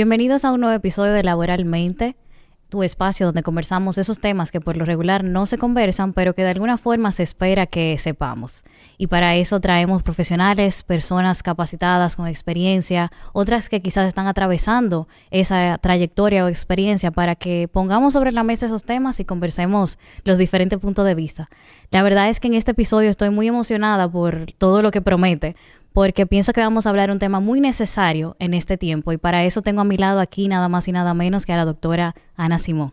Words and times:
Bienvenidos 0.00 0.46
a 0.46 0.52
un 0.52 0.62
nuevo 0.62 0.74
episodio 0.74 1.12
de 1.12 1.22
Laboralmente, 1.22 2.16
tu 2.70 2.82
espacio 2.82 3.26
donde 3.26 3.42
conversamos 3.42 3.98
esos 3.98 4.18
temas 4.18 4.50
que 4.50 4.58
por 4.58 4.78
lo 4.78 4.86
regular 4.86 5.24
no 5.24 5.44
se 5.44 5.58
conversan, 5.58 6.14
pero 6.14 6.34
que 6.34 6.42
de 6.42 6.48
alguna 6.48 6.78
forma 6.78 7.12
se 7.12 7.22
espera 7.22 7.66
que 7.66 7.98
sepamos. 7.98 8.64
Y 8.96 9.08
para 9.08 9.36
eso 9.36 9.60
traemos 9.60 10.02
profesionales, 10.02 10.84
personas 10.84 11.42
capacitadas 11.42 12.16
con 12.16 12.28
experiencia, 12.28 13.12
otras 13.34 13.68
que 13.68 13.82
quizás 13.82 14.08
están 14.08 14.26
atravesando 14.26 15.06
esa 15.30 15.76
trayectoria 15.76 16.46
o 16.46 16.48
experiencia 16.48 17.10
para 17.10 17.34
que 17.34 17.68
pongamos 17.70 18.14
sobre 18.14 18.32
la 18.32 18.42
mesa 18.42 18.64
esos 18.64 18.84
temas 18.84 19.20
y 19.20 19.26
conversemos 19.26 19.98
los 20.24 20.38
diferentes 20.38 20.78
puntos 20.78 21.04
de 21.04 21.14
vista. 21.14 21.50
La 21.90 22.02
verdad 22.02 22.30
es 22.30 22.40
que 22.40 22.48
en 22.48 22.54
este 22.54 22.70
episodio 22.70 23.10
estoy 23.10 23.28
muy 23.28 23.48
emocionada 23.48 24.08
por 24.08 24.46
todo 24.56 24.80
lo 24.80 24.92
que 24.92 25.02
promete, 25.02 25.56
porque 25.92 26.26
pienso 26.26 26.52
que 26.52 26.60
vamos 26.60 26.86
a 26.86 26.90
hablar 26.90 27.10
un 27.10 27.18
tema 27.18 27.40
muy 27.40 27.60
necesario 27.60 28.36
en 28.38 28.54
este 28.54 28.76
tiempo 28.76 29.12
y 29.12 29.16
para 29.16 29.44
eso 29.44 29.62
tengo 29.62 29.80
a 29.80 29.84
mi 29.84 29.96
lado 29.96 30.20
aquí 30.20 30.48
nada 30.48 30.68
más 30.68 30.88
y 30.88 30.92
nada 30.92 31.14
menos 31.14 31.46
que 31.46 31.52
a 31.52 31.56
la 31.56 31.64
doctora 31.64 32.14
Ana 32.36 32.58
Simón. 32.58 32.92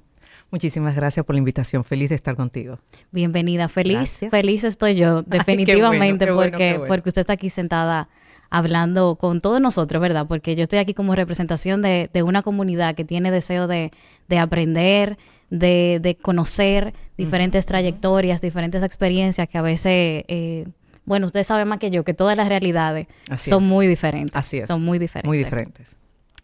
Muchísimas 0.49 0.95
gracias 0.95 1.25
por 1.25 1.35
la 1.35 1.39
invitación. 1.39 1.83
Feliz 1.83 2.09
de 2.09 2.15
estar 2.15 2.35
contigo. 2.35 2.79
Bienvenida. 3.11 3.67
Feliz, 3.67 4.25
feliz 4.31 4.63
estoy 4.63 4.95
yo, 4.95 5.21
definitivamente, 5.23 6.25
porque, 6.27 6.79
porque 6.87 7.09
usted 7.09 7.21
está 7.21 7.33
aquí 7.33 7.49
sentada 7.49 8.07
hablando 8.49 9.17
con 9.17 9.41
todos 9.41 9.59
nosotros, 9.59 10.01
¿verdad? 10.01 10.25
Porque 10.25 10.55
yo 10.55 10.63
estoy 10.63 10.79
aquí 10.79 10.93
como 10.93 11.15
representación 11.15 11.81
de, 11.81 12.09
de 12.13 12.23
una 12.23 12.43
comunidad 12.43 12.95
que 12.95 13.03
tiene 13.03 13.29
deseo 13.29 13.67
de, 13.67 13.91
de 14.29 14.39
aprender, 14.39 15.17
de, 15.49 15.99
de, 16.01 16.15
conocer 16.15 16.93
diferentes 17.17 17.65
trayectorias, 17.65 18.39
diferentes 18.39 18.83
experiencias 18.83 19.49
que 19.49 19.57
a 19.57 19.61
veces 19.61 20.23
eh, 20.27 20.67
bueno, 21.07 21.27
usted 21.27 21.43
sabe 21.43 21.63
más 21.63 21.79
que 21.79 21.89
yo 21.89 22.03
que 22.03 22.13
todas 22.13 22.35
las 22.35 22.49
realidades 22.49 23.07
son 23.37 23.65
muy 23.65 23.87
diferentes. 23.87 24.35
Así 24.35 24.57
es. 24.57 24.67
Son 24.67 24.83
muy 24.83 24.99
diferentes. 24.99 25.27
Muy 25.27 25.37
diferentes. 25.37 25.95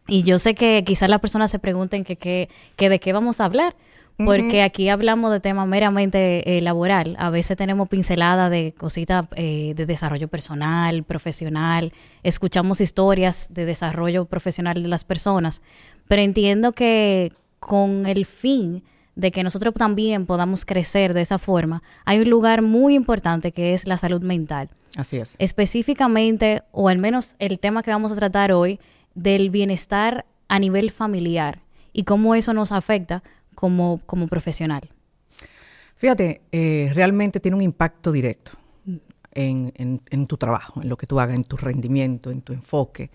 Y 0.07 0.23
yo 0.23 0.37
sé 0.39 0.55
que 0.55 0.85
quizás 0.85 1.09
las 1.09 1.19
personas 1.19 1.51
se 1.51 1.59
pregunten 1.59 2.05
que, 2.05 2.15
que, 2.15 2.89
de 2.89 2.99
qué 2.99 3.11
vamos 3.11 3.41
a 3.41 3.45
hablar, 3.45 3.75
porque 4.17 4.61
aquí 4.61 4.87
hablamos 4.87 5.33
de 5.33 5.41
tema 5.41 5.65
meramente 5.65 6.57
eh, 6.57 6.61
laboral. 6.61 7.17
A 7.19 7.29
veces 7.29 7.57
tenemos 7.57 7.89
pinceladas 7.89 8.49
de 8.49 8.73
cositas 8.77 9.27
eh, 9.35 9.73
de 9.75 9.85
desarrollo 9.85 10.29
personal, 10.29 11.03
profesional, 11.03 11.91
escuchamos 12.23 12.79
historias 12.79 13.53
de 13.53 13.65
desarrollo 13.65 14.25
profesional 14.25 14.81
de 14.81 14.87
las 14.87 15.03
personas, 15.03 15.61
pero 16.07 16.21
entiendo 16.21 16.71
que 16.71 17.33
con 17.59 18.05
el 18.05 18.25
fin 18.25 18.81
de 19.15 19.31
que 19.31 19.43
nosotros 19.43 19.73
también 19.73 20.25
podamos 20.25 20.65
crecer 20.65 21.13
de 21.13 21.21
esa 21.21 21.37
forma, 21.37 21.83
hay 22.05 22.19
un 22.19 22.29
lugar 22.29 22.61
muy 22.61 22.95
importante 22.95 23.51
que 23.51 23.73
es 23.73 23.85
la 23.85 23.97
salud 23.97 24.21
mental. 24.21 24.69
Así 24.95 25.17
es. 25.17 25.35
Específicamente, 25.39 26.63
o 26.71 26.89
al 26.89 26.97
menos 26.97 27.35
el 27.39 27.59
tema 27.59 27.83
que 27.83 27.91
vamos 27.91 28.11
a 28.11 28.15
tratar 28.15 28.51
hoy, 28.51 28.79
del 29.15 29.49
bienestar 29.49 30.25
a 30.47 30.59
nivel 30.59 30.91
familiar 30.91 31.59
y 31.93 32.03
cómo 32.03 32.35
eso 32.35 32.53
nos 32.53 32.71
afecta 32.71 33.23
como, 33.55 34.01
como 34.05 34.27
profesional. 34.27 34.89
Fíjate, 35.95 36.41
eh, 36.51 36.91
realmente 36.93 37.39
tiene 37.39 37.55
un 37.55 37.61
impacto 37.61 38.11
directo 38.11 38.51
en, 39.31 40.01
en, 40.09 40.27
tu 40.27 40.37
trabajo, 40.37 40.81
en 40.81 40.89
lo 40.89 40.97
que 40.97 41.07
tú 41.07 41.19
hagas, 41.19 41.35
en 41.35 41.43
tu 41.43 41.57
rendimiento, 41.57 42.29
en 42.29 42.41
tu 42.41 42.53
enfoque. 42.53 43.09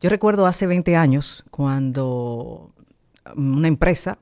Yo 0.00 0.10
recuerdo 0.10 0.46
hace 0.46 0.66
20 0.66 0.96
años 0.96 1.44
cuando 1.50 2.72
una 3.34 3.68
empresa 3.68 4.18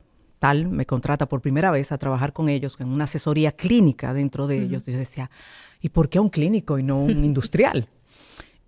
me 0.53 0.85
contrata 0.85 1.27
por 1.27 1.41
primera 1.41 1.71
vez 1.71 1.93
a 1.93 1.99
trabajar 1.99 2.33
con 2.33 2.49
ellos 2.49 2.77
en 2.79 2.89
una 2.89 3.05
asesoría 3.05 3.53
clínica 3.53 4.13
dentro 4.13 4.47
de 4.47 4.59
ellos. 4.59 4.87
Y 4.87 4.93
yo 4.93 4.99
decía, 4.99 5.31
¿y 5.81 5.89
por 5.89 6.09
qué 6.09 6.21
un 6.21 6.29
clínico 6.29 6.79
y 6.79 6.83
no 6.83 7.03
un 7.03 7.25
industrial? 7.25 7.89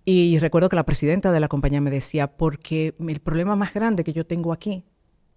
Y 0.05 0.39
recuerdo 0.39 0.69
que 0.69 0.77
la 0.77 0.85
presidenta 0.85 1.31
de 1.31 1.39
la 1.39 1.49
compañía 1.49 1.81
me 1.81 1.91
decía, 1.91 2.27
porque 2.27 2.95
el 3.07 3.19
problema 3.19 3.55
más 3.55 3.73
grande 3.73 4.03
que 4.03 4.13
yo 4.13 4.25
tengo 4.25 4.53
aquí 4.53 4.83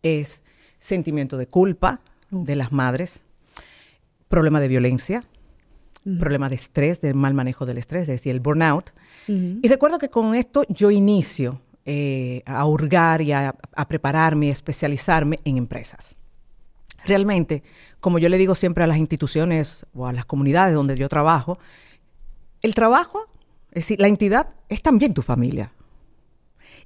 es 0.02 0.42
sentimiento 0.78 1.36
de 1.36 1.48
culpa 1.48 2.00
de 2.30 2.54
las 2.54 2.70
madres, 2.70 3.24
problema 4.28 4.60
de 4.60 4.68
violencia, 4.68 5.24
problema 6.18 6.48
de 6.48 6.54
estrés, 6.54 7.00
del 7.00 7.16
mal 7.16 7.34
manejo 7.34 7.66
del 7.66 7.78
estrés, 7.78 8.02
es 8.02 8.08
decir, 8.08 8.32
el 8.32 8.40
burnout. 8.40 8.92
Y 9.26 9.66
recuerdo 9.68 9.98
que 9.98 10.08
con 10.08 10.34
esto 10.34 10.64
yo 10.68 10.90
inicio 10.90 11.60
eh, 11.84 12.42
a 12.46 12.64
hurgar 12.64 13.22
y 13.22 13.32
a, 13.32 13.54
a 13.74 13.88
prepararme, 13.88 14.48
a 14.48 14.52
especializarme 14.52 15.38
en 15.44 15.56
empresas. 15.56 16.16
Realmente, 17.04 17.62
como 18.00 18.18
yo 18.18 18.28
le 18.28 18.38
digo 18.38 18.54
siempre 18.54 18.84
a 18.84 18.86
las 18.86 18.98
instituciones 18.98 19.86
o 19.94 20.06
a 20.06 20.12
las 20.12 20.24
comunidades 20.24 20.74
donde 20.74 20.96
yo 20.96 21.08
trabajo, 21.08 21.58
el 22.62 22.74
trabajo, 22.74 23.26
es 23.70 23.84
decir, 23.84 24.00
la 24.00 24.08
entidad 24.08 24.50
es 24.68 24.82
también 24.82 25.14
tu 25.14 25.22
familia. 25.22 25.72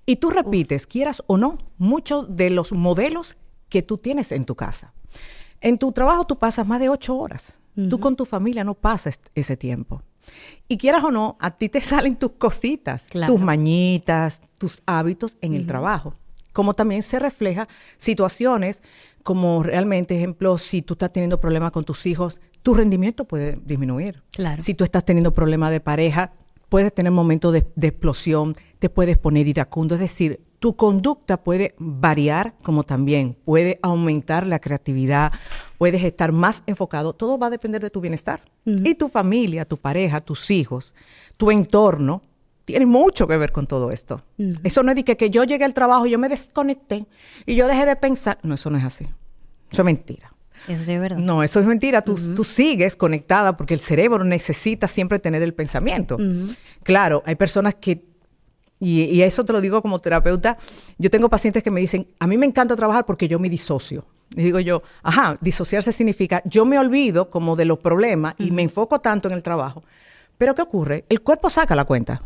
Y 0.07 0.17
tú 0.17 0.31
repites, 0.31 0.87
quieras 0.87 1.23
o 1.27 1.37
no, 1.37 1.57
muchos 1.79 2.37
de 2.37 2.51
los 2.51 2.73
modelos 2.73 3.37
que 3.69 3.83
tú 3.83 3.99
tienes 3.99 4.33
en 4.33 4.45
tu 4.45 4.55
casa. 4.55 4.93
En 5.61 5.79
tu 5.79 5.93
trabajo 5.93 6.27
tú 6.27 6.39
pasas 6.39 6.67
más 6.67 6.81
de 6.81 6.89
ocho 6.89 7.17
horas. 7.17 7.59
Tú 7.91 7.99
con 7.99 8.15
tu 8.15 8.25
familia 8.25 8.63
no 8.63 8.75
pasas 8.75 9.19
ese 9.35 9.57
tiempo. 9.57 10.01
Y 10.69 10.79
quieras 10.79 11.03
o 11.03 11.11
no, 11.11 11.37
a 11.41 11.51
ti 11.51 11.69
te 11.69 11.81
salen 11.81 12.17
tus 12.17 12.33
cositas, 12.33 13.07
tus 13.07 13.41
mañitas, 13.41 14.43
tus 14.59 14.81
hábitos 14.87 15.37
en 15.41 15.55
el 15.55 15.67
trabajo. 15.67 16.15
Como 16.55 16.73
también 16.73 17.03
se 17.03 17.19
refleja 17.19 17.69
situaciones 17.99 18.83
como 19.23 19.63
realmente, 19.63 20.17
ejemplo, 20.17 20.57
si 20.57 20.81
tú 20.81 20.95
estás 20.95 21.13
teniendo 21.13 21.41
problemas 21.41 21.73
con 21.73 21.85
tus 21.85 22.07
hijos, 22.07 22.41
tu 22.63 22.75
rendimiento 22.75 23.27
puede 23.27 23.59
disminuir. 23.65 24.23
Claro. 24.33 24.63
Si 24.63 24.75
tú 24.75 24.85
estás 24.85 25.05
teniendo 25.05 25.35
problemas 25.35 25.71
de 25.71 25.81
pareja, 25.81 26.33
puedes 26.69 26.95
tener 26.95 27.13
momentos 27.13 27.53
de, 27.53 27.87
explosión, 27.87 28.57
te 28.79 28.91
puedes 28.91 29.17
poner 29.17 29.47
iracundo. 29.49 29.95
Es 29.95 30.01
decir, 30.01 30.41
tu 30.59 30.77
conducta 30.77 31.43
puede 31.43 31.75
variar, 31.79 32.55
como 32.63 32.85
también 32.85 33.37
puede 33.45 33.79
aumentar 33.83 34.47
la 34.47 34.59
creatividad, 34.59 35.33
puedes 35.79 36.03
estar 36.05 36.33
más 36.33 36.63
enfocado. 36.67 37.13
Todo 37.13 37.39
va 37.39 37.47
a 37.47 37.51
depender 37.51 37.81
de 37.81 37.91
tu 37.91 38.01
bienestar. 38.01 38.43
Y 38.65 38.95
tu 38.95 39.09
familia, 39.09 39.65
tu 39.65 39.77
pareja, 39.77 40.21
tus 40.21 40.51
hijos, 40.51 40.95
tu 41.37 41.51
entorno, 41.51 42.23
tiene 42.65 42.87
mucho 42.87 43.27
que 43.27 43.37
ver 43.37 43.53
con 43.53 43.67
todo 43.67 43.91
esto. 43.91 44.23
Eso 44.63 44.83
no 44.83 44.91
es 44.91 44.97
de 44.97 45.05
que, 45.05 45.31
yo 45.31 45.45
llegué 45.45 45.65
al 45.65 45.75
trabajo, 45.75 46.07
yo 46.07 46.19
me 46.19 46.29
desconecté 46.29 47.07
y 47.47 47.55
yo 47.57 47.69
dejé 47.69 47.87
de 47.87 47.97
pensar. 47.97 48.39
No, 48.43 48.55
eso 48.55 48.71
no 48.71 48.79
es 48.79 48.85
así. 48.85 49.05
Eso 49.71 49.83
es 49.83 49.85
mentira. 49.85 50.33
Eso 50.69 50.83
sí 50.83 50.93
es 50.93 51.01
verdad. 51.01 51.19
No, 51.19 51.43
eso 51.43 51.61
es 51.61 51.67
mentira. 51.67 52.03
Tú, 52.03 52.15
tú 52.35 52.43
sigues 52.43 52.97
conectada 52.97 53.57
porque 53.57 53.75
el 53.75 53.81
cerebro 53.81 54.25
necesita 54.25 54.89
siempre 54.89 55.19
tener 55.19 55.43
el 55.43 55.53
pensamiento. 55.53 56.17
Claro, 56.83 57.23
hay 57.27 57.35
personas 57.35 57.75
que, 57.75 58.05
y, 58.81 59.03
y, 59.03 59.23
eso 59.23 59.45
te 59.45 59.53
lo 59.53 59.61
digo 59.61 59.83
como 59.83 59.99
terapeuta, 59.99 60.57
yo 60.99 61.11
tengo 61.11 61.29
pacientes 61.29 61.63
que 61.63 61.71
me 61.71 61.81
dicen, 61.81 62.09
a 62.19 62.27
mí 62.27 62.39
me 62.39 62.47
encanta 62.47 62.77
trabajar 62.77 63.05
porque 63.05 63.29
yo 63.29 63.39
me 63.39 63.51
disocio. 63.51 64.07
Y 64.35 64.43
digo 64.43 64.59
yo, 64.59 64.83
ajá, 65.03 65.37
disociarse 65.41 65.93
significa, 65.93 66.43
yo 66.45 66.65
me 66.65 66.79
olvido 66.79 67.31
como 67.31 67.57
de 67.57 67.67
los 67.67 67.79
problemas 67.79 68.35
y 68.39 68.51
me 68.51 68.63
enfoco 68.63 69.01
tanto 69.01 69.29
en 69.29 69.35
el 69.35 69.43
trabajo. 69.43 69.85
Pero 70.39 70.55
¿qué 70.55 70.63
ocurre? 70.63 71.05
El 71.09 71.21
cuerpo 71.21 71.51
saca 71.51 71.75
la 71.75 71.85
cuenta. 71.85 72.23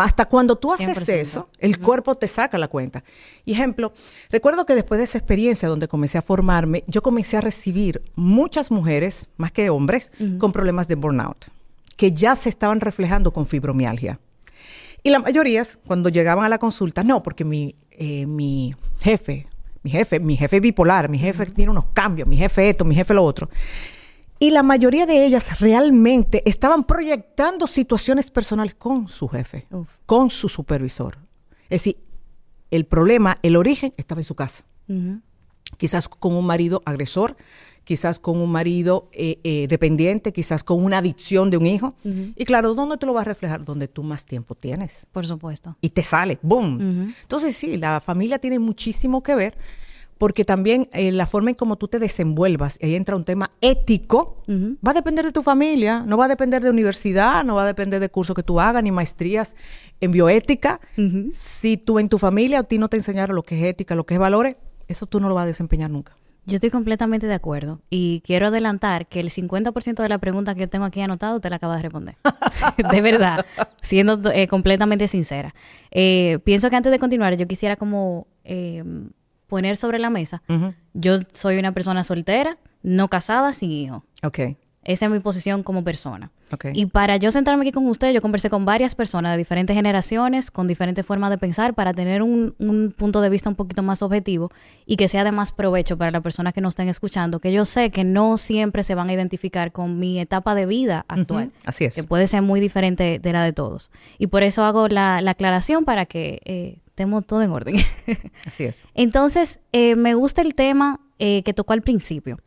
Hasta 0.00 0.26
cuando 0.26 0.56
tú 0.56 0.72
haces 0.72 1.08
eso, 1.08 1.48
el 1.58 1.78
cuerpo 1.78 2.14
te 2.14 2.26
saca 2.26 2.56
la 2.58 2.68
cuenta. 2.68 3.04
Y 3.44 3.52
ejemplo, 3.52 3.92
recuerdo 4.30 4.64
que 4.64 4.74
después 4.74 4.98
de 4.98 5.04
esa 5.04 5.18
experiencia 5.18 5.68
donde 5.68 5.88
comencé 5.88 6.18
a 6.18 6.22
formarme, 6.22 6.84
yo 6.86 7.02
comencé 7.02 7.36
a 7.36 7.40
recibir 7.40 8.02
muchas 8.14 8.70
mujeres, 8.70 9.28
más 9.36 9.52
que 9.52 9.68
hombres, 9.70 10.10
con 10.38 10.52
problemas 10.52 10.88
de 10.88 10.94
burnout, 10.94 11.46
que 11.96 12.12
ya 12.12 12.34
se 12.36 12.48
estaban 12.48 12.80
reflejando 12.80 13.32
con 13.32 13.46
fibromialgia. 13.46 14.18
Y 15.02 15.10
la 15.10 15.18
mayoría, 15.18 15.64
cuando 15.86 16.08
llegaban 16.08 16.44
a 16.44 16.48
la 16.48 16.58
consulta, 16.58 17.02
no, 17.02 17.22
porque 17.22 17.44
mi, 17.44 17.74
eh, 17.90 18.24
mi 18.24 18.74
jefe, 19.00 19.46
mi 19.82 19.90
jefe, 19.90 20.20
mi 20.20 20.36
jefe 20.36 20.60
bipolar, 20.60 21.08
mi 21.08 21.18
jefe 21.18 21.46
tiene 21.46 21.70
unos 21.70 21.86
cambios, 21.92 22.28
mi 22.28 22.36
jefe 22.36 22.70
esto, 22.70 22.84
mi 22.84 22.94
jefe 22.94 23.12
lo 23.14 23.24
otro. 23.24 23.50
Y 24.42 24.50
la 24.50 24.64
mayoría 24.64 25.06
de 25.06 25.24
ellas 25.24 25.60
realmente 25.60 26.42
estaban 26.50 26.82
proyectando 26.82 27.68
situaciones 27.68 28.28
personales 28.28 28.74
con 28.74 29.06
su 29.06 29.28
jefe, 29.28 29.68
con 30.04 30.32
su 30.32 30.48
supervisor. 30.48 31.16
Es 31.70 31.82
decir, 31.82 31.98
el 32.72 32.84
problema, 32.84 33.38
el 33.42 33.54
origen 33.54 33.94
estaba 33.96 34.20
en 34.20 34.24
su 34.24 34.34
casa. 34.34 34.64
Quizás 35.76 36.08
con 36.08 36.34
un 36.34 36.44
marido 36.44 36.82
agresor, 36.84 37.36
quizás 37.84 38.18
con 38.18 38.36
un 38.40 38.50
marido 38.50 39.08
eh, 39.12 39.38
eh, 39.44 39.68
dependiente, 39.68 40.32
quizás 40.32 40.64
con 40.64 40.82
una 40.82 40.98
adicción 40.98 41.48
de 41.48 41.58
un 41.58 41.66
hijo. 41.66 41.94
Y 42.02 42.44
claro, 42.44 42.74
¿dónde 42.74 42.96
te 42.96 43.06
lo 43.06 43.12
vas 43.12 43.22
a 43.22 43.28
reflejar? 43.28 43.64
Donde 43.64 43.86
tú 43.86 44.02
más 44.02 44.26
tiempo 44.26 44.56
tienes. 44.56 45.06
Por 45.12 45.24
supuesto. 45.24 45.76
Y 45.80 45.90
te 45.90 46.02
sale, 46.02 46.40
¡boom! 46.42 47.14
Entonces 47.22 47.54
sí, 47.54 47.76
la 47.76 48.00
familia 48.00 48.40
tiene 48.40 48.58
muchísimo 48.58 49.22
que 49.22 49.36
ver 49.36 49.56
porque 50.22 50.44
también 50.44 50.88
eh, 50.92 51.10
la 51.10 51.26
forma 51.26 51.50
en 51.50 51.56
cómo 51.56 51.74
tú 51.74 51.88
te 51.88 51.98
desenvuelvas, 51.98 52.78
ahí 52.80 52.94
entra 52.94 53.16
un 53.16 53.24
tema 53.24 53.50
ético, 53.60 54.40
va 54.48 54.92
a 54.92 54.94
depender 54.94 55.24
de 55.24 55.32
tu 55.32 55.42
familia, 55.42 56.04
no 56.06 56.16
va 56.16 56.26
a 56.26 56.28
depender 56.28 56.62
de 56.62 56.70
universidad, 56.70 57.42
no 57.42 57.56
va 57.56 57.64
a 57.64 57.66
depender 57.66 57.98
de 57.98 58.08
cursos 58.08 58.36
que 58.36 58.44
tú 58.44 58.60
hagas, 58.60 58.84
ni 58.84 58.92
maestrías 58.92 59.56
en 60.00 60.12
bioética. 60.12 60.80
Si 61.32 61.76
tú 61.76 61.98
en 61.98 62.08
tu 62.08 62.18
familia 62.18 62.60
a 62.60 62.62
ti 62.62 62.78
no 62.78 62.88
te 62.88 62.96
enseñaron 62.96 63.34
lo 63.34 63.42
que 63.42 63.58
es 63.58 63.64
ética, 63.64 63.96
lo 63.96 64.06
que 64.06 64.14
es 64.14 64.20
valores, 64.20 64.54
eso 64.86 65.06
tú 65.06 65.18
no 65.18 65.28
lo 65.28 65.34
vas 65.34 65.42
a 65.42 65.46
desempeñar 65.46 65.90
nunca. 65.90 66.12
Yo 66.46 66.54
estoy 66.54 66.70
completamente 66.70 67.26
de 67.26 67.34
acuerdo 67.34 67.80
y 67.90 68.22
quiero 68.24 68.46
adelantar 68.46 69.08
que 69.08 69.18
el 69.18 69.30
50% 69.30 70.02
de 70.04 70.08
la 70.08 70.18
pregunta 70.18 70.54
que 70.54 70.60
yo 70.60 70.68
tengo 70.68 70.84
aquí 70.84 71.00
anotado 71.00 71.40
te 71.40 71.50
la 71.50 71.56
acabas 71.56 71.78
de 71.78 71.82
responder. 71.82 72.14
de 72.92 73.00
verdad, 73.00 73.44
siendo 73.80 74.30
eh, 74.30 74.46
completamente 74.46 75.08
sincera. 75.08 75.52
Eh, 75.90 76.38
pienso 76.44 76.70
que 76.70 76.76
antes 76.76 76.92
de 76.92 77.00
continuar 77.00 77.36
yo 77.36 77.48
quisiera 77.48 77.74
como 77.74 78.28
eh, 78.44 78.84
poner 79.52 79.76
sobre 79.76 79.98
la 79.98 80.08
mesa, 80.08 80.40
yo 80.94 81.18
soy 81.34 81.58
una 81.58 81.72
persona 81.72 82.04
soltera, 82.04 82.56
no 82.82 83.08
casada, 83.08 83.52
sin 83.52 83.70
hijo. 83.70 84.02
Ok. 84.22 84.38
Esa 84.82 85.04
es 85.04 85.12
mi 85.12 85.20
posición 85.20 85.62
como 85.62 85.84
persona. 85.84 86.30
Okay. 86.50 86.72
Y 86.74 86.86
para 86.86 87.18
yo 87.18 87.30
sentarme 87.30 87.60
aquí 87.60 87.70
con 87.70 87.86
usted, 87.86 88.12
yo 88.14 88.22
conversé 88.22 88.48
con 88.48 88.64
varias 88.64 88.94
personas 88.94 89.32
de 89.32 89.36
diferentes 89.36 89.76
generaciones, 89.76 90.50
con 90.50 90.66
diferentes 90.68 91.04
formas 91.04 91.28
de 91.28 91.36
pensar, 91.36 91.74
para 91.74 91.92
tener 91.92 92.22
un, 92.22 92.54
un, 92.58 92.94
punto 92.96 93.20
de 93.20 93.28
vista 93.28 93.50
un 93.50 93.54
poquito 93.54 93.82
más 93.82 94.00
objetivo 94.00 94.50
y 94.86 94.96
que 94.96 95.06
sea 95.06 95.22
de 95.22 95.32
más 95.32 95.52
provecho 95.52 95.98
para 95.98 96.10
las 96.10 96.22
personas 96.22 96.54
que 96.54 96.62
nos 96.62 96.70
estén 96.72 96.88
escuchando, 96.88 97.38
que 97.38 97.52
yo 97.52 97.66
sé 97.66 97.90
que 97.90 98.04
no 98.04 98.38
siempre 98.38 98.84
se 98.84 98.94
van 98.94 99.10
a 99.10 99.12
identificar 99.12 99.70
con 99.70 99.98
mi 99.98 100.18
etapa 100.18 100.54
de 100.54 100.64
vida 100.64 101.04
actual. 101.08 101.48
Uh 101.48 101.48
-huh. 101.48 101.68
Así 101.68 101.84
es. 101.84 101.94
Que 101.94 102.04
puede 102.04 102.26
ser 102.26 102.40
muy 102.40 102.58
diferente 102.58 103.18
de 103.18 103.32
la 103.34 103.44
de 103.44 103.52
todos. 103.52 103.90
Y 104.16 104.28
por 104.28 104.44
eso 104.44 104.64
hago 104.64 104.88
la, 104.88 105.20
la 105.20 105.32
aclaración 105.32 105.84
para 105.84 106.06
que 106.06 106.40
eh, 106.46 106.78
estemos 107.02 107.26
todo 107.26 107.42
en 107.42 107.50
orden. 107.50 107.76
Así 108.46 108.64
es. 108.64 108.80
Entonces, 108.94 109.60
eh, 109.72 109.96
me 109.96 110.14
gusta 110.14 110.40
el 110.40 110.54
tema 110.54 111.00
eh, 111.18 111.42
que 111.42 111.52
tocó 111.52 111.72
al 111.72 111.82
principio. 111.82 112.38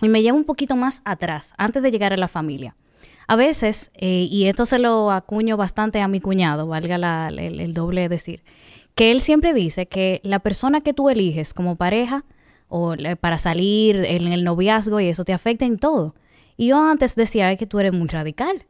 Y 0.00 0.08
me 0.08 0.22
lleva 0.22 0.36
un 0.36 0.44
poquito 0.44 0.76
más 0.76 1.02
atrás, 1.04 1.52
antes 1.58 1.82
de 1.82 1.90
llegar 1.90 2.12
a 2.12 2.16
la 2.16 2.28
familia. 2.28 2.74
A 3.28 3.36
veces, 3.36 3.92
eh, 3.94 4.26
y 4.30 4.46
esto 4.46 4.64
se 4.64 4.78
lo 4.78 5.12
acuño 5.12 5.56
bastante 5.56 6.00
a 6.00 6.08
mi 6.08 6.20
cuñado, 6.20 6.66
valga 6.66 6.98
la, 6.98 7.28
el, 7.28 7.60
el, 7.60 7.74
doble 7.74 8.08
decir, 8.08 8.42
que 8.94 9.10
él 9.10 9.20
siempre 9.20 9.54
dice 9.54 9.86
que 9.86 10.20
la 10.24 10.40
persona 10.40 10.80
que 10.80 10.92
tú 10.92 11.08
eliges 11.08 11.54
como 11.54 11.76
pareja 11.76 12.24
o 12.68 12.94
para 13.20 13.38
salir 13.38 14.04
en 14.04 14.26
el 14.32 14.42
noviazgo 14.42 14.98
y 15.00 15.08
eso 15.08 15.24
te 15.24 15.32
afecta 15.32 15.66
en 15.66 15.78
todo. 15.78 16.14
Y 16.56 16.68
yo 16.68 16.82
antes 16.82 17.14
decía 17.14 17.54
que 17.56 17.66
tú 17.66 17.78
eres 17.78 17.92
muy 17.92 18.08
radical. 18.08 18.64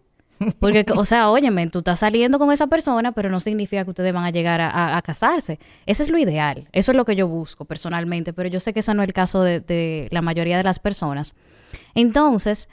Porque, 0.58 0.84
o 0.96 1.04
sea, 1.04 1.30
óyeme, 1.30 1.66
tú 1.68 1.80
estás 1.80 2.00
saliendo 2.00 2.38
con 2.38 2.52
esa 2.52 2.66
persona, 2.66 3.12
pero 3.12 3.30
no 3.30 3.40
significa 3.40 3.84
que 3.84 3.90
ustedes 3.90 4.12
van 4.12 4.24
a 4.24 4.30
llegar 4.30 4.60
a, 4.60 5.00
casarse. 5.02 5.58
Eso 5.86 6.02
es 6.02 6.08
lo 6.08 6.18
ideal. 6.18 6.68
Eso 6.72 6.92
es 6.92 6.96
lo 6.96 7.04
que 7.04 7.16
yo 7.16 7.26
busco 7.26 7.64
personalmente, 7.64 8.32
pero 8.32 8.48
yo 8.48 8.60
sé 8.60 8.72
que 8.72 8.80
eso 8.80 8.94
no 8.94 9.02
es 9.02 9.08
el 9.08 9.12
caso 9.12 9.42
de 9.42 10.08
la 10.10 10.22
mayoría 10.22 10.56
de 10.56 10.64
las 10.64 10.78
personas. 10.78 11.34
Entonces, 11.94 12.68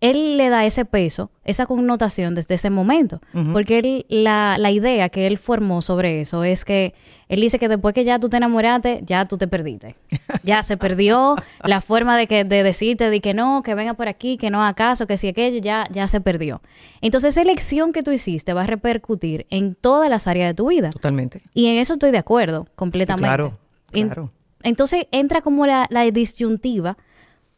él 0.00 0.38
le 0.38 0.48
da 0.48 0.64
ese 0.64 0.84
peso, 0.86 1.30
esa 1.44 1.66
connotación 1.66 2.34
desde 2.34 2.54
ese 2.54 2.70
momento. 2.70 3.20
Uh 3.34 3.38
-huh. 3.38 3.52
Porque 3.52 3.78
él, 3.78 4.06
la, 4.08 4.56
la, 4.58 4.70
idea 4.70 5.10
que 5.10 5.26
él 5.26 5.36
formó 5.36 5.82
sobre 5.82 6.22
eso 6.22 6.42
es 6.42 6.64
que 6.64 6.94
él 7.28 7.40
dice 7.40 7.58
que 7.58 7.68
después 7.68 7.94
que 7.94 8.04
ya 8.04 8.18
tú 8.18 8.28
te 8.28 8.38
enamoraste, 8.38 9.00
ya 9.04 9.26
tú 9.26 9.36
te 9.36 9.46
perdiste. 9.46 9.96
Ya 10.42 10.62
se 10.62 10.78
perdió 10.78 11.36
la 11.62 11.82
forma 11.82 12.16
de, 12.16 12.26
que, 12.26 12.44
de 12.44 12.62
decirte 12.62 13.10
de 13.10 13.20
que 13.20 13.34
no, 13.34 13.62
que 13.62 13.74
venga 13.74 13.92
por 13.92 14.08
aquí, 14.08 14.38
que 14.38 14.48
no 14.48 14.64
acaso, 14.64 15.06
que 15.06 15.18
si 15.18 15.28
aquello, 15.28 15.60
ya, 15.60 15.86
ya 15.92 16.08
se 16.08 16.20
perdió. 16.20 16.62
Entonces, 17.02 17.34
esa 17.34 17.42
elección 17.42 17.92
que 17.92 18.02
tú 18.02 18.10
hiciste 18.10 18.54
va 18.54 18.62
a 18.62 18.66
repercutir 18.66 19.46
en 19.50 19.74
todas 19.74 20.08
las 20.08 20.26
áreas 20.26 20.50
de 20.50 20.54
tu 20.54 20.68
vida. 20.68 20.90
Totalmente. 20.90 21.42
Y 21.52 21.66
en 21.66 21.76
eso 21.76 21.92
estoy 21.94 22.10
de 22.10 22.18
acuerdo, 22.18 22.68
completamente. 22.74 23.26
Sí, 23.26 23.36
claro, 23.36 23.58
claro. 23.92 24.32
En, 24.62 24.70
entonces, 24.70 25.06
entra 25.10 25.42
como 25.42 25.66
la, 25.66 25.86
la 25.90 26.10
disyuntiva 26.10 26.96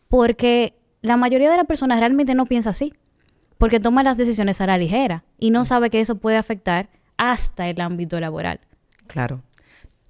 porque 0.09 0.75
la 1.03 1.17
mayoría 1.17 1.51
de 1.51 1.57
las 1.57 1.67
personas 1.67 1.99
realmente 1.99 2.35
no 2.35 2.47
piensa 2.47 2.71
así, 2.71 2.95
porque 3.59 3.81
toma 3.81 4.03
las 4.03 4.17
decisiones 4.17 4.61
a 4.61 4.67
la 4.67 4.79
ligera 4.79 5.25
y 5.39 5.51
no 5.51 5.65
sabe 5.65 5.91
que 5.91 6.01
eso 6.01 6.17
puede 6.17 6.37
afectar 6.37 6.89
hasta 7.17 7.69
el 7.69 7.81
ámbito 7.81 8.19
laboral. 8.19 8.61
Claro, 9.07 9.43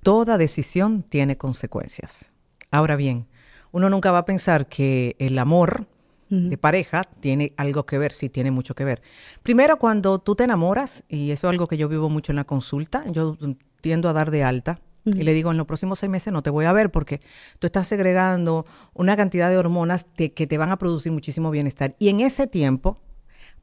toda 0.03 0.39
decisión 0.39 1.03
tiene 1.03 1.37
consecuencias. 1.37 2.31
Ahora 2.71 2.97
bien, 2.97 3.27
uno 3.73 3.91
nunca 3.91 4.13
va 4.13 4.19
a 4.19 4.25
pensar 4.25 4.67
que 4.67 5.17
el 5.19 5.39
amor 5.39 5.87
uh 6.31 6.35
-huh. 6.35 6.49
de 6.49 6.59
pareja 6.59 7.03
tiene 7.21 7.53
algo 7.57 7.85
que 7.85 7.99
ver, 7.99 8.13
sí 8.13 8.29
tiene 8.29 8.51
mucho 8.51 8.75
que 8.75 8.85
ver. 8.85 9.03
Primero, 9.43 9.79
cuando 9.79 10.19
tú 10.19 10.35
te 10.35 10.45
enamoras, 10.45 11.05
y 11.09 11.31
eso 11.31 11.49
es 11.49 11.51
algo 11.51 11.69
que 11.69 11.77
yo 11.77 11.89
vivo 11.89 12.09
mucho 12.09 12.33
en 12.33 12.37
la 12.37 12.45
consulta, 12.45 13.05
yo 13.11 13.37
tiendo 13.81 14.09
a 14.09 14.13
dar 14.13 14.31
de 14.31 14.45
alta. 14.45 14.79
Y 15.05 15.23
le 15.23 15.33
digo, 15.33 15.51
en 15.51 15.57
los 15.57 15.67
próximos 15.67 15.99
seis 15.99 16.11
meses 16.11 16.33
no 16.33 16.43
te 16.43 16.51
voy 16.51 16.65
a 16.65 16.73
ver 16.73 16.91
porque 16.91 17.21
tú 17.59 17.67
estás 17.67 17.89
segregando 17.89 18.67
una 18.95 19.17
cantidad 19.17 19.51
de 19.51 19.57
hormonas 19.57 20.07
que 20.17 20.47
te 20.47 20.59
van 20.59 20.71
a 20.71 20.79
producir 20.79 21.13
muchísimo 21.13 21.51
bienestar. 21.51 21.97
Y 21.99 22.09
en 22.09 22.21
ese 22.21 22.47
tiempo 22.47 22.99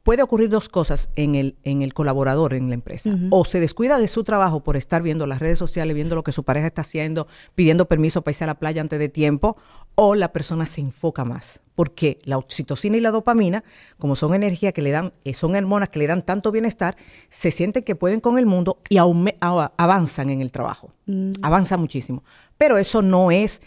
puede 0.02 0.22
ocurrir 0.22 0.48
dos 0.48 0.68
cosas 0.68 1.10
en 1.16 1.34
el, 1.34 1.56
en 1.62 1.82
el 1.82 1.92
colaborador 1.92 2.54
en 2.54 2.68
la 2.68 2.74
empresa. 2.74 3.10
Uh 3.10 3.12
-huh. 3.12 3.28
O 3.30 3.44
se 3.44 3.60
descuida 3.60 3.98
de 3.98 4.08
su 4.08 4.24
trabajo 4.24 4.60
por 4.60 4.76
estar 4.76 5.02
viendo 5.02 5.26
las 5.26 5.40
redes 5.40 5.58
sociales, 5.58 5.94
viendo 5.94 6.14
lo 6.14 6.22
que 6.22 6.32
su 6.32 6.44
pareja 6.44 6.68
está 6.68 6.82
haciendo, 6.82 7.26
pidiendo 7.54 7.86
permiso 7.86 8.22
para 8.22 8.32
irse 8.32 8.44
a 8.44 8.46
la 8.46 8.58
playa 8.58 8.80
antes 8.80 8.98
de 8.98 9.08
tiempo, 9.08 9.56
o 9.94 10.14
la 10.14 10.32
persona 10.32 10.66
se 10.66 10.80
enfoca 10.80 11.24
más. 11.24 11.60
Porque 11.74 12.18
la 12.24 12.38
oxitocina 12.38 12.96
y 12.96 13.00
la 13.00 13.10
dopamina, 13.10 13.64
como 13.98 14.16
son 14.16 14.34
energía 14.34 14.72
que 14.72 14.82
le 14.82 14.90
dan, 14.90 15.12
eh, 15.24 15.34
son 15.34 15.54
hormonas 15.54 15.88
que 15.88 15.98
le 15.98 16.06
dan 16.06 16.24
tanto 16.24 16.50
bienestar, 16.52 16.96
se 17.28 17.50
sienten 17.50 17.82
que 17.82 17.94
pueden 17.94 18.20
con 18.20 18.38
el 18.38 18.46
mundo 18.46 18.78
y 18.88 18.98
avanzan 18.98 20.30
en 20.30 20.40
el 20.40 20.50
trabajo. 20.50 20.90
Uh 21.06 21.12
-huh. 21.12 21.38
Avanzan 21.42 21.80
muchísimo. 21.80 22.22
Pero 22.58 22.78
eso 22.78 23.02
no 23.02 23.30
es, 23.30 23.62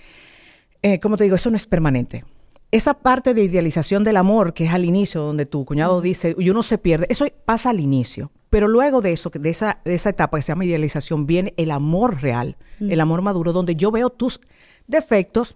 eh, 0.81 0.99
como 0.99 1.17
te 1.17 1.23
digo, 1.23 1.35
eso 1.35 1.49
no 1.49 1.57
es 1.57 1.65
permanente 1.65 2.23
esa 2.73 2.95
parte 2.95 3.35
de 3.35 3.43
idealización 3.43 4.03
del 4.03 4.17
amor 4.17 4.55
que 4.55 4.65
es 4.65 4.73
al 4.73 4.83
inicio, 4.83 5.21
donde 5.21 5.45
tu 5.45 5.63
cuñado 5.63 6.01
dice, 6.01 6.35
y 6.39 6.49
uno 6.49 6.63
se 6.63 6.79
pierde, 6.79 7.05
eso 7.07 7.27
pasa 7.45 7.69
al 7.69 7.79
inicio. 7.79 8.31
Pero 8.49 8.67
luego 8.67 8.99
de 8.99 9.13
eso, 9.13 9.29
de 9.29 9.47
esa, 9.51 9.79
de 9.85 9.93
esa 9.93 10.09
etapa 10.09 10.37
que 10.37 10.41
se 10.41 10.47
llama 10.47 10.65
idealización, 10.65 11.27
viene 11.27 11.53
el 11.57 11.69
amor 11.69 12.23
real, 12.23 12.57
mm. 12.79 12.91
el 12.91 12.99
amor 12.99 13.21
maduro, 13.21 13.53
donde 13.53 13.75
yo 13.75 13.91
veo 13.91 14.09
tus 14.09 14.41
defectos, 14.87 15.55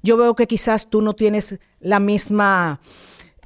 yo 0.00 0.16
veo 0.16 0.36
que 0.36 0.46
quizás 0.46 0.88
tú 0.88 1.02
no 1.02 1.14
tienes 1.14 1.58
la 1.80 1.98
misma... 1.98 2.80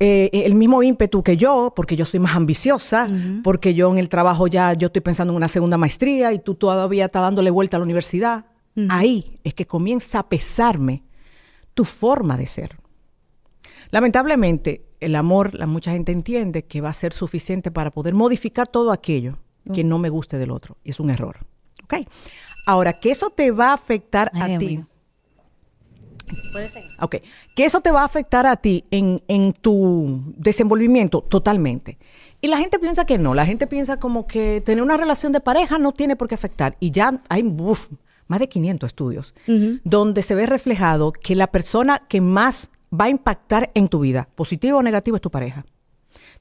Eh, 0.00 0.30
el 0.44 0.54
mismo 0.54 0.80
ímpetu 0.84 1.24
que 1.24 1.36
yo, 1.36 1.72
porque 1.74 1.96
yo 1.96 2.04
soy 2.04 2.20
más 2.20 2.36
ambiciosa, 2.36 3.08
uh 3.08 3.12
-huh. 3.12 3.42
porque 3.42 3.74
yo 3.74 3.90
en 3.90 3.98
el 3.98 4.08
trabajo 4.08 4.46
ya 4.46 4.72
yo 4.74 4.86
estoy 4.86 5.00
pensando 5.00 5.32
en 5.32 5.36
una 5.36 5.48
segunda 5.48 5.76
maestría 5.76 6.32
y 6.32 6.38
tú 6.38 6.54
todavía 6.54 7.06
estás 7.06 7.22
dándole 7.22 7.50
vuelta 7.50 7.78
a 7.78 7.80
la 7.80 7.84
universidad. 7.84 8.44
Uh 8.76 8.82
-huh. 8.82 8.86
Ahí 8.90 9.40
es 9.42 9.54
que 9.54 9.66
comienza 9.66 10.20
a 10.20 10.28
pesarme 10.28 11.02
tu 11.74 11.84
forma 11.84 12.36
de 12.36 12.46
ser. 12.46 12.76
Lamentablemente, 13.90 14.84
el 15.00 15.14
amor, 15.14 15.54
la 15.54 15.66
mucha 15.66 15.92
gente 15.92 16.12
entiende 16.12 16.64
que 16.64 16.80
va 16.80 16.90
a 16.90 16.94
ser 16.94 17.12
suficiente 17.12 17.70
para 17.70 17.90
poder 17.90 18.14
modificar 18.14 18.68
todo 18.68 18.92
aquello 18.92 19.38
que 19.74 19.84
no 19.84 19.98
me 19.98 20.08
guste 20.08 20.38
del 20.38 20.50
otro. 20.50 20.78
Y 20.82 20.90
es 20.90 21.00
un 21.00 21.10
error. 21.10 21.46
¿Ok? 21.84 22.06
Ahora, 22.66 22.94
que 23.00 23.10
eso 23.10 23.30
te 23.30 23.50
va 23.50 23.70
a 23.70 23.74
afectar 23.74 24.30
Ay, 24.34 24.54
a 24.54 24.58
ti. 24.58 24.84
Puede 26.52 26.68
ser. 26.68 26.84
Ok. 27.00 27.16
Que 27.54 27.64
eso 27.64 27.80
te 27.80 27.90
va 27.90 28.02
a 28.02 28.04
afectar 28.04 28.46
a 28.46 28.56
ti 28.56 28.84
en, 28.90 29.22
en 29.28 29.52
tu 29.52 30.22
desenvolvimiento 30.36 31.22
totalmente. 31.22 31.98
Y 32.40 32.48
la 32.48 32.58
gente 32.58 32.78
piensa 32.78 33.04
que 33.04 33.18
no. 33.18 33.34
La 33.34 33.46
gente 33.46 33.66
piensa 33.66 33.98
como 33.98 34.26
que 34.26 34.60
tener 34.60 34.82
una 34.82 34.96
relación 34.96 35.32
de 35.32 35.40
pareja 35.40 35.78
no 35.78 35.92
tiene 35.92 36.16
por 36.16 36.28
qué 36.28 36.34
afectar. 36.34 36.76
Y 36.80 36.90
ya 36.90 37.20
hay 37.28 37.42
uf, 37.42 37.88
más 38.26 38.40
de 38.40 38.48
500 38.48 38.86
estudios 38.86 39.34
uh 39.46 39.52
-huh. 39.52 39.80
donde 39.84 40.22
se 40.22 40.34
ve 40.34 40.46
reflejado 40.46 41.12
que 41.12 41.34
la 41.34 41.48
persona 41.48 42.02
que 42.08 42.20
más 42.20 42.70
va 42.92 43.06
a 43.06 43.08
impactar 43.08 43.70
en 43.74 43.88
tu 43.88 44.00
vida, 44.00 44.28
positivo 44.34 44.78
o 44.78 44.82
negativo, 44.82 45.16
es 45.16 45.22
tu 45.22 45.30
pareja. 45.30 45.64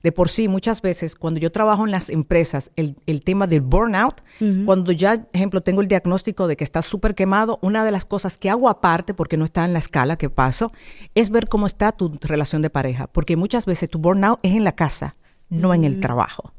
De 0.04 0.12
por 0.12 0.30
sí, 0.30 0.48
muchas 0.48 0.82
veces, 0.82 1.16
cuando 1.16 1.40
yo 1.40 1.52
trabajo 1.52 1.84
en 1.86 1.92
las 1.92 2.10
empresas, 2.10 2.72
el, 2.76 2.98
el 3.08 3.24
tema 3.24 3.48
del 3.48 3.62
burnout, 3.62 4.22
uh 4.40 4.44
-huh. 4.44 4.66
cuando 4.66 4.92
ya, 4.92 5.26
ejemplo, 5.34 5.62
tengo 5.62 5.82
el 5.82 5.88
diagnóstico 5.88 6.48
de 6.48 6.56
que 6.56 6.64
estás 6.64 6.86
súper 6.86 7.16
quemado, 7.16 7.58
una 7.62 7.84
de 7.84 7.92
las 7.92 8.06
cosas 8.06 8.38
que 8.38 8.50
hago 8.50 8.70
aparte, 8.70 9.14
porque 9.14 9.38
no 9.38 9.46
está 9.46 9.66
en 9.66 9.74
la 9.74 9.80
escala 9.80 10.18
que 10.18 10.30
paso, 10.30 10.72
es 11.16 11.30
ver 11.30 11.48
cómo 11.48 11.66
está 11.66 11.92
tu 11.92 12.12
relación 12.22 12.62
de 12.62 12.70
pareja. 12.70 13.08
Porque 13.08 13.36
muchas 13.36 13.66
veces 13.66 13.90
tu 13.90 13.98
burnout 13.98 14.40
es 14.44 14.54
en 14.54 14.64
la 14.64 14.74
casa, 14.74 15.16
no 15.50 15.70
uh 15.70 15.72
-huh. 15.72 15.76
en 15.76 15.84
el 15.84 16.00
trabajo. 16.00 16.54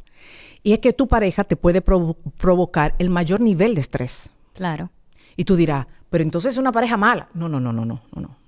Y 0.64 0.72
es 0.72 0.80
que 0.80 0.92
tu 0.92 1.06
pareja 1.06 1.44
te 1.44 1.54
puede 1.54 1.80
provo 1.80 2.16
provocar 2.38 2.96
el 2.98 3.08
mayor 3.08 3.40
nivel 3.40 3.74
de 3.74 3.80
estrés. 3.80 4.30
Claro. 4.52 4.90
Y 5.36 5.44
tú 5.44 5.54
dirás, 5.54 5.86
pero 6.10 6.24
entonces 6.24 6.54
es 6.54 6.58
una 6.58 6.72
pareja 6.72 6.96
mala. 6.96 7.28
No, 7.34 7.48
no, 7.48 7.60
no, 7.60 7.72
no, 7.72 7.84
no, 7.84 8.02
no 8.16 8.47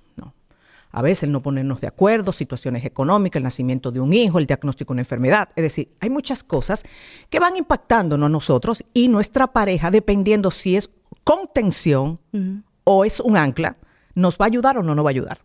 a 0.91 1.01
veces 1.01 1.23
el 1.23 1.31
no 1.31 1.41
ponernos 1.41 1.81
de 1.81 1.87
acuerdo, 1.87 2.31
situaciones 2.31 2.83
económicas, 2.85 3.37
el 3.37 3.43
nacimiento 3.43 3.91
de 3.91 3.99
un 3.99 4.13
hijo, 4.13 4.39
el 4.39 4.45
diagnóstico 4.45 4.93
de 4.93 4.95
una 4.95 5.01
enfermedad. 5.01 5.49
Es 5.55 5.63
decir, 5.63 5.89
hay 5.99 6.09
muchas 6.09 6.43
cosas 6.43 6.83
que 7.29 7.39
van 7.39 7.55
impactándonos 7.55 8.27
a 8.27 8.29
nosotros 8.29 8.83
y 8.93 9.07
nuestra 9.07 9.47
pareja, 9.47 9.91
dependiendo 9.91 10.51
si 10.51 10.75
es 10.75 10.89
contención 11.23 12.19
uh 12.33 12.37
-huh. 12.37 12.63
o 12.83 13.05
es 13.05 13.19
un 13.19 13.37
ancla, 13.37 13.77
nos 14.15 14.37
va 14.37 14.45
a 14.45 14.47
ayudar 14.47 14.77
o 14.77 14.83
no 14.83 14.95
nos 14.95 15.05
va 15.05 15.09
a 15.09 15.11
ayudar. 15.11 15.39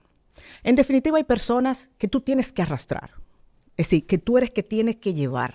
En 0.63 0.75
definitiva, 0.75 1.19
hay 1.19 1.25
personas 1.25 1.91
que 1.99 2.09
tú 2.09 2.21
tienes 2.21 2.53
que 2.53 2.63
arrastrar. 2.63 3.11
Es 3.77 3.87
decir, 3.87 4.07
que 4.07 4.19
tú 4.19 4.39
eres 4.39 4.51
que 4.51 4.63
tienes 4.63 4.97
que 4.97 5.15
llevar. 5.15 5.55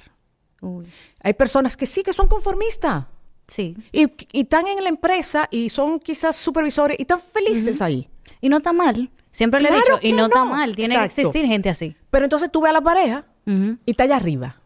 Uy. 0.62 0.86
Hay 1.22 1.34
personas 1.34 1.76
que 1.76 1.86
sí, 1.86 2.04
que 2.04 2.14
son 2.14 2.28
conformistas. 2.28 3.06
Sí. 3.48 3.76
Y, 3.92 4.04
y, 4.32 4.42
están 4.42 4.68
en 4.68 4.82
la 4.82 4.90
empresa 4.90 5.48
y 5.52 5.70
son 5.70 6.00
quizás 6.00 6.36
supervisores 6.36 6.98
y 6.98 7.02
están 7.02 7.20
felices 7.20 7.78
uh 7.78 7.84
-huh. 7.84 7.86
ahí. 7.86 8.10
Y 8.40 8.48
no 8.48 8.58
está 8.58 8.72
mal. 8.72 9.10
Siempre 9.32 9.60
claro 9.60 9.76
le 9.76 9.82
he 9.82 9.84
dicho, 9.84 10.00
y 10.02 10.12
no, 10.12 10.24
no, 10.24 10.26
está 10.28 10.44
mal, 10.46 10.76
tiene 10.76 10.96
Exacto. 10.96 11.16
que 11.16 11.22
existir 11.22 11.46
gente 11.48 11.70
así. 11.70 11.96
Pero 12.10 12.26
entonces 12.26 12.50
tú 12.52 12.62
ves 12.62 12.70
a 12.72 12.74
la 12.74 12.82
pareja 12.82 13.26
uh 13.46 13.50
-huh. 13.52 13.78
y 13.86 13.92
está 13.92 14.04
allá 14.04 14.18
arriba. 14.18 14.58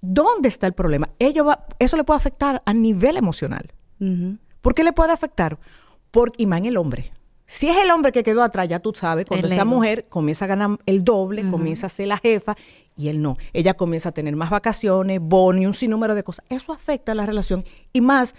¿Dónde 0.00 0.48
está 0.48 0.66
el 0.66 0.72
problema? 0.72 1.10
Ello 1.18 1.44
va, 1.44 1.66
eso 1.78 1.96
le 1.96 2.04
puede 2.04 2.18
afectar 2.18 2.62
a 2.64 2.72
nivel 2.74 3.16
emocional. 3.16 3.72
Uh 4.00 4.04
-huh. 4.04 4.38
¿Por 4.60 4.74
qué 4.74 4.84
le 4.84 4.92
puede 4.92 5.12
afectar? 5.12 5.58
Porque, 6.10 6.42
y 6.42 6.46
más 6.46 6.58
en 6.60 6.66
el 6.66 6.76
hombre. 6.76 7.12
Si 7.46 7.68
es 7.68 7.76
el 7.76 7.90
hombre 7.90 8.12
que 8.12 8.22
quedó 8.22 8.42
atrás, 8.42 8.66
ya 8.68 8.78
tú 8.78 8.92
sabes, 8.94 9.26
cuando 9.26 9.46
El 9.46 9.52
esa 9.52 9.62
ego. 9.62 9.70
mujer 9.70 10.06
comienza 10.08 10.46
a 10.46 10.48
ganar 10.48 10.78
el 10.86 11.04
doble, 11.04 11.48
comienza 11.50 11.86
a 11.86 11.90
ser 11.90 12.08
la 12.08 12.16
jefa 12.16 12.56
y 12.96 13.08
él 13.08 13.20
no. 13.20 13.36
Ella 13.52 13.74
comienza 13.74 14.08
a 14.08 14.12
tener 14.12 14.34
más 14.36 14.48
vacaciones, 14.50 15.20
bono 15.20 15.60
y 15.60 15.66
un 15.66 15.74
sinnúmero 15.74 16.14
de 16.14 16.22
cosas. 16.22 16.44
Eso 16.48 16.72
afecta 16.72 17.12
a 17.12 17.14
la 17.14 17.26
relación 17.26 17.64
y 17.92 18.00
más 18.00 18.34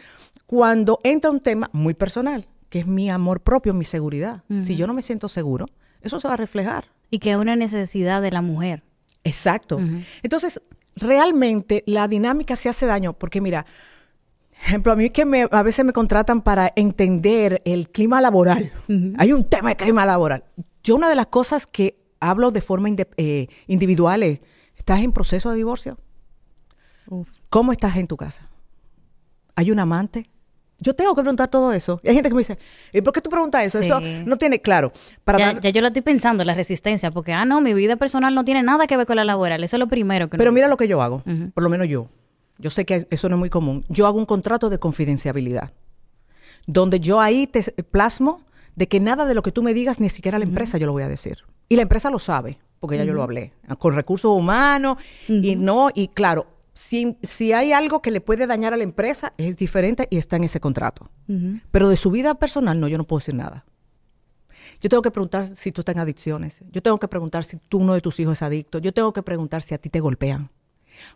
cuando 0.48 1.00
entra 1.04 1.30
un 1.30 1.42
tema 1.42 1.70
muy 1.74 1.94
personal, 1.94 2.48
que 2.74 2.80
es 2.80 2.88
mi 2.88 3.08
amor 3.08 3.42
propio, 3.42 3.72
mi 3.76 3.86
seguridad. 3.86 4.42
Si 4.60 4.76
yo 4.76 4.88
no 4.88 4.96
me 4.96 5.04
siento 5.04 5.30
seguro, 5.30 5.68
eso 6.02 6.20
se 6.20 6.28
va 6.28 6.34
a 6.34 6.38
reflejar. 6.38 6.86
Y 7.12 7.20
que 7.20 7.30
es 7.30 7.38
una 7.38 7.56
necesidad 7.56 8.20
de 8.20 8.32
la 8.32 8.42
mujer. 8.42 8.82
Exacto. 9.24 9.80
Entonces, 10.24 10.60
realmente 10.96 11.84
la 11.86 12.08
dinámica 12.08 12.56
se 12.56 12.70
hace 12.70 12.88
daño 12.88 13.14
porque 13.14 13.42
mira, 13.42 13.68
ejemplo, 14.60 14.92
a 14.92 14.96
mí 14.96 15.12
que 15.12 15.24
me, 15.24 15.48
a 15.52 15.62
veces 15.62 15.86
me 15.86 15.94
contratan 15.94 16.42
para 16.42 16.74
entender 16.76 17.62
el 17.64 17.92
clima 17.92 18.20
laboral. 18.22 18.72
Hay 19.20 19.34
un 19.34 19.44
tema 19.44 19.70
de 19.70 19.76
clima 19.76 20.08
laboral. 20.08 20.44
Yo 20.84 20.96
una 20.96 21.10
de 21.10 21.16
las 21.16 21.28
cosas 21.28 21.68
que 21.68 22.00
hablo 22.20 22.50
de 22.50 22.62
forma 22.62 22.90
eh, 23.18 23.50
individual 23.68 24.24
es, 24.24 24.40
¿estás 24.76 25.02
en 25.02 25.12
proceso 25.12 25.52
de 25.52 25.58
divorcio? 25.58 26.00
Uf. 27.06 27.30
¿Cómo 27.52 27.72
estás 27.72 27.98
en 27.98 28.08
tu 28.08 28.18
casa? 28.18 28.50
¿Hay 29.56 29.70
un 29.70 29.78
amante? 29.78 30.28
Yo 30.80 30.94
tengo 30.96 31.16
que 31.16 31.22
preguntar 31.22 31.48
todo 31.50 31.72
eso. 31.72 32.00
Y 32.04 32.10
hay 32.10 32.16
gente 32.16 32.30
que 32.30 32.36
me 32.36 32.40
dice, 32.42 32.58
¿y 32.92 33.02
por 33.02 33.14
qué 33.14 33.22
tú 33.22 33.30
preguntas 33.30 33.64
eso? 33.64 33.80
Sí. 33.80 33.86
Eso 33.86 34.02
no 34.26 34.38
tiene 34.38 34.60
claro. 34.60 34.92
Para 35.24 35.38
ya, 35.40 35.46
dar- 35.54 35.62
ya 35.62 35.70
yo 35.70 35.82
lo 35.82 35.88
estoy 35.88 36.02
pensando, 36.02 36.44
la 36.44 36.54
resistencia, 36.56 37.12
porque, 37.12 37.32
ah, 37.32 37.46
no, 37.46 37.62
mi 37.62 37.74
vida 37.74 37.96
personal 37.96 38.36
no 38.36 38.44
tiene 38.44 38.64
nada 38.64 38.86
que 38.88 38.98
ver 38.98 39.06
con 39.08 39.16
la 39.16 39.24
laboral. 39.24 39.64
Eso 39.64 39.78
es 39.78 39.80
lo 39.80 39.88
primero 39.88 40.30
que 40.30 40.38
Pero 40.38 40.52
mira 40.52 40.68
lo 40.68 40.76
que 40.78 40.88
yo 40.88 41.02
hago, 41.02 41.24
por 41.54 41.64
lo 41.64 41.70
menos 41.70 41.88
yo. 41.88 42.10
Yo 42.60 42.70
sé 42.70 42.86
que 42.86 43.08
eso 43.10 43.30
no 43.30 43.36
es 43.36 43.40
muy 43.40 43.50
común. 43.50 43.86
Yo 43.90 44.08
hago 44.08 44.18
un 44.18 44.26
contrato 44.26 44.70
de 44.70 44.78
confidenciabilidad, 44.78 45.72
donde 46.68 47.00
yo 47.00 47.20
ahí 47.20 47.48
te 47.48 47.62
plasmo 47.84 48.42
de 48.76 48.88
que 48.88 49.00
nada 49.00 49.26
de 49.26 49.34
lo 49.34 49.42
que 49.44 49.52
tú 49.52 49.64
me 49.64 49.74
digas, 49.74 50.00
ni 50.00 50.10
siquiera 50.10 50.38
a 50.38 50.40
la 50.40 50.46
empresa 50.46 50.78
yo 50.78 50.86
lo 50.86 50.92
voy 50.94 51.04
a 51.04 51.08
decir. 51.10 51.40
Y 51.70 51.76
la 51.76 51.82
empresa 51.84 52.10
lo 52.10 52.20
sabe, 52.20 52.58
porque 52.80 52.98
ya 52.98 53.04
yo 53.04 53.14
lo 53.14 53.24
hablé, 53.24 53.54
con 53.80 53.96
recursos 53.96 54.32
humanos 54.36 54.98
y 55.28 55.56
no, 55.56 55.90
y 55.94 56.10
claro, 56.10 56.48
si, 56.74 57.18
si 57.24 57.54
hay 57.54 57.72
algo 57.72 58.02
que 58.02 58.12
le 58.12 58.22
puede 58.22 58.48
dañar 58.48 58.74
a 58.74 58.78
la 58.78 58.84
empresa, 58.84 59.34
es 59.38 59.56
diferente 59.56 60.08
y 60.10 60.18
está 60.18 60.36
en 60.36 60.44
ese 60.44 60.60
contrato. 60.60 61.10
Pero 61.72 61.90
de 61.90 61.98
su 61.98 62.12
vida 62.12 62.36
personal, 62.36 62.80
no, 62.80 62.88
yo 62.88 62.98
no 62.98 63.06
puedo 63.06 63.20
decir 63.20 63.36
nada. 63.36 63.66
Yo 64.82 64.90
tengo 64.90 65.02
que 65.02 65.12
preguntar 65.12 65.56
si 65.56 65.72
tú 65.72 65.82
estás 65.82 65.96
en 65.96 66.02
adicciones. 66.02 66.62
Yo 66.72 66.82
tengo 66.82 67.00
que 67.00 67.08
preguntar 67.08 67.46
si 67.46 67.58
tú, 67.58 67.80
uno 67.80 67.94
de 67.94 68.02
tus 68.02 68.20
hijos 68.20 68.34
es 68.34 68.42
adicto. 68.42 68.80
Yo 68.80 68.94
tengo 68.94 69.14
que 69.14 69.22
preguntar 69.22 69.62
si 69.62 69.74
a 69.74 69.78
ti 69.78 69.90
te 69.90 70.00
golpean. 70.00 70.50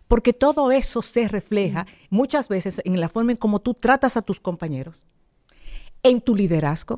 Porque 0.07 0.33
todo 0.33 0.71
eso 0.71 1.01
se 1.01 1.27
refleja 1.27 1.87
muchas 2.09 2.47
veces 2.49 2.81
en 2.83 2.99
la 2.99 3.09
forma 3.09 3.31
en 3.31 3.37
cómo 3.37 3.59
tú 3.59 3.73
tratas 3.73 4.17
a 4.17 4.21
tus 4.21 4.39
compañeros, 4.39 4.95
en 6.03 6.21
tu 6.21 6.35
liderazgo, 6.35 6.97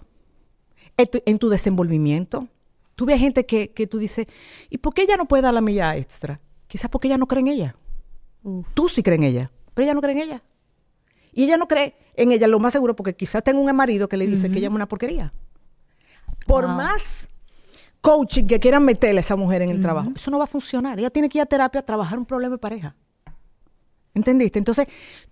en 0.97 1.09
tu, 1.09 1.21
en 1.25 1.39
tu 1.39 1.49
desenvolvimiento. 1.49 2.47
Tú 2.95 3.05
ves 3.05 3.19
gente 3.19 3.45
que, 3.45 3.71
que 3.71 3.87
tú 3.87 3.97
dices, 3.97 4.27
¿y 4.69 4.79
por 4.79 4.93
qué 4.93 5.03
ella 5.03 5.17
no 5.17 5.27
puede 5.27 5.43
dar 5.43 5.53
la 5.53 5.61
milla 5.61 5.95
extra? 5.95 6.39
Quizás 6.67 6.89
porque 6.89 7.07
ella 7.07 7.17
no 7.17 7.27
cree 7.27 7.41
en 7.41 7.47
ella. 7.47 7.75
Uf. 8.43 8.67
Tú 8.73 8.89
sí 8.89 9.03
crees 9.03 9.19
en 9.19 9.23
ella, 9.25 9.51
pero 9.73 9.85
ella 9.85 9.93
no 9.93 10.01
cree 10.01 10.13
en 10.13 10.19
ella. 10.19 10.43
Y 11.31 11.43
ella 11.43 11.57
no 11.57 11.67
cree 11.67 11.95
en 12.15 12.31
ella, 12.31 12.47
lo 12.47 12.59
más 12.59 12.73
seguro, 12.73 12.95
porque 12.95 13.15
quizás 13.15 13.43
tenga 13.43 13.59
un 13.59 13.75
marido 13.75 14.09
que 14.09 14.17
le 14.17 14.27
dice 14.27 14.49
que 14.49 14.57
ella 14.57 14.67
es 14.67 14.73
una 14.73 14.87
porquería. 14.87 15.31
Por 16.47 16.65
Wow. 16.65 16.75
más 16.75 17.29
coaching 18.01 18.45
que 18.45 18.59
quieran 18.59 18.83
meterle 18.83 19.19
a 19.19 19.21
esa 19.21 19.35
mujer 19.35 19.61
en 19.61 19.69
el 19.69 19.81
trabajo, 19.81 20.11
eso 20.15 20.31
no 20.31 20.37
va 20.37 20.45
a 20.45 20.47
funcionar. 20.47 20.97
Ella 20.99 21.09
tiene 21.09 21.29
que 21.29 21.37
ir 21.37 21.41
a 21.41 21.45
terapia 21.45 21.81
a 21.81 21.85
trabajar 21.85 22.17
un 22.17 22.25
problema 22.25 22.55
de 22.55 22.59
pareja. 22.59 22.95
¿Entendiste? 24.13 24.57
Entonces, 24.57 24.87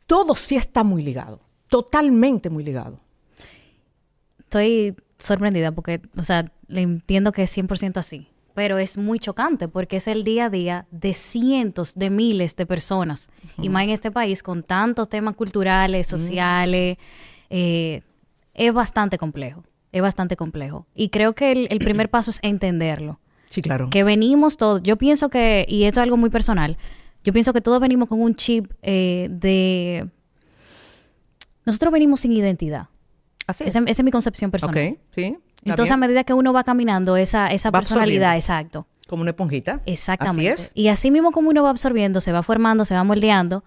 todo 0.05 0.35
sí 0.35 0.55
está 0.55 0.83
muy 0.83 1.01
ligado, 1.01 1.41
totalmente 1.67 2.49
muy 2.49 2.63
ligado. 2.63 2.97
Estoy 4.39 4.95
sorprendida 5.17 5.71
porque, 5.71 6.01
o 6.15 6.23
sea, 6.23 6.51
le 6.67 6.81
entiendo 6.81 7.31
que 7.31 7.43
es 7.43 7.57
100% 7.57 7.97
así, 7.97 8.29
pero 8.57 8.79
es 8.79 8.97
muy 8.97 9.19
chocante 9.19 9.67
porque 9.67 9.97
es 9.97 10.07
el 10.07 10.23
día 10.23 10.45
a 10.45 10.49
día 10.49 10.87
de 10.89 11.13
cientos 11.13 11.93
de 11.93 12.09
miles 12.09 12.55
de 12.55 12.65
personas, 12.65 13.29
y 13.61 13.69
más 13.69 13.83
en 13.83 13.91
este 13.91 14.09
país 14.09 14.41
con 14.41 14.63
tantos 14.63 15.07
temas 15.09 15.35
culturales, 15.35 16.07
sociales, 16.07 16.97
eh, 17.51 18.01
es 18.55 18.73
bastante 18.73 19.19
complejo, 19.19 19.63
es 19.91 20.01
bastante 20.01 20.35
complejo. 20.35 20.87
Y 20.95 21.09
creo 21.09 21.33
que 21.33 21.51
el, 21.51 21.67
el 21.69 21.77
primer 21.77 22.09
paso 22.09 22.31
es 22.31 22.39
entenderlo, 22.41 23.19
Sí, 23.47 23.61
claro. 23.61 23.91
que 23.91 24.03
venimos 24.03 24.57
todos, 24.57 24.81
yo 24.81 24.97
pienso 24.97 25.29
que, 25.29 25.63
y 25.69 25.83
esto 25.83 25.99
es 25.99 26.05
algo 26.05 26.17
muy 26.17 26.31
personal, 26.31 26.79
yo 27.23 27.33
pienso 27.33 27.53
que 27.53 27.61
todos 27.61 27.79
venimos 27.79 28.09
con 28.09 28.19
un 28.19 28.33
chip 28.33 28.71
eh, 28.81 29.27
de... 29.29 30.09
Nosotros 31.63 31.93
venimos 31.93 32.21
sin 32.21 32.31
identidad. 32.31 32.87
Así 33.45 33.65
es. 33.65 33.69
Esa, 33.75 33.79
esa 33.81 34.01
es 34.01 34.03
mi 34.03 34.09
concepción 34.09 34.49
personal. 34.49 34.93
Ok, 34.93 34.99
sí. 35.13 35.37
Entonces, 35.71 35.91
a 35.91 35.97
medida 35.97 36.23
que 36.23 36.33
uno 36.33 36.53
va 36.53 36.63
caminando, 36.63 37.17
esa, 37.17 37.47
esa 37.47 37.69
Va 37.71 37.79
personalidad, 37.79 38.33
absorbiendo. 38.35 38.37
exacto. 38.81 38.87
Como 39.07 39.21
una 39.21 39.31
esponjita. 39.31 39.81
Exactamente. 39.85 40.51
Así 40.51 40.63
es. 40.63 40.71
Y 40.75 40.87
así 40.89 41.11
mismo 41.11 41.31
como 41.31 41.49
uno 41.49 41.63
va 41.63 41.69
absorbiendo, 41.69 42.19
se 42.21 42.31
va 42.31 42.43
formando, 42.43 42.83
se 42.85 42.93
va 42.93 43.03
moldeando, 43.03 43.63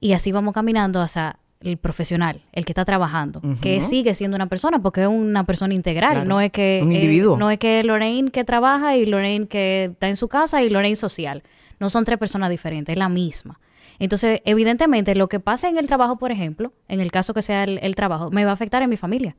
y 0.00 0.12
así 0.12 0.32
vamos 0.32 0.54
caminando 0.54 1.00
hacia 1.02 1.36
el 1.60 1.76
profesional, 1.76 2.42
el 2.52 2.64
que 2.64 2.70
está 2.72 2.84
trabajando, 2.84 3.42
que 3.60 3.80
sigue 3.80 4.14
siendo 4.14 4.36
una 4.36 4.46
persona, 4.46 4.80
porque 4.80 5.02
es 5.02 5.08
una 5.08 5.44
persona 5.44 5.74
integral, 5.74 6.12
Claro. 6.12 6.28
no 6.28 6.40
es 6.40 6.52
que... 6.52 6.80
Un 6.84 6.92
eh, 6.92 6.94
individuo. 6.94 7.36
no 7.36 7.50
es 7.50 7.58
que 7.58 7.82
Lorraine 7.82 8.30
que 8.30 8.44
trabaja 8.44 8.96
y 8.96 9.06
Lorraine 9.06 9.48
que 9.48 9.90
está 9.92 10.08
en 10.08 10.16
su 10.16 10.28
casa 10.28 10.62
y 10.62 10.70
Lorraine 10.70 10.94
social. 10.96 11.42
No 11.80 11.90
son 11.90 12.04
tres 12.04 12.16
personas 12.18 12.48
diferentes, 12.50 12.92
es 12.92 12.98
la 12.98 13.08
misma. 13.08 13.58
Entonces, 13.98 14.40
evidentemente, 14.44 15.16
lo 15.16 15.28
que 15.28 15.40
pasa 15.40 15.68
en 15.68 15.78
el 15.78 15.88
trabajo, 15.88 16.16
por 16.16 16.30
ejemplo, 16.30 16.72
en 16.86 17.00
el 17.00 17.10
caso 17.10 17.34
que 17.34 17.42
sea 17.42 17.64
el, 17.64 17.80
el 17.82 17.96
trabajo, 17.96 18.30
me 18.30 18.44
va 18.44 18.52
a 18.52 18.54
afectar 18.54 18.80
en 18.82 18.90
mi 18.90 18.96
familia. 18.96 19.34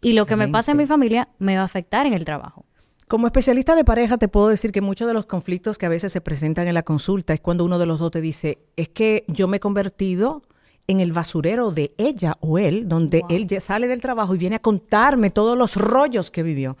Y 0.00 0.14
lo 0.14 0.26
que 0.26 0.36
me 0.36 0.48
pasa 0.48 0.72
en 0.72 0.78
mi 0.78 0.86
familia 0.86 1.28
me 1.38 1.56
va 1.56 1.62
a 1.62 1.66
afectar 1.66 2.06
en 2.06 2.14
el 2.14 2.24
trabajo. 2.24 2.64
Como 3.06 3.26
especialista 3.26 3.74
de 3.74 3.84
pareja, 3.84 4.18
te 4.18 4.28
puedo 4.28 4.48
decir 4.48 4.72
que 4.72 4.80
muchos 4.80 5.08
de 5.08 5.14
los 5.14 5.26
conflictos 5.26 5.78
que 5.78 5.86
a 5.86 5.88
veces 5.88 6.12
se 6.12 6.20
presentan 6.20 6.68
en 6.68 6.74
la 6.74 6.84
consulta 6.84 7.34
es 7.34 7.40
cuando 7.40 7.64
uno 7.64 7.78
de 7.78 7.86
los 7.86 7.98
dos 7.98 8.12
te 8.12 8.20
dice, 8.20 8.58
es 8.76 8.88
que 8.88 9.24
yo 9.26 9.48
me 9.48 9.56
he 9.56 9.60
convertido 9.60 10.42
en 10.86 11.00
el 11.00 11.12
basurero 11.12 11.70
de 11.70 11.92
ella 11.98 12.36
o 12.40 12.58
él, 12.58 12.88
donde 12.88 13.22
él 13.28 13.46
ya 13.46 13.60
sale 13.60 13.88
del 13.88 14.00
trabajo 14.00 14.34
y 14.34 14.38
viene 14.38 14.56
a 14.56 14.60
contarme 14.60 15.30
todos 15.30 15.58
los 15.58 15.76
rollos 15.76 16.30
que 16.30 16.42
vivió. 16.42 16.76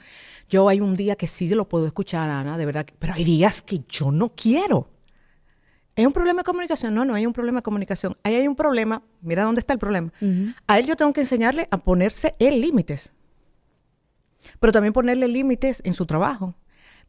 Yo 0.48 0.68
hay 0.68 0.80
un 0.80 0.96
día 0.96 1.16
que 1.16 1.26
sí 1.26 1.48
lo 1.48 1.68
puedo 1.68 1.86
escuchar, 1.86 2.30
Ana, 2.30 2.56
de 2.56 2.66
verdad, 2.66 2.86
pero 2.98 3.14
hay 3.14 3.24
días 3.24 3.62
que 3.62 3.80
yo 3.88 4.10
no 4.10 4.30
quiero. 4.30 4.88
¿Es 6.00 6.06
un 6.06 6.12
problema 6.12 6.40
de 6.40 6.44
comunicación? 6.44 6.94
No, 6.94 7.04
no 7.04 7.14
hay 7.14 7.26
un 7.26 7.32
problema 7.32 7.58
de 7.58 7.62
comunicación. 7.62 8.16
Ahí 8.22 8.34
hay 8.34 8.48
un 8.48 8.56
problema, 8.56 9.02
mira 9.20 9.44
dónde 9.44 9.60
está 9.60 9.72
el 9.72 9.78
problema. 9.78 10.12
A 10.66 10.78
él 10.78 10.86
yo 10.86 10.96
tengo 10.96 11.12
que 11.12 11.20
enseñarle 11.20 11.68
a 11.70 11.78
ponerse 11.78 12.34
él 12.38 12.60
límites 12.60 13.12
pero 14.58 14.72
también 14.72 14.92
ponerle 14.92 15.28
límites 15.28 15.80
en 15.84 15.94
su 15.94 16.06
trabajo. 16.06 16.54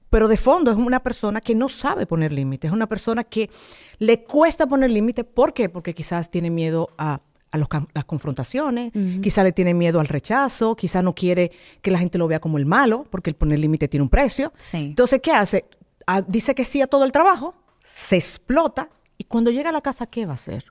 Pero 0.09 0.27
de 0.27 0.35
fondo 0.35 0.71
es 0.71 0.77
una 0.77 0.99
persona 0.99 1.39
que 1.39 1.55
no 1.55 1.69
sabe 1.69 2.05
poner 2.05 2.33
límites, 2.33 2.69
es 2.69 2.73
una 2.73 2.87
persona 2.87 3.23
que 3.23 3.49
le 3.97 4.23
cuesta 4.23 4.67
poner 4.67 4.89
límites. 4.89 5.23
¿Por 5.23 5.53
qué? 5.53 5.69
Porque 5.69 5.93
quizás 5.93 6.29
tiene 6.29 6.49
miedo 6.49 6.89
a, 6.97 7.21
a 7.49 7.57
los 7.57 7.69
las 7.93 8.03
confrontaciones, 8.03 8.91
quizás 9.21 9.45
le 9.45 9.53
tiene 9.53 9.73
miedo 9.73 10.01
al 10.01 10.09
rechazo, 10.09 10.75
quizás 10.75 11.01
no 11.01 11.15
quiere 11.15 11.51
que 11.81 11.91
la 11.91 11.99
gente 11.99 12.17
lo 12.17 12.27
vea 12.27 12.41
como 12.41 12.57
el 12.57 12.65
malo, 12.65 13.05
porque 13.09 13.29
el 13.29 13.37
poner 13.37 13.59
límite 13.59 13.87
tiene 13.87 14.03
un 14.03 14.09
precio. 14.09 14.51
Sí. 14.57 14.77
Entonces, 14.77 15.21
¿qué 15.21 15.31
hace? 15.31 15.65
Ah, 16.05 16.21
dice 16.21 16.55
que 16.55 16.65
sí 16.65 16.81
a 16.81 16.87
todo 16.87 17.05
el 17.05 17.13
trabajo, 17.13 17.55
se 17.93 18.15
explota 18.15 18.89
y 19.17 19.25
cuando 19.25 19.51
llega 19.51 19.69
a 19.69 19.73
la 19.73 19.81
casa, 19.81 20.05
¿qué 20.07 20.25
va 20.25 20.31
a 20.31 20.35
hacer? 20.35 20.65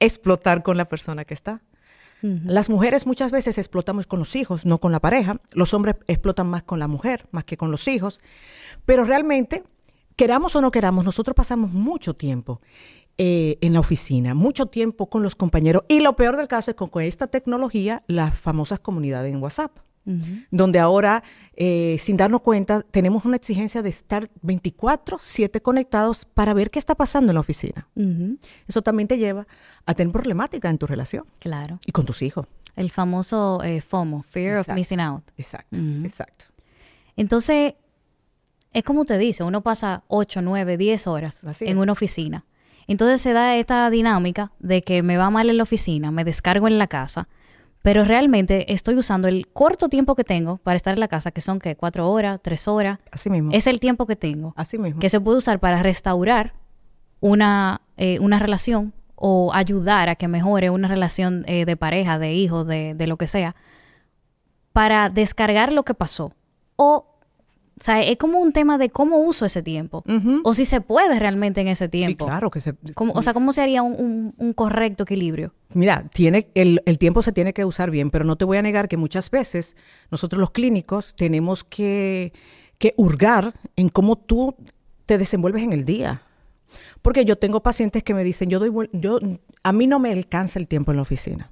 Explotar 0.00 0.62
con 0.62 0.76
la 0.76 0.86
persona 0.86 1.24
que 1.24 1.34
está. 1.34 1.62
Las 2.20 2.68
mujeres 2.68 3.06
muchas 3.06 3.30
veces 3.30 3.58
explotamos 3.58 4.08
con 4.08 4.18
los 4.18 4.34
hijos, 4.34 4.66
no 4.66 4.78
con 4.78 4.90
la 4.90 4.98
pareja. 4.98 5.40
Los 5.52 5.72
hombres 5.72 5.96
explotan 6.08 6.48
más 6.48 6.64
con 6.64 6.80
la 6.80 6.88
mujer, 6.88 7.28
más 7.30 7.44
que 7.44 7.56
con 7.56 7.70
los 7.70 7.86
hijos. 7.86 8.20
Pero 8.84 9.04
realmente, 9.04 9.62
queramos 10.16 10.56
o 10.56 10.60
no 10.60 10.72
queramos, 10.72 11.04
nosotros 11.04 11.36
pasamos 11.36 11.70
mucho 11.72 12.14
tiempo 12.14 12.60
eh, 13.18 13.58
en 13.60 13.72
la 13.72 13.80
oficina, 13.80 14.34
mucho 14.34 14.66
tiempo 14.66 15.08
con 15.08 15.22
los 15.22 15.36
compañeros. 15.36 15.84
Y 15.86 16.00
lo 16.00 16.16
peor 16.16 16.36
del 16.36 16.48
caso 16.48 16.72
es 16.72 16.76
con, 16.76 16.88
con 16.88 17.04
esta 17.04 17.28
tecnología, 17.28 18.02
las 18.08 18.36
famosas 18.36 18.80
comunidades 18.80 19.32
en 19.32 19.40
WhatsApp 19.40 19.78
donde 20.50 20.78
ahora, 20.78 21.22
eh, 21.54 21.96
sin 22.00 22.16
darnos 22.16 22.40
cuenta, 22.40 22.82
tenemos 22.82 23.24
una 23.24 23.36
exigencia 23.36 23.82
de 23.82 23.90
estar 23.90 24.30
24/7 24.42 25.60
conectados 25.60 26.24
para 26.24 26.54
ver 26.54 26.70
qué 26.70 26.78
está 26.78 26.94
pasando 26.94 27.30
en 27.30 27.34
la 27.34 27.40
oficina. 27.40 27.86
Eso 28.66 28.82
también 28.82 29.08
te 29.08 29.18
lleva 29.18 29.46
a 29.86 29.94
tener 29.94 30.12
problemática 30.12 30.68
en 30.70 30.78
tu 30.78 30.86
relación 30.86 31.24
Claro. 31.38 31.78
y 31.86 31.92
con 31.92 32.06
tus 32.06 32.22
hijos. 32.22 32.46
El 32.76 32.90
famoso 32.90 33.62
eh, 33.64 33.80
FOMO, 33.80 34.22
Fear 34.22 34.58
of. 34.58 34.68
Missing 34.68 35.00
Out. 35.00 35.24
Exacto, 35.36 35.76
exacto. 36.04 36.44
Entonces, 37.16 37.74
es 38.72 38.84
como 38.84 39.04
te 39.04 39.18
dice, 39.18 39.42
uno 39.44 39.62
pasa 39.62 40.04
8, 40.08 40.42
9, 40.42 40.76
10 40.76 41.06
horas 41.06 41.42
Así 41.44 41.64
en 41.64 41.76
es. 41.78 41.82
una 41.82 41.92
oficina. 41.92 42.44
Entonces 42.86 43.20
se 43.20 43.32
da 43.32 43.56
esta 43.56 43.90
dinámica 43.90 44.52
de 44.60 44.82
que 44.82 45.02
me 45.02 45.16
va 45.16 45.28
mal 45.30 45.50
en 45.50 45.56
la 45.58 45.62
oficina, 45.64 46.10
me 46.10 46.24
descargo 46.24 46.68
en 46.68 46.78
la 46.78 46.86
casa, 46.86 47.28
pero 47.82 48.04
realmente 48.04 48.72
estoy 48.72 48.96
usando 48.96 49.28
el 49.28 49.46
corto 49.48 49.88
tiempo 49.88 50.14
que 50.14 50.24
tengo 50.24 50.58
para 50.58 50.76
estar 50.76 50.94
en 50.94 51.00
la 51.00 51.08
casa, 51.08 51.30
que 51.30 51.40
son 51.40 51.58
que 51.58 51.76
cuatro 51.76 52.10
horas, 52.10 52.40
tres 52.42 52.68
horas, 52.68 52.98
Así 53.10 53.30
mismo. 53.30 53.50
es 53.52 53.66
el 53.66 53.80
tiempo 53.80 54.06
que 54.06 54.16
tengo, 54.16 54.52
Así 54.56 54.78
mismo. 54.78 55.00
que 55.00 55.08
se 55.08 55.20
puede 55.20 55.38
usar 55.38 55.58
para 55.60 55.82
restaurar 55.82 56.54
una, 57.20 57.80
eh, 57.96 58.18
una 58.20 58.38
relación 58.38 58.92
o 59.14 59.52
ayudar 59.52 60.08
a 60.08 60.14
que 60.16 60.28
mejore 60.28 60.70
una 60.70 60.86
relación 60.88 61.44
eh, 61.48 61.64
de 61.64 61.76
pareja, 61.76 62.18
de 62.18 62.34
hijos, 62.34 62.66
de, 62.66 62.94
de 62.94 63.06
lo 63.06 63.16
que 63.16 63.26
sea, 63.26 63.56
para 64.72 65.08
descargar 65.10 65.72
lo 65.72 65.82
que 65.84 65.94
pasó. 65.94 66.32
O, 66.76 67.07
o 67.80 67.84
sea, 67.84 68.02
es 68.02 68.16
como 68.16 68.38
un 68.40 68.52
tema 68.52 68.76
de 68.78 68.90
cómo 68.90 69.18
uso 69.18 69.46
ese 69.46 69.62
tiempo. 69.62 70.02
Ujú. 70.08 70.40
O 70.44 70.54
si 70.54 70.64
se 70.64 70.80
puede 70.80 71.18
realmente 71.18 71.60
en 71.60 71.68
ese 71.68 71.84
Sí, 71.86 71.90
tiempo. 71.90 72.26
claro 72.26 72.50
que 72.50 72.60
se... 72.60 72.74
O 72.96 73.22
sea, 73.22 73.32
¿cómo 73.34 73.52
se 73.52 73.62
haría 73.62 73.82
un, 73.82 73.92
un- 73.94 74.34
un 74.36 74.52
correcto 74.52 75.04
equilibrio? 75.04 75.54
Mira, 75.74 76.04
tiene, 76.12 76.48
el, 76.54 76.82
el 76.86 76.98
tiempo 76.98 77.22
se 77.22 77.32
tiene 77.32 77.52
que 77.52 77.64
usar 77.64 77.90
bien, 77.90 78.10
pero 78.10 78.24
no 78.24 78.36
te 78.36 78.44
voy 78.44 78.56
a 78.58 78.62
negar 78.62 78.88
que 78.88 78.96
muchas 78.96 79.30
veces 79.30 79.76
nosotros 80.10 80.40
los 80.40 80.50
clínicos 80.50 81.14
tenemos 81.16 81.62
que, 81.64 82.32
que 82.78 82.94
hurgar 82.96 83.54
en 83.76 83.88
cómo 83.88 84.16
tú 84.16 84.54
te 85.06 85.18
desenvuelves 85.18 85.62
en 85.62 85.72
el 85.72 85.84
día. 85.84 86.22
Porque 87.00 87.24
yo 87.24 87.36
tengo 87.36 87.62
pacientes 87.62 88.02
que 88.02 88.12
me 88.12 88.24
dicen, 88.24 88.50
yo 88.50 88.58
doy, 88.58 88.88
yo, 88.92 89.18
a 89.62 89.72
mí 89.72 89.86
no 89.86 89.98
me 89.98 90.12
alcanza 90.12 90.58
el 90.58 90.68
tiempo 90.68 90.90
en 90.90 90.96
la 90.96 91.02
oficina. 91.02 91.50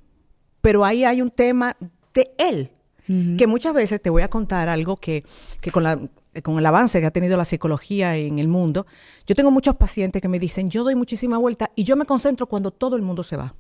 Pero 0.61 0.85
ahí 0.85 1.05
hay 1.05 1.23
un 1.23 1.31
tema 1.31 1.77
de 2.13 2.33
él, 2.39 2.71
que 3.07 3.47
muchas 3.47 3.73
veces 3.73 4.03
te 4.03 4.11
voy 4.11 4.23
a 4.23 4.29
contar 4.29 4.69
algo 4.69 4.97
que, 4.97 5.25
que 5.61 5.71
con, 5.71 5.85
la, 5.85 6.01
con 6.43 6.59
el 6.59 6.67
avance 6.67 7.01
que 7.01 7.07
ha 7.07 7.11
tenido 7.11 7.37
la 7.37 7.45
psicología 7.45 8.17
en 8.17 8.39
el 8.39 8.49
mundo, 8.49 8.87
yo 9.27 9.35
tengo 9.35 9.51
muchos 9.51 9.77
pacientes 9.77 10.21
que 10.21 10.29
me 10.29 10.39
dicen, 10.39 10.71
yo 10.71 10.83
doy 10.83 10.97
muchísima 10.97 11.39
vuelta 11.39 11.71
y 11.77 11.85
yo 11.85 11.97
me 11.97 12.05
concentro 12.05 12.47
cuando 12.47 12.71
todo 12.73 12.97
el 12.97 13.03
mundo 13.03 13.23
se 13.23 13.37
va 13.37 13.55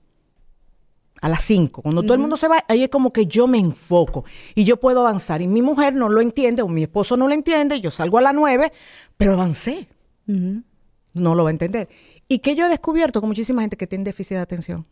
a 1.20 1.28
las 1.28 1.42
5. 1.44 1.82
Cuando 1.82 2.02
todo 2.02 2.14
el 2.14 2.20
mundo 2.20 2.36
se 2.36 2.48
va, 2.48 2.64
ahí 2.68 2.82
es 2.82 2.88
como 2.88 3.12
que 3.12 3.26
yo 3.26 3.46
me 3.46 3.58
enfoco 3.58 4.24
y 4.54 4.64
yo 4.64 4.78
puedo 4.78 5.00
avanzar. 5.00 5.40
Y 5.42 5.46
mi 5.46 5.62
mujer 5.62 5.94
no 5.94 6.08
lo 6.08 6.20
entiende 6.20 6.62
o 6.62 6.68
mi 6.68 6.82
esposo 6.82 7.16
no 7.16 7.28
lo 7.28 7.34
entiende, 7.34 7.80
yo 7.80 7.90
salgo 7.90 8.18
a 8.18 8.22
las 8.22 8.34
9, 8.34 8.72
pero 9.16 9.32
avancé. 9.32 9.88
No 10.26 11.34
lo 11.34 11.44
va 11.44 11.50
a 11.50 11.52
entender. 11.52 11.88
Y 12.28 12.40
que 12.40 12.56
yo 12.56 12.66
he 12.66 12.68
descubierto 12.68 13.20
con 13.20 13.28
muchísima 13.28 13.62
gente 13.62 13.76
que 13.76 13.86
tiene 13.86 14.04
déficit 14.04 14.36
de 14.36 14.42
atención, 14.42 14.86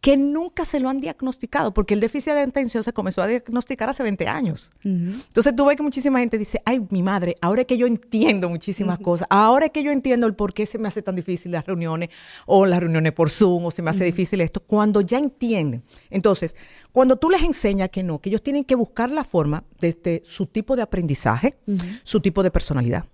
que 0.00 0.16
nunca 0.16 0.64
se 0.64 0.80
lo 0.80 0.88
han 0.88 1.00
diagnosticado, 1.00 1.74
porque 1.74 1.92
el 1.92 2.00
déficit 2.00 2.32
de 2.32 2.40
atención 2.40 2.82
se 2.82 2.92
comenzó 2.92 3.22
a 3.22 3.26
diagnosticar 3.26 3.90
hace 3.90 4.02
20 4.02 4.26
años. 4.28 4.72
Entonces 4.82 5.54
tú 5.54 5.66
ves 5.66 5.76
que 5.76 5.82
muchísima 5.82 6.20
gente 6.20 6.38
dice, 6.38 6.62
ay, 6.64 6.86
mi 6.90 7.02
madre, 7.02 7.36
ahora 7.42 7.62
es 7.62 7.66
que 7.66 7.76
yo 7.76 7.86
entiendo 7.86 8.48
muchísimas 8.48 8.98
cosas, 8.98 9.26
ahora 9.30 9.66
es 9.66 9.72
que 9.72 9.82
yo 9.82 9.92
entiendo 9.92 10.26
el 10.26 10.34
por 10.34 10.54
qué 10.54 10.64
se 10.64 10.78
me 10.78 10.88
hace 10.88 11.02
tan 11.02 11.16
difícil 11.16 11.52
las 11.52 11.66
reuniones, 11.66 12.08
o 12.46 12.64
las 12.64 12.80
reuniones 12.80 13.12
por 13.12 13.30
Zoom, 13.30 13.66
o 13.66 13.70
se 13.70 13.82
me 13.82 13.90
hace 13.90 14.04
difícil 14.04 14.40
esto, 14.40 14.60
cuando 14.60 15.02
ya 15.02 15.18
entienden. 15.18 15.82
Entonces, 16.08 16.56
cuando 16.92 17.16
tú 17.16 17.28
les 17.28 17.42
enseñas 17.42 17.90
que 17.90 18.02
no, 18.02 18.20
que 18.20 18.30
ellos 18.30 18.42
tienen 18.42 18.64
que 18.64 18.74
buscar 18.74 19.10
la 19.10 19.24
forma 19.24 19.64
desde 19.80 20.22
su 20.24 20.46
tipo 20.46 20.76
de 20.76 20.82
aprendizaje, 20.82 21.58
su 22.02 22.20
tipo 22.20 22.42
de 22.42 22.50
personalidad. 22.50 23.04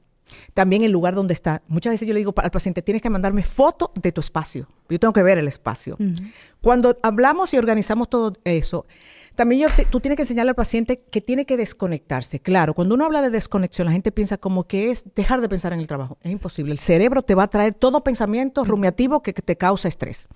También 0.54 0.82
el 0.82 0.90
lugar 0.92 1.14
donde 1.14 1.34
está. 1.34 1.62
Muchas 1.68 1.92
veces 1.92 2.06
yo 2.08 2.14
le 2.14 2.18
digo 2.20 2.34
al 2.36 2.50
paciente, 2.50 2.82
tienes 2.82 3.02
que 3.02 3.10
mandarme 3.10 3.42
foto 3.42 3.92
de 3.94 4.12
tu 4.12 4.20
espacio. 4.20 4.68
Yo 4.88 4.98
tengo 4.98 5.12
que 5.12 5.22
ver 5.22 5.38
el 5.38 5.48
espacio. 5.48 5.96
Cuando 6.60 6.96
hablamos 7.02 7.52
y 7.54 7.58
organizamos 7.58 8.08
todo 8.10 8.32
eso, 8.44 8.86
también 9.34 9.60
yo 9.68 9.68
te- 9.74 9.84
tú 9.84 10.00
tienes 10.00 10.16
que 10.16 10.22
enseñarle 10.22 10.50
al 10.50 10.54
paciente 10.56 10.96
que 10.96 11.20
tiene 11.20 11.44
que 11.44 11.56
desconectarse. 11.56 12.40
Claro, 12.40 12.72
cuando 12.74 12.94
uno 12.94 13.04
habla 13.04 13.20
de 13.22 13.30
desconexión, 13.30 13.84
la 13.86 13.92
gente 13.92 14.10
piensa 14.10 14.38
como 14.38 14.64
que 14.64 14.90
es 14.90 15.04
dejar 15.14 15.40
de 15.42 15.48
pensar 15.48 15.72
en 15.74 15.78
el 15.80 15.86
trabajo. 15.86 16.16
Es 16.22 16.32
imposible. 16.32 16.72
El 16.72 16.78
cerebro 16.78 17.22
te 17.22 17.34
va 17.34 17.42
a 17.44 17.48
traer 17.48 17.74
todo 17.74 18.02
pensamiento 18.02 18.64
rumiativo 18.64 19.22
que, 19.22 19.34
que 19.34 19.42
te 19.42 19.56
causa 19.56 19.88
estrés. 19.88 20.26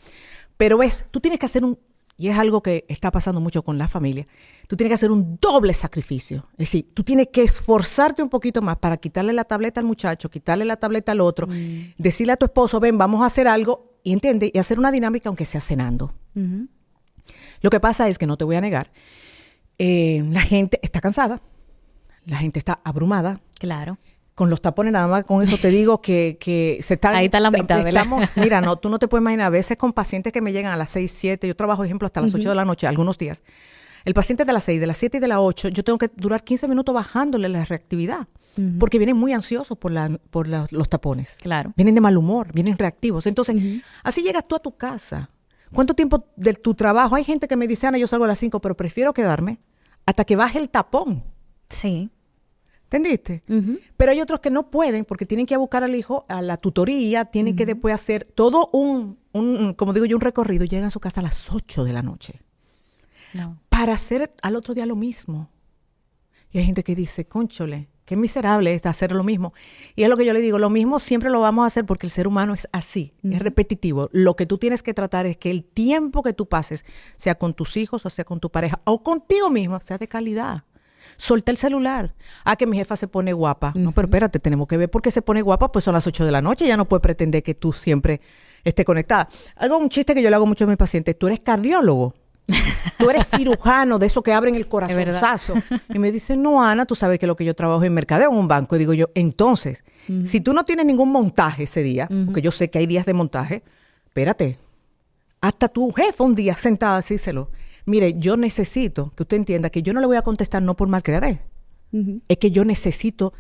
Pero 0.59 0.83
es, 0.83 1.07
tú 1.11 1.21
tienes 1.21 1.41
que 1.41 1.47
hacer 1.47 1.65
un, 1.65 1.79
y 2.21 2.29
es 2.29 2.37
algo 2.37 2.63
que 2.63 2.85
está 2.89 3.11
pasando 3.11 3.41
mucho 3.41 3.63
con 3.63 3.79
la 3.79 3.89
familia, 3.89 4.27
tú 4.69 4.77
tienes 4.77 4.91
que 4.91 4.95
hacer 4.97 5.11
un 5.11 5.39
doble 5.41 5.73
sacrificio. 5.73 6.47
Es 6.53 6.59
decir, 6.59 6.91
tú 6.93 7.03
tienes 7.03 7.29
que 7.33 7.43
esforzarte 7.43 8.23
un 8.23 8.29
poquito 8.29 8.61
más 8.61 8.77
para 8.77 8.99
quitarle 8.99 9.33
la 9.33 9.45
tableta 9.45 9.81
al 9.81 9.87
muchacho, 9.87 10.29
quitarle 10.29 10.67
la 10.67 10.77
tableta 10.77 11.13
al 11.13 11.23
otro, 11.23 11.49
decirle 11.97 12.35
a 12.35 12.37
tu 12.37 12.45
esposo, 12.45 12.79
ven, 12.79 12.99
vamos 12.99 13.23
a 13.23 13.27
hacer 13.27 13.49
algo, 13.49 13.97
y 14.03 14.13
entiende, 14.13 14.51
y 14.53 14.59
hacer 14.59 14.79
una 14.79 14.93
dinámica 14.93 15.31
aunque 15.31 15.47
sea 15.47 15.63
cenando. 15.63 16.13
Lo 17.63 17.71
que 17.71 17.81
pasa 17.81 18.07
es 18.07 18.19
que 18.19 18.27
no 18.27 18.37
te 18.37 18.45
voy 18.45 18.57
a 18.57 18.61
negar, 18.61 18.91
eh, 19.79 20.23
la 20.31 20.43
gente 20.43 20.79
está 20.83 21.01
cansada, 21.01 21.41
la 22.27 22.37
gente 22.37 22.59
está 22.59 22.81
abrumada, 22.85 23.41
Claro. 23.59 23.99
Con 24.41 24.49
los 24.49 24.63
tapones 24.63 24.91
nada 24.95 25.07
más, 25.07 25.27
con 25.27 25.43
eso 25.43 25.59
te 25.59 25.69
digo 25.69 26.01
que, 26.01 26.39
que 26.41 26.81
se 26.83 26.95
están... 26.95 27.15
Ahí 27.15 27.27
está 27.27 27.41
la 27.41 27.51
mitad, 27.51 27.85
¿verdad? 27.85 28.05
estamos, 28.05 28.25
Mira, 28.37 28.63
no, 28.63 28.77
tú 28.77 28.89
no 28.89 28.99
te 28.99 29.07
puedes 29.07 29.21
imaginar, 29.21 29.49
a 29.49 29.51
veces 29.51 29.77
con 29.77 29.93
pacientes 29.93 30.33
que 30.33 30.41
me 30.41 30.51
llegan 30.51 30.73
a 30.73 30.79
las 30.79 30.91
6, 30.93 31.13
7, 31.13 31.47
yo 31.47 31.55
trabajo, 31.55 31.85
ejemplo, 31.85 32.07
hasta 32.07 32.23
las 32.23 32.35
8 32.35 32.49
de 32.49 32.55
la 32.55 32.65
noche, 32.65 32.87
algunos 32.87 33.19
días. 33.19 33.43
El 34.07 34.15
paciente 34.15 34.47
de 34.47 34.53
las 34.55 34.65
6, 34.65 34.81
de 34.81 34.87
las 34.87 34.97
7 34.97 35.19
y 35.19 35.21
de 35.21 35.29
las 35.29 35.37
8, 35.43 35.69
yo 35.69 35.85
tengo 35.85 35.99
que 35.99 36.09
durar 36.17 36.43
15 36.43 36.69
minutos 36.69 36.95
bajándole 36.95 37.51
la 37.51 37.67
reactividad, 37.67 38.29
porque 38.79 38.97
vienen 38.97 39.19
muy 39.19 39.35
ansiosos 39.35 39.77
por, 39.77 39.91
la, 39.91 40.09
por 40.31 40.49
la- 40.49 40.67
los 40.71 40.89
tapones. 40.89 41.37
Claro. 41.39 41.75
Vienen 41.77 41.95
de 41.95 42.01
mal 42.01 42.17
humor, 42.17 42.51
vienen 42.55 42.79
reactivos. 42.79 43.27
Entonces, 43.27 43.57
así 44.03 44.23
llegas 44.23 44.49
tú 44.49 44.57
a 44.57 44.59
tu 44.61 44.75
casa. 44.75 45.29
¿Cuánto 45.75 45.93
tiempo 45.93 46.25
de 46.37 46.55
tu 46.55 46.73
trabajo? 46.75 47.15
Hay 47.15 47.25
gente 47.25 47.47
que 47.47 47.57
me 47.57 47.69
dice, 47.69 47.87
Ana, 47.89 47.99
yo 47.99 48.07
salgo 48.07 48.25
a 48.25 48.29
las 48.29 48.39
5, 48.39 48.59
pero 48.63 48.75
prefiero 48.75 49.13
quedarme 49.13 49.59
hasta 50.07 50.25
que 50.25 50.35
baje 50.35 50.59
el 50.59 50.71
tapón. 50.71 51.23
Sí. 51.69 52.09
¿Entendiste? 52.93 53.45
Pero 53.97 54.11
hay 54.11 54.21
otros 54.21 54.41
que 54.41 54.51
no 54.51 54.69
pueden 54.69 55.05
porque 55.05 55.25
tienen 55.25 55.47
que 55.47 55.57
buscar 55.57 55.85
al 55.85 55.95
hijo 55.95 56.25
a 56.29 56.43
la 56.43 56.57
tutoría, 56.57 57.25
tienen 57.25 57.55
que 57.55 57.65
después 57.65 57.95
hacer 57.95 58.25
todo 58.35 58.69
un, 58.73 59.17
un, 59.33 59.75
como 59.75 59.93
digo 59.93 60.07
yo, 60.07 60.17
un 60.17 60.21
recorrido 60.21 60.65
llegan 60.65 60.87
a 60.87 60.91
su 60.91 60.99
casa 60.99 61.21
a 61.21 61.23
las 61.23 61.51
8 61.53 61.85
de 61.85 61.93
la 61.93 62.03
noche 62.03 62.41
No. 63.33 63.61
para 63.69 63.93
hacer 63.95 64.35
al 64.43 64.57
otro 64.57 64.75
día 64.75 64.87
lo 64.87 64.97
mismo. 64.97 65.51
Y 66.51 66.59
hay 66.59 66.65
gente 66.65 66.83
que 66.83 66.97
dice, 66.97 67.27
conchole, 67.29 67.87
qué 68.05 68.17
miserable 68.17 68.75
es 68.75 68.85
hacer 68.85 69.13
lo 69.13 69.23
mismo. 69.23 69.55
Y 69.95 70.03
es 70.03 70.09
lo 70.09 70.17
que 70.17 70.25
yo 70.25 70.33
le 70.33 70.41
digo, 70.41 70.59
lo 70.59 70.69
mismo 70.69 70.99
siempre 70.99 71.31
lo 71.31 71.39
vamos 71.39 71.63
a 71.63 71.67
hacer 71.67 71.87
porque 71.87 72.09
el 72.09 72.11
ser 72.11 72.27
humano 72.27 72.55
es 72.55 72.67
así, 72.73 73.15
es 73.23 73.39
repetitivo. 73.39 74.09
Lo 74.11 74.35
que 74.35 74.47
tú 74.47 74.59
tienes 74.59 74.83
que 74.83 74.95
tratar 74.95 75.27
es 75.27 75.37
que 75.37 75.53
el 75.53 75.63
tiempo 75.63 76.25
que 76.25 76.33
tú 76.33 76.49
pases, 76.49 76.85
sea 77.15 77.37
con 77.37 77.55
tus 77.55 77.77
hijos 77.77 78.05
o 78.05 78.11
sea 78.11 78.25
con 78.25 78.41
tu 78.41 78.51
pareja 78.51 78.81
o 78.83 79.05
contigo 79.05 79.49
misma, 79.49 79.79
sea 79.79 79.97
de 79.97 80.09
calidad. 80.09 80.65
Solta 81.17 81.51
el 81.51 81.57
celular. 81.57 82.15
Ah, 82.45 82.57
que 82.57 82.67
mi 82.67 82.77
jefa 82.77 82.97
se 82.97 83.09
pone 83.09 83.33
guapa. 83.33 83.73
No, 83.75 83.93
pero 83.93 84.07
espérate, 84.07 84.39
tenemos 84.39 84.67
que 84.69 84.77
ver 84.77 84.91
por 84.91 85.03
qué 85.03 85.11
se 85.11 85.23
pone 85.23 85.43
guapa, 85.43 85.71
pues 85.73 85.85
son 85.85 85.95
las 85.95 86.07
8 86.07 86.25
de 86.25 86.33
la 86.33 86.43
noche, 86.43 86.67
ya 86.67 86.77
no 86.77 86.87
puede 86.87 87.01
pretender 87.01 87.43
que 87.43 87.55
tú 87.55 87.73
siempre 87.73 88.21
estés 88.65 88.85
conectada. 88.85 89.29
Algo, 89.57 89.79
un 89.79 89.89
chiste 89.89 90.15
que 90.15 90.23
yo 90.23 90.31
le 90.31 90.37
hago 90.37 90.47
mucho 90.47 90.65
a 90.65 90.69
mis 90.69 90.77
pacientes, 90.77 91.19
tú 91.19 91.27
eres 91.27 91.41
cardiólogo. 91.41 92.15
Tú 92.99 93.09
eres 93.09 93.29
cirujano 93.37 93.99
de 93.99 94.07
eso 94.07 94.23
que 94.23 94.33
abren 94.33 94.55
el 94.55 94.67
corazonzazo. 94.67 95.55
Y 95.93 95.99
me 95.99 96.11
dicen, 96.11 96.43
no, 96.43 96.63
Ana, 96.63 96.85
tú 96.85 96.95
sabes 96.95 97.19
que 97.19 97.27
lo 97.27 97.37
que 97.37 97.45
yo 97.45 97.55
trabajo 97.55 97.85
en 97.85 97.95
mercadeo 97.95 98.31
en 98.31 98.37
un 98.37 98.49
banco. 98.49 98.77
Y 98.77 98.81
digo 98.81 98.93
yo, 98.93 99.11
entonces, 99.15 99.85
si 100.25 100.41
tú 100.41 100.53
no 100.53 100.65
tienes 100.65 100.87
ningún 100.87 101.13
montaje 101.13 101.65
ese 101.65 101.83
día, 101.83 102.09
porque 102.27 102.43
yo 102.43 102.51
sé 102.51 102.71
que 102.71 102.79
hay 102.79 102.87
días 102.87 103.07
de 103.07 103.15
montaje, 103.15 103.63
espérate, 104.07 104.59
hasta 105.41 105.69
tu 105.69 105.93
jefa 105.93 106.25
un 106.25 106.35
día 106.35 106.57
sentada, 106.57 106.97
decírselo. 106.97 107.51
Mire, 107.91 108.15
yo 108.19 108.37
necesito 108.37 109.13
que 109.17 109.25
usted 109.25 109.37
entienda 109.37 109.69
que 109.71 109.83
yo 109.83 109.93
no 109.93 110.01
le 110.01 110.07
voy 110.07 110.17
a 110.17 110.23
contestar 110.23 110.63
no 110.63 110.77
por 110.77 110.87
mal 110.89 111.03
creer. 111.03 111.41
Es 112.29 112.39
que 112.39 112.53
yo 112.53 112.65
necesito 112.65 113.33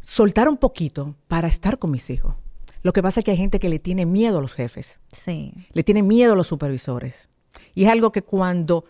soltar 0.00 0.48
un 0.48 0.56
poquito 0.58 1.16
para 1.26 1.48
estar 1.48 1.78
con 1.80 1.90
mis 1.90 2.08
hijos. 2.10 2.36
Lo 2.82 2.92
que 2.92 3.02
pasa 3.02 3.18
es 3.18 3.24
que 3.24 3.32
hay 3.32 3.36
gente 3.36 3.58
que 3.58 3.68
le 3.68 3.80
tiene 3.80 4.06
miedo 4.06 4.38
a 4.38 4.40
los 4.40 4.52
jefes 4.54 5.00
Sí. 5.12 5.52
le 5.72 5.82
tiene 5.82 6.04
miedo 6.04 6.34
a 6.34 6.36
los 6.36 6.46
supervisores. 6.46 7.28
Y 7.74 7.82
es 7.84 7.90
algo 7.90 8.12
que 8.12 8.22
cuando 8.22 8.84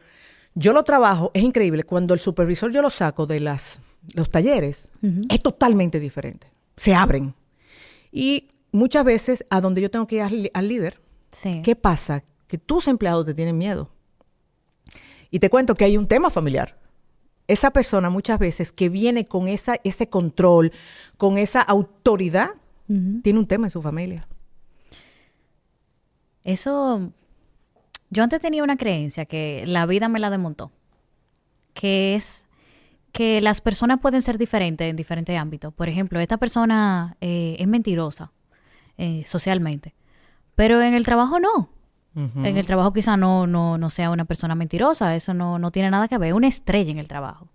yo 0.55 0.75
lo 0.75 0.83
trabajo, 0.83 1.31
es 1.33 1.43
increíble, 1.43 1.85
cuando 1.85 2.13
el 2.13 2.21
supervisor 2.21 2.71
yo 2.71 2.83
lo 2.83 2.91
saco 2.91 3.27
de 3.27 3.41
las, 3.41 3.81
los 4.15 4.29
talleres, 4.31 4.91
es 5.31 5.41
totalmente 5.43 5.99
diferente. 5.99 6.49
Se 6.77 6.95
abren. 6.95 7.33
Y 8.13 8.49
muchas 8.71 9.03
veces 9.05 9.47
a 9.49 9.63
donde 9.63 9.81
yo 9.81 9.91
tengo 9.91 10.07
que 10.07 10.17
ir 10.17 10.51
al 10.53 10.69
líder, 10.69 11.01
Sí. 11.31 11.63
¿qué 11.63 11.75
pasa? 11.75 12.23
Que 12.49 12.59
tus 12.59 12.87
empleados 12.89 13.25
te 13.25 13.33
tienen 13.33 13.57
miedo. 13.57 13.89
Y 15.31 15.41
te 15.41 15.51
cuento 15.51 15.75
que 15.75 15.85
hay 15.85 15.97
un 15.97 16.07
tema 16.07 16.31
familiar. 16.31 16.79
Esa 17.49 17.71
persona 17.71 18.11
muchas 18.11 18.39
veces 18.39 18.73
que 18.73 18.89
viene 18.89 19.25
con 19.25 19.49
esa, 19.49 19.77
ese 19.85 20.09
control, 20.09 20.73
con 21.17 21.39
esa 21.39 21.63
autoridad, 21.63 22.51
tiene 22.87 23.39
un 23.39 23.47
tema 23.47 23.67
en 23.67 23.71
su 23.71 23.83
familia. 23.83 24.29
Eso, 26.45 27.13
yo 28.11 28.23
antes 28.23 28.41
tenía 28.41 28.63
una 28.63 28.77
creencia 28.77 29.27
que 29.27 29.65
la 29.67 29.87
vida 29.87 30.09
me 30.09 30.21
la 30.21 30.31
desmontó, 30.31 30.71
que 31.75 32.15
es 32.15 32.47
que 33.11 33.41
las 33.41 33.61
personas 33.61 33.99
pueden 34.01 34.23
ser 34.23 34.39
diferentes 34.39 34.89
en 34.89 34.95
diferentes 34.95 35.37
ámbitos. 35.39 35.73
Por 35.73 35.89
ejemplo, 35.89 36.21
esta 36.21 36.37
persona 36.37 37.17
eh, 37.21 37.57
es 37.59 37.67
mentirosa 37.67 38.31
eh, 38.99 39.25
socialmente, 39.27 39.95
pero 40.55 40.83
en 40.83 40.95
el 40.95 41.05
trabajo 41.05 41.41
no. 41.41 41.71
En 42.17 42.57
el 42.57 42.65
trabajo 42.65 42.95
quizá 42.95 43.19
no, 43.19 43.47
no, 43.47 43.77
no 43.77 43.91
sea 43.91 44.09
una 44.09 44.25
persona 44.25 44.55
mentirosa, 44.55 45.15
eso 45.15 45.35
no, 45.35 45.59
no 45.59 45.71
tiene 45.71 45.91
nada 45.91 46.09
que 46.09 46.17
ver, 46.17 46.31
es 46.31 46.35
una 46.35 46.49
estrella 46.49 46.91
en 46.91 46.99
el 46.99 47.09
trabajo. 47.09 47.49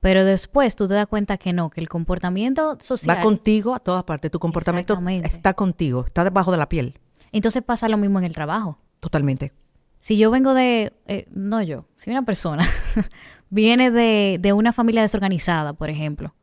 Pero 0.00 0.24
después 0.24 0.74
tú 0.74 0.88
te 0.88 0.94
das 0.94 1.06
cuenta 1.06 1.38
que 1.38 1.52
no, 1.52 1.70
que 1.70 1.80
el 1.80 1.88
comportamiento 1.88 2.76
social... 2.80 3.16
Va 3.16 3.22
contigo 3.22 3.74
a 3.74 3.80
todas 3.80 4.02
partes. 4.04 4.30
Tu 4.30 4.38
comportamiento 4.38 5.00
está 5.22 5.54
contigo, 5.54 6.04
está 6.04 6.24
debajo 6.24 6.50
de 6.50 6.58
la 6.58 6.68
piel. 6.68 6.98
Entonces 7.30 7.62
pasa 7.62 7.88
lo 7.88 7.96
mismo 7.96 8.18
en 8.18 8.24
el 8.24 8.34
trabajo. 8.34 8.78
Totalmente. 9.00 9.52
Si 10.00 10.16
yo 10.16 10.30
vengo 10.30 10.54
de, 10.54 10.92
eh, 11.06 11.26
no 11.30 11.62
yo, 11.62 11.86
si 11.96 12.10
una 12.10 12.22
persona 12.22 12.66
viene 13.50 13.90
de, 13.90 14.38
de 14.40 14.52
una 14.52 14.72
familia 14.72 15.02
desorganizada, 15.02 15.72
por 15.72 15.90
ejemplo, 15.90 16.34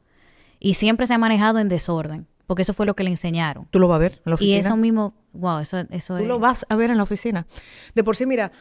y 0.59 0.75
siempre 0.75 1.07
se 1.07 1.13
ha 1.13 1.17
manejado 1.17 1.59
en 1.59 1.69
desorden, 1.69 2.27
porque 2.47 2.61
eso 2.63 2.73
fue 2.73 2.85
lo 2.85 2.95
que 2.95 3.03
le 3.03 3.09
enseñaron. 3.09 3.67
Tú 3.71 3.79
lo 3.79 3.87
vas 3.87 3.95
a 3.95 3.99
ver 3.99 4.11
en 4.13 4.19
la 4.25 4.31
Y 4.31 4.33
oficina. 4.33 4.59
eso 4.59 4.77
mismo, 4.77 5.13
wow, 5.33 5.59
eso, 5.59 5.77
eso 5.89 6.17
Tú 6.17 6.23
es... 6.23 6.27
lo 6.27 6.39
vas 6.39 6.65
a 6.69 6.75
ver 6.75 6.89
en 6.91 6.97
la 6.97 7.03
oficina. 7.03 7.45
De 7.93 8.03
por 8.03 8.15
sí, 8.15 8.25
mira, 8.25 8.51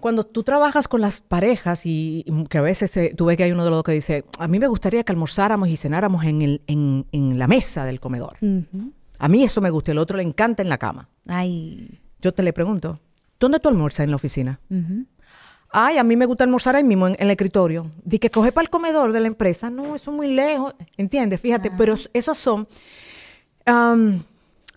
Cuando 0.00 0.24
tú 0.24 0.42
trabajas 0.42 0.88
con 0.88 1.02
las 1.02 1.20
parejas 1.20 1.84
y, 1.84 2.24
y 2.26 2.44
que 2.46 2.56
a 2.56 2.62
veces 2.62 2.96
eh, 2.96 3.12
tú 3.14 3.26
ves 3.26 3.36
que 3.36 3.44
hay 3.44 3.52
uno 3.52 3.64
de 3.64 3.70
los 3.70 3.82
que 3.82 3.92
dice, 3.92 4.24
a 4.38 4.48
mí 4.48 4.58
me 4.58 4.66
gustaría 4.66 5.04
que 5.04 5.12
almorzáramos 5.12 5.68
y 5.68 5.76
cenáramos 5.76 6.24
en, 6.24 6.40
el, 6.40 6.62
en, 6.66 7.04
en 7.12 7.38
la 7.38 7.46
mesa 7.46 7.84
del 7.84 8.00
comedor. 8.00 8.38
A 9.18 9.28
mí 9.28 9.42
eso 9.44 9.60
me 9.60 9.68
gusta, 9.68 9.92
el 9.92 9.98
otro 9.98 10.16
le 10.16 10.22
encanta 10.22 10.62
en 10.62 10.70
la 10.70 10.78
cama. 10.78 11.10
Ay. 11.28 12.00
Yo 12.22 12.32
te 12.32 12.42
le 12.42 12.54
pregunto, 12.54 12.98
¿dónde 13.38 13.60
tú 13.60 13.68
almuerzas 13.68 14.04
en 14.04 14.10
la 14.10 14.16
oficina? 14.16 14.58
Ay, 15.72 15.98
a 15.98 16.02
mí 16.04 16.16
me 16.16 16.24
gusta 16.26 16.44
almorzar 16.44 16.74
ahí 16.76 16.82
mismo 16.84 17.06
en, 17.06 17.14
en 17.14 17.24
el 17.26 17.30
escritorio. 17.30 17.90
Di 18.02 18.18
que 18.18 18.30
coge 18.30 18.50
para 18.52 18.62
el 18.64 18.70
comedor 18.70 19.12
de 19.12 19.20
la 19.20 19.26
empresa. 19.28 19.68
No, 19.70 19.94
eso 19.94 20.10
es 20.10 20.16
muy 20.16 20.28
lejos. 20.32 20.74
¿Entiendes? 20.96 21.40
Fíjate, 21.40 21.70
pero 21.70 21.92
es- 21.94 22.10
esos 22.12 22.38
son 22.38 22.66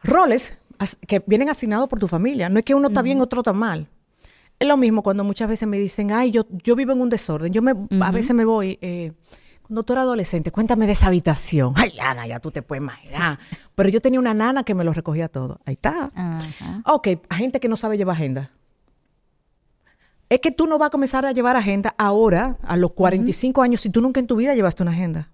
roles 0.03 0.57
que 1.07 1.23
vienen 1.25 1.49
asignados 1.49 1.89
por 1.89 1.99
tu 1.99 2.07
familia. 2.07 2.49
No 2.49 2.59
es 2.59 2.65
que 2.65 2.75
uno 2.75 2.89
está 2.89 3.01
bien, 3.01 3.21
otro 3.21 3.41
está 3.41 3.53
mal. 3.53 3.87
Es 4.59 4.67
lo 4.67 4.77
mismo 4.77 5.03
cuando 5.03 5.23
muchas 5.23 5.49
veces 5.49 5.67
me 5.67 5.77
dicen, 5.77 6.11
ay, 6.11 6.31
yo, 6.31 6.45
yo 6.49 6.75
vivo 6.75 6.93
en 6.93 7.01
un 7.01 7.09
desorden. 7.09 7.51
Yo 7.51 7.61
me, 7.61 7.73
a 8.01 8.11
veces 8.11 8.35
me 8.35 8.45
voy, 8.45 8.77
eh, 8.81 9.11
cuando 9.63 9.83
tú 9.83 9.93
eras 9.93 10.03
adolescente, 10.03 10.51
cuéntame 10.51 10.85
de 10.85 10.93
esa 10.93 11.07
habitación. 11.07 11.73
Ay, 11.77 11.93
Ana, 11.99 12.27
ya 12.27 12.39
tú 12.39 12.51
te 12.51 12.61
puedes 12.61 12.81
imaginar. 12.81 13.39
Pero 13.75 13.89
yo 13.89 14.01
tenía 14.01 14.19
una 14.19 14.33
nana 14.33 14.63
que 14.63 14.75
me 14.75 14.83
lo 14.83 14.93
recogía 14.93 15.27
todo. 15.27 15.59
Ahí 15.65 15.73
está. 15.73 16.11
Ajá. 16.13 16.81
Ok, 16.85 17.07
gente 17.31 17.59
que 17.59 17.67
no 17.67 17.75
sabe 17.75 17.97
llevar 17.97 18.15
agenda. 18.15 18.51
Es 20.29 20.39
que 20.39 20.51
tú 20.51 20.67
no 20.67 20.77
vas 20.77 20.87
a 20.87 20.89
comenzar 20.91 21.25
a 21.25 21.31
llevar 21.31 21.55
agenda 21.55 21.93
ahora, 21.97 22.57
a 22.63 22.77
los 22.77 22.93
45 22.93 23.61
años, 23.61 23.81
si 23.81 23.89
tú 23.89 24.01
nunca 24.01 24.19
en 24.19 24.27
tu 24.27 24.35
vida 24.35 24.55
llevaste 24.55 24.81
una 24.81 24.91
agenda. 24.91 25.29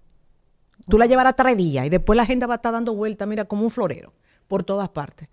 Tú 0.90 0.98
la 0.98 1.06
llevarás 1.06 1.36
tres 1.36 1.56
días 1.56 1.86
y 1.86 1.88
después 1.88 2.16
la 2.16 2.24
agenda 2.24 2.46
va 2.46 2.54
a 2.54 2.56
estar 2.56 2.72
dando 2.72 2.94
vuelta, 2.94 3.26
mira, 3.26 3.44
como 3.46 3.62
un 3.62 3.70
florero, 3.70 4.12
por 4.48 4.64
todas 4.64 4.88
partes. 4.90 5.28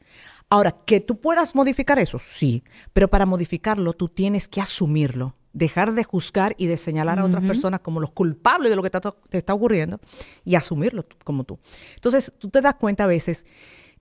Ahora, 0.50 0.78
que 0.86 1.02
tú 1.02 1.20
puedas 1.20 1.56
modificar 1.56 2.00
eso, 2.00 2.20
sí, 2.20 2.63
pero 2.93 3.10
para 3.10 3.26
modificarlo 3.26 3.93
tú 3.93 4.08
tienes 4.08 4.48
que 4.48 4.62
asumirlo, 4.62 5.36
dejar 5.52 5.93
de 5.93 6.06
juzgar 6.06 6.56
y 6.58 6.67
de 6.67 6.78
señalar 6.78 7.20
a 7.20 7.26
otras 7.26 7.43
personas 7.43 7.82
como 7.82 8.00
los 8.00 8.12
culpables 8.12 8.70
de 8.70 8.76
lo 8.78 8.84
que 8.84 8.89
te, 8.89 9.00
te 9.30 9.38
está 9.38 9.54
ocurriendo 9.54 10.00
y 10.46 10.56
asumirlo 10.56 11.06
como 11.26 11.43
tú. 11.43 11.60
Entonces, 11.96 12.32
tú 12.38 12.50
te 12.50 12.62
das 12.62 12.76
cuenta 12.76 13.04
a 13.04 13.08
veces 13.08 13.46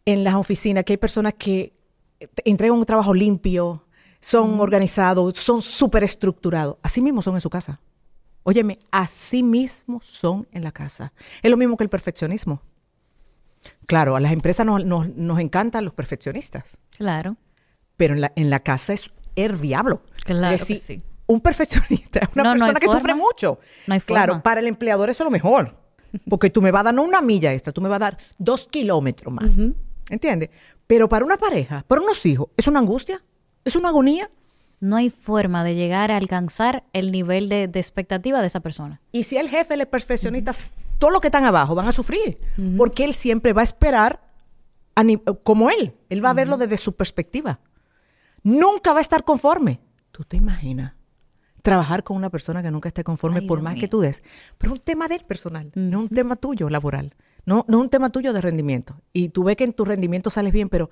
en 0.04 0.22
las 0.22 0.34
oficinas 0.34 0.84
que 0.84 0.92
hay 0.92 0.98
personas 0.98 1.34
que 1.34 1.72
te 2.18 2.48
entregan 2.48 2.76
un 2.76 2.84
trabajo 2.84 3.12
limpio, 3.12 3.84
son 4.20 4.58
organizados, 4.60 5.38
son 5.38 5.62
súper 5.62 6.04
estructurados. 6.04 6.76
Así 6.82 7.00
mismo 7.00 7.22
son 7.22 7.34
en 7.34 7.40
su 7.40 7.50
casa. 7.50 7.80
Óyeme, 8.48 8.78
así 8.92 9.42
mismo 9.42 10.00
son 10.04 10.46
en 10.52 10.62
la 10.62 10.70
casa. 10.70 11.12
Es 11.42 11.50
lo 11.50 11.56
mismo 11.56 11.76
que 11.76 11.82
el 11.82 11.90
perfeccionismo. 11.90 12.62
Claro, 13.86 14.14
a 14.14 14.20
las 14.20 14.32
empresas 14.32 14.64
nos, 14.64 14.84
nos- 14.84 15.08
nos 15.16 15.40
encantan 15.40 15.84
los 15.84 15.94
perfeccionistas, 15.94 16.78
Claro. 16.96 17.36
pero 17.96 18.14
en 18.14 18.20
la, 18.20 18.32
en 18.36 18.48
la 18.50 18.60
casa 18.60 18.92
es 18.92 19.10
el 19.34 19.60
diablo. 19.60 20.02
Claro 20.24 20.54
Es 20.54 20.64
que 20.64 20.74
decir, 20.74 20.98
sí. 20.98 21.02
Un 21.26 21.40
perfeccionista 21.40 22.20
es 22.20 22.28
una 22.36 22.44
No, 22.44 22.54
no 22.54 22.64
hay 22.66 22.70
persona 22.72 22.80
que 22.80 22.86
sufre 23.00 23.14
mucho. 23.14 23.58
No 23.88 23.94
hay 23.94 24.00
claro, 24.00 24.34
forma. 24.34 24.42
para 24.44 24.60
el 24.60 24.68
empleador 24.68 25.10
eso 25.10 25.24
es 25.24 25.26
lo 25.26 25.30
mejor. 25.32 25.76
Porque 26.28 26.48
tú 26.50 26.62
me 26.62 26.70
vas 26.70 26.80
a 26.80 26.84
dar 26.84 26.94
no 26.94 27.02
una 27.02 27.20
milla 27.20 27.52
extra, 27.52 27.72
tú 27.72 27.80
me 27.80 27.88
vas 27.88 27.96
a 27.96 27.98
dar 28.00 28.18
dos 28.38 28.68
kilómetros 28.68 29.34
más. 29.34 29.46
Ujú. 29.50 29.74
¿Entiendes? 30.08 30.50
Pero 30.86 31.08
para 31.08 31.24
una 31.24 31.36
pareja, 31.36 31.84
para 31.88 32.00
unos 32.00 32.24
hijos, 32.26 32.48
es 32.56 32.68
una 32.68 32.78
angustia, 32.78 33.20
es 33.64 33.74
una 33.74 33.88
agonía. 33.88 34.30
No 34.86 34.96
hay 34.96 35.10
forma 35.10 35.64
de 35.64 35.74
llegar 35.74 36.10
a 36.10 36.16
alcanzar 36.16 36.84
el 36.92 37.10
nivel 37.10 37.48
de, 37.48 37.68
de 37.68 37.80
expectativa 37.80 38.40
de 38.40 38.46
esa 38.46 38.60
persona. 38.60 39.00
Y 39.12 39.24
si 39.24 39.36
el 39.36 39.48
jefe, 39.48 39.74
el 39.74 39.86
perfeccionista, 39.86 40.52
todos 40.98 41.12
los 41.12 41.20
que 41.20 41.28
están 41.28 41.44
abajo 41.44 41.74
van 41.74 41.88
a 41.88 41.92
sufrir, 41.92 42.38
porque 42.76 43.04
él 43.04 43.14
siempre 43.14 43.52
va 43.52 43.60
a 43.62 43.64
esperar 43.64 44.20
a 44.94 45.04
como 45.42 45.70
él. 45.70 45.94
Él 46.08 46.24
va 46.24 46.30
a 46.30 46.34
verlo 46.34 46.56
desde 46.56 46.76
su 46.76 46.94
perspectiva. 46.94 47.60
Nunca 48.42 48.92
va 48.92 48.98
a 48.98 49.02
estar 49.02 49.24
conforme. 49.24 49.80
¿Tú 50.10 50.24
te 50.24 50.36
imaginas? 50.36 50.94
Trabajar 51.62 52.04
con 52.04 52.16
una 52.16 52.30
persona 52.30 52.62
que 52.62 52.70
nunca 52.70 52.88
esté 52.88 53.04
conforme 53.04 53.40
Ay, 53.40 53.46
por 53.46 53.60
más 53.60 53.76
que 53.76 53.88
tú 53.88 54.00
des. 54.00 54.22
Pero 54.56 54.72
es 54.72 54.78
un 54.78 54.84
tema 54.84 55.08
del 55.08 55.24
personal, 55.24 55.70
no 55.74 56.00
un 56.00 56.08
tema 56.08 56.36
tuyo 56.36 56.70
laboral. 56.70 57.14
No, 57.44 57.64
no 57.68 57.78
un 57.78 57.90
tema 57.90 58.10
tuyo 58.10 58.32
de 58.32 58.40
rendimiento. 58.40 59.00
Y 59.12 59.28
tú 59.28 59.44
ves 59.44 59.56
que 59.56 59.64
en 59.64 59.72
tu 59.72 59.84
rendimiento 59.84 60.30
sales 60.30 60.52
bien, 60.52 60.68
pero 60.68 60.90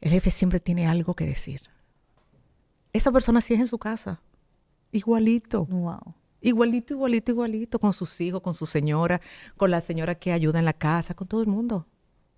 el 0.00 0.10
jefe 0.10 0.30
siempre 0.30 0.58
tiene 0.58 0.86
algo 0.88 1.14
que 1.14 1.26
decir. 1.26 1.62
Esa 2.98 3.12
persona 3.12 3.40
sí 3.40 3.54
es 3.54 3.60
en 3.60 3.68
su 3.68 3.78
casa. 3.78 4.20
Igualito. 4.90 5.64
Wow. 5.66 6.14
Igualito, 6.40 6.94
igualito, 6.94 7.30
igualito, 7.30 7.78
con 7.78 7.92
sus 7.92 8.20
hijos, 8.20 8.42
con 8.42 8.54
su 8.54 8.66
señora, 8.66 9.20
con 9.56 9.70
la 9.70 9.80
señora 9.80 10.16
que 10.16 10.32
ayuda 10.32 10.58
en 10.58 10.64
la 10.64 10.72
casa, 10.72 11.14
con 11.14 11.28
todo 11.28 11.40
el 11.42 11.46
mundo. 11.46 11.86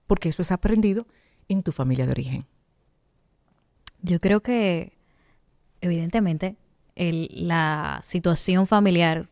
Porque 0.07 0.29
eso 0.29 0.43
es 0.43 0.53
aprendido 0.53 1.07
en 1.49 1.63
tu 1.63 1.73
familia 1.73 2.05
de 2.05 2.13
origen. 2.13 2.45
Yo 4.03 4.21
creo 4.21 4.41
que, 4.43 4.93
evidentemente, 5.81 6.57
el- 6.95 7.29
la 7.33 8.01
situación 8.03 8.67
familiar 8.67 9.29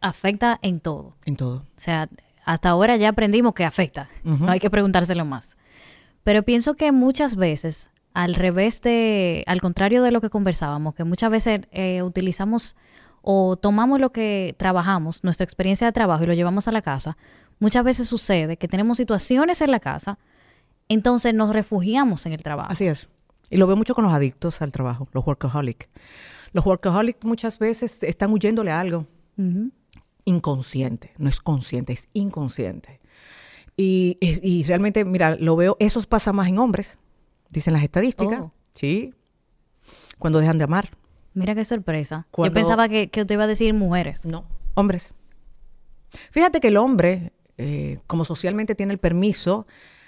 afecta 0.00 0.58
en 0.62 0.80
todo. 0.80 1.14
En 1.26 1.36
todo. 1.36 1.58
O 1.58 1.80
sea, 1.80 2.08
hasta 2.44 2.70
ahora 2.70 2.96
ya 2.96 3.10
aprendimos 3.10 3.54
que 3.54 3.64
afecta. 3.64 4.08
No 4.24 4.50
hay 4.50 4.58
que 4.60 4.70
preguntárselo 4.70 5.24
más. 5.24 5.56
Pero 6.24 6.42
pienso 6.42 6.74
que 6.74 6.90
muchas 6.92 7.36
veces, 7.36 7.88
al 8.16 8.34
revés 8.34 8.80
de, 8.80 9.44
al 9.46 9.60
contrario 9.60 10.02
de 10.02 10.10
lo 10.10 10.22
que 10.22 10.30
conversábamos, 10.30 10.94
que 10.94 11.04
muchas 11.04 11.30
veces 11.30 11.60
eh, 11.70 12.02
utilizamos 12.02 12.74
o 13.20 13.56
tomamos 13.56 14.00
lo 14.00 14.10
que 14.10 14.54
trabajamos, 14.58 15.22
nuestra 15.22 15.44
experiencia 15.44 15.86
de 15.86 15.92
trabajo 15.92 16.24
y 16.24 16.26
lo 16.26 16.32
llevamos 16.32 16.66
a 16.66 16.72
la 16.72 16.80
casa, 16.80 17.18
muchas 17.58 17.84
veces 17.84 18.08
sucede 18.08 18.56
que 18.56 18.68
tenemos 18.68 18.96
situaciones 18.96 19.60
en 19.60 19.70
la 19.70 19.80
casa, 19.80 20.18
entonces 20.88 21.34
nos 21.34 21.52
refugiamos 21.52 22.24
en 22.24 22.32
el 22.32 22.42
trabajo. 22.42 22.70
Así 22.72 22.86
es. 22.86 23.08
Y 23.50 23.58
lo 23.58 23.66
veo 23.66 23.76
mucho 23.76 23.94
con 23.94 24.04
los 24.04 24.14
adictos 24.14 24.62
al 24.62 24.72
trabajo, 24.72 25.08
los 25.12 25.26
workaholic. 25.26 25.88
Los 26.52 26.64
workaholic 26.64 27.22
muchas 27.24 27.58
veces 27.58 28.02
están 28.02 28.32
huyéndole 28.32 28.70
a 28.70 28.80
algo 28.80 29.06
inconsciente, 30.24 31.12
no 31.18 31.28
es 31.28 31.40
consciente, 31.40 31.92
es 31.92 32.08
inconsciente. 32.14 33.00
Y, 33.76 34.16
es- 34.20 34.40
y 34.42 34.62
realmente, 34.64 35.04
mira, 35.04 35.36
lo 35.36 35.54
veo, 35.56 35.76
eso 35.80 36.00
pasa 36.02 36.32
más 36.32 36.48
en 36.48 36.58
hombres, 36.58 36.96
dicen 37.50 37.72
las 37.74 37.82
estadísticas. 37.82 38.40
Oh. 38.40 38.52
Sí. 38.74 39.14
Cuando 40.18 40.40
dejan 40.40 40.58
de 40.58 40.64
amar. 40.64 40.90
Mira 41.34 41.54
qué 41.54 41.64
sorpresa. 41.64 42.26
Cuando- 42.30 42.50
Yo 42.50 42.54
pensaba 42.54 42.88
que, 42.88 43.08
que 43.08 43.20
usted 43.22 43.34
iba 43.34 43.44
a 43.44 43.48
decir 43.48 43.72
mujeres. 43.74 44.24
No, 44.24 44.44
hombres. 44.74 45.12
Fíjate 46.30 46.60
que 46.60 46.68
el 46.68 46.76
hombre, 46.76 47.32
eh, 47.58 47.98
como 48.06 48.24
socialmente 48.24 48.74
tiene 48.74 48.92
el 48.92 48.98
permiso, 48.98 49.66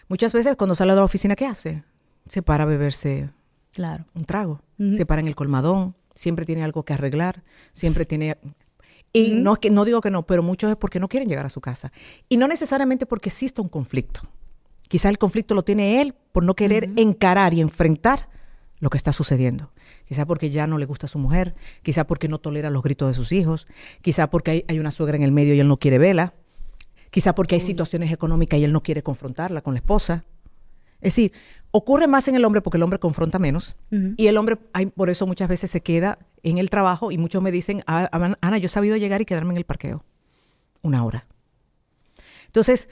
muchas 0.09 0.33
veces 0.33 0.57
cuando 0.57 0.75
sale 0.75 0.93
de 0.93 0.99
la 0.99 1.05
oficina, 1.05 1.37
¿qué 1.37 1.47
hace? 1.47 1.83
Se 2.29 2.43
para 2.43 2.65
a 2.65 2.67
beberse 2.67 3.31
Claro. 3.73 4.05
un 4.15 4.25
trago, 4.25 4.63
se 4.97 5.05
para 5.07 5.21
en 5.21 5.27
el 5.29 5.35
colmadón, 5.37 5.95
siempre 6.15 6.45
tiene 6.47 6.65
algo 6.65 6.85
que 6.85 6.95
arreglar, 6.95 7.43
siempre 7.73 8.05
tiene... 8.05 8.39
Y 9.13 9.33
no, 9.33 9.55
es 9.55 9.59
que, 9.59 9.71
no 9.71 9.85
digo 9.87 10.01
que 10.03 10.11
no, 10.11 10.27
pero 10.27 10.43
muchos 10.43 10.71
es 10.71 10.77
porque 10.77 11.01
no 11.01 11.09
quieren 11.09 11.29
llegar 11.29 11.47
a 11.47 11.51
su 11.51 11.61
casa. 11.61 11.91
Y 12.29 12.37
no 12.37 12.47
necesariamente 12.49 13.07
porque 13.07 13.31
exista 13.31 13.63
un 13.63 13.69
conflicto. 13.69 14.21
Quizás 14.89 15.11
el 15.11 15.19
conflicto 15.19 15.55
lo 15.55 15.63
tiene 15.63 16.01
él 16.01 16.15
por 16.33 16.45
no 16.45 16.55
querer 16.55 16.91
encarar 16.97 17.55
y 17.55 17.61
enfrentar 17.61 18.29
lo 18.81 18.91
que 18.91 18.97
está 18.97 19.13
sucediendo. 19.13 19.71
Quizá 20.07 20.27
porque 20.27 20.51
ya 20.51 20.67
no 20.67 20.79
le 20.79 20.87
gusta 20.87 21.07
a 21.07 21.09
su 21.09 21.19
mujer, 21.19 21.55
quizá 21.83 22.07
porque 22.07 22.29
no 22.29 22.39
tolera 22.39 22.71
los 22.71 22.83
gritos 22.83 23.09
de 23.09 23.15
sus 23.15 23.33
hijos, 23.33 23.67
quizá 24.01 24.31
porque 24.31 24.51
hay, 24.51 24.65
hay 24.69 24.79
una 24.79 24.91
suegra 24.91 25.17
en 25.17 25.23
el 25.23 25.33
medio 25.33 25.55
y 25.55 25.61
él 25.61 25.69
no 25.69 25.77
quiere 25.77 25.99
verla, 25.99 26.35
quizá 27.11 27.35
porque 27.35 27.57
hay 27.57 27.61
situaciones 27.61 28.13
económicas 28.13 28.59
y 28.59 28.65
él 28.65 28.73
no 28.73 28.83
quiere 28.83 29.03
confrontarla 29.03 29.61
con 29.61 29.75
la 29.75 29.79
esposa. 29.79 30.25
Es 31.01 31.15
decir, 31.15 31.33
ocurre 31.71 32.07
más 32.07 32.27
en 32.29 32.35
el 32.37 32.45
hombre 32.45 32.61
porque 32.61 32.77
el 32.79 32.83
hombre 32.83 32.99
confronta 32.99 33.39
menos 33.39 33.77
y 34.17 34.27
el 34.27 34.37
hombre 34.37 34.59
hay, 34.73 34.87
por 34.87 35.11
eso 35.11 35.27
muchas 35.27 35.49
veces 35.49 35.71
se 35.71 35.81
queda 35.83 36.19
en 36.43 36.59
el 36.59 36.71
trabajo 36.71 37.13
y 37.13 37.19
muchos 37.19 37.43
me 37.43 37.53
dicen, 37.53 37.85
"Ah, 37.87 38.09
Ana, 38.11 38.39
Ana, 38.41 38.59
yo 38.59 38.67
he 38.67 38.71
sabido 38.71 38.97
llegar 38.97 39.21
y 39.21 39.25
quedarme 39.25 39.53
en 39.53 39.59
el 39.59 39.65
parqueo 39.65 40.05
una 40.83 41.05
hora. 41.05 41.27
Entonces, 42.47 42.89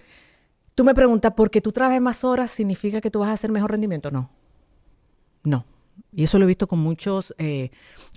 tú 0.77 0.85
me 0.85 0.95
preguntas, 0.95 1.33
¿porque 1.37 1.61
tú 1.61 1.73
trabajes 1.73 2.01
más 2.01 2.23
horas 2.23 2.53
significa 2.53 3.01
que 3.01 3.11
tú 3.11 3.19
vas 3.19 3.31
a 3.31 3.33
hacer 3.33 3.51
mejor 3.51 3.73
rendimiento? 3.73 4.13
No. 4.13 4.31
No. 5.43 5.65
Y 6.13 6.25
eso 6.25 6.39
lo 6.39 6.45
he 6.45 6.47
visto 6.47 6.67
con 6.69 6.79
muchos 6.79 7.35
eh, 7.39 7.71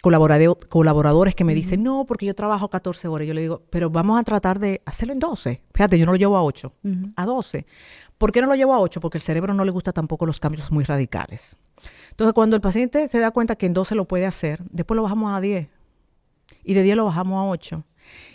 colaborade- 0.04 0.68
colaboradores 0.68 1.34
que 1.34 1.44
me 1.44 1.56
dicen, 1.56 1.82
no, 1.84 2.06
porque 2.06 2.26
yo 2.26 2.36
trabajo 2.36 2.70
14 2.70 3.08
horas. 3.08 3.28
Yo 3.28 3.34
le 3.34 3.42
digo, 3.42 3.62
pero 3.70 3.90
vamos 3.90 4.20
a 4.20 4.24
tratar 4.24 4.60
de 4.60 4.82
hacerlo 4.86 5.14
en 5.14 5.20
12. 5.20 5.62
Fíjate, 5.74 5.98
yo 5.98 6.06
no 6.06 6.12
lo 6.12 6.18
llevo 6.18 6.38
a 6.38 6.44
8, 6.44 6.74
Ujú. 6.84 7.12
a 7.16 7.26
12. 7.26 7.66
¿Por 8.18 8.32
qué 8.34 8.42
no 8.42 8.48
lo 8.48 8.56
llevo 8.56 8.74
a 8.74 8.80
8? 8.80 9.00
Porque 9.00 9.18
el 9.18 9.22
cerebro 9.22 9.54
no 9.54 9.64
le 9.66 9.72
gusta 9.72 9.94
tampoco 9.94 10.26
los 10.26 10.40
cambios 10.40 10.72
muy 10.72 10.84
radicales. 10.84 11.56
Entonces, 12.12 12.34
cuando 12.34 12.56
el 12.58 12.62
paciente 12.62 13.08
se 13.08 13.20
da 13.20 13.32
cuenta 13.32 13.56
que 13.56 13.66
en 13.66 13.74
12 13.74 13.96
lo 13.96 14.06
puede 14.06 14.26
hacer, 14.26 14.62
después 14.72 14.96
lo 14.98 15.04
bajamos 15.04 15.34
a 15.34 15.40
10. 15.40 15.70
Y 16.66 16.74
de 16.74 16.84
10 16.84 16.98
lo 16.98 17.06
bajamos 17.06 17.38
a 17.40 17.50
8. 17.50 17.84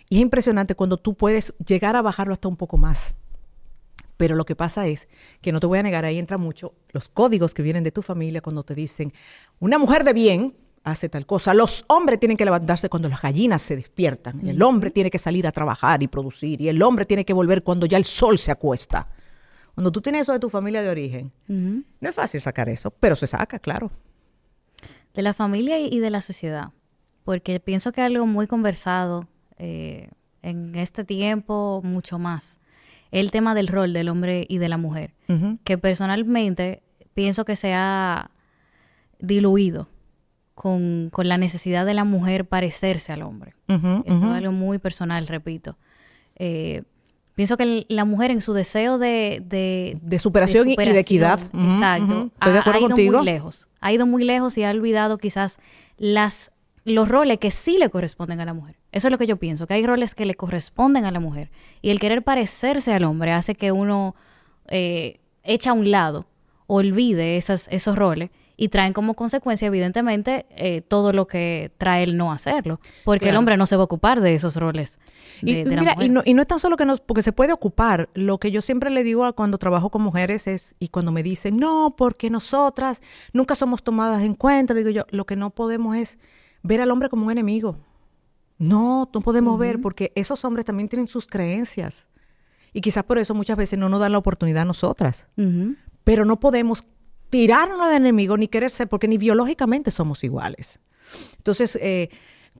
Y 0.09 0.17
es 0.17 0.23
impresionante 0.23 0.75
cuando 0.75 0.97
tú 0.97 1.15
puedes 1.15 1.53
llegar 1.67 1.97
a 1.97 2.03
bajarlo 2.03 2.33
hasta 2.33 2.49
un 2.49 2.57
poco 2.57 2.79
más. 2.79 3.15
Pero 4.17 4.37
lo 4.37 4.45
que 4.45 4.55
pasa 4.55 4.87
es 4.87 5.09
que 5.41 5.53
no 5.53 5.61
te 5.61 5.67
voy 5.67 5.79
a 5.79 5.83
negar, 5.83 6.05
ahí 6.05 6.19
entra 6.19 6.39
mucho 6.39 6.75
los 6.91 7.09
códigos 7.09 7.53
que 7.55 7.63
vienen 7.63 7.83
de 7.83 7.91
tu 7.91 8.03
familia 8.03 8.41
cuando 8.41 8.63
te 8.63 8.75
dicen, 8.75 9.13
una 9.59 9.79
mujer 9.79 10.05
de 10.05 10.13
bien 10.13 10.55
hace 10.85 11.09
tal 11.09 11.25
cosa, 11.27 11.55
los 11.55 11.85
hombres 11.89 12.21
tienen 12.21 12.37
que 12.37 12.45
levantarse 12.45 12.89
cuando 12.89 13.09
las 13.09 13.23
gallinas 13.23 13.63
se 13.63 13.75
despiertan, 13.75 14.47
el 14.47 14.63
hombre 14.63 14.91
tiene 14.91 15.11
que 15.11 15.19
salir 15.19 15.47
a 15.47 15.53
trabajar 15.53 16.03
y 16.03 16.09
producir, 16.09 16.61
y 16.61 16.69
el 16.69 16.83
hombre 16.83 17.07
tiene 17.07 17.25
que 17.25 17.33
volver 17.33 17.63
cuando 17.63 17.87
ya 17.87 17.97
el 17.97 18.05
sol 18.05 18.39
se 18.39 18.51
acuesta. 18.51 19.09
Cuando 19.75 19.91
tú 19.91 20.01
tienes 20.03 20.23
eso 20.23 20.33
de 20.33 20.39
tu 20.39 20.51
familia 20.51 20.83
de 20.83 20.91
origen, 20.91 21.33
no 21.49 22.09
es 22.09 22.15
fácil 22.15 22.41
sacar 22.41 22.69
eso, 22.69 22.91
pero 22.91 23.17
se 23.17 23.27
saca, 23.27 23.59
claro. 23.59 23.91
De 25.15 25.23
la 25.23 25.33
familia 25.33 25.81
y 25.81 25.99
de 25.99 26.11
la 26.11 26.21
sociedad, 26.21 26.71
porque 27.25 27.61
pienso 27.61 27.91
que 27.91 28.03
algo 28.03 28.27
muy 28.27 28.47
conversado 28.47 29.27
eh, 29.57 30.11
en 30.43 30.75
este 30.75 31.05
tiempo 31.05 31.81
mucho 31.83 32.19
más, 32.19 32.59
el 33.15 33.31
tema 33.31 33.55
del 33.55 33.69
rol 33.69 33.93
del 33.93 34.09
hombre 34.09 34.45
y 34.49 34.59
de 34.59 34.69
la 34.69 34.77
mujer, 34.77 35.15
que 35.63 35.79
personalmente 35.79 36.83
pienso 37.15 37.45
que 37.45 37.55
se 37.55 37.73
ha 37.73 38.33
diluido 39.21 39.89
con, 40.57 41.13
la 41.17 41.39
necesidad 41.39 41.87
de 41.87 41.95
la 41.95 42.03
mujer 42.03 42.45
parecerse 42.45 43.13
al 43.13 43.23
hombre. 43.23 43.55
Esto 43.69 44.03
es 44.05 44.25
algo 44.25 44.51
muy 44.51 44.79
personal, 44.79 45.29
repito. 45.29 45.79
Eh, 46.35 46.83
pienso 47.37 47.57
que 47.57 47.87
la 47.89 48.05
mujer 48.05 48.33
en 48.33 48.41
su 48.41 48.53
deseo 48.53 48.99
de... 48.99 49.41
De, 49.47 50.19
superación, 50.19 50.69
y 50.69 50.75
de 50.75 50.99
equidad. 50.99 51.39
exacto. 51.53 52.33
ha, 52.41 52.81
ido 52.81 52.97
muy 52.97 53.25
lejos. 53.25 53.69
Ha 53.81 53.93
ido 53.93 54.09
muy 54.09 54.25
lejos 54.25 54.59
y 54.59 54.65
ha 54.65 54.71
olvidado 54.71 55.19
quizás 55.19 55.61
las 55.99 56.51
los 56.85 57.09
roles 57.09 57.39
que 57.39 57.51
sí 57.51 57.79
le 57.79 57.89
corresponden 57.89 58.41
a 58.41 58.45
la 58.45 58.55
mujer. 58.55 58.77
Eso 58.95 59.09
es 59.09 59.11
lo 59.11 59.19
que 59.19 59.27
yo 59.27 59.39
pienso, 59.39 59.67
que 59.67 59.75
hay 59.75 59.85
roles 59.85 60.15
que 60.15 60.25
le 60.25 60.35
corresponden 60.35 61.05
a 61.05 61.11
la 61.11 61.19
mujer. 61.19 61.51
Y 61.83 61.91
el 61.91 61.99
querer 61.99 62.23
parecerse 62.23 62.93
al 62.93 63.03
hombre 63.03 63.33
hace 63.33 63.57
que 63.57 63.73
uno 63.73 64.15
eh, 64.69 65.19
echa 65.43 65.71
a 65.71 65.73
un 65.73 65.91
lado, 65.91 66.27
olvide 66.69 67.37
esos, 67.37 67.67
esos 67.73 67.97
roles 67.97 68.31
y 68.57 68.69
traen 68.69 68.93
como 68.93 69.15
consecuencia, 69.15 69.67
evidentemente, 69.67 70.47
eh, 70.51 70.81
todo 70.81 71.13
lo 71.13 71.27
que 71.27 71.73
trae 71.77 72.05
el 72.05 72.17
no 72.17 72.31
hacerlo. 72.31 72.79
Porque 73.03 73.31
el 73.31 73.37
hombre 73.37 73.57
no 73.57 73.67
se 73.67 73.75
va 73.75 73.83
a 73.83 73.85
ocupar 73.85 74.21
de 74.21 74.35
esos 74.35 74.55
roles. 74.55 75.01
y, 75.43 75.65
mira, 75.65 75.97
Y, 76.01 76.09
no, 76.09 76.23
y 76.25 76.35
no 76.35 76.43
es 76.43 76.47
tan 76.47 76.61
solo 76.61 76.77
que 76.77 76.87
nos, 76.87 77.01
porque 77.01 77.23
se 77.23 77.33
puede 77.33 77.53
ocupar. 77.53 78.11
Lo 78.15 78.39
que 78.39 78.53
yo 78.53 78.63
siempre 78.63 78.91
le 78.91 79.03
digo 79.03 79.25
a 79.25 79.33
cuando 79.33 79.59
trabajo 79.59 79.91
con 79.91 80.03
mujeres 80.03 80.47
es, 80.47 80.77
y 80.79 80.87
cuando 80.87 81.11
me 81.11 81.25
dicen, 81.25 81.57
no, 81.57 81.97
porque 81.99 82.31
nosotras 82.31 83.03
nunca 83.33 83.57
somos 83.57 83.83
tomadas 83.83 84.23
en 84.23 84.35
cuenta, 84.35 84.73
digo 84.73 84.91
yo, 84.91 85.05
lo 85.11 85.27
que 85.27 85.35
no 85.35 85.51
podemos 85.51 85.97
es 85.97 86.17
ver 86.63 86.81
al 86.81 86.93
hombre 86.93 87.09
como 87.09 87.25
un 87.25 87.33
enemigo. 87.33 87.77
No, 88.59 89.11
no 89.13 89.21
podemos 89.21 89.59
ver, 89.59 89.81
porque 89.81 90.13
esos 90.15 90.45
hombres 90.45 90.65
también 90.65 90.89
tienen 90.89 91.07
sus 91.07 91.27
creencias. 91.27 92.07
Y 92.73 92.81
quizás 92.81 93.05
por 93.05 93.19
eso 93.19 93.35
muchas 93.35 93.57
veces 93.57 93.79
no 93.79 93.89
nos 93.89 94.01
dan 94.01 94.13
la 94.13 94.19
oportunidad 94.19 94.63
a 94.63 94.67
nosotras. 94.67 95.27
Pero 96.05 96.25
no 96.25 96.41
podemos 96.41 96.85
tirarnos 97.31 97.89
de 97.91 97.97
enemigo 97.97 98.37
ni 98.37 98.49
querer 98.49 98.71
ser, 98.71 98.89
porque 98.89 99.09
ni 99.09 99.19
biológicamente 99.19 99.91
somos 99.91 100.23
iguales. 100.25 100.81
Entonces, 101.37 101.77
eh, 101.81 102.09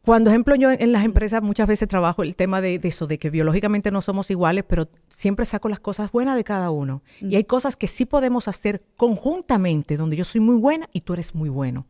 cuando, 0.05 0.31
ejemplo, 0.31 0.55
yo 0.55 0.71
en, 0.71 0.93
las 0.93 1.05
empresas 1.05 1.43
muchas 1.43 1.67
veces 1.67 1.89
trabajo 1.89 2.23
el 2.23 2.37
tema 2.37 2.61
de, 2.61 2.79
eso, 2.83 3.07
de 3.07 3.19
que 3.19 3.31
biológicamente 3.31 3.91
no 3.91 4.03
somos 4.03 4.31
iguales, 4.31 4.65
pero 4.69 4.89
siempre 5.09 5.47
saco 5.47 5.69
las 5.69 5.81
cosas 5.81 6.13
buenas 6.13 6.37
de 6.37 6.45
cada 6.45 6.71
uno. 6.71 7.03
Y 7.21 7.37
hay 7.37 7.45
cosas 7.45 7.77
que 7.77 7.87
sí 7.87 8.05
podemos 8.05 8.47
hacer 8.47 8.83
conjuntamente, 8.97 9.97
donde 9.97 10.17
yo 10.17 10.25
soy 10.25 10.41
muy 10.41 10.57
buena 10.57 10.89
y 10.93 11.01
tú 11.01 11.15
eres 11.15 11.35
muy 11.35 11.49
bueno. 11.49 11.87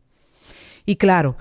Y 0.85 0.95
claro, 0.95 1.35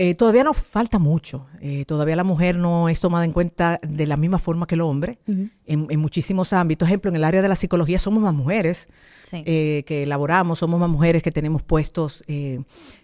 eh, 0.00 0.14
todavía 0.14 0.44
nos 0.44 0.56
falta 0.56 1.00
mucho. 1.00 1.48
Eh, 1.60 1.84
todavía 1.84 2.14
la 2.14 2.22
mujer 2.22 2.54
no 2.54 2.88
es 2.88 3.00
tomada 3.00 3.24
en 3.24 3.32
cuenta 3.32 3.80
de 3.82 4.06
la 4.06 4.16
misma 4.16 4.38
forma 4.38 4.68
que 4.68 4.76
el 4.76 4.80
hombre 4.80 5.18
en, 5.66 5.98
muchísimos 5.98 6.52
ámbitos. 6.52 6.88
Ejemplo, 6.88 7.08
en 7.08 7.16
el 7.16 7.24
área 7.24 7.42
de 7.42 7.48
la 7.48 7.56
psicología 7.56 7.98
somos 7.98 8.22
más 8.22 8.32
mujeres 8.32 8.88
eh, 9.32 9.82
que 9.86 10.04
elaboramos, 10.04 10.60
somos 10.60 10.78
más 10.78 10.88
mujeres 10.88 11.20
que 11.20 11.32
tenemos 11.32 11.64
puestos 11.64 12.24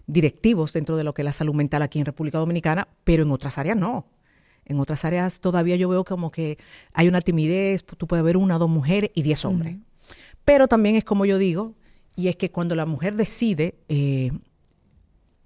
directivos 0.07 0.73
dentro 0.73 0.97
de 0.97 1.03
lo 1.03 1.15
que 1.15 1.23
es 1.23 1.25
la 1.25 1.33
salud 1.33 1.55
mental 1.55 1.83
aquí 1.83 1.99
en 1.99 2.07
República 2.07 2.39
Dominicana, 2.39 2.87
pero 3.03 3.25
en 3.25 3.33
otras 3.33 3.59
áreas 3.59 3.77
no. 3.77 4.07
En 4.65 4.79
otras 4.79 5.05
áreas 5.05 5.41
todavía 5.41 5.75
yo 5.75 5.89
veo 5.89 6.05
como 6.05 6.31
que 6.31 6.59
hay 6.93 7.09
una 7.09 7.21
timidez, 7.23 7.85
tú 7.85 8.07
puedes 8.07 8.25
ver 8.25 8.37
una 8.37 8.57
dos 8.57 8.71
mujeres 8.71 9.11
y 9.15 9.23
diez 9.23 9.45
hombres. 9.45 9.79
Pero 10.45 10.69
también 10.69 10.95
es 10.95 11.03
como 11.03 11.27
yo 11.27 11.39
digo, 11.39 11.75
y 12.15 12.29
es 12.29 12.37
que 12.37 12.53
cuando 12.53 12.77
la 12.77 12.87
mujer 12.87 13.17
decide 13.17 13.75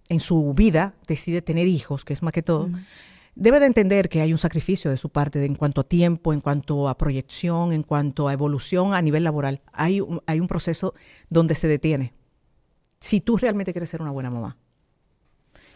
en 0.09 0.21
su 0.21 0.55
vida 0.55 0.95
decide 1.07 1.43
tener 1.43 1.67
hijos, 1.67 2.05
que 2.05 2.13
es 2.13 2.23
más 2.23 2.33
que 2.33 2.43
todo, 2.43 2.71
debe 3.35 3.61
de 3.61 3.67
entender 3.67 4.09
que 4.09 4.21
hay 4.21 4.33
un 4.33 4.39
sacrificio 4.39 4.91
de 4.91 4.97
su 4.97 5.11
parte 5.11 5.45
en 5.45 5.55
cuanto 5.55 5.83
a 5.83 5.85
tiempo, 5.85 6.33
en 6.33 6.41
cuanto 6.41 6.89
a 6.89 6.99
proyección, 6.99 7.73
en 7.73 7.83
cuanto 7.83 8.29
a 8.29 8.33
evolución 8.33 8.95
a 8.95 9.03
nivel 9.03 9.25
laboral. 9.25 9.61
Hay 9.73 10.01
un, 10.01 10.21
hay 10.27 10.41
un 10.41 10.49
proceso 10.49 10.95
donde 11.31 11.55
se 11.55 11.69
detiene. 11.69 12.15
Si 12.99 13.21
tú 13.21 13.37
realmente 13.37 13.73
quieres 13.73 13.91
ser 13.91 14.03
una 14.03 14.11
buena 14.11 14.31
mamá. 14.31 14.57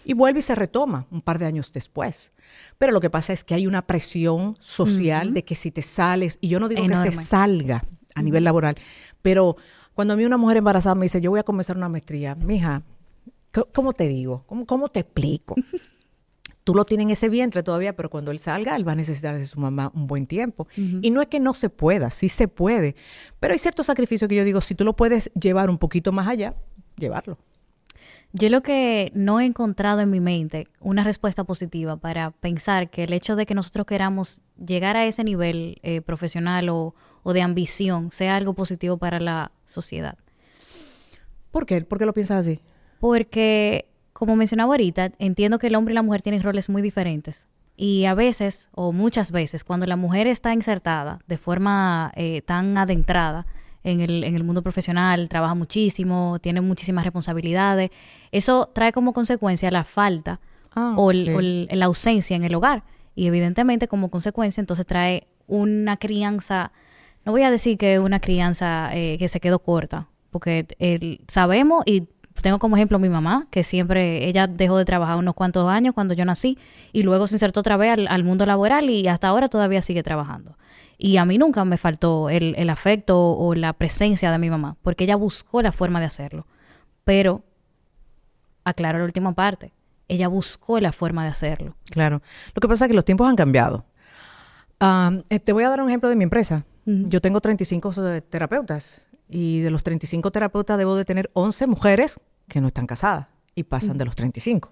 Y 0.04 0.14
vuelve 0.14 0.40
y 0.40 0.42
se 0.42 0.56
retoma 0.56 1.06
un 1.12 1.22
par 1.22 1.38
de 1.38 1.46
años 1.46 1.72
después. 1.72 2.32
Pero 2.78 2.92
lo 2.92 3.00
que 3.00 3.10
pasa 3.10 3.32
es 3.32 3.44
que 3.44 3.54
hay 3.54 3.68
una 3.68 3.86
presión 3.86 4.56
social 4.58 5.32
de 5.32 5.44
que 5.44 5.54
si 5.54 5.70
te 5.70 5.82
sales, 5.82 6.38
y 6.40 6.48
yo 6.48 6.58
no 6.58 6.68
digo 6.68 6.82
que 6.82 7.12
se 7.12 7.12
salga 7.12 7.84
a 8.16 8.22
nivel 8.22 8.42
laboral, 8.42 8.74
pero 9.22 9.56
cuando 9.94 10.14
a 10.14 10.16
mí 10.16 10.24
una 10.24 10.36
mujer 10.36 10.56
embarazada 10.56 10.96
me 10.96 11.04
dice, 11.04 11.20
yo 11.20 11.30
voy 11.30 11.38
a 11.38 11.44
comenzar 11.44 11.76
una 11.76 11.88
maestría, 11.88 12.34
mija, 12.34 12.82
¿Cómo 13.72 13.92
te 13.92 14.08
digo? 14.08 14.44
¿Cómo, 14.46 14.66
cómo 14.66 14.88
te 14.88 15.00
explico? 15.00 15.54
Tú 16.64 16.74
lo 16.74 16.84
tienes 16.84 17.04
en 17.04 17.10
ese 17.10 17.28
vientre 17.28 17.62
todavía, 17.62 17.96
pero 17.96 18.08
cuando 18.08 18.30
él 18.30 18.38
salga, 18.38 18.76
él 18.76 18.86
va 18.86 18.92
a 18.92 18.96
necesitar 18.96 19.36
de 19.36 19.46
su 19.46 19.58
mamá 19.58 19.90
un 19.94 20.06
buen 20.06 20.26
tiempo. 20.26 20.68
Y 20.76 21.10
no 21.10 21.20
es 21.20 21.26
que 21.26 21.40
no 21.40 21.54
se 21.54 21.70
pueda, 21.70 22.10
sí 22.10 22.28
se 22.28 22.46
puede. 22.46 22.94
Pero 23.40 23.52
hay 23.52 23.58
ciertos 23.58 23.86
sacrificios 23.86 24.28
que 24.28 24.36
yo 24.36 24.44
digo, 24.44 24.60
si 24.60 24.76
tú 24.76 24.84
lo 24.84 24.94
puedes 24.94 25.32
llevar 25.34 25.68
un 25.70 25.78
poquito 25.78 26.12
más 26.12 26.28
allá, 26.28 26.54
llevarlo. 26.96 27.36
Yo 28.32 28.48
lo 28.48 28.62
que 28.62 29.10
no 29.14 29.40
he 29.40 29.44
encontrado 29.44 30.00
en 30.00 30.10
mi 30.10 30.20
mente 30.20 30.68
una 30.80 31.02
respuesta 31.02 31.42
positiva 31.44 31.96
para 31.96 32.30
pensar 32.30 32.90
que 32.90 33.04
el 33.04 33.12
hecho 33.12 33.34
de 33.34 33.44
que 33.44 33.54
nosotros 33.54 33.84
queramos 33.84 34.40
llegar 34.64 34.96
a 34.96 35.04
ese 35.04 35.24
nivel 35.24 35.80
eh, 35.82 36.00
profesional 36.00 36.68
o, 36.68 36.94
o, 37.24 37.32
de 37.32 37.42
ambición 37.42 38.10
sea 38.12 38.36
algo 38.36 38.54
positivo 38.54 38.96
para 38.96 39.18
la 39.20 39.50
sociedad. 39.66 40.16
¿Por 41.50 41.66
qué? 41.66 41.82
¿Por 41.82 41.98
qué 41.98 42.06
lo 42.06 42.14
piensas 42.14 42.46
así? 42.46 42.60
Porque, 43.02 43.86
como 44.12 44.36
mencionaba 44.36 44.74
ahorita, 44.74 45.10
entiendo 45.18 45.58
que 45.58 45.66
el 45.66 45.74
hombre 45.74 45.90
y 45.90 45.96
la 45.96 46.02
mujer 46.02 46.22
tienen 46.22 46.40
roles 46.40 46.68
muy 46.68 46.82
diferentes. 46.82 47.48
Y 47.76 48.04
a 48.04 48.14
veces, 48.14 48.68
o 48.76 48.92
muchas 48.92 49.32
veces, 49.32 49.64
cuando 49.64 49.86
la 49.86 49.96
mujer 49.96 50.28
está 50.28 50.54
insertada 50.54 51.18
de 51.26 51.36
forma 51.36 52.12
eh, 52.14 52.42
tan 52.42 52.78
adentrada 52.78 53.44
en 53.82 54.02
el, 54.02 54.22
en 54.22 54.36
el 54.36 54.44
mundo 54.44 54.62
profesional, 54.62 55.28
trabaja 55.28 55.56
muchísimo, 55.56 56.38
tiene 56.40 56.60
muchísimas 56.60 57.02
responsabilidades, 57.02 57.90
eso 58.30 58.70
trae 58.72 58.92
como 58.92 59.12
consecuencia 59.12 59.68
la 59.72 59.82
falta 59.82 60.38
ah, 60.72 60.94
o, 60.96 61.10
la 61.10 61.84
ausencia 61.86 62.36
en 62.36 62.44
el 62.44 62.54
hogar. 62.54 62.84
Y 63.16 63.26
evidentemente, 63.26 63.88
como 63.88 64.10
consecuencia, 64.10 64.60
entonces 64.60 64.86
trae 64.86 65.26
una 65.48 65.96
crianza, 65.96 66.70
no 67.24 67.32
voy 67.32 67.42
a 67.42 67.50
decir 67.50 67.78
que 67.78 67.98
una 67.98 68.20
crianza 68.20 68.90
eh, 68.94 69.16
que 69.18 69.26
se 69.26 69.40
quedó 69.40 69.58
corta, 69.58 70.06
porque 70.30 70.68
sabemos 71.26 71.82
y 71.84 72.06
tengo 72.42 72.59
como 72.59 72.76
ejemplo 72.76 72.96
a 72.96 73.00
mi 73.00 73.09
mamá, 73.09 73.46
que 73.50 73.64
siempre, 73.64 74.28
ella 74.28 74.46
dejó 74.46 74.76
de 74.76 74.85
trabajar 74.85 75.16
unos 75.16 75.35
cuantos 75.35 75.68
años 75.68 75.94
cuando 75.94 76.14
yo 76.14 76.24
nací 76.24 76.59
y 76.92 77.02
luego 77.02 77.26
se 77.26 77.37
insertó 77.37 77.61
otra 77.61 77.76
vez 77.76 77.98
al, 78.07 78.24
mundo 78.24 78.44
laboral 78.44 78.90
y 78.90 79.09
hasta 79.09 79.28
ahora 79.28 79.48
todavía 79.48 79.81
sigue 79.81 80.02
trabajando. 80.02 80.59
Y 80.98 81.16
a 81.16 81.24
mí 81.24 81.38
nunca 81.38 81.64
me 81.64 81.78
faltó 81.78 82.28
el, 82.28 82.55
el, 82.57 82.70
afecto 82.70 83.18
o 83.18 83.55
la 83.55 83.72
presencia 83.72 84.31
de 84.31 84.38
mi 84.38 84.50
mamá, 84.50 84.76
porque 84.83 85.05
ella 85.05 85.16
buscó 85.16 85.62
la 85.62 85.72
forma 85.72 86.00
de 86.00 86.07
hacerlo. 86.07 86.46
Pero, 87.05 87.42
aclaro 88.64 88.98
la 88.98 89.05
última 89.05 89.33
parte, 89.33 89.72
ella 90.09 90.28
buscó 90.28 90.78
la 90.81 90.92
forma 90.92 91.24
de 91.24 91.31
hacerlo. 91.31 91.74
Claro. 91.90 92.22
Lo 92.55 92.61
que 92.61 92.68
pasa 92.68 92.85
es 92.85 92.88
que 92.88 92.94
los 92.94 93.05
tiempos 93.05 93.28
han 93.28 93.37
cambiado. 93.37 93.87
Eh, 95.31 95.38
te 95.38 95.52
voy 95.52 95.64
a 95.64 95.70
dar 95.70 95.81
un 95.81 95.88
ejemplo 95.88 96.09
de 96.09 96.16
mi 96.16 96.24
empresa. 96.24 96.64
Yo 96.85 97.20
tengo 97.20 97.40
35 97.40 97.92
terapeutas 98.28 99.02
y 99.28 99.61
de 99.61 99.70
los 99.70 99.85
35 99.85 100.31
terapeutas 100.33 100.76
debo 100.76 100.96
de 100.96 101.05
tener 101.05 101.31
11 101.33 101.68
mujeres 101.68 102.18
que 102.48 102.61
no 102.61 102.68
están 102.68 102.87
casadas 102.87 103.26
y 103.55 103.64
pasan 103.64 103.98
de 103.98 104.05
los 104.05 104.16
35. 104.16 104.70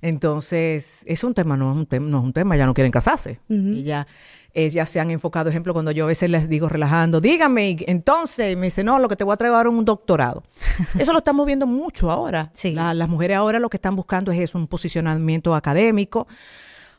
Entonces, 0.00 1.02
es 1.06 1.22
un 1.22 1.32
tema, 1.32 1.56
no 1.56 1.70
es 1.70 1.76
un, 1.76 1.86
tema, 1.86 2.08
no 2.08 2.18
es 2.18 2.24
un 2.24 2.32
tema, 2.32 2.56
ya 2.56 2.66
no 2.66 2.74
quieren 2.74 2.90
casarse. 2.90 3.38
Y 3.48 3.84
ya 3.84 4.06
ellas 4.54 4.90
se 4.90 5.00
han 5.00 5.10
enfocado, 5.10 5.48
ejemplo, 5.48 5.72
cuando 5.72 5.92
yo 5.92 6.04
a 6.04 6.08
veces 6.08 6.28
les 6.28 6.48
digo 6.48 6.68
relajando, 6.68 7.20
dígame, 7.20 7.76
entonces 7.86 8.56
me 8.56 8.66
dice, 8.66 8.84
no, 8.84 8.98
lo 8.98 9.08
que 9.08 9.16
te 9.16 9.24
voy 9.24 9.32
a 9.32 9.36
traer 9.36 9.54
ahora 9.54 9.70
es 9.70 9.74
un 9.74 9.84
doctorado. 9.84 10.42
eso 10.98 11.12
lo 11.12 11.18
estamos 11.18 11.46
viendo 11.46 11.66
mucho 11.66 12.10
ahora. 12.10 12.52
las 12.62 13.08
mujeres 13.08 13.36
ahora 13.36 13.58
lo 13.58 13.70
que 13.70 13.76
están 13.76 13.96
buscando 13.96 14.32
es 14.32 14.40
eso, 14.40 14.58
un 14.58 14.66
posicionamiento 14.66 15.54
académico. 15.54 16.26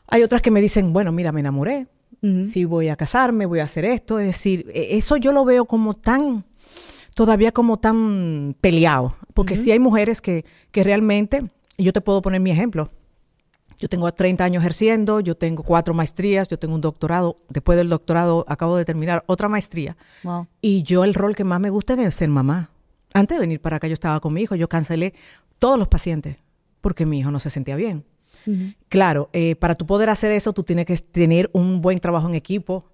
Hay 0.08 0.22
otras 0.22 0.42
que 0.42 0.50
me 0.50 0.60
dicen, 0.60 0.92
bueno, 0.92 1.12
mira, 1.12 1.30
me 1.30 1.40
enamoré, 1.40 1.86
si 2.50 2.64
voy 2.64 2.88
a 2.88 2.96
casarme, 2.96 3.44
voy 3.44 3.60
a 3.60 3.64
hacer 3.64 3.84
esto. 3.84 4.18
Es 4.18 4.26
decir, 4.26 4.70
e, 4.72 4.96
eso 4.96 5.18
yo 5.18 5.30
lo 5.30 5.44
veo 5.44 5.66
como 5.66 5.94
tan, 5.94 6.44
todavía 7.14 7.52
como 7.52 7.78
tan 7.78 8.56
peleado. 8.62 9.14
Porque 9.34 9.56
si 9.56 9.72
hay 9.72 9.78
mujeres 9.78 10.20
que, 10.20 10.44
que 10.70 10.84
realmente, 10.84 11.44
y 11.76 11.84
yo 11.84 11.92
te 11.92 12.00
puedo 12.00 12.22
poner 12.22 12.40
mi 12.40 12.50
ejemplo. 12.50 12.90
Yo 13.78 13.88
tengo 13.88 14.10
30 14.10 14.44
años 14.44 14.62
ejerciendo, 14.62 15.18
yo 15.18 15.36
tengo 15.36 15.64
cuatro 15.64 15.92
maestrías, 15.94 16.48
yo 16.48 16.58
tengo 16.58 16.74
un 16.74 16.80
doctorado. 16.80 17.38
Después 17.48 17.76
del 17.76 17.88
doctorado 17.88 18.44
acabo 18.48 18.76
de 18.76 18.84
terminar 18.84 19.24
otra 19.26 19.48
maestría. 19.48 19.96
Y 20.60 20.84
yo 20.84 21.04
el 21.04 21.14
rol 21.14 21.34
que 21.34 21.44
más 21.44 21.60
me 21.60 21.70
gusta 21.70 21.94
es 21.94 22.14
ser 22.14 22.28
mamá. 22.28 22.70
Antes 23.12 23.36
de 23.36 23.40
venir 23.40 23.60
para 23.60 23.76
acá 23.76 23.88
yo 23.88 23.94
estaba 23.94 24.20
con 24.20 24.32
mi 24.32 24.42
hijo, 24.42 24.54
yo 24.54 24.68
cancelé 24.68 25.14
todos 25.58 25.78
los 25.78 25.88
pacientes 25.88 26.36
porque 26.80 27.06
mi 27.06 27.18
hijo 27.18 27.30
no 27.30 27.40
se 27.40 27.50
sentía 27.50 27.76
bien. 27.76 28.04
Claro, 28.88 29.30
eh, 29.32 29.56
para 29.56 29.74
tú 29.74 29.86
poder 29.86 30.10
hacer 30.10 30.32
eso, 30.32 30.52
tú 30.52 30.64
tienes 30.64 30.84
que 30.84 30.96
tener 30.98 31.48
un 31.54 31.80
buen 31.80 31.98
trabajo 31.98 32.28
en 32.28 32.34
equipo, 32.34 32.84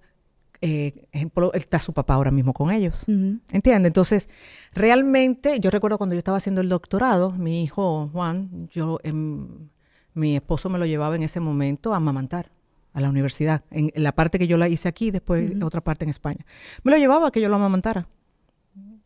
eh, 0.61 1.07
ejemplo, 1.11 1.51
está 1.53 1.79
su 1.79 1.91
papá 1.91 2.13
ahora 2.13 2.29
mismo 2.29 2.53
con 2.53 2.71
ellos. 2.71 3.05
¿Entiendes? 3.07 3.89
Entonces, 3.89 4.29
realmente, 4.73 5.59
yo 5.59 5.71
recuerdo 5.71 5.97
cuando 5.97 6.13
yo 6.13 6.19
estaba 6.19 6.37
haciendo 6.37 6.61
el 6.61 6.69
doctorado, 6.69 7.31
mi 7.31 7.63
hijo 7.63 8.09
Juan, 8.13 8.69
yo, 8.71 8.99
em, 9.03 9.69
mi 10.13 10.35
esposo 10.35 10.69
me 10.69 10.77
lo 10.77 10.85
llevaba 10.85 11.15
en 11.15 11.23
ese 11.23 11.39
momento 11.39 11.93
a 11.93 11.97
amamantar 11.97 12.51
a 12.93 13.01
la 13.01 13.09
universidad. 13.09 13.63
En, 13.71 13.91
en 13.95 14.03
la 14.03 14.11
parte 14.11 14.37
que 14.37 14.47
yo 14.47 14.57
la 14.57 14.67
hice 14.69 14.87
aquí, 14.87 15.09
después 15.09 15.51
otra 15.63 15.81
parte 15.81 16.05
en 16.05 16.09
España. 16.09 16.45
Me 16.83 16.91
lo 16.91 16.97
llevaba 16.97 17.29
a 17.29 17.31
que 17.31 17.41
yo 17.41 17.49
lo 17.49 17.55
amamantara. 17.55 18.07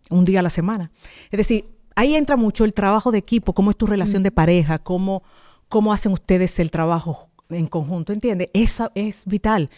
Un 0.10 0.26
día 0.26 0.42
a 0.42 0.44
la 0.44 0.50
semana. 0.50 0.92
Es 1.32 1.38
decir, 1.38 1.66
ahí 1.96 2.16
entra 2.16 2.36
mucho 2.36 2.66
el 2.66 2.74
trabajo 2.74 3.12
de 3.12 3.18
equipo, 3.18 3.54
cómo 3.54 3.72
es 3.72 3.78
tu 3.78 3.88
relación 3.88 4.24
de 4.24 4.32
pareja, 4.32 4.78
cómo, 4.78 5.24
cómo 5.70 5.94
hacen 5.94 6.12
ustedes 6.12 6.60
el 6.60 6.70
trabajo 6.70 7.30
en 7.50 7.68
conjunto, 7.68 8.14
¿entiendes? 8.14 8.50
Eso 8.54 8.92
es 8.96 9.24
vital. 9.26 9.70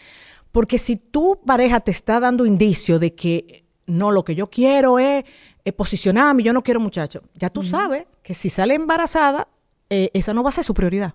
Porque 0.52 0.78
si 0.78 0.96
tu 0.96 1.40
pareja 1.44 1.80
te 1.80 1.90
está 1.90 2.20
dando 2.20 2.46
indicio 2.46 2.98
de 2.98 3.14
que 3.14 3.64
no, 3.86 4.12
lo 4.12 4.24
que 4.24 4.34
yo 4.34 4.48
quiero 4.48 4.98
es, 4.98 5.24
eh, 5.64 5.72
posicionarme, 5.72 6.42
yo 6.42 6.52
no 6.52 6.62
quiero 6.62 6.80
muchacho, 6.80 7.22
ya 7.34 7.50
tú 7.50 7.62
sabes 7.62 8.06
que 8.22 8.34
si 8.34 8.50
sale 8.50 8.74
embarazada, 8.74 9.48
eh, 9.90 10.10
esa 10.14 10.32
no 10.34 10.42
va 10.42 10.50
a 10.50 10.52
ser 10.52 10.64
su 10.64 10.74
prioridad. 10.74 11.14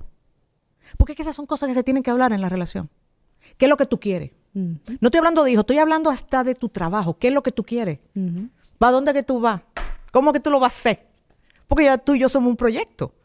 Porque 0.98 1.14
es 1.14 1.18
que 1.18 1.24
esas 1.24 1.36
son 1.36 1.46
cosas 1.46 1.68
que 1.68 1.74
se 1.74 1.84
tienen 1.84 2.04
que 2.04 2.12
hablar 2.12 2.34
en 2.34 2.42
la 2.42 2.50
relación. 2.50 2.90
¿Qué 3.58 3.66
es 3.66 3.70
lo 3.70 3.78
que 3.78 3.86
tú 3.86 4.00
quieres? 4.00 4.32
No 4.54 4.80
estoy 5.02 5.18
hablando 5.18 5.44
de 5.44 5.52
hijos, 5.52 5.64
estoy 5.64 5.80
hablando 5.80 6.12
hasta 6.12 6.44
de 6.44 6.54
tu 6.54 6.70
trabajo. 6.70 7.18
¿Qué 7.18 7.30
es 7.30 7.34
lo 7.34 7.42
que 7.42 7.52
tú 7.52 7.64
quieres? 7.64 8.00
Ujú. 8.16 8.50
¿Para 8.78 8.92
dónde 8.92 9.14
que 9.14 9.24
tú 9.24 9.40
vas? 9.40 9.62
¿Cómo 10.12 10.32
que 10.32 10.40
tú 10.40 10.52
lo 10.52 10.60
vas 10.60 10.74
a 10.74 10.78
hacer? 10.78 11.08
Porque 11.68 11.86
ya 11.86 11.98
tú 11.98 12.14
y 12.14 12.20
yo 12.20 12.30
somos 12.30 12.50
un 12.50 12.56
proyecto. 12.56 13.16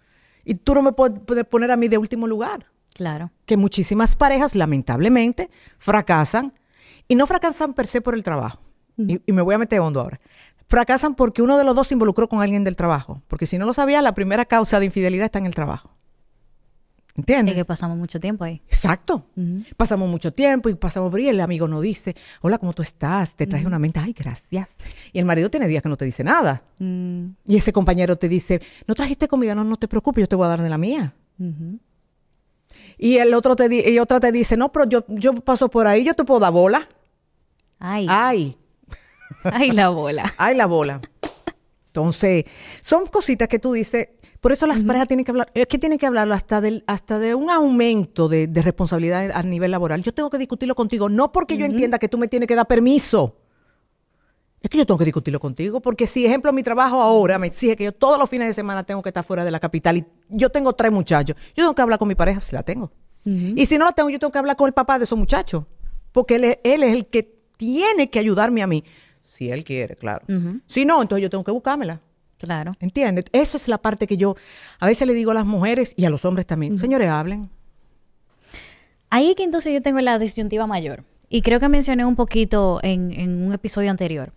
Y 0.45 0.55
tú 0.55 0.75
no 0.75 0.81
me 0.81 0.93
puedes 0.93 1.45
poner 1.45 1.71
a 1.71 1.77
mí 1.77 1.89
de 1.89 1.99
último 1.99 2.27
lugar. 2.27 2.67
Claro. 2.99 3.31
Que 3.47 3.57
muchísimas 3.57 4.17
parejas, 4.17 4.57
lamentablemente, 4.57 5.51
fracasan. 5.79 6.53
Y 7.07 7.15
no 7.15 7.29
fracasan 7.29 7.73
per 7.73 7.87
se 7.87 8.01
por 8.01 8.15
el 8.15 8.25
trabajo. 8.25 8.61
y, 8.97 9.21
y 9.25 9.33
me 9.33 9.41
voy 9.41 9.55
a 9.55 9.59
meter 9.59 9.79
hondo 9.79 10.01
ahora. 10.01 10.19
Fracasan 10.67 11.15
porque 11.15 11.41
uno 11.41 11.57
de 11.57 11.63
los 11.63 11.77
dos 11.77 11.87
se 11.87 11.95
involucró 11.95 12.29
con 12.29 12.43
alguien 12.43 12.65
del 12.65 12.75
trabajo. 12.75 13.23
Porque 13.29 13.47
si 13.47 13.57
no 13.57 13.67
lo 13.67 13.73
sabía, 13.73 14.03
la 14.03 14.15
primera 14.15 14.45
causa 14.47 14.81
de 14.81 14.87
infidelidad 14.87 15.27
está 15.27 15.39
en 15.39 15.47
el 15.47 15.55
trabajo. 15.55 15.91
Es 17.11 17.19
¿Entiendes? 17.21 17.55
que 17.55 17.65
pasamos 17.65 17.97
mucho 17.97 18.19
tiempo 18.21 18.43
ahí. 18.45 18.63
Exacto. 18.67 19.25
Pasamos 19.77 20.09
mucho 20.11 20.33
tiempo 20.33 20.69
y 20.69 20.75
pasamos 20.75 21.11
por 21.11 21.21
ahí. 21.21 21.29
El 21.29 21.41
amigo 21.41 21.69
no 21.69 21.81
dice, 21.81 22.17
hola, 22.43 22.59
¿cómo 22.59 22.73
tú 22.73 22.83
estás? 22.83 23.37
Te 23.37 23.47
traje 23.47 23.67
una 23.67 23.79
menta. 23.79 24.03
Ay, 24.03 24.13
gracias. 24.13 24.77
Y 25.13 25.21
el 25.21 25.25
marido 25.25 25.51
tiene 25.51 25.69
días 25.69 25.83
que 25.85 25.89
no 25.89 25.97
te 25.97 26.05
dice 26.05 26.25
nada. 26.25 26.63
Mm, 26.79 27.27
Y 27.47 27.57
ese 27.57 27.73
compañero 27.73 28.17
te 28.17 28.29
dice, 28.29 28.61
no 28.89 28.95
trajiste 28.97 29.29
comida, 29.29 29.55
no, 29.55 29.63
no 29.63 29.77
te 29.77 29.87
preocupes, 29.87 30.23
yo 30.23 30.29
te 30.29 30.37
voy 30.37 30.47
a 30.47 30.49
dar 30.49 30.63
de 30.63 30.69
la 30.69 30.79
mía. 30.79 31.15
Y 32.99 33.19
el 33.19 33.33
otro 33.35 33.55
te 33.57 33.69
di- 33.69 33.81
y 33.89 33.99
otra 34.01 34.19
te 34.21 34.33
dice, 34.33 34.57
no, 34.57 34.71
pero 34.73 34.85
yo, 34.87 35.05
yo 35.09 35.35
paso 35.35 35.69
por 35.71 35.87
ahí, 35.87 36.05
yo 36.05 36.15
te 36.15 36.25
puedo 36.25 36.41
dar 36.41 36.53
bola. 36.53 36.89
Ay, 37.79 38.07
Ay, 38.11 38.57
ay, 39.45 39.71
la 39.71 39.89
bola. 39.91 40.33
ay 40.37 40.57
la 40.57 40.67
bola. 40.67 41.01
Entonces, 41.87 42.45
son 42.83 43.07
cositas 43.07 43.49
que 43.49 43.59
tú 43.59 43.73
dices, 43.73 44.09
por 44.41 44.53
eso 44.53 44.67
las 44.67 44.83
parejas 44.85 45.09
tienen 45.09 45.25
que 45.25 45.31
hablar, 45.33 45.49
es 45.55 45.67
que 45.67 45.79
tienen 45.79 45.99
que 45.99 46.07
hablarlo 46.07 46.35
hasta, 46.35 46.61
del, 46.61 46.85
hasta 46.87 47.19
de 47.19 47.35
un 47.35 47.51
aumento 47.51 48.29
de, 48.29 48.47
de 48.47 48.63
responsabilidad 48.63 49.31
a 49.33 49.43
nivel 49.43 49.71
laboral. 49.71 50.03
Yo 50.03 50.13
tengo 50.13 50.31
que 50.31 50.39
discutirlo 50.39 50.75
contigo, 50.75 51.09
no 51.09 51.33
porque 51.33 51.57
yo 51.57 51.65
entienda 51.67 51.99
que 51.99 52.09
tú 52.09 52.19
me 52.19 52.29
tienes 52.29 52.47
que 52.47 52.55
dar 52.55 52.67
permiso. 52.67 53.37
Es 54.61 54.71
que 54.71 54.79
yo 54.79 54.87
tengo 54.87 54.99
que 54.99 55.05
discutirlo 55.05 55.39
contigo, 55.39 55.81
porque 55.81 56.07
si, 56.07 56.27
ejemplo, 56.27 56.53
mi 56.53 56.63
trabajo 56.63 57.01
ahora 57.01 57.39
me 57.39 57.47
exige 57.47 57.77
que 57.77 57.85
yo 57.85 57.93
todos 57.93 58.19
los 58.19 58.29
fines 58.29 58.49
de 58.49 58.55
semana 58.55 58.83
tengo 58.83 59.03
que 59.03 59.11
estar 59.11 59.25
fuera 59.25 59.45
de 59.45 59.51
la 59.51 59.61
capital 59.61 59.99
y 59.99 60.05
yo 60.29 60.51
tengo 60.51 60.73
tres 60.73 60.91
muchachos, 60.91 61.37
yo 61.57 61.65
tengo 61.65 61.75
que 61.75 61.83
hablar 61.83 61.99
con 61.99 62.09
mi 62.09 62.15
pareja 62.17 62.41
si 62.41 62.55
la 62.55 62.63
tengo. 62.63 62.91
Y 63.25 63.67
si 63.67 63.77
no 63.77 63.85
la 63.85 63.93
tengo, 63.93 64.09
yo 64.09 64.19
tengo 64.19 64.33
que 64.33 64.39
hablar 64.39 64.57
con 64.57 64.67
el 64.67 64.73
papá 64.73 64.99
de 64.99 65.05
esos 65.05 65.19
muchachos, 65.19 65.65
porque 66.13 66.37
él 66.37 66.45
es, 66.45 66.59
él 66.65 66.83
es 66.83 66.95
el 66.95 67.07
que 67.07 67.35
tiene 67.59 68.09
que 68.09 68.19
ayudarme 68.19 68.63
a 68.63 68.67
mí, 68.67 68.85
si 69.21 69.51
él 69.51 69.65
quiere, 69.65 69.97
claro. 69.97 70.25
Si 70.67 70.85
no, 70.85 71.03
entonces 71.03 71.23
yo 71.23 71.31
tengo 71.31 71.45
que 71.45 71.51
buscármela. 71.51 72.01
Claro. 72.39 72.73
¿Entiendes? 72.81 73.27
Eso 73.33 73.57
es 73.57 73.69
la 73.69 73.79
parte 73.79 74.07
que 74.07 74.17
yo 74.17 74.37
a 74.79 74.87
veces 74.87 75.07
le 75.07 75.13
digo 75.13 75.33
a 75.33 75.35
las 75.35 75.45
mujeres 75.45 75.93
y 75.97 76.05
a 76.05 76.11
los 76.11 76.25
hombres 76.25 76.47
también. 76.47 76.79
Señores, 76.79 77.11
hablen. 77.11 77.51
Ahí 79.11 79.35
que 79.35 79.43
entonces 79.43 79.73
yo 79.73 79.83
tengo 79.83 80.01
la 80.01 80.19
disyuntiva 80.19 80.67
mayor. 80.67 81.05
Y 81.29 81.43
creo 81.43 81.61
que 81.61 81.69
mencioné 81.69 82.05
un 82.05 82.17
poquito 82.17 82.81
en, 82.83 83.13
en 83.13 83.43
un 83.43 83.53
episodio 83.53 83.91
anterior. 83.91 84.33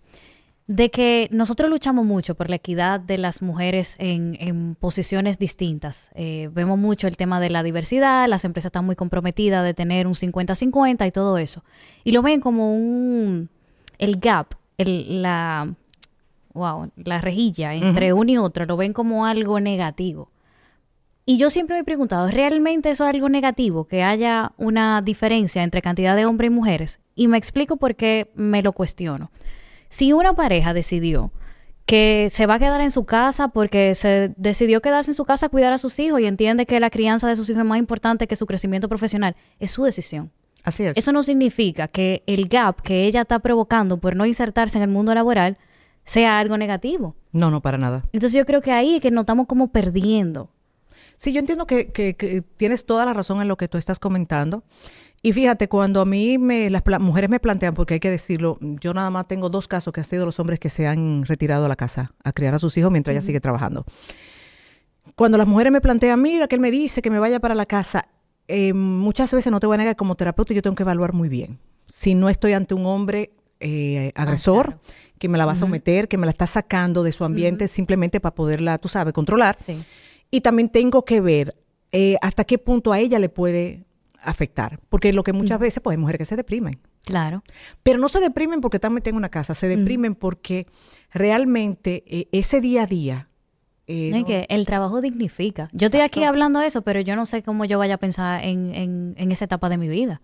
De 0.66 0.90
que 0.90 1.28
nosotros 1.32 1.68
luchamos 1.68 2.06
mucho 2.06 2.34
por 2.34 2.48
la 2.48 2.56
equidad 2.56 3.00
de 3.00 3.18
las 3.18 3.42
mujeres 3.42 3.96
en, 3.98 4.36
en 4.40 4.74
posiciones 4.76 5.38
distintas. 5.38 6.10
Eh, 6.14 6.50
vemos 6.52 6.78
mucho 6.78 7.08
el 7.08 7.16
tema 7.16 7.40
de 7.40 7.50
la 7.50 7.62
diversidad, 7.62 8.28
las 8.28 8.44
empresas 8.44 8.70
están 8.70 8.86
muy 8.86 8.94
comprometidas 8.94 9.64
de 9.64 9.74
tener 9.74 10.06
un 10.06 10.14
50-50 10.14 11.06
y 11.06 11.10
todo 11.10 11.36
eso. 11.38 11.64
Y 12.04 12.12
lo 12.12 12.22
ven 12.22 12.40
como 12.40 12.72
un... 12.74 13.50
el 13.98 14.16
gap, 14.18 14.54
el, 14.78 15.22
la... 15.22 15.74
wow, 16.54 16.90
la 16.96 17.20
rejilla 17.20 17.74
entre 17.74 18.12
uno 18.12 18.30
y 18.30 18.38
otro, 18.38 18.64
lo 18.64 18.76
ven 18.76 18.92
como 18.92 19.26
algo 19.26 19.58
negativo. 19.58 20.30
Y 21.24 21.38
yo 21.38 21.50
siempre 21.50 21.76
me 21.76 21.80
he 21.80 21.84
preguntado, 21.84 22.28
¿realmente 22.28 22.90
eso 22.90 23.04
es 23.04 23.14
algo 23.14 23.28
negativo? 23.28 23.84
Que 23.84 24.02
haya 24.02 24.52
una 24.56 25.02
diferencia 25.02 25.62
entre 25.62 25.80
cantidad 25.80 26.16
de 26.16 26.26
hombres 26.26 26.50
y 26.50 26.54
mujeres. 26.54 27.00
Y 27.14 27.28
me 27.28 27.38
explico 27.38 27.76
por 27.76 27.94
qué 27.94 28.30
me 28.34 28.62
lo 28.62 28.72
cuestiono. 28.72 29.30
Si 29.92 30.14
una 30.14 30.32
pareja 30.32 30.72
decidió 30.72 31.30
que 31.84 32.28
se 32.30 32.46
va 32.46 32.54
a 32.54 32.58
quedar 32.58 32.80
en 32.80 32.90
su 32.90 33.04
casa 33.04 33.48
porque 33.48 33.94
se 33.94 34.32
decidió 34.38 34.80
quedarse 34.80 35.10
en 35.10 35.14
su 35.14 35.26
casa 35.26 35.46
a 35.46 35.48
cuidar 35.50 35.72
a 35.74 35.78
sus 35.78 35.98
hijos 35.98 36.18
y 36.20 36.24
entiende 36.24 36.64
que 36.64 36.80
la 36.80 36.88
crianza 36.88 37.28
de 37.28 37.36
sus 37.36 37.50
hijos 37.50 37.60
es 37.60 37.66
más 37.66 37.78
importante 37.78 38.26
que 38.26 38.36
su 38.36 38.46
crecimiento 38.46 38.88
profesional, 38.88 39.36
es 39.60 39.70
su 39.72 39.84
decisión. 39.84 40.30
Así 40.64 40.84
es. 40.84 40.96
Eso 40.96 41.12
no 41.12 41.22
significa 41.22 41.88
que 41.88 42.22
el 42.26 42.48
gap 42.48 42.80
que 42.80 43.04
ella 43.04 43.20
está 43.22 43.40
provocando 43.40 43.98
por 43.98 44.16
no 44.16 44.24
insertarse 44.24 44.78
en 44.78 44.84
el 44.84 44.88
mundo 44.90 45.12
laboral 45.14 45.58
sea 46.04 46.38
algo 46.38 46.56
negativo. 46.56 47.14
No, 47.32 47.50
no, 47.50 47.60
para 47.60 47.76
nada. 47.76 48.04
Entonces 48.12 48.38
yo 48.38 48.46
creo 48.46 48.62
que 48.62 48.72
ahí 48.72 48.94
es 48.94 49.00
que 49.02 49.10
nos 49.10 49.22
estamos 49.22 49.46
como 49.46 49.72
perdiendo. 49.72 50.48
Sí, 51.16 51.32
yo 51.32 51.40
entiendo 51.40 51.66
que, 51.66 51.92
que- 51.92 52.14
que 52.14 52.42
tienes 52.56 52.86
toda 52.86 53.04
la 53.04 53.12
razón 53.12 53.42
en 53.42 53.48
lo 53.48 53.56
que 53.56 53.68
tú 53.68 53.76
estás 53.76 53.98
comentando. 53.98 54.62
Y 55.24 55.32
fíjate, 55.32 55.68
cuando 55.68 56.00
a 56.00 56.04
mí 56.04 56.36
me, 56.36 56.68
las 56.68 56.82
mujeres 57.00 57.30
me 57.30 57.38
plantean, 57.38 57.74
porque 57.74 57.94
hay 57.94 58.00
que 58.00 58.10
decirlo, 58.10 58.58
yo 58.60 58.92
nada 58.92 59.08
más 59.08 59.28
tengo 59.28 59.48
dos 59.48 59.68
casos 59.68 59.92
que 59.92 60.00
han 60.00 60.04
sido 60.04 60.26
los 60.26 60.40
hombres 60.40 60.58
que 60.58 60.68
se 60.68 60.88
han 60.88 61.24
retirado 61.24 61.64
a 61.64 61.68
la 61.68 61.76
casa 61.76 62.12
a 62.24 62.32
criar 62.32 62.56
a 62.56 62.58
sus 62.58 62.76
hijos 62.76 62.90
mientras 62.90 63.14
ella 63.14 63.20
sigue 63.20 63.40
trabajando. 63.40 63.84
Cuando 65.14 65.38
las 65.38 65.46
mujeres 65.46 65.72
me 65.72 65.80
plantean, 65.80 66.20
mira, 66.20 66.48
que 66.48 66.56
él 66.56 66.60
me 66.60 66.72
dice 66.72 67.02
que 67.02 67.10
me 67.10 67.20
vaya 67.20 67.38
para 67.38 67.54
la 67.54 67.66
casa, 67.66 68.08
eh, 68.48 68.72
muchas 68.72 69.32
veces 69.32 69.52
no 69.52 69.60
te 69.60 69.68
voy 69.68 69.74
a 69.74 69.78
negar, 69.78 69.94
como 69.94 70.16
terapeuta 70.16 70.54
yo 70.54 70.62
tengo 70.62 70.74
que 70.74 70.82
evaluar 70.82 71.12
muy 71.12 71.28
bien. 71.28 71.60
Si 71.86 72.16
no 72.16 72.28
estoy 72.28 72.54
ante 72.54 72.74
un 72.74 72.86
hombre 72.86 73.30
eh, 73.60 74.10
agresor, 74.16 74.66
claro. 74.66 74.80
que 75.20 75.28
me 75.28 75.38
la 75.38 75.46
va 75.46 75.52
a 75.52 75.56
someter, 75.56 76.08
que 76.08 76.18
me 76.18 76.26
la 76.26 76.30
está 76.30 76.48
sacando 76.48 77.04
de 77.04 77.12
su 77.12 77.24
ambiente 77.24 77.68
simplemente 77.68 78.18
para 78.18 78.34
poderla, 78.34 78.78
tú 78.78 78.88
sabes, 78.88 79.14
controlar. 79.14 79.56
Sí. 79.64 79.78
Y 80.32 80.40
también 80.40 80.68
tengo 80.68 81.04
que 81.04 81.20
ver 81.20 81.54
eh, 81.92 82.16
hasta 82.22 82.42
qué 82.42 82.58
punto 82.58 82.92
a 82.92 82.98
ella 82.98 83.20
le 83.20 83.28
puede 83.28 83.84
afectar. 84.22 84.80
Porque 84.88 85.12
lo 85.12 85.22
que 85.24 85.32
muchas 85.32 85.58
veces, 85.60 85.82
pues 85.82 85.94
hay 85.94 85.98
mujeres 86.00 86.18
que 86.18 86.24
se 86.24 86.36
deprimen. 86.36 86.78
Claro. 87.04 87.42
Pero 87.82 87.98
no 87.98 88.08
se 88.08 88.20
deprimen 88.20 88.60
porque 88.60 88.76
están 88.78 88.92
metidas 88.94 89.12
en 89.12 89.16
una 89.16 89.28
casa, 89.28 89.54
se 89.54 89.68
deprimen 89.68 90.14
porque 90.14 90.66
realmente 91.10 92.04
eh, 92.06 92.28
ese 92.32 92.60
día 92.60 92.82
a 92.82 92.86
día... 92.86 93.28
eh, 93.86 94.10
No, 94.10 94.16
y 94.18 94.20
no- 94.20 94.26
que 94.26 94.46
el 94.48 94.66
trabajo 94.66 95.00
dignifica. 95.00 95.68
Yo 95.72 95.86
estoy 95.86 96.00
aquí 96.00 96.24
hablando 96.24 96.60
de 96.60 96.66
eso, 96.66 96.82
pero 96.82 97.00
yo 97.00 97.16
no 97.16 97.26
sé 97.26 97.42
cómo 97.42 97.64
yo 97.64 97.78
vaya 97.78 97.94
a 97.94 97.98
pensar 97.98 98.44
en, 98.44 98.74
en, 98.74 99.14
en 99.16 99.32
esa 99.32 99.44
etapa 99.44 99.68
de 99.68 99.78
mi 99.78 99.88
vida. 99.88 100.20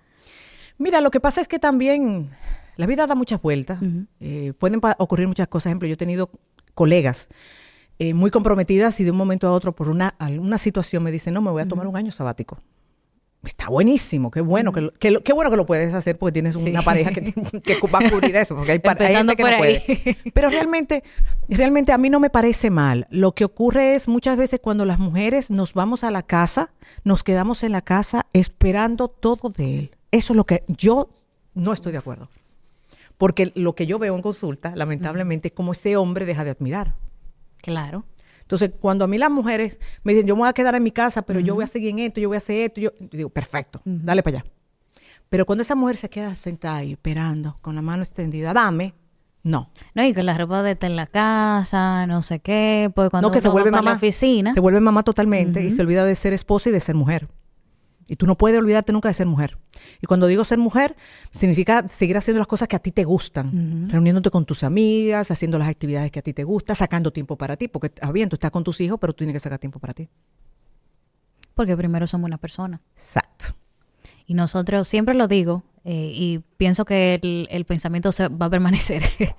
Mira, 0.79 1.01
lo 1.01 1.11
que 1.11 1.21
pasa 1.21 1.41
es 1.41 1.49
que 1.49 1.59
también 1.59 2.31
la 2.77 2.87
vida 2.87 3.07
da 3.07 3.15
muchas 3.17 3.43
vueltas. 3.43 3.81
Eh, 4.21 4.53
pueden 4.59 4.81
ocurrir 4.99 5.27
muchas 5.27 5.49
cosas. 5.49 5.65
Por 5.65 5.71
ejemplo, 5.71 5.89
yo 5.89 5.95
he 5.95 5.97
tenido 5.97 6.31
colegas 6.75 7.29
eh, 7.99 8.15
muy 8.15 8.31
comprometidas 8.31 9.01
y 9.01 9.05
de 9.05 9.11
un 9.11 9.17
momento 9.17 9.49
a 9.49 9.53
otro 9.53 9.75
por 9.75 9.89
una, 9.89 10.15
alguna 10.21 10.57
situación 10.59 11.03
me 11.03 11.11
dicen, 11.11 11.35
no, 11.35 11.43
me 11.43 11.51
voy 11.51 11.63
a 11.63 11.67
tomar 11.67 11.89
un 11.89 11.97
año 11.97 12.13
sabático. 12.13 12.59
Está 13.45 13.69
buenísimo, 13.69 14.33
qué 14.33 14.41
bueno, 14.41 14.73
que, 14.73 14.81
lo, 14.81 14.93
que 14.93 15.11
lo- 15.13 15.23
qué 15.23 15.33
bueno 15.33 15.49
que 15.51 15.57
lo 15.57 15.65
puedes 15.65 15.95
hacer 15.95 16.19
porque 16.19 16.33
tienes 16.33 16.55
Sí. 16.55 16.71
una 16.71 16.83
pareja 16.83 17.13
que, 17.13 17.21
te- 17.23 17.33
que 17.63 17.77
va 17.87 18.01
a 18.01 18.11
cubrir 18.11 18.35
eso, 18.35 18.57
porque 18.57 18.73
hay, 18.73 18.81
hay 18.85 19.15
gente 19.15 19.37
que 19.37 19.43
no 19.45 19.49
ahí. 19.49 19.57
puede. 19.59 20.19
Pero 20.35 20.51
realmente, 20.51 21.05
realmente 21.49 21.93
a 21.93 21.99
mí 21.99 22.11
no 22.11 22.19
me 22.19 22.31
parece 22.31 22.69
mal. 22.71 23.07
Lo 23.11 23.33
que 23.33 23.45
ocurre 23.45 23.95
es 23.95 24.09
muchas 24.09 24.37
veces 24.37 24.59
cuando 24.61 24.85
las 24.85 24.99
mujeres 24.99 25.51
nos 25.53 25.73
vamos 25.73 26.03
a 26.03 26.11
la 26.11 26.25
casa, 26.25 26.71
nos 27.05 27.23
quedamos 27.23 27.63
en 27.63 27.73
la 27.73 27.83
casa 27.83 28.27
esperando 28.33 29.07
todo 29.07 29.51
de 29.51 29.79
él. 29.79 29.91
Eso 30.11 30.33
es 30.33 30.37
lo 30.37 30.45
que 30.45 30.65
yo 30.67 31.09
no 31.55 31.73
estoy 31.73 31.93
de 31.93 31.99
acuerdo. 31.99 32.29
Porque 33.19 33.53
lo 33.55 33.75
que 33.77 33.87
yo 33.87 33.99
veo 34.01 34.17
en 34.17 34.23
consulta, 34.23 34.73
lamentablemente, 34.75 35.49
es 35.49 35.55
como 35.55 35.73
ese 35.73 35.97
hombre 35.97 36.27
deja 36.27 36.43
de 36.45 36.51
admirar. 36.51 36.95
Claro. 37.63 38.05
Entonces, 38.49 38.71
cuando 38.81 39.05
a 39.05 39.09
mí 39.09 39.19
las 39.19 39.31
mujeres 39.31 39.79
me 40.05 40.15
dicen, 40.15 40.27
yo 40.27 40.35
me 40.35 40.41
voy 40.41 40.49
a 40.49 40.55
quedar 40.55 40.75
en 40.75 40.83
mi 40.83 40.91
casa, 40.91 41.21
pero 41.21 41.39
yo 41.39 41.55
voy 41.55 41.65
a 41.65 41.67
seguir 41.67 41.91
en 41.91 41.99
esto, 41.99 42.19
yo 42.19 42.31
voy 42.31 42.37
a 42.37 42.39
hacer 42.39 42.57
esto, 42.57 42.81
yo, 42.81 42.93
yo 42.99 43.09
digo, 43.13 43.29
perfecto, 43.29 43.83
dale 43.85 44.23
para 44.23 44.39
allá. 44.39 44.51
Pero 45.29 45.45
cuando 45.45 45.61
esa 45.61 45.75
mujer 45.75 45.99
se 45.99 46.09
queda 46.09 46.35
sentada 46.35 46.77
ahí 46.77 46.93
esperando, 46.93 47.59
con 47.61 47.75
la 47.75 47.83
mano 47.83 48.03
extendida, 48.03 48.55
dame, 48.55 48.95
no. 49.43 49.69
No, 49.95 50.03
y 50.03 50.15
con 50.15 50.25
la 50.25 50.39
ropa 50.39 50.63
de 50.63 50.71
estar 50.71 50.89
en 50.89 50.97
la 50.97 51.07
casa, 51.07 52.07
no 52.07 52.23
sé 52.23 52.41
qué, 52.41 52.91
pues 52.95 53.11
cuando 53.11 53.29
no, 53.29 53.35
que 53.35 53.43
se 53.43 53.49
uno 53.49 53.53
vuelve 53.53 53.71
mamá. 53.71 53.91
la 53.91 53.97
oficina. 53.97 54.55
Se 54.55 54.61
vuelve 54.61 54.81
mamá 54.81 55.03
totalmente 55.03 55.63
y 55.63 55.71
se 55.71 55.83
olvida 55.83 56.07
de 56.07 56.15
ser 56.15 56.33
esposa 56.33 56.71
y 56.71 56.73
de 56.73 56.81
ser 56.81 56.95
mujer. 56.95 57.29
Y 58.09 58.17
tú 58.17 58.27
no 58.27 58.39
puedes 58.39 58.59
olvidarte 58.59 58.93
nunca 58.93 59.09
de 59.09 59.15
ser 59.15 59.27
mujer. 59.27 59.59
Y 60.01 60.07
cuando 60.07 60.27
digo 60.27 60.43
ser 60.45 60.59
mujer, 60.59 60.97
significa 61.31 61.87
seguir 61.89 62.17
haciendo 62.17 62.39
las 62.39 62.47
cosas 62.47 62.67
que 62.67 62.75
a 62.75 62.79
ti 62.79 62.91
te 62.91 63.05
gustan, 63.05 63.89
reuniéndote 63.91 64.31
con 64.31 64.47
tus 64.47 64.65
amigas, 64.65 65.31
haciendo 65.31 65.59
las 65.59 65.69
actividades 65.69 66.11
que 66.11 66.19
a 66.19 66.23
ti 66.23 66.33
te 66.33 66.43
gustan, 66.43 66.75
sacando 66.75 67.13
tiempo 67.13 67.37
para 67.37 67.57
ti, 67.57 67.69
porque 67.69 67.89
está 67.89 68.11
bien, 68.11 68.31
tú 68.31 68.37
estás 68.37 68.51
con 68.51 68.65
tus 68.65 68.81
hijos, 68.81 68.99
pero 68.99 69.13
tú 69.13 69.19
tienes 69.19 69.35
que 69.35 69.41
sacar 69.41 69.59
tiempo 69.59 69.79
para 69.79 69.93
ti. 69.93 70.09
Porque 71.55 71.77
primero 71.77 72.07
somos 72.07 72.27
una 72.27 72.39
persona. 72.39 72.81
Exacto. 72.97 73.47
Y 74.27 74.35
nosotros, 74.35 74.89
siempre 74.89 75.15
lo 75.15 75.29
digo, 75.29 75.65
eh, 75.85 76.13
y 76.15 76.39
pienso 76.57 76.85
que 76.85 77.19
el, 77.51 77.65
pensamiento 77.65 78.13
se 78.13 78.29
va 78.29 78.47
a 78.47 78.51
permanecer. 78.51 79.03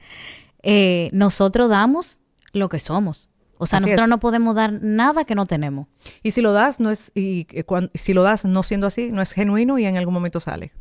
Eh, 0.62 1.10
nosotros 1.14 1.70
damos 1.70 2.20
lo 2.52 2.68
que 2.68 2.80
somos. 2.80 3.29
O 3.62 3.66
sea, 3.66 3.82
nosotros 3.82 4.08
no 4.08 4.22
podemos 4.22 4.56
dar 4.56 4.72
nada 4.72 5.26
que 5.26 5.36
no 5.36 5.46
tenemos. 5.46 5.88
Y 6.24 6.32
si 6.32 6.42
lo 6.42 6.54
das, 6.54 6.80
no 6.80 6.92
es, 6.92 7.12
y, 7.14 7.46
eh, 7.52 7.66
si 7.94 8.14
lo 8.14 8.24
das 8.24 8.46
no 8.46 8.64
siendo 8.64 8.88
así, 8.88 9.12
no 9.12 9.22
es 9.22 9.34
genuino 9.34 9.78
y 9.78 9.86
en 9.86 9.98
algún 9.98 10.14
momento 10.14 10.40
sale. 10.40 10.72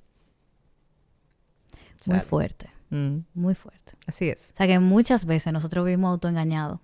Muy 2.07 2.21
fuerte. 2.21 2.71
Mm. 2.91 3.19
Muy 3.35 3.57
fuerte. 3.57 3.95
Así 4.07 4.29
es. 4.29 4.51
O 4.55 4.57
sea 4.57 4.69
que 4.69 4.79
muchas 4.79 5.25
veces 5.25 5.53
nosotros 5.53 5.85
vivimos 5.85 6.11
autoengañados. 6.13 6.79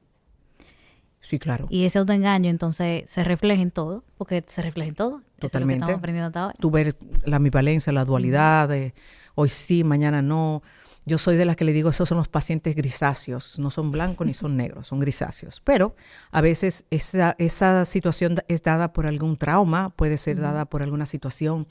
Sí, 1.20 1.38
claro. 1.38 1.66
Y 1.70 1.84
ese 1.84 2.00
autoengaño 2.00 2.50
entonces 2.50 3.08
se 3.08 3.22
refleja 3.22 3.62
en 3.62 3.70
todo, 3.70 4.02
porque 4.18 4.44
se 4.48 4.62
refleja 4.62 4.88
en 4.88 4.94
todo. 4.96 5.22
Totalmente. 5.38 5.84
estamos 5.84 5.98
aprendiendo 6.00 6.26
hasta 6.26 6.42
ahora. 6.42 6.56
Tú 6.58 6.72
ver 6.72 6.96
la 7.24 7.36
ambivalencia, 7.36 7.92
la 7.92 8.04
dualidad, 8.04 8.68
de 8.68 8.94
hoy 9.36 9.48
sí, 9.48 9.84
mañana 9.84 10.22
no. 10.22 10.62
Yo 11.06 11.18
soy 11.18 11.36
de 11.36 11.44
las 11.44 11.56
que 11.56 11.64
le 11.64 11.72
digo, 11.72 11.90
esos 11.90 12.08
son 12.08 12.18
los 12.18 12.28
pacientes 12.28 12.74
grisáceos, 12.74 13.58
no 13.58 13.70
son 13.70 13.90
blancos 13.90 14.26
ni 14.26 14.34
son 14.34 14.56
negros, 14.58 14.88
son 14.88 15.00
grisáceos. 15.00 15.60
Pero 15.62 15.94
a 16.30 16.40
veces 16.40 16.84
esa, 16.90 17.36
esa 17.38 17.84
situación 17.84 18.36
es 18.48 18.62
dada 18.62 18.92
por 18.92 19.06
algún 19.06 19.36
trauma, 19.36 19.90
puede 19.90 20.18
ser 20.18 20.40
dada 20.40 20.64
por 20.64 20.82
alguna 20.82 21.06
situación 21.06 21.66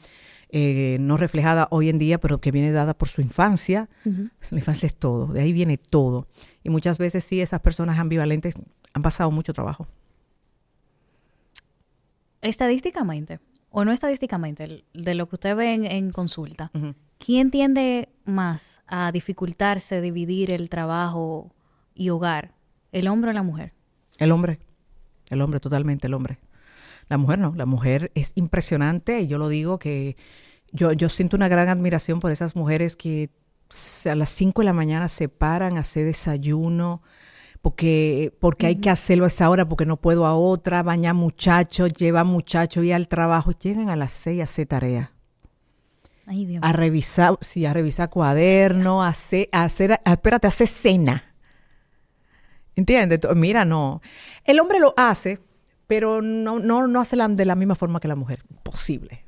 eh, 0.56 0.98
no 1.00 1.18
reflejada 1.18 1.68
hoy 1.72 1.90
en 1.90 1.98
día, 1.98 2.20
pero 2.20 2.40
que 2.40 2.52
viene 2.52 2.72
dada 2.72 2.94
por 2.94 3.10
su 3.10 3.22
infancia. 3.22 3.90
La 4.06 4.60
infancia 4.60 4.86
es 4.86 4.94
todo, 4.94 5.26
de 5.34 5.42
ahí 5.42 5.52
viene 5.52 5.80
todo. 5.80 6.28
Y 6.64 6.70
muchas 6.70 7.00
veces 7.00 7.24
sí, 7.24 7.42
esas 7.42 7.60
personas 7.60 7.98
ambivalentes 7.98 8.54
han 8.94 9.02
pasado 9.02 9.32
mucho 9.32 9.52
trabajo. 9.52 9.88
Estadísticamente, 12.42 13.40
o 13.72 13.84
no 13.84 13.92
estadísticamente, 13.92 14.84
de 14.94 15.16
lo 15.16 15.28
que 15.28 15.38
usted 15.38 15.56
ve 15.56 15.74
en, 15.74 16.12
consulta, 16.12 16.70
¿quién 17.24 17.52
tiende 17.52 18.10
más 18.26 18.82
a 18.86 19.12
dificultarse 19.14 20.02
dividir 20.02 20.52
el 20.52 20.70
trabajo 20.70 21.54
y 21.96 22.10
hogar? 22.10 22.52
¿El 22.92 23.08
hombre 23.08 23.32
o 23.32 23.34
la 23.34 23.44
mujer? 23.44 23.72
El 24.18 24.32
hombre, 24.32 24.60
el 25.30 25.42
hombre, 25.42 25.62
totalmente 25.62 26.08
el 26.08 26.16
hombre. 26.16 26.38
La 27.08 27.18
mujer 27.18 27.40
no, 27.40 27.54
la 27.56 27.66
mujer 27.66 28.12
es 28.14 28.34
impresionante 28.36 29.22
y 29.22 29.28
yo 29.28 29.38
lo 29.38 29.48
digo 29.48 29.80
que 29.80 30.18
yo, 30.74 30.92
yo 30.92 31.08
siento 31.08 31.38
una 31.38 31.48
gran 31.48 31.70
admiración 31.70 32.20
por 32.20 32.32
esas 32.32 32.58
mujeres 32.58 32.98
que 32.98 33.30
a 34.10 34.16
las 34.16 34.30
5 34.30 34.62
de 34.62 34.66
la 34.66 34.74
mañana 34.74 35.08
se 35.08 35.30
paran 35.30 35.78
a 35.78 35.82
hacer 35.82 36.06
desayuno, 36.06 37.02
porque, 37.62 38.34
porque 38.40 38.68
hay 38.68 38.76
que 38.76 38.90
hacerlo 38.90 39.24
a 39.24 39.28
esa 39.28 39.50
hora, 39.50 39.68
porque 39.68 39.86
no 39.86 39.96
puedo 39.96 40.26
a 40.26 40.36
otra, 40.36 40.84
bañar 40.84 41.16
muchachos, 41.16 41.94
lleva 41.94 42.26
muchachos 42.26 42.84
y 42.84 42.92
al 42.92 43.08
trabajo, 43.08 43.52
llegan 43.52 43.90
a 43.90 43.96
las 43.96 44.12
seis 44.12 44.42
a 44.42 44.44
hacer 44.44 44.68
tarea. 44.68 45.14
A 46.62 46.72
revisar, 46.72 47.38
sí, 47.42 47.66
a 47.66 47.74
revisar 47.74 48.10
cuaderno, 48.10 49.04
a 49.04 49.10
hacer, 49.10 49.50
a 49.52 49.64
hacer, 49.64 50.00
espérate, 50.06 50.48
a 50.48 50.50
hacer 50.50 50.68
cena. 50.68 51.36
¿Entiendes? 52.76 53.20
Mira, 53.36 53.66
no. 53.66 54.02
El 54.46 54.60
hombre 54.60 54.80
lo 54.80 54.94
hace, 54.98 55.40
pero 55.88 56.22
no, 56.22 56.60
no, 56.60 56.88
no 56.88 57.02
hace 57.02 57.18
de 57.18 57.46
la 57.46 57.56
misma 57.56 57.76
forma 57.76 58.00
que 58.00 58.08
la 58.08 58.16
mujer. 58.16 58.44
Posible. 58.64 59.24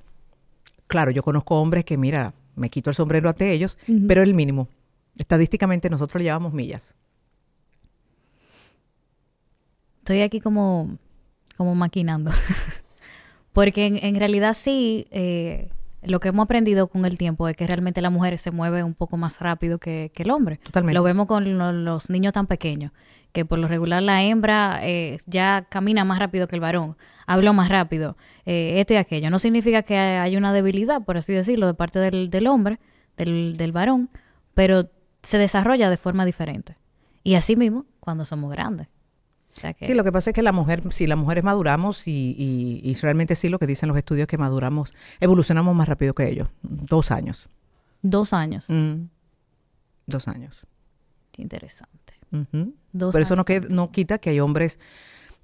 Claro, 0.87 1.11
yo 1.11 1.21
conozco 1.21 1.59
hombres 1.59 1.83
que, 1.85 1.97
mira, 1.97 2.33
me 2.55 2.69
quito 2.69 2.89
el 2.89 2.95
sombrero 2.95 3.29
ante 3.29 3.51
ellos, 3.51 3.77
pero 4.07 4.23
el 4.23 4.33
mínimo. 4.33 4.69
Estadísticamente 5.17 5.89
nosotros 5.89 6.19
le 6.19 6.25
llevamos 6.25 6.53
millas. 6.53 6.95
estoy 10.05 10.21
aquí 10.21 10.39
como, 10.39 10.99
como 11.57 11.73
maquinando. 11.73 12.31
Porque 13.53 13.85
en, 13.87 14.15
realidad 14.15 14.53
sí, 14.53 15.07
eh, 15.09 15.69
lo 16.07 16.19
que 16.19 16.29
hemos 16.29 16.45
aprendido 16.45 16.87
con 16.87 17.05
el 17.05 17.17
tiempo 17.17 17.47
es 17.47 17.55
que 17.55 17.67
realmente 17.67 18.01
la 18.01 18.09
mujer 18.09 18.37
se 18.37 18.51
mueve 18.51 18.83
un 18.83 18.93
poco 18.93 19.17
más 19.17 19.39
rápido 19.39 19.77
que, 19.77 20.11
el 20.15 20.31
hombre. 20.31 20.57
Totalmente. 20.57 20.93
Lo 20.93 21.03
vemos 21.03 21.27
con 21.27 21.83
los 21.83 22.09
niños 22.09 22.33
tan 22.33 22.47
pequeños, 22.47 22.91
que 23.31 23.45
por 23.45 23.59
lo 23.59 23.67
regular 23.67 24.01
la 24.01 24.23
hembra 24.23 24.79
eh, 24.83 25.19
ya 25.25 25.65
camina 25.69 26.05
más 26.05 26.19
rápido 26.19 26.47
que 26.47 26.55
el 26.55 26.61
varón, 26.61 26.97
habla 27.25 27.53
más 27.53 27.69
rápido, 27.69 28.17
eh, 28.45 28.79
esto 28.79 28.93
y 28.93 28.97
aquello. 28.97 29.29
No 29.29 29.39
significa 29.39 29.83
que 29.83 29.97
hay 29.97 30.37
una 30.37 30.53
debilidad, 30.53 31.03
por 31.03 31.17
así 31.17 31.33
decirlo, 31.33 31.67
de 31.67 31.73
parte 31.73 31.99
del, 31.99 32.29
del 32.29 32.47
hombre, 32.47 32.79
del, 33.17 33.57
del 33.57 33.71
varón, 33.71 34.09
pero 34.53 34.89
se 35.21 35.37
desarrolla 35.37 35.89
de 35.89 35.97
forma 35.97 36.25
diferente. 36.25 36.77
Y 37.23 37.35
así 37.35 37.55
mismo 37.55 37.85
cuando 37.99 38.23
somos 38.25 38.51
grandes. 38.51 38.87
Sí, 39.81 39.93
lo 39.93 40.03
que 40.03 40.11
pasa 40.11 40.31
es 40.31 40.33
que 40.33 40.41
la 40.41 40.51
mujer, 40.51 40.83
si 40.91 41.07
las 41.07 41.17
mujeres 41.17 41.43
maduramos 41.43 42.07
y, 42.07 42.81
y, 42.83 42.93
realmente 42.95 43.35
sí 43.35 43.49
lo 43.49 43.59
que 43.59 43.67
dicen 43.67 43.87
los 43.87 43.97
estudios 43.97 44.27
que 44.27 44.37
maduramos, 44.37 44.93
evolucionamos 45.19 45.75
más 45.75 45.87
rápido 45.87 46.13
que 46.13 46.29
ellos. 46.29 46.49
Dos 46.61 47.11
años. 47.11 47.49
Dos 48.01 48.33
años. 48.33 48.69
Mm. 48.69 49.05
Dos 50.07 50.27
años. 50.27 50.65
Qué 51.31 51.41
interesante. 51.41 52.13
Por 52.99 53.21
eso 53.21 53.35
no, 53.35 53.45
que, 53.45 53.61
no 53.61 53.91
quita 53.91 54.17
que 54.17 54.29
hay 54.31 54.39
hombres, 54.39 54.77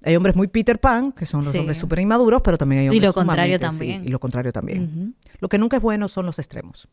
hay 0.04 0.16
hombres 0.16 0.36
muy 0.36 0.46
Peter 0.48 0.78
Pan, 0.78 1.12
que 1.12 1.24
son 1.24 1.44
los 1.44 1.54
hombres 1.54 1.78
súper 1.78 2.00
inmaduros, 2.00 2.42
pero 2.42 2.58
también 2.58 2.82
hay 2.82 2.88
hombres 2.88 3.02
Y 3.02 3.06
lo 3.06 3.12
contrario 3.14 3.58
también. 3.58 4.04
y 4.04 4.08
lo 4.08 4.18
contrario 4.18 4.52
también. 4.52 5.14
Lo 5.40 5.48
que 5.48 5.58
nunca 5.58 5.78
es 5.78 5.82
bueno 5.82 6.08
son 6.08 6.26
los 6.26 6.38
extremos. 6.38 6.88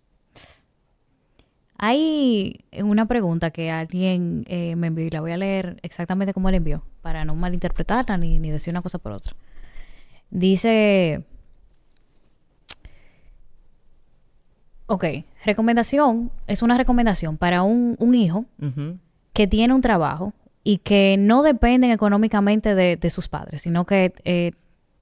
Hay 1.82 2.66
una 2.84 3.06
pregunta 3.06 3.52
que 3.52 3.72
alguien 3.72 4.44
eh, 4.48 4.76
me 4.76 4.88
envió 4.88 5.06
y 5.06 5.10
la 5.10 5.22
voy 5.22 5.32
a 5.32 5.38
leer 5.38 5.80
exactamente 5.82 6.34
como 6.34 6.52
la 6.52 6.58
envió, 6.58 6.84
para 7.02 7.24
no 7.24 7.36
malinterpretarla 7.36 8.18
ni, 8.18 8.38
ni 8.38 8.52
decir 8.52 8.74
una 8.74 8.82
cosa 8.82 8.98
por 8.98 9.14
otra. 9.14 9.34
Dice, 10.30 11.24
ok, 14.88 15.06
recomendación, 15.46 16.32
es 16.48 16.62
una 16.64 16.78
recomendación 16.78 17.38
para 17.38 17.64
un, 17.64 17.96
hijo 18.14 18.44
que 19.32 19.48
tiene 19.48 19.74
un 19.74 19.80
trabajo 19.80 20.34
y 20.66 20.80
que 20.80 21.16
no 21.18 21.44
dependen 21.44 21.92
económicamente 21.92 22.76
de, 22.76 23.10
sus 23.10 23.30
padres, 23.30 23.62
sino 23.62 23.86
que 23.86 24.14
eh, 24.26 24.52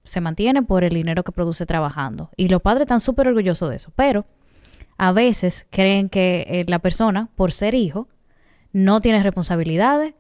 se 0.04 0.22
mantiene 0.22 0.62
por 0.62 0.84
el 0.84 0.94
dinero 0.94 1.24
que 1.24 1.32
produce 1.32 1.66
trabajando. 1.66 2.30
Y 2.38 2.50
los 2.50 2.62
padres 2.62 2.82
están 2.82 3.00
súper 3.00 3.30
orgullosos 3.30 3.72
de 3.72 3.78
eso, 3.78 3.92
pero 3.96 4.28
a 4.98 5.12
veces 5.12 5.66
creen 5.70 6.10
que 6.10 6.46
eh, 6.48 6.66
la 6.68 6.80
persona, 6.80 7.30
por 7.36 7.52
ser 7.52 7.76
hijo, 7.76 8.08
no 8.74 9.00
tiene 9.00 9.24
responsabilidades 9.24 10.14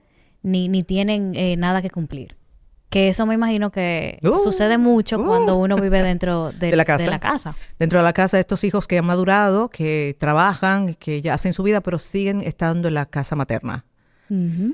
ni, 0.43 0.69
ni 0.69 0.83
tienen 0.83 1.33
eh, 1.35 1.55
nada 1.57 1.81
que 1.81 1.89
cumplir. 1.89 2.37
Que 2.89 3.09
eso 3.09 3.25
me 3.25 3.33
imagino 3.33 3.69
que 3.69 4.17
uh, 4.23 4.39
sucede 4.39 4.77
mucho 4.77 5.21
cuando 5.21 5.57
uh. 5.57 5.63
uno 5.63 5.75
vive 5.75 6.01
dentro 6.01 6.51
de, 6.59 6.73
la 6.75 6.85
casa. 6.85 7.55
Dentro 7.77 7.99
de 7.99 8.03
la 8.03 8.13
casa, 8.13 8.39
estos 8.39 8.63
hijos 8.63 8.87
que 8.87 8.97
han 8.97 9.05
madurado, 9.05 9.69
que 9.69 10.15
trabajan, 10.17 10.95
que 10.95 11.21
ya 11.21 11.33
hacen 11.33 11.51
su 11.51 11.63
vida, 11.63 11.81
pero 11.81 11.99
siguen 11.99 12.41
estando 12.41 12.87
en 12.87 12.93
la 12.93 13.05
casa 13.05 13.35
materna. 13.35 13.85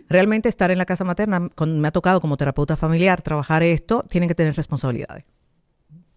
Realmente 0.10 0.50
estar 0.50 0.72
en 0.72 0.80
la 0.80 0.86
casa 0.86 1.04
materna, 1.04 1.40
me 1.40 1.88
ha 1.88 1.92
tocado 1.92 2.20
como 2.20 2.38
terapeuta 2.38 2.76
familiar 2.76 3.22
trabajar 3.22 3.62
esto, 3.62 4.04
tienen 4.10 4.28
que 4.28 4.34
tener 4.34 4.56
responsabilidades. 4.56 5.28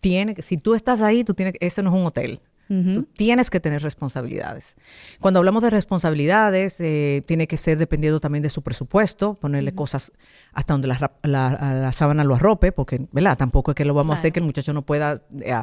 Tiene, 0.01 0.35
si 0.41 0.57
tú 0.57 0.75
estás 0.75 1.03
ahí, 1.03 1.23
tú 1.23 1.35
tienes, 1.35 1.55
eso 1.61 1.83
no 1.83 1.91
es 1.91 2.01
un 2.01 2.07
hotel. 2.07 2.41
Tú 2.69 3.05
tienes 3.13 3.49
que 3.49 3.61
tener 3.61 3.83
responsabilidades. 3.83 4.75
Cuando 5.21 5.39
hablamos 5.39 5.63
de 5.63 5.71
responsabilidades, 5.71 6.81
eh, 6.81 7.23
tiene 7.27 7.47
que 7.47 7.57
ser 7.57 7.79
dependiendo 7.79 8.19
también 8.19 8.43
de 8.43 8.49
su 8.49 8.63
presupuesto, 8.63 9.35
ponerle 9.35 9.73
cosas 9.73 10.11
hasta 10.53 10.75
donde 10.75 10.89
la, 10.89 11.13
la, 11.23 11.93
sábana 11.93 12.25
lo 12.25 12.35
arrope, 12.35 12.73
porque, 12.73 13.07
¿verdad? 13.13 13.39
Tampoco 13.39 13.71
es 13.71 13.75
que 13.77 13.85
lo 13.85 13.95
vamos 13.95 14.17
a 14.17 14.19
hacer 14.19 14.33
que 14.33 14.41
el 14.41 14.47
muchacho 14.47 14.73
no 14.73 14.83
pueda 14.83 15.23
eh, 15.41 15.55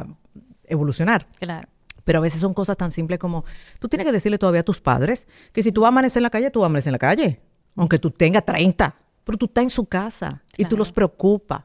evolucionar. 0.65 1.27
Claro. 1.39 1.67
Pero 2.05 2.19
a 2.19 2.21
veces 2.21 2.39
son 2.39 2.53
cosas 2.53 2.77
tan 2.77 2.91
simples 2.91 3.19
como, 3.19 3.43
tú 3.79 3.89
tienes 3.89 4.05
que 4.05 4.11
decirle 4.13 4.37
todavía 4.37 4.61
a 4.61 4.65
tus 4.65 4.79
padres 4.79 5.27
que 5.51 5.61
si 5.61 5.71
tú 5.71 5.81
vas 5.81 5.87
a 5.87 5.89
amanecer 5.89 6.21
en 6.21 6.23
la 6.23 6.29
calle, 6.29 6.51
tú 6.51 6.59
vas 6.59 6.65
a 6.65 6.67
amanecer 6.67 6.89
en 6.89 6.93
la 6.93 6.99
calle, 6.99 7.41
aunque 7.75 7.99
tú 7.99 8.11
tengas 8.11 8.45
30, 8.45 8.95
pero 9.23 9.37
tú 9.37 9.45
estás 9.45 9.63
en 9.63 9.69
su 9.69 9.85
casa 9.85 10.41
y 10.57 10.65
tú 10.65 10.77
los 10.77 10.91
preocupas. 10.91 11.63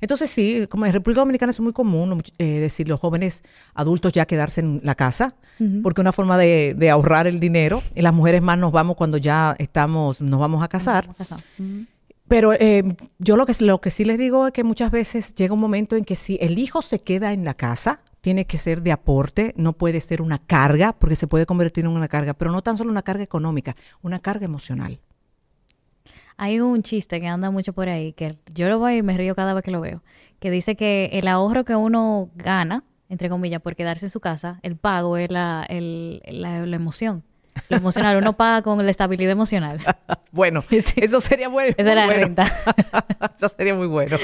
Entonces 0.00 0.30
sí, 0.30 0.66
como 0.68 0.86
en 0.86 0.92
República 0.92 1.20
Dominicana 1.20 1.50
es 1.50 1.60
muy 1.60 1.72
común 1.72 2.22
eh, 2.38 2.60
decir 2.60 2.88
los 2.88 3.00
jóvenes 3.00 3.42
adultos 3.74 4.12
ya 4.12 4.26
quedarse 4.26 4.60
en 4.60 4.80
la 4.82 4.94
casa, 4.94 5.34
porque 5.82 6.00
es 6.00 6.02
una 6.02 6.12
forma 6.12 6.38
de, 6.38 6.90
ahorrar 6.90 7.26
el 7.26 7.40
dinero, 7.40 7.82
y 7.94 8.02
las 8.02 8.14
mujeres 8.14 8.42
más 8.42 8.58
nos 8.58 8.72
vamos 8.72 8.96
cuando 8.96 9.16
ya 9.16 9.56
estamos, 9.58 10.20
nos 10.20 10.38
vamos 10.38 10.62
a 10.62 10.68
casar. 10.68 11.08
Pero 12.28 12.52
eh, 12.52 12.84
yo 13.18 13.36
lo 13.36 13.46
que, 13.46 13.54
lo 13.64 13.80
que 13.80 13.90
sí 13.90 14.04
les 14.04 14.18
digo 14.18 14.46
es 14.46 14.52
que 14.52 14.62
muchas 14.62 14.90
veces 14.90 15.34
llega 15.34 15.54
un 15.54 15.60
momento 15.60 15.96
en 15.96 16.04
que 16.04 16.14
si 16.14 16.38
el 16.40 16.58
hijo 16.58 16.82
se 16.82 17.00
queda 17.00 17.32
en 17.32 17.44
la 17.44 17.54
casa, 17.54 18.02
tiene 18.20 18.46
que 18.46 18.58
ser 18.58 18.82
de 18.82 18.92
aporte, 18.92 19.54
no 19.56 19.72
puede 19.72 20.00
ser 20.00 20.20
una 20.20 20.38
carga, 20.38 20.92
porque 20.92 21.16
se 21.16 21.26
puede 21.26 21.46
convertir 21.46 21.86
en 21.86 21.90
una 21.90 22.08
carga, 22.08 22.34
pero 22.34 22.52
no 22.52 22.62
tan 22.62 22.76
solo 22.76 22.90
una 22.90 23.02
carga 23.02 23.24
económica, 23.24 23.76
una 24.02 24.18
carga 24.18 24.44
emocional. 24.44 25.00
Hay 26.38 26.60
un 26.60 26.82
chiste 26.82 27.20
que 27.20 27.26
anda 27.26 27.50
mucho 27.50 27.72
por 27.74 27.88
ahí, 27.90 28.14
que 28.14 28.38
yo 28.54 28.68
lo 28.70 28.78
voy 28.78 28.96
y 28.98 29.02
me 29.02 29.16
río 29.18 29.34
cada 29.34 29.52
vez 29.52 29.62
que 29.64 29.70
lo 29.70 29.80
veo, 29.82 30.02
que 30.40 30.50
dice 30.50 30.74
que 30.76 31.10
el 31.12 31.28
ahorro 31.28 31.64
que 31.64 31.74
uno 31.76 32.30
gana 32.34 32.84
entre 33.10 33.30
comillas, 33.30 33.62
por 33.62 33.74
quedarse 33.74 34.04
en 34.04 34.10
su 34.10 34.20
casa, 34.20 34.60
el 34.62 34.76
pago 34.76 35.16
es 35.16 35.30
la, 35.30 35.64
el- 35.70 36.20
la, 36.28 36.66
la 36.66 36.76
emoción. 36.76 37.24
Lo 37.70 37.78
emocional, 37.78 38.18
uno 38.18 38.32
paga 38.36 38.60
con 38.60 38.84
la 38.84 38.90
estabilidad 38.90 39.32
emocional. 39.32 39.80
Bueno, 40.30 40.62
eso 40.70 41.20
sería 41.22 41.48
bueno. 41.48 41.74
Esa 41.78 41.88
es 41.90 41.96
la 41.96 42.06
renta. 42.06 42.46
eso 43.38 43.48
sería 43.48 43.74
muy 43.74 43.86
bueno. 43.86 44.18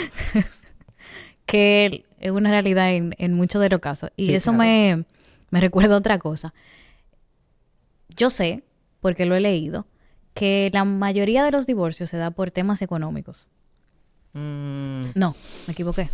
que 1.47 2.05
es 2.21 2.31
una 2.31 2.51
realidad 2.51 2.93
en, 2.93 3.15
en 3.19 3.33
muchos 3.33 3.61
de 3.63 3.71
los 3.71 3.81
casos. 3.81 4.11
Y 4.17 4.27
Sí, 4.27 4.35
eso 4.35 4.53
claro. 4.53 4.59
me, 4.59 5.05
me 5.51 5.61
recuerda 5.63 5.97
otra 5.97 6.19
cosa. 6.19 6.53
Yo 8.17 8.31
sé, 8.31 8.63
porque 9.01 9.25
lo 9.27 9.35
he 9.35 9.41
leído, 9.41 9.87
que 10.35 10.71
la 10.73 10.85
mayoría 10.85 11.45
de 11.45 11.51
los 11.53 11.67
divorcios 11.67 12.11
se 12.11 12.17
da 12.17 12.31
por 12.31 12.51
temas 12.51 12.83
económicos. 12.83 13.49
Mm, 14.33 15.07
No, 15.15 15.37
me 15.67 15.73
equivoqué. 15.73 16.11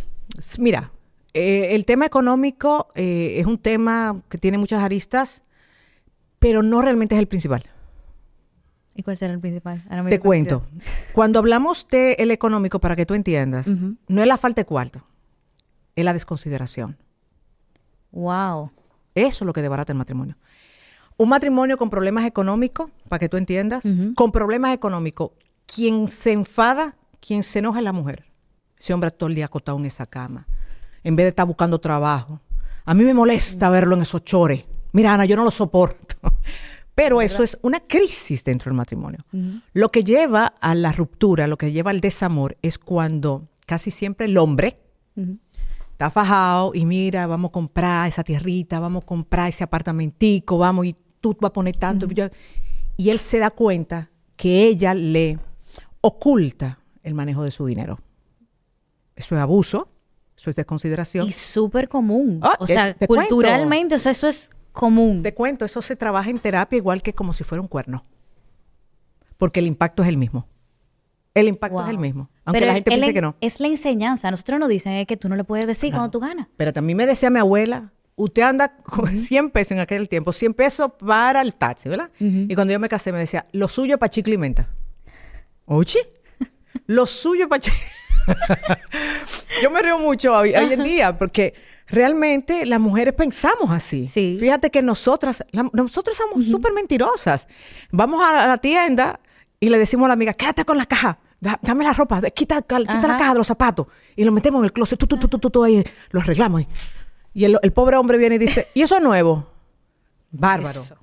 mira, 0.59 0.91
eh, 1.33 1.69
el 1.75 1.85
tema 1.85 2.05
económico 2.05 2.87
eh, 2.95 3.35
es 3.39 3.45
un 3.45 3.57
tema 3.57 4.21
que 4.29 4.37
tiene 4.37 4.57
muchas 4.57 4.81
aristas, 4.83 5.41
pero 6.39 6.61
no 6.63 6.81
realmente 6.81 7.15
es 7.15 7.19
el 7.19 7.27
principal. 7.27 7.63
¿Y 8.93 9.03
cuál 9.03 9.17
será 9.17 9.33
el 9.33 9.39
principal? 9.39 9.83
Ahora 9.89 10.03
me 10.03 10.09
Te 10.09 10.19
cuento. 10.19 10.63
Cuando 11.13 11.39
hablamos 11.39 11.87
de 11.87 12.13
el 12.19 12.29
económico, 12.29 12.79
para 12.79 12.95
que 12.95 13.05
tú 13.05 13.13
entiendas, 13.13 13.67
no 14.07 14.21
es 14.21 14.27
la 14.27 14.37
falta 14.37 14.61
de 14.61 14.65
cuarto, 14.65 15.01
es 15.95 16.03
la 16.05 16.13
desconsideración. 16.13 16.97
Wow. 18.11 18.71
Eso 19.15 19.43
es 19.43 19.45
lo 19.45 19.53
que 19.53 19.61
desbarata 19.61 19.93
el 19.93 19.97
matrimonio. 19.97 20.35
Un 21.21 21.29
matrimonio 21.29 21.77
con 21.77 21.91
problemas 21.91 22.25
económicos, 22.25 22.89
para 23.07 23.19
que 23.19 23.29
tú 23.29 23.37
entiendas, 23.37 23.83
con 24.15 24.31
problemas 24.31 24.73
económicos, 24.73 25.29
quien 25.67 26.07
se 26.07 26.31
enfada, 26.31 26.95
quien 27.19 27.43
se 27.43 27.59
enoja 27.59 27.77
es 27.77 27.83
la 27.83 27.93
mujer. 27.93 28.25
Ese 28.79 28.91
hombre 28.91 29.11
todo 29.11 29.29
el 29.29 29.35
día 29.35 29.45
acostado 29.45 29.77
en 29.77 29.85
esa 29.85 30.07
cama, 30.07 30.47
en 31.03 31.15
vez 31.15 31.25
de 31.25 31.29
estar 31.29 31.45
buscando 31.45 31.79
trabajo. 31.79 32.39
A 32.85 32.95
mí 32.95 33.03
me 33.03 33.13
molesta 33.13 33.69
verlo 33.69 33.95
en 33.95 34.01
esos 34.01 34.23
chores. 34.23 34.63
Mira, 34.93 35.13
Ana, 35.13 35.25
yo 35.25 35.35
no 35.35 35.43
lo 35.43 35.51
soporto. 35.51 36.15
Pero 36.95 37.21
eso 37.21 37.43
es 37.43 37.55
una 37.61 37.81
crisis 37.81 38.43
dentro 38.43 38.71
del 38.71 38.77
matrimonio. 38.77 39.19
Lo 39.73 39.91
que 39.91 40.03
lleva 40.03 40.47
a 40.59 40.73
la 40.73 40.91
ruptura, 40.91 41.45
lo 41.45 41.55
que 41.55 41.71
lleva 41.71 41.91
al 41.91 42.01
desamor, 42.01 42.57
es 42.63 42.79
cuando 42.79 43.47
casi 43.67 43.91
siempre 43.91 44.25
el 44.25 44.39
hombre 44.39 44.79
está 45.91 46.09
fajado 46.09 46.71
y 46.73 46.83
mira, 46.87 47.27
vamos 47.27 47.49
a 47.49 47.51
comprar 47.51 48.07
esa 48.07 48.23
tierrita, 48.23 48.79
vamos 48.79 49.03
a 49.03 49.05
comprar 49.05 49.49
ese 49.49 49.63
apartamentico, 49.63 50.57
vamos 50.57 50.87
y 50.87 50.95
tú 51.21 51.37
vas 51.39 51.49
a 51.49 51.53
poner 51.53 51.77
tanto. 51.77 52.07
y 52.97 53.09
él 53.09 53.19
se 53.19 53.39
da 53.39 53.49
cuenta 53.51 54.09
que 54.35 54.65
ella 54.65 54.93
le 54.93 55.37
oculta 56.01 56.79
el 57.03 57.13
manejo 57.13 57.43
de 57.43 57.51
su 57.51 57.65
dinero. 57.65 57.99
Eso 59.15 59.35
es 59.35 59.41
abuso, 59.41 59.87
eso 60.35 60.49
es 60.49 60.55
desconsideración. 60.55 61.27
Y 61.27 61.31
súper 61.31 61.87
común. 61.87 62.39
Ah, 62.41 62.55
o 62.59 62.65
te- 62.65 62.73
sea, 62.73 62.93
te 62.93 63.07
cuento. 63.07 63.35
culturalmente, 63.35 63.95
o 63.95 63.99
sea, 63.99 64.11
eso 64.11 64.27
es 64.27 64.49
común. 64.71 65.21
Te 65.21 65.33
cuento, 65.33 65.63
eso 65.65 65.81
se 65.81 65.95
trabaja 65.95 66.29
en 66.29 66.39
terapia 66.39 66.77
igual 66.77 67.01
que 67.01 67.13
como 67.13 67.33
si 67.33 67.43
fuera 67.43 67.61
un 67.61 67.67
cuerno. 67.67 68.03
Porque 69.37 69.59
el 69.59 69.67
impacto 69.67 70.01
es 70.03 70.09
el 70.09 70.17
mismo. 70.17 70.47
El 71.33 71.47
impacto 71.47 71.81
es 71.83 71.89
el 71.89 71.97
mismo. 71.97 72.29
Aunque 72.43 72.59
Pero 72.59 72.65
la 72.67 72.73
gente 72.73 72.91
piense 72.91 73.13
que 73.13 73.21
no. 73.21 73.35
Es 73.41 73.59
la 73.59 73.67
enseñanza. 73.67 74.29
Nosotros 74.29 74.59
nos 74.59 74.69
dicen 74.69 75.05
que 75.05 75.17
tú 75.17 75.29
no 75.29 75.35
le 75.35 75.43
puedes 75.43 75.65
decir 75.65 75.91
cuando 75.91 76.09
tú 76.11 76.19
ganas. 76.19 76.47
Pero 76.57 76.73
también 76.73 76.97
me 76.97 77.05
decía 77.07 77.29
mi 77.29 77.39
abuela, 77.39 77.91
usted 78.23 78.41
anda 78.43 78.75
con 78.75 79.17
100 79.17 79.49
pesos 79.51 79.71
en 79.71 79.79
aquel 79.79 80.07
tiempo, 80.09 80.31
100 80.33 80.53
pesos 80.53 80.91
para 80.99 81.41
el 81.41 81.55
taxi, 81.55 81.89
¿verdad? 81.89 82.09
Y 82.19 82.53
cuando 82.55 82.71
yo 82.73 82.79
me 82.79 82.87
casé 82.89 83.11
me 83.11 83.19
decía, 83.19 83.45
lo 83.51 83.67
suyo 83.67 83.97
para 83.97 84.09
chicle 84.09 84.35
y 84.35 84.37
menta. 84.37 84.67
Oye, 85.65 85.99
lo 86.87 87.05
suyo 87.05 87.47
para 87.49 87.59
chicle. 87.61 87.79
yo 89.63 89.71
me 89.71 89.81
río 89.81 89.97
mucho 89.99 90.33
hoy, 90.35 90.53
hoy 90.55 90.73
en 90.73 90.83
día 90.83 91.17
porque 91.17 91.53
realmente 91.87 92.65
las 92.65 92.79
mujeres 92.79 93.13
pensamos 93.13 93.69
así. 93.71 94.07
Sí. 94.07 94.37
Fíjate 94.39 94.69
que 94.69 94.81
nosotras, 94.81 95.43
la- 95.51 95.69
nosotros 95.73 96.15
somos 96.17 96.45
súper 96.45 96.71
mentirosas. 96.73 97.47
Vamos 97.91 98.21
a 98.23 98.47
la 98.47 98.57
tienda 98.57 99.19
y 99.59 99.69
le 99.69 99.77
decimos 99.77 100.05
a 100.05 100.09
la 100.09 100.13
amiga, 100.13 100.33
quédate 100.33 100.65
con 100.65 100.77
la 100.77 100.85
caja. 100.85 101.19
da- 101.39 101.59
Dame 101.61 101.83
la 101.83 101.93
ropa, 101.93 102.21
quita, 102.29 102.61
quita 102.61 102.79
la 103.07 103.17
caja 103.17 103.31
de 103.33 103.37
los 103.39 103.47
zapatos 103.47 103.87
y 104.15 104.23
lo 104.23 104.31
metemos 104.31 104.59
en 104.59 104.65
el 104.65 104.73
closet, 104.73 104.99
tú, 104.99 105.07
tú, 105.07 105.17
tú, 105.17 105.27
tú, 105.39 105.49
tú, 105.49 105.63
ahí, 105.63 105.83
lo 106.11 106.19
arreglamos. 106.21 106.59
ahí. 106.61 106.67
Y 107.33 107.45
el, 107.45 107.57
el 107.61 107.71
pobre 107.71 107.97
hombre 107.97 108.17
viene 108.17 108.35
y 108.35 108.39
dice, 108.39 108.67
¿y 108.73 108.81
eso 108.81 108.97
es 108.97 109.03
nuevo? 109.03 109.47
Bárbaro. 110.31 110.79
Eso. 110.79 110.97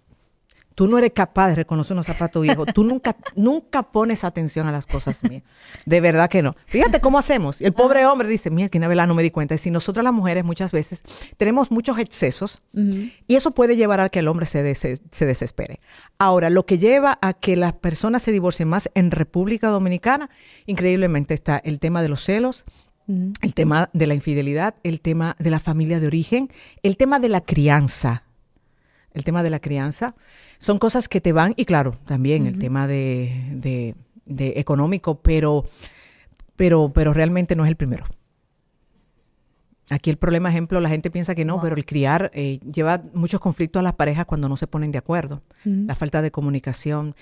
Tú 0.74 0.86
no 0.86 0.96
eres 0.96 1.10
capaz 1.12 1.48
de 1.48 1.54
reconocer 1.56 1.94
unos 1.94 2.06
zapatos 2.06 2.40
viejos. 2.40 2.68
Tú 2.72 2.84
nunca, 2.84 3.16
nunca 3.34 3.82
pones 3.82 4.22
atención 4.22 4.68
a 4.68 4.70
las 4.72 4.86
cosas 4.86 5.24
mías. 5.24 5.42
De 5.84 6.00
verdad 6.00 6.30
que 6.30 6.40
no. 6.40 6.54
Fíjate 6.66 7.00
cómo 7.00 7.18
hacemos. 7.18 7.60
El 7.60 7.72
pobre 7.72 8.06
hombre 8.06 8.28
dice, 8.28 8.48
mira, 8.48 8.68
que 8.68 8.78
verdad 8.86 9.08
no 9.08 9.16
me 9.16 9.24
di 9.24 9.32
cuenta. 9.32 9.56
Y 9.56 9.58
si 9.58 9.72
nosotras 9.72 10.04
las 10.04 10.12
mujeres 10.12 10.44
muchas 10.44 10.70
veces 10.70 11.02
tenemos 11.36 11.72
muchos 11.72 11.98
excesos 11.98 12.62
y 12.72 13.10
eso 13.34 13.50
puede 13.50 13.74
llevar 13.74 13.98
a 13.98 14.08
que 14.08 14.20
el 14.20 14.28
hombre 14.28 14.46
se, 14.46 14.62
des- 14.62 15.02
se 15.10 15.26
desespere. 15.26 15.80
Ahora, 16.16 16.48
lo 16.48 16.64
que 16.64 16.78
lleva 16.78 17.18
a 17.22 17.32
que 17.32 17.56
las 17.56 17.72
personas 17.72 18.22
se 18.22 18.30
divorcien 18.30 18.68
más 18.68 18.88
en 18.94 19.10
República 19.10 19.70
Dominicana, 19.70 20.30
increíblemente 20.66 21.34
está 21.34 21.56
el 21.58 21.80
tema 21.80 22.02
de 22.02 22.08
los 22.08 22.22
celos, 22.22 22.64
El 23.40 23.54
tema 23.54 23.88
de 23.94 24.06
la 24.06 24.14
infidelidad, 24.14 24.74
el 24.82 25.00
tema 25.00 25.34
de 25.38 25.50
la 25.50 25.58
familia 25.60 25.98
de 25.98 26.06
origen, 26.06 26.50
el 26.82 26.96
tema 26.98 27.18
de 27.18 27.28
la 27.30 27.40
crianza. 27.40 28.24
El 29.14 29.24
tema 29.24 29.42
de 29.42 29.48
la 29.50 29.60
crianza 29.60 30.14
son 30.58 30.78
cosas 30.78 31.08
que 31.08 31.20
te 31.20 31.32
van, 31.32 31.54
y 31.56 31.64
claro, 31.64 31.92
también 32.06 32.46
el 32.46 32.58
tema 32.58 32.86
de, 32.86 33.32
de- 33.52 33.94
de 34.26 34.52
económico, 34.60 35.20
pero, 35.22 35.64
pero, 36.56 36.92
pero 36.92 37.14
realmente 37.14 37.56
no 37.56 37.64
es 37.64 37.68
el 37.70 37.76
primero. 37.76 38.04
Aquí 39.90 40.10
el 40.10 40.18
problema, 40.18 40.50
ejemplo, 40.50 40.78
la 40.80 40.90
gente 40.90 41.10
piensa 41.10 41.34
que 41.34 41.46
no, 41.46 41.54
Wow. 41.54 41.62
pero 41.62 41.76
el 41.76 41.86
criar 41.86 42.30
eh, 42.34 42.60
lleva 42.60 43.02
muchos 43.14 43.40
conflictos 43.40 43.80
a 43.80 43.82
las 43.82 43.94
parejas 43.94 44.26
cuando 44.26 44.46
no 44.50 44.58
se 44.58 44.66
ponen 44.66 44.92
de 44.92 44.98
acuerdo. 44.98 45.42
La 45.64 45.94
falta 45.94 46.20
de 46.20 46.30
comunicación, 46.30 47.14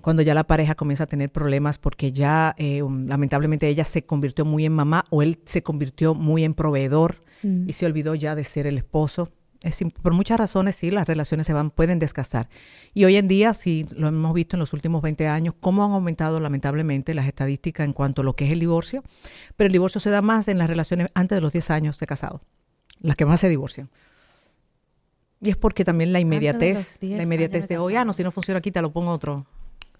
cuando 0.00 0.22
ya 0.22 0.34
la 0.34 0.44
pareja 0.44 0.74
comienza 0.74 1.04
a 1.04 1.06
tener 1.06 1.30
problemas 1.30 1.78
porque 1.78 2.12
ya 2.12 2.54
eh, 2.58 2.82
um, 2.82 3.06
lamentablemente 3.06 3.68
ella 3.68 3.84
se 3.84 4.04
convirtió 4.04 4.44
muy 4.44 4.64
en 4.64 4.72
mamá 4.72 5.04
o 5.10 5.22
él 5.22 5.38
se 5.44 5.62
convirtió 5.62 6.14
muy 6.14 6.44
en 6.44 6.54
proveedor 6.54 7.16
Mm. 7.42 7.68
y 7.68 7.72
se 7.72 7.86
olvidó 7.86 8.14
ya 8.14 8.34
de 8.34 8.44
ser 8.44 8.66
el 8.66 8.78
esposo. 8.78 9.30
Es, 9.62 9.80
por 10.02 10.12
muchas 10.12 10.38
razones, 10.38 10.76
sí, 10.76 10.90
las 10.90 11.06
relaciones 11.06 11.46
se 11.46 11.52
van, 11.52 11.70
pueden 11.70 11.98
desgastar. 11.98 12.48
Y 12.94 13.04
hoy 13.04 13.16
en 13.16 13.26
día, 13.26 13.54
sí, 13.54 13.86
lo 13.90 14.06
hemos 14.06 14.32
visto 14.32 14.54
en 14.54 14.60
los 14.60 14.72
últimos 14.72 15.02
20 15.02 15.26
años, 15.26 15.54
cómo 15.58 15.84
han 15.84 15.90
aumentado 15.90 16.38
lamentablemente 16.38 17.12
las 17.12 17.26
estadísticas 17.26 17.84
en 17.84 17.92
cuanto 17.92 18.22
a 18.22 18.24
lo 18.24 18.36
que 18.36 18.46
es 18.46 18.52
el 18.52 18.60
divorcio. 18.60 19.02
Pero 19.56 19.66
el 19.66 19.72
divorcio 19.72 20.00
se 20.00 20.10
da 20.10 20.22
más 20.22 20.46
en 20.46 20.58
las 20.58 20.68
relaciones 20.68 21.08
antes 21.14 21.36
de 21.36 21.40
los 21.40 21.52
10 21.52 21.70
años 21.70 21.98
de 21.98 22.06
casado, 22.06 22.40
las 23.00 23.16
que 23.16 23.26
más 23.26 23.40
se 23.40 23.48
divorcian. 23.48 23.90
Y 25.40 25.50
es 25.50 25.56
porque 25.56 25.84
también 25.84 26.12
la 26.12 26.18
los 26.20 26.24
inmediatez, 26.24 26.98
10 27.00 27.16
la 27.16 27.22
inmediatez 27.24 27.68
de 27.68 27.78
hoy, 27.78 27.96
ah, 27.96 28.04
no, 28.04 28.12
si 28.12 28.22
no 28.22 28.30
funciona 28.30 28.58
aquí, 28.58 28.70
te 28.70 28.80
lo 28.80 28.92
pongo 28.92 29.10
otro. 29.10 29.44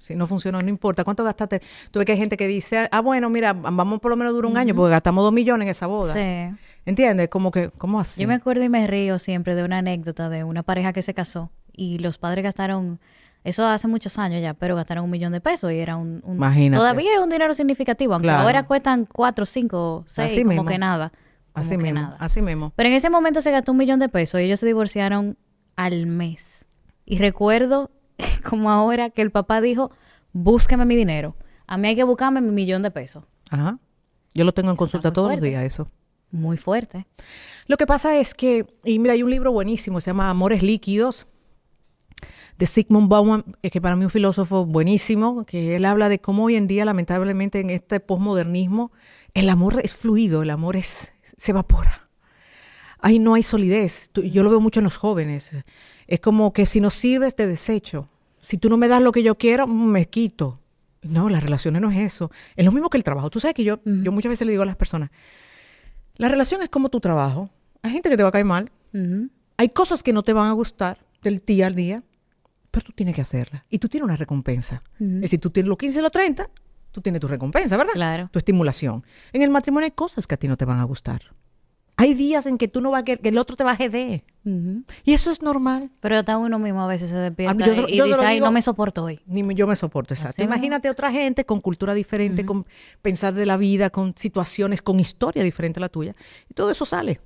Si 0.09 0.17
no 0.17 0.27
funciona, 0.27 0.59
no 0.61 0.69
importa. 0.69 1.05
¿Cuánto 1.05 1.23
gastaste? 1.23 1.61
Tú 1.91 1.99
ves 2.01 2.07
que 2.07 2.13
hay 2.13 2.19
gente 2.19 2.37
que 2.37 2.47
dice, 2.49 2.89
ah, 2.91 3.01
bueno, 3.01 3.29
mira, 3.31 3.53
vamos 3.53 4.01
por 4.01 4.11
lo 4.11 4.17
menos 4.17 4.33
dura 4.33 4.49
un 4.49 4.57
año 4.57 4.75
porque 4.75 4.91
gastamos 4.91 5.23
dos 5.23 5.33
millones 5.33 5.67
en 5.67 5.71
esa 5.71 5.87
boda. 5.87 6.15
Sí. 6.15 6.57
¿Entiendes? 6.87 7.29
Como 7.29 7.51
que, 7.51 7.71
¿cómo 7.77 8.01
así? 8.01 8.21
Yo 8.23 8.27
me 8.27 8.35
acuerdo 8.35 8.65
y 8.65 8.69
me 8.69 8.87
río 8.87 9.19
siempre 9.19 9.55
de 9.55 9.63
una 9.65 9.79
anécdota 9.79 10.29
de 10.29 10.43
una 10.45 10.63
pareja 10.63 10.93
que 10.93 11.03
se 11.03 11.13
casó 11.15 11.51
y 11.75 11.99
los 11.99 12.17
padres 12.19 12.43
gastaron, 12.43 12.99
eso 13.45 13.67
hace 13.67 13.87
muchos 13.89 14.19
años 14.19 14.41
ya, 14.43 14.55
pero 14.55 14.75
gastaron 14.75 15.05
un 15.05 15.11
millón 15.11 15.33
de 15.33 15.41
pesos 15.43 15.71
y 15.71 15.77
era 15.77 15.97
un... 15.97 16.23
un- 16.25 16.37
Imagínate. 16.37 16.79
Todavía 16.81 17.13
es 17.15 17.21
un 17.21 17.29
dinero 17.29 17.53
significativo, 17.55 18.15
aunque 18.15 18.29
Claro. 18.29 18.43
ahora 18.45 18.63
cuestan 18.67 19.05
cuatro, 19.05 19.45
cinco, 19.45 20.05
seis, 20.07 20.33
Así 20.33 20.41
como 20.43 20.55
mismo. 20.55 20.65
que 20.65 20.79
nada. 20.79 21.13
Como 21.53 21.63
Así 21.67 21.71
que 21.77 21.77
mismo, 21.83 22.01
nada. 22.01 22.17
así 22.21 22.41
mismo. 22.41 22.73
Pero 22.75 22.89
en 22.89 22.95
ese 22.95 23.11
momento 23.11 23.43
se 23.43 23.51
gastó 23.51 23.73
un 23.73 23.79
millón 23.79 23.99
de 24.01 24.09
pesos 24.09 24.41
y 24.41 24.45
ellos 24.45 24.59
se 24.61 24.67
divorciaron 24.67 25.37
al 25.77 26.07
mes. 26.07 26.65
Y 27.05 27.19
recuerdo 27.19 27.91
como 28.49 28.71
ahora 28.71 29.11
que 29.11 29.23
el 29.23 29.31
papá 29.31 29.61
dijo, 29.61 29.91
búsqueme 30.33 30.85
mi 30.85 30.97
dinero. 30.97 31.37
A 31.67 31.77
mí 31.77 31.89
hay 31.89 31.97
que 31.97 32.05
buscarme 32.05 32.41
mi 32.41 32.51
millón 32.51 32.83
de 32.83 32.91
pesos. 32.91 33.25
Ajá. 33.51 33.79
Yo 34.35 34.45
lo 34.45 34.53
tengo 34.53 34.71
en 34.71 34.77
consulta 34.77 35.13
todos 35.13 35.33
los 35.33 35.41
días, 35.41 35.63
eso. 35.65 35.89
Muy 36.31 36.57
fuerte. 36.57 37.07
Lo 37.67 37.77
que 37.77 37.87
pasa 37.87 38.17
es 38.17 38.35
que, 38.35 38.67
y 38.85 38.99
mira, 38.99 39.15
hay 39.15 39.23
un 39.23 39.31
libro 39.31 39.53
buenísimo, 39.53 40.01
se 40.01 40.11
llama 40.11 40.31
Amores 40.31 40.63
Líquidos, 40.63 41.27
de 42.59 42.67
Sigmund 42.67 43.09
Bauman, 43.09 43.57
que 43.63 43.81
para 43.81 43.97
mí 43.97 44.03
es 44.03 44.07
un 44.07 44.11
filósofo 44.11 44.67
buenísimo, 44.67 45.45
que 45.47 45.77
él 45.77 45.85
habla 45.85 46.09
de 46.09 46.21
cómo 46.21 46.45
hoy 46.45 46.57
en 46.57 46.67
día, 46.67 46.85
lamentablemente, 46.85 47.61
en 47.61 47.71
este 47.71 48.01
posmodernismo, 48.01 48.93
el 49.35 49.49
amor 49.49 49.81
es 49.83 49.95
fluido, 49.95 50.43
el 50.43 50.51
amor 50.51 50.77
es, 50.77 51.13
se 51.37 51.53
evapora. 51.53 52.09
Ahí 53.01 53.21
no 53.21 53.35
hay 53.35 53.45
solidez. 53.45 54.11
Yo 54.15 54.43
lo 54.43 54.51
veo 54.51 54.61
mucho 54.61 54.81
en 54.81 54.85
los 54.85 54.97
jóvenes. 54.97 55.53
Es 56.09 56.21
como 56.21 56.53
que 56.53 56.67
si 56.67 56.81
no 56.81 56.91
sirves, 56.91 57.37
te 57.37 57.47
desecho. 57.47 58.09
Si 58.41 58.59
tú 58.59 58.69
no 58.69 58.77
me 58.77 58.89
das 58.89 59.03
lo 59.03 59.13
que 59.13 59.23
yo 59.23 59.37
quiero, 59.37 59.67
me 59.67 60.07
quito. 60.07 60.59
No, 61.03 61.29
las 61.29 61.43
relaciones 61.43 61.81
no 61.81 61.91
es 61.91 61.99
eso. 61.99 62.31
Es 62.57 62.65
lo 62.65 62.73
mismo 62.73 62.91
que 62.91 62.97
el 62.97 63.05
trabajo. 63.05 63.31
Tú 63.31 63.39
sabes 63.39 63.55
que 63.55 63.63
yo, 63.63 63.79
yo 63.85 64.11
muchas 64.11 64.31
veces 64.31 64.47
le 64.47 64.53
digo 64.53 64.63
a 64.63 64.67
las 64.67 64.77
personas, 64.77 65.11
la 66.17 66.29
relación 66.29 66.63
es 66.63 66.69
como 66.71 66.89
tu 66.89 66.99
trabajo. 66.99 67.51
Hay 67.83 67.93
gente 67.93 68.09
que 68.09 68.17
te 68.17 68.23
va 68.23 68.31
a 68.31 68.33
caer 68.33 68.45
mal. 68.45 68.71
Hay 69.57 69.69
cosas 69.69 70.03
que 70.03 70.13
no 70.13 70.23
te 70.23 70.33
van 70.33 70.49
a 70.49 70.53
gustar 70.53 70.99
del 71.23 71.39
día 71.39 71.67
al 71.67 71.75
día, 71.75 72.03
pero 72.71 72.87
tú 72.87 72.93
tienes 72.93 73.15
que 73.15 73.21
hacerlas. 73.21 73.63
Y 73.69 73.79
tú 73.79 73.89
tienes 73.89 74.05
una 74.05 74.17
recompensa. 74.17 74.83
Ujú. 74.99 75.17
Es 75.17 75.21
decir, 75.23 75.41
tú 75.41 75.51
tienes 75.51 75.69
los 75.69 75.79
15 75.79 75.99
y 75.99 76.03
los 76.03 76.13
30, 76.13 76.49
tú 76.91 77.01
tienes 77.01 77.21
tu 77.21 77.29
recompensa, 77.29 77.77
¿verdad? 77.77 77.93
Claro. 77.93 78.29
Tu 78.33 78.39
estimulación. 78.39 79.05
En 79.33 79.43
el 79.43 79.51
matrimonio 79.51 79.85
hay 79.85 79.93
cosas 79.93 80.27
que 80.27 80.35
a 80.35 80.39
ti 80.39 80.49
no 80.49 80.57
te 80.57 80.65
van 80.65 80.79
a 80.79 80.85
gustar. 80.85 81.23
Hay 82.01 82.15
días 82.15 82.47
en 82.47 82.59
que 82.59 82.69
tú 82.69 82.81
no 82.81 82.93
vas 82.93 83.03
a 83.03 83.05
querer, 83.05 83.19
que 83.19 83.31
el 83.31 83.39
otro 83.39 83.57
te 83.57 83.65
va 83.65 83.73
a 83.73 83.77
de. 83.77 84.23
Y 85.05 85.15
eso 85.15 85.33
es 85.33 85.43
normal. 85.43 85.91
Pero 85.99 86.17
hasta 86.17 86.39
uno 86.39 86.61
mismo 86.61 86.81
a 86.81 86.87
veces 86.87 87.11
se 87.11 87.17
despierta 87.17 87.67
y, 87.89 88.01
dice, 88.01 88.25
ay, 88.25 88.39
no 88.39 88.53
me 88.53 88.63
soporto 88.63 89.03
hoy. 89.03 89.21
Ni 89.27 89.43
yo 89.57 89.67
me 89.67 89.75
soporto, 89.75 90.15
exacto. 90.15 90.41
Imagínate 90.41 90.89
otra 90.91 91.11
gente 91.11 91.45
con 91.45 91.61
cultura 91.61 91.95
diferente, 91.95 92.47
con 92.47 92.65
pensar 93.03 93.35
de 93.35 93.45
la 93.47 93.57
vida, 93.57 93.91
con 93.91 94.15
situaciones, 94.17 94.81
con 94.81 95.01
historia 95.01 95.43
diferente 95.43 95.81
a 95.81 95.83
la 95.83 95.89
tuya. 95.89 96.15
Y 96.49 96.55
todo 96.55 96.71
eso 96.71 96.85
sale. 96.85 97.21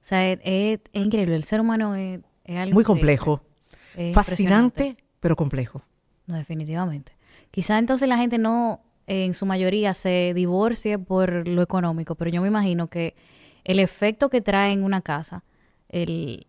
O 0.00 0.06
sea, 0.08 0.32
es, 0.32 0.80
increíble. 0.94 1.36
El 1.36 1.44
ser 1.44 1.60
humano 1.60 1.96
es, 1.96 2.20
algo... 2.48 2.72
Muy 2.72 2.84
complejo. 2.84 3.42
Fascinante, 4.14 4.96
pero 5.20 5.36
complejo. 5.36 5.82
No, 6.26 6.36
definitivamente. 6.36 7.12
Quizá 7.50 7.76
entonces 7.76 8.08
la 8.08 8.16
gente 8.16 8.38
no 8.38 8.80
en 9.08 9.32
su 9.34 9.46
mayoría 9.46 9.94
se 9.94 10.32
divorcie 10.34 10.98
por 10.98 11.48
lo 11.48 11.62
económico, 11.62 12.14
pero 12.14 12.30
yo 12.30 12.42
me 12.42 12.48
imagino 12.48 12.88
que 12.88 13.14
el 13.64 13.80
efecto 13.80 14.28
que 14.28 14.42
trae 14.42 14.72
en 14.72 14.84
una 14.84 15.00
casa, 15.00 15.44
el, 15.88 16.46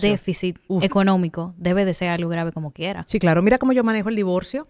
déficit 0.00 0.58
económico, 0.80 1.54
debe 1.58 1.84
de 1.84 1.94
ser 1.94 2.08
algo 2.08 2.30
grave 2.30 2.52
como 2.52 2.70
quiera. 2.70 3.04
Sí, 3.08 3.18
claro. 3.18 3.42
Mira 3.42 3.58
cómo 3.58 3.72
yo 3.72 3.84
manejo 3.84 4.08
el 4.08 4.16
divorcio. 4.16 4.68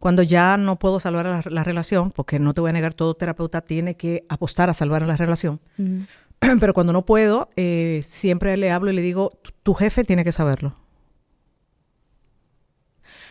Cuando 0.00 0.22
ya 0.22 0.56
no 0.56 0.76
puedo 0.78 1.00
salvar 1.00 1.50
la, 1.50 1.64
relación, 1.64 2.10
porque 2.10 2.38
no 2.38 2.52
te 2.52 2.60
voy 2.60 2.70
a 2.70 2.72
negar, 2.72 2.92
todo 2.92 3.14
terapeuta 3.14 3.62
tiene 3.62 3.96
que 3.96 4.24
apostar 4.28 4.68
a 4.68 4.74
salvar 4.74 5.06
la 5.06 5.16
relación. 5.16 5.60
Pero 6.60 6.74
cuando 6.74 6.92
no 6.92 7.06
puedo, 7.06 7.48
eh, 7.56 8.00
siempre 8.02 8.56
le 8.56 8.70
hablo 8.70 8.90
y 8.90 8.94
le 8.94 9.00
digo, 9.00 9.32
tu 9.62 9.74
jefe 9.74 10.04
tiene 10.04 10.24
que 10.24 10.32
saberlo. 10.32 10.76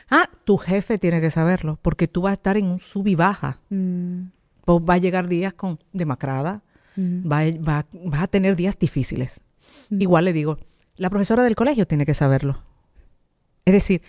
Ah, 0.09 0.29
tu 0.43 0.57
jefe 0.57 0.97
tiene 0.97 1.21
que 1.21 1.31
saberlo, 1.31 1.79
porque 1.81 2.07
tú 2.07 2.21
vas 2.21 2.31
a 2.31 2.33
estar 2.33 2.57
en 2.57 2.65
un 2.65 2.79
sub 2.79 3.07
y 3.07 3.15
baja. 3.15 3.59
Mm. 3.69 4.27
va 4.67 4.93
a 4.93 4.97
llegar 4.97 5.27
días 5.27 5.53
con 5.53 5.79
demacrada, 5.93 6.61
mm. 6.95 7.31
va, 7.31 7.85
vas 8.03 8.21
a 8.21 8.27
tener 8.27 8.55
días 8.55 8.77
difíciles. 8.77 9.41
Mm. 9.89 10.01
Igual 10.01 10.25
le 10.25 10.33
digo, 10.33 10.57
la 10.97 11.09
profesora 11.09 11.43
del 11.43 11.55
colegio 11.55 11.87
tiene 11.87 12.05
que 12.05 12.13
saberlo. 12.13 12.63
Es 13.65 13.73
decir, 13.73 14.01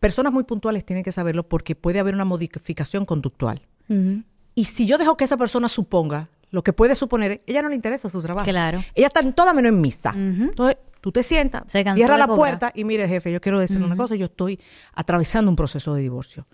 personas 0.00 0.32
muy 0.32 0.44
puntuales 0.44 0.84
tienen 0.84 1.04
que 1.04 1.12
saberlo 1.12 1.48
porque 1.48 1.74
puede 1.74 2.00
haber 2.00 2.14
una 2.14 2.24
modificación 2.24 3.04
conductual. 3.04 3.62
Mm-hmm. 3.88 4.24
Y 4.54 4.64
si 4.64 4.86
yo 4.86 4.98
dejo 4.98 5.16
que 5.16 5.24
esa 5.24 5.36
persona 5.36 5.68
suponga 5.68 6.28
lo 6.50 6.62
que 6.62 6.72
puede 6.72 6.94
suponer, 6.94 7.42
ella 7.46 7.62
no 7.62 7.68
le 7.68 7.74
interesa 7.74 8.08
su 8.08 8.20
trabajo. 8.20 8.44
Claro. 8.44 8.82
Ella 8.94 9.06
está 9.06 9.20
en 9.20 9.32
toda 9.32 9.52
menos 9.52 9.70
en 9.70 9.80
misa. 9.80 10.12
Mm-hmm. 10.12 10.48
Entonces, 10.50 10.76
Tú 11.02 11.10
te 11.10 11.24
sientas, 11.24 11.64
cierra 11.66 12.16
la 12.16 12.28
puerta 12.28 12.70
y 12.76 12.84
mire, 12.84 13.08
jefe, 13.08 13.32
yo 13.32 13.40
quiero 13.40 13.58
decirle 13.58 13.84
una 13.84 13.96
cosa, 13.96 14.14
yo 14.14 14.26
estoy 14.26 14.60
atravesando 14.94 15.50
un 15.50 15.56
proceso 15.56 15.94
de 15.96 16.00
divorcio. 16.00 16.46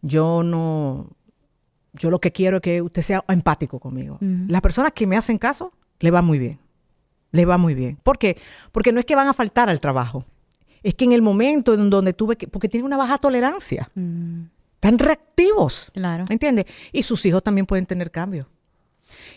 Yo 0.00 0.42
no, 0.42 1.08
yo 1.92 2.10
lo 2.10 2.20
que 2.20 2.32
quiero 2.32 2.56
es 2.56 2.62
que 2.64 2.82
usted 2.82 3.00
sea 3.02 3.24
empático 3.28 3.78
conmigo. 3.78 4.18
Las 4.20 4.60
personas 4.60 4.90
que 4.92 5.06
me 5.06 5.16
hacen 5.16 5.38
caso, 5.38 5.72
le 6.00 6.10
va 6.10 6.20
muy 6.20 6.40
bien. 6.40 6.58
Le 7.30 7.44
va 7.44 7.58
muy 7.58 7.74
bien. 7.74 7.96
¿Por 8.02 8.18
qué? 8.18 8.36
Porque 8.72 8.90
no 8.90 8.98
es 8.98 9.06
que 9.06 9.14
van 9.14 9.28
a 9.28 9.34
faltar 9.34 9.70
al 9.70 9.78
trabajo. 9.78 10.24
Es 10.82 10.96
que 10.96 11.04
en 11.04 11.12
el 11.12 11.22
momento 11.22 11.72
en 11.72 11.88
donde 11.88 12.12
tuve 12.12 12.34
que, 12.34 12.48
porque 12.48 12.68
tienen 12.68 12.86
una 12.86 12.96
baja 12.96 13.18
tolerancia. 13.18 13.88
Están 14.74 14.98
reactivos. 14.98 15.92
Claro. 15.94 16.24
¿Entiendes? 16.28 16.64
Y 16.90 17.04
sus 17.04 17.24
hijos 17.24 17.40
también 17.44 17.66
pueden 17.66 17.86
tener 17.86 18.10
cambios. 18.10 18.48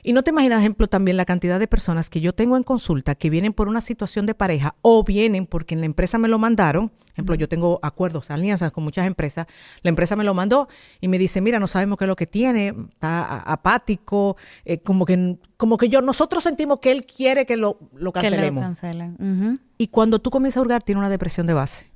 Y 0.04 0.14
no 0.14 0.24
te 0.24 0.32
imaginas, 0.32 0.60
ejemplo, 0.60 0.88
también 0.88 1.18
la 1.18 1.26
cantidad 1.26 1.60
de 1.60 1.68
personas 1.68 2.10
que 2.10 2.22
yo 2.22 2.34
tengo 2.34 2.58
en 2.58 2.64
consulta 2.64 3.16
que 3.16 3.30
vienen 3.30 3.54
por 3.54 3.68
una 3.68 3.82
situación 3.82 4.26
de 4.26 4.36
pareja 4.36 4.76
o 4.82 5.04
vienen 5.04 5.46
porque 5.46 5.76
en 5.76 5.82
la 5.82 5.86
empresa 5.86 6.18
me 6.18 6.28
lo 6.28 6.40
mandaron. 6.40 6.92
Ejemplo, 7.14 7.36
yo 7.36 7.48
tengo 7.48 7.80
acuerdos, 7.82 8.30
alianzas 8.30 8.72
con 8.72 8.84
muchas 8.84 9.08
empresas. 9.08 9.48
La 9.82 9.90
empresa 9.90 10.16
me 10.16 10.24
lo 10.24 10.34
mandó 10.34 10.68
y 11.00 11.08
me 11.08 11.18
dice, 11.18 11.40
mira, 11.42 11.60
no 11.60 11.68
sabemos 11.68 11.98
qué 11.98 12.06
es 12.06 12.10
lo 12.10 12.16
que 12.16 12.28
tiene, 12.28 12.76
está 12.90 13.38
apático, 13.40 14.38
eh, 14.66 14.80
como 14.80 15.06
que 15.06 15.38
como 15.58 15.78
que 15.78 15.88
yo, 15.88 16.02
nosotros 16.02 16.44
sentimos 16.44 16.80
que 16.80 16.92
él 16.92 17.06
quiere 17.06 17.46
que 17.46 17.56
lo, 17.56 17.80
lo 17.94 18.12
cancelemos. 18.12 18.62
Que 18.62 18.68
lo 18.68 18.68
cancelen. 18.68 19.62
Y 19.78 19.88
cuando 19.88 20.20
tú 20.20 20.30
comienzas 20.30 20.58
a 20.58 20.62
hurgar, 20.62 20.84
tiene 20.84 21.00
una 21.00 21.10
depresión 21.10 21.48
de 21.48 21.54
base. 21.54 21.95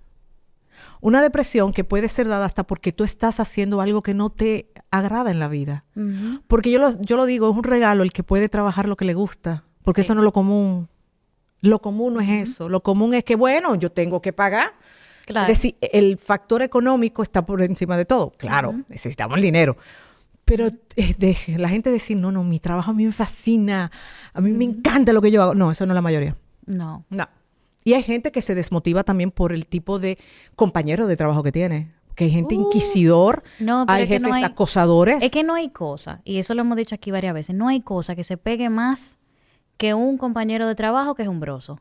Una 1.01 1.21
depresión 1.21 1.71
que 1.71 1.83
puede 1.83 2.09
ser 2.09 2.27
dada 2.27 2.45
hasta 2.45 2.63
porque 2.63 2.91
tú 2.91 3.03
estás 3.03 3.39
haciendo 3.39 3.79
algo 3.79 4.01
que 4.01 4.13
no 4.13 4.29
te 4.29 4.71
agrada 4.91 5.31
en 5.31 5.39
la 5.39 5.47
vida. 5.47 5.85
Porque 6.47 6.71
yo 6.71 6.79
lo, 6.79 7.01
yo 7.01 7.15
lo 7.15 7.25
digo, 7.25 7.49
es 7.49 7.55
un 7.55 7.63
regalo 7.63 8.03
el 8.03 8.11
que 8.11 8.23
puede 8.23 8.49
trabajar 8.49 8.87
lo 8.87 8.97
que 8.97 9.05
le 9.05 9.13
gusta, 9.13 9.63
porque 9.83 10.01
eso 10.01 10.13
no 10.13 10.21
es 10.21 10.25
lo 10.25 10.33
común. 10.33 10.89
Lo 11.61 11.79
común 11.79 12.15
no 12.15 12.21
es 12.21 12.49
eso. 12.49 12.69
Lo 12.69 12.81
común 12.81 13.13
es 13.13 13.23
que, 13.23 13.35
bueno, 13.35 13.75
yo 13.75 13.91
tengo 13.91 14.21
que 14.21 14.33
pagar. 14.33 14.73
Claro. 15.25 15.51
Es 15.51 15.59
decir, 15.59 15.75
el 15.81 16.17
factor 16.17 16.61
económico 16.61 17.21
está 17.21 17.45
por 17.45 17.61
encima 17.61 17.97
de 17.97 18.05
todo. 18.05 18.31
Claro, 18.37 18.73
necesitamos 18.87 19.37
el 19.37 19.43
dinero. 19.43 19.77
Pero 20.45 20.69
la 21.57 21.69
gente 21.69 21.91
decir, 21.91 22.17
no, 22.17 22.31
no, 22.31 22.43
mi 22.43 22.59
trabajo 22.59 22.91
a 22.91 22.93
mí 22.93 23.05
me 23.05 23.11
fascina, 23.11 23.91
a 24.33 24.41
mí 24.41 24.51
me 24.51 24.65
encanta 24.65 25.13
lo 25.13 25.21
que 25.21 25.29
yo 25.31 25.43
hago. 25.43 25.53
No, 25.53 25.71
eso 25.71 25.85
no 25.85 25.93
es 25.93 25.95
la 25.95 26.01
mayoría. 26.01 26.35
No. 26.65 27.05
No. 27.09 27.27
Y 27.83 27.93
hay 27.93 28.03
gente 28.03 28.31
que 28.31 28.41
se 28.41 28.55
desmotiva 28.55 29.03
también 29.03 29.31
por 29.31 29.53
el 29.53 29.65
tipo 29.65 29.99
de 29.99 30.17
compañero 30.55 31.07
de 31.07 31.17
trabajo 31.17 31.43
que 31.43 31.51
tiene. 31.51 31.91
Que 32.15 32.25
hay 32.25 32.31
gente 32.31 32.55
uh, 32.55 32.61
inquisidor, 32.61 33.43
hay 33.87 34.05
jefes 34.05 34.43
acosadores. 34.43 35.23
Es 35.23 35.31
que 35.31 35.43
no 35.43 35.53
hay 35.53 35.69
cosa, 35.69 36.21
y 36.25 36.37
eso 36.39 36.53
lo 36.53 36.61
hemos 36.61 36.75
dicho 36.75 36.95
aquí 36.95 37.11
varias 37.11 37.33
veces, 37.33 37.55
no 37.55 37.69
hay 37.69 37.79
cosa 37.79 38.15
que 38.15 38.25
se 38.25 38.35
pegue 38.35 38.69
más 38.69 39.17
que 39.77 39.93
un 39.93 40.17
compañero 40.17 40.67
de 40.67 40.75
trabajo 40.75 41.15
que 41.15 41.23
es 41.23 41.29
umbroso. 41.29 41.79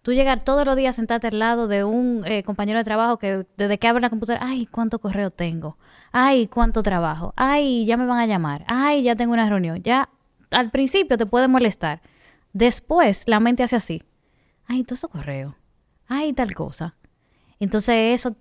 Tú 0.00 0.12
llegar 0.12 0.42
todos 0.42 0.64
los 0.64 0.76
días 0.76 0.94
a 0.94 0.96
sentarte 0.96 1.26
al 1.26 1.38
lado 1.38 1.68
de 1.68 1.84
un 1.84 2.22
eh, 2.24 2.42
compañero 2.44 2.78
de 2.78 2.84
trabajo 2.84 3.18
que 3.18 3.44
desde 3.58 3.76
que 3.76 3.88
abre 3.88 4.00
la 4.00 4.08
computadora, 4.08 4.46
ay, 4.46 4.64
cuánto 4.64 4.98
correo 4.98 5.30
tengo, 5.30 5.76
ay, 6.12 6.46
cuánto 6.46 6.82
trabajo, 6.82 7.34
ay, 7.36 7.84
ya 7.84 7.98
me 7.98 8.06
van 8.06 8.20
a 8.20 8.26
llamar, 8.26 8.64
ay, 8.68 9.02
ya 9.02 9.16
tengo 9.16 9.34
una 9.34 9.48
reunión, 9.48 9.82
ya 9.82 10.08
al 10.50 10.70
principio 10.70 11.18
te 11.18 11.26
puede 11.26 11.48
molestar. 11.48 12.00
Después 12.54 13.24
la 13.26 13.40
mente 13.40 13.62
hace 13.62 13.76
así 13.76 14.02
ay, 14.66 14.84
todo 14.84 14.94
eso 14.94 15.08
correo, 15.08 15.56
ay, 16.08 16.32
tal 16.32 16.54
cosa. 16.54 16.94
Entonces 17.58 18.14
eso 18.14 18.36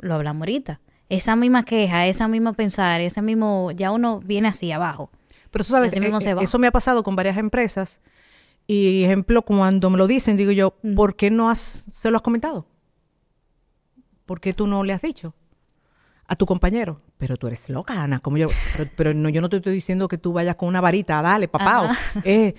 lo 0.00 0.14
hablamos 0.14 0.42
ahorita. 0.42 0.80
Esa 1.08 1.36
misma 1.36 1.64
queja, 1.64 2.06
esa 2.06 2.26
misma 2.26 2.52
pensar, 2.52 3.00
ese 3.00 3.22
mismo, 3.22 3.70
ya 3.70 3.92
uno 3.92 4.20
viene 4.20 4.48
así 4.48 4.72
abajo. 4.72 5.10
Pero 5.50 5.64
tú 5.64 5.70
sabes, 5.70 5.92
eh, 5.94 6.12
eso 6.40 6.58
me 6.58 6.66
ha 6.66 6.72
pasado 6.72 7.02
con 7.02 7.14
varias 7.14 7.36
empresas. 7.36 8.00
Y 8.66 9.04
ejemplo, 9.04 9.42
cuando 9.42 9.88
me 9.90 9.98
lo 9.98 10.08
dicen, 10.08 10.36
digo 10.36 10.50
yo, 10.50 10.74
¿por 10.96 11.14
qué 11.14 11.30
no 11.30 11.48
has, 11.48 11.84
se 11.92 12.10
lo 12.10 12.16
has 12.16 12.22
comentado? 12.22 12.66
¿Por 14.26 14.40
qué 14.40 14.52
tú 14.52 14.66
no 14.66 14.82
le 14.82 14.92
has 14.92 15.02
dicho? 15.02 15.34
a 16.28 16.36
tu 16.36 16.46
compañero. 16.46 17.00
Pero 17.18 17.36
tú 17.36 17.46
eres 17.46 17.68
loca, 17.68 18.02
Ana. 18.02 18.20
Como 18.20 18.36
yo, 18.36 18.48
pero, 18.96 19.14
no, 19.14 19.28
yo 19.28 19.40
no 19.40 19.48
te 19.48 19.56
estoy 19.56 19.74
diciendo 19.74 20.08
que 20.08 20.18
tú 20.18 20.32
vayas 20.32 20.56
con 20.56 20.68
una 20.68 20.80
varita, 20.80 21.20
dale, 21.22 21.48
papá. 21.48 21.96
Eh, 22.24 22.54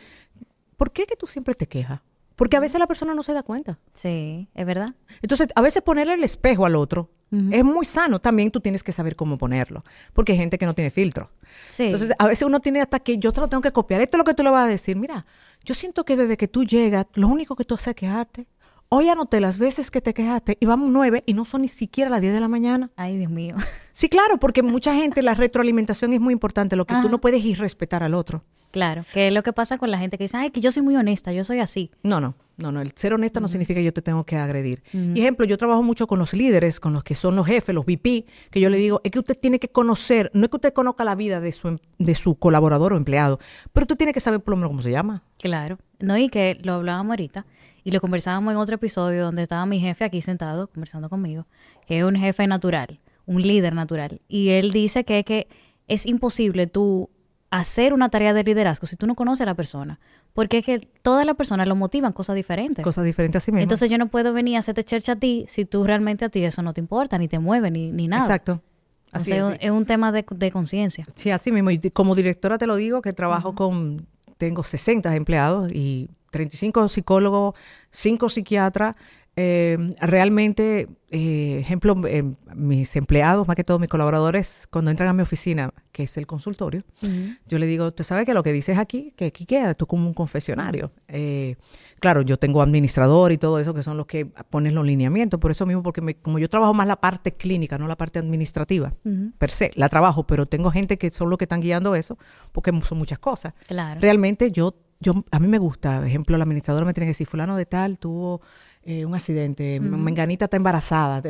¿Por 0.77 0.91
qué 0.91 1.05
que 1.05 1.15
tú 1.15 1.27
siempre 1.27 1.55
te 1.55 1.67
quejas? 1.67 2.01
Porque 2.37 2.55
a 2.55 2.59
veces 2.59 2.79
la 2.79 2.87
persona 2.87 3.15
no 3.15 3.23
se 3.23 3.33
da 3.33 3.43
cuenta. 3.43 3.79
Sí, 3.93 4.47
es 4.53 4.65
verdad. 4.65 4.93
Entonces, 5.23 5.49
a 5.55 5.61
veces 5.61 5.81
ponerle 5.81 6.13
el 6.13 6.23
espejo 6.23 6.65
al 6.65 6.75
otro 6.75 7.09
es 7.51 7.63
muy 7.65 7.85
sano. 7.85 8.21
También 8.21 8.51
tú 8.51 8.61
tienes 8.61 8.83
que 8.83 8.93
saber 8.93 9.17
cómo 9.17 9.37
ponerlo. 9.37 9.83
Porque 10.13 10.31
hay 10.31 10.37
gente 10.37 10.57
que 10.57 10.65
no 10.65 10.75
tiene 10.75 10.91
filtro. 10.91 11.31
Sí. 11.67 11.85
Entonces, 11.85 12.11
a 12.17 12.27
veces 12.27 12.47
uno 12.47 12.59
tiene 12.59 12.79
hasta 12.79 12.99
que 12.99 13.17
yo 13.17 13.33
te 13.33 13.41
lo 13.41 13.49
tengo 13.49 13.61
que 13.61 13.71
copiar. 13.71 13.99
Esto 14.01 14.15
es 14.15 14.19
lo 14.19 14.23
que 14.23 14.35
tú 14.35 14.43
le 14.43 14.51
vas 14.51 14.65
a 14.65 14.67
decir. 14.67 14.95
Mira, 14.95 15.25
yo 15.65 15.73
siento 15.73 16.05
que 16.05 16.15
desde 16.15 16.37
que 16.37 16.47
tú 16.47 16.63
llegas, 16.63 17.07
lo 17.15 17.27
único 17.27 17.55
que 17.55 17.65
tú 17.65 17.73
haces 17.73 17.87
es 17.87 17.95
quejarte. 17.95 18.47
Hoy 18.89 19.09
anoté 19.09 19.41
las 19.41 19.59
veces 19.59 19.91
que 19.91 19.99
te 19.99 20.13
quejaste 20.13 20.57
y 20.61 20.65
vamos 20.65 20.89
nueve 20.89 21.21
y 21.25 21.33
no 21.33 21.43
son 21.43 21.63
ni 21.63 21.67
siquiera 21.67 22.09
las 22.09 22.21
diez 22.21 22.33
de 22.33 22.39
la 22.39 22.47
mañana. 22.47 22.89
Ay, 22.95 23.17
Dios 23.17 23.29
mío. 23.29 23.55
Sí, 23.91 24.07
claro, 24.07 24.37
porque 24.37 24.61
mucha 24.61 24.93
gente 24.93 25.23
la 25.23 25.33
retroalimentación 25.33 26.13
es 26.13 26.21
muy 26.21 26.31
importante, 26.31 26.75
lo 26.75 26.85
que 26.85 26.93
tú 27.01 27.09
no 27.09 27.19
puedes 27.19 27.43
irrespetar 27.43 28.03
al 28.03 28.13
otro. 28.13 28.43
Claro, 28.71 29.05
que 29.11 29.27
es 29.27 29.33
lo 29.33 29.41
que 29.43 29.53
pasa 29.53 29.77
con 29.77 29.89
la 29.89 29.97
gente 29.97 30.17
que 30.17 30.25
dice, 30.25 30.37
ay, 30.37 30.51
que 30.51 30.61
yo 30.61 30.71
soy 30.71 30.83
muy 30.83 30.95
honesta, 30.95 31.33
yo 31.33 31.43
soy 31.43 31.59
así. 31.59 31.89
No, 32.03 32.21
no, 32.21 32.35
no, 32.57 32.71
no. 32.71 32.79
El 32.81 32.91
ser 32.91 33.13
honesta 33.13 33.39
no 33.39 33.47
significa 33.47 33.79
que 33.79 33.83
yo 33.83 33.93
te 33.93 34.03
tengo 34.03 34.23
que 34.23 34.37
agredir. 34.37 34.83
ejemplo, 34.93 35.45
yo 35.45 35.57
trabajo 35.57 35.81
mucho 35.81 36.05
con 36.05 36.19
los 36.19 36.33
líderes, 36.33 36.79
con 36.79 36.93
los 36.93 37.03
que 37.03 37.15
son 37.15 37.35
los 37.35 37.47
jefes, 37.47 37.73
los 37.73 37.85
VP, 37.85 38.25
que 38.51 38.59
yo 38.59 38.69
le 38.69 38.77
digo, 38.77 39.01
es 39.03 39.11
que 39.11 39.19
usted 39.19 39.37
tiene 39.37 39.57
que 39.57 39.69
conocer, 39.69 40.29
no 40.33 40.43
es 40.43 40.49
que 40.49 40.57
usted 40.57 40.73
conozca 40.73 41.03
la 41.03 41.15
vida 41.15 41.39
de 41.41 41.51
su, 41.53 41.69
em, 41.69 41.79
de 41.97 42.13
su 42.13 42.35
colaborador 42.35 42.93
o 42.93 42.97
empleado, 42.97 43.39
pero 43.73 43.85
usted 43.85 43.97
tiene 43.97 44.13
que 44.13 44.19
saber 44.19 44.41
por 44.41 44.51
lo 44.51 44.57
menos 44.57 44.69
cómo 44.69 44.81
se 44.83 44.91
llama. 44.91 45.23
Claro, 45.39 45.79
no, 45.99 46.17
y 46.17 46.29
que 46.29 46.59
lo 46.61 46.73
hablábamos 46.73 47.11
ahorita, 47.13 47.45
y 47.87 47.91
lo 47.91 48.01
conversábamos 48.01 48.51
en 48.51 48.57
otro 48.57 48.75
episodio 48.75 49.23
donde 49.23 49.43
estaba 49.43 49.65
mi 49.65 49.79
jefe 49.79 50.03
aquí 50.03 50.21
sentado 50.21 50.67
conversando 50.67 51.07
conmigo, 51.07 51.45
que 51.85 51.99
es 51.99 52.03
un 52.03 52.17
jefe 52.17 52.45
natural, 52.45 52.99
un 53.25 53.41
líder 53.41 53.73
natural. 53.73 54.19
Y 54.27 54.49
él 54.49 54.71
dice 54.71 55.05
que, 55.05 55.23
que 55.23 55.47
es 55.87 56.05
imposible 56.05 56.67
tú 56.67 57.09
hacer 57.49 57.93
una 57.93 58.09
tarea 58.09 58.33
de 58.33 58.43
liderazgo 58.43 58.87
si 58.87 58.97
tú 58.97 59.07
no 59.07 59.15
conoces 59.15 59.43
a 59.43 59.45
la 59.45 59.53
persona. 59.53 60.01
Porque 60.33 60.57
es 60.57 60.65
que 60.65 60.79
todas 61.01 61.25
las 61.25 61.37
personas 61.37 61.65
lo 61.65 61.77
motivan 61.77 62.11
cosas 62.11 62.35
diferentes. 62.35 62.83
Cosas 62.83 63.05
diferentes 63.05 63.41
a 63.41 63.45
sí 63.45 63.53
mismo. 63.53 63.61
Entonces 63.63 63.89
yo 63.89 63.97
no 63.97 64.09
puedo 64.09 64.33
venir 64.33 64.57
a 64.57 64.59
hacerte 64.59 64.83
chercha 64.83 65.13
a 65.13 65.15
ti 65.15 65.45
si 65.47 65.63
tú 65.63 65.85
realmente 65.85 66.25
a 66.25 66.29
ti 66.29 66.43
eso 66.43 66.61
no 66.61 66.73
te 66.73 66.81
importa, 66.81 67.17
ni 67.17 67.29
te 67.29 67.39
mueve, 67.39 67.71
ni, 67.71 67.93
ni 67.93 68.09
nada. 68.09 68.23
Exacto. 68.23 68.61
Así 69.13 69.31
es, 69.31 69.45
es, 69.61 69.71
un 69.71 69.85
tema 69.85 70.11
de, 70.11 70.25
de 70.29 70.51
conciencia. 70.51 71.05
Sí, 71.15 71.31
así 71.31 71.53
mismo. 71.53 71.71
Y 71.71 71.79
como 71.91 72.15
directora 72.15 72.57
te 72.57 72.67
lo 72.67 72.75
digo, 72.75 73.01
que 73.01 73.13
trabajo 73.13 73.55
con, 73.55 74.07
tengo 74.37 74.65
60 74.65 75.15
empleados 75.15 75.71
y 75.71 76.09
35 76.37 76.87
psicólogos, 76.89 77.55
5 77.91 78.29
psiquiatras, 78.29 78.95
eh, 79.39 79.77
realmente, 80.01 80.87
eh, 81.11 81.59
ejemplo, 81.59 81.93
eh, 82.07 82.23
mis 82.55 82.95
empleados, 82.95 83.47
más 83.47 83.55
que 83.55 83.63
todos 83.63 83.79
mis 83.79 83.87
colaboradores, 83.87 84.67
cuando 84.71 84.89
entran 84.89 85.09
a 85.09 85.13
mi 85.13 85.21
oficina, 85.21 85.71
que 85.91 86.03
es 86.03 86.17
el 86.17 86.25
consultorio, 86.25 86.81
yo 87.47 87.59
le 87.59 87.67
digo, 87.67 87.91
¿tú 87.91 88.03
sabes 88.03 88.25
que 88.25 88.33
lo 88.33 88.41
que 88.41 88.51
dices 88.51 88.79
aquí, 88.79 89.13
que 89.15 89.25
aquí 89.25 89.45
queda, 89.45 89.75
tú 89.75 89.85
como 89.85 90.07
un 90.07 90.15
confesionario? 90.15 90.91
Eh, 91.07 91.55
claro, 91.99 92.23
yo 92.23 92.37
tengo 92.37 92.63
administrador 92.63 93.31
y 93.31 93.37
todo 93.37 93.59
eso, 93.59 93.75
que 93.75 93.83
son 93.83 93.95
los 93.95 94.07
que 94.07 94.25
ponen 94.25 94.73
los 94.73 94.83
lineamientos, 94.85 95.39
por 95.39 95.51
eso 95.51 95.67
mismo, 95.67 95.83
porque 95.83 96.01
me- 96.01 96.15
como 96.15 96.39
yo 96.39 96.49
trabajo 96.49 96.73
más 96.73 96.87
la 96.87 96.95
parte 96.99 97.33
clínica, 97.33 97.77
no 97.77 97.87
la 97.87 97.95
parte 97.95 98.17
administrativa, 98.17 98.91
per 99.37 99.51
se, 99.51 99.69
la 99.75 99.87
trabajo, 99.87 100.25
pero 100.25 100.47
tengo 100.47 100.71
gente 100.71 100.97
que 100.97 101.11
son 101.11 101.29
los 101.29 101.37
que 101.37 101.45
están 101.45 101.61
guiando 101.61 101.93
eso, 101.93 102.17
porque 102.51 102.71
son 102.87 102.97
muchas 102.97 103.19
cosas. 103.19 103.53
Claro. 103.67 104.01
Realmente 104.01 104.51
yo, 104.51 104.73
yo, 104.99 105.13
a 105.31 105.39
mí 105.39 105.47
me 105.47 105.57
gusta, 105.59 105.97
por 105.97 106.07
ejemplo, 106.07 106.37
la 106.37 106.43
administradora 106.43 106.85
me 106.85 106.93
tiene 106.93 107.05
que 107.05 107.11
decir, 107.11 107.27
fulano 107.27 107.55
de 107.55 107.65
tal 107.65 107.99
tuvo 107.99 108.41
eh, 108.83 109.05
un 109.05 109.13
accidente, 109.15 109.79
menganita 109.79 110.45
está 110.45 110.57
embarazada. 110.57 111.21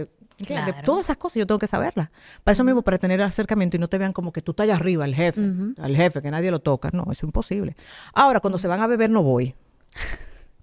Todas 0.86 1.06
esas 1.08 1.18
cosas 1.18 1.38
yo 1.38 1.48
tengo 1.48 1.58
que 1.60 1.68
saberlas. 1.68 2.10
Para 2.44 2.54
eso 2.54 2.64
mismo, 2.64 2.84
para 2.84 2.98
tener 3.00 3.22
acercamiento 3.22 3.76
y 3.76 3.80
no 3.80 3.88
te 3.88 3.98
vean 3.98 4.14
como 4.14 4.32
que 4.32 4.42
tú 4.42 4.52
estás 4.52 4.66
allá 4.66 4.76
arriba, 4.76 5.04
el 5.06 5.16
jefe, 5.16 5.42
al 5.82 5.96
jefe, 5.96 6.22
que 6.22 6.30
nadie 6.32 6.52
lo 6.52 6.60
toca. 6.60 6.90
No, 6.94 7.04
eso 7.04 7.12
es 7.12 7.24
imposible. 7.24 7.76
Ahora, 8.14 8.40
cuando 8.40 8.58
se 8.60 8.68
van 8.68 8.82
a 8.82 8.88
beber, 8.88 9.10
no 9.10 9.24
voy. 9.24 9.56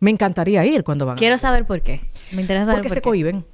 Me 0.01 0.11
encantaría 0.11 0.65
ir 0.65 0.85
cuando 0.85 1.07
van 1.07 1.15
a 1.15 1.19
Quiero 1.19 1.33
beber. 1.33 1.41
saber 1.41 1.67
por 1.67 1.81
qué. 1.81 2.01
Me 2.33 2.43
interesa 2.43 2.67
saber 2.67 2.77
Porque 2.83 2.89
por 2.89 2.95
se 2.95 3.01
qué. 3.01 3.09
cohiben. 3.09 3.45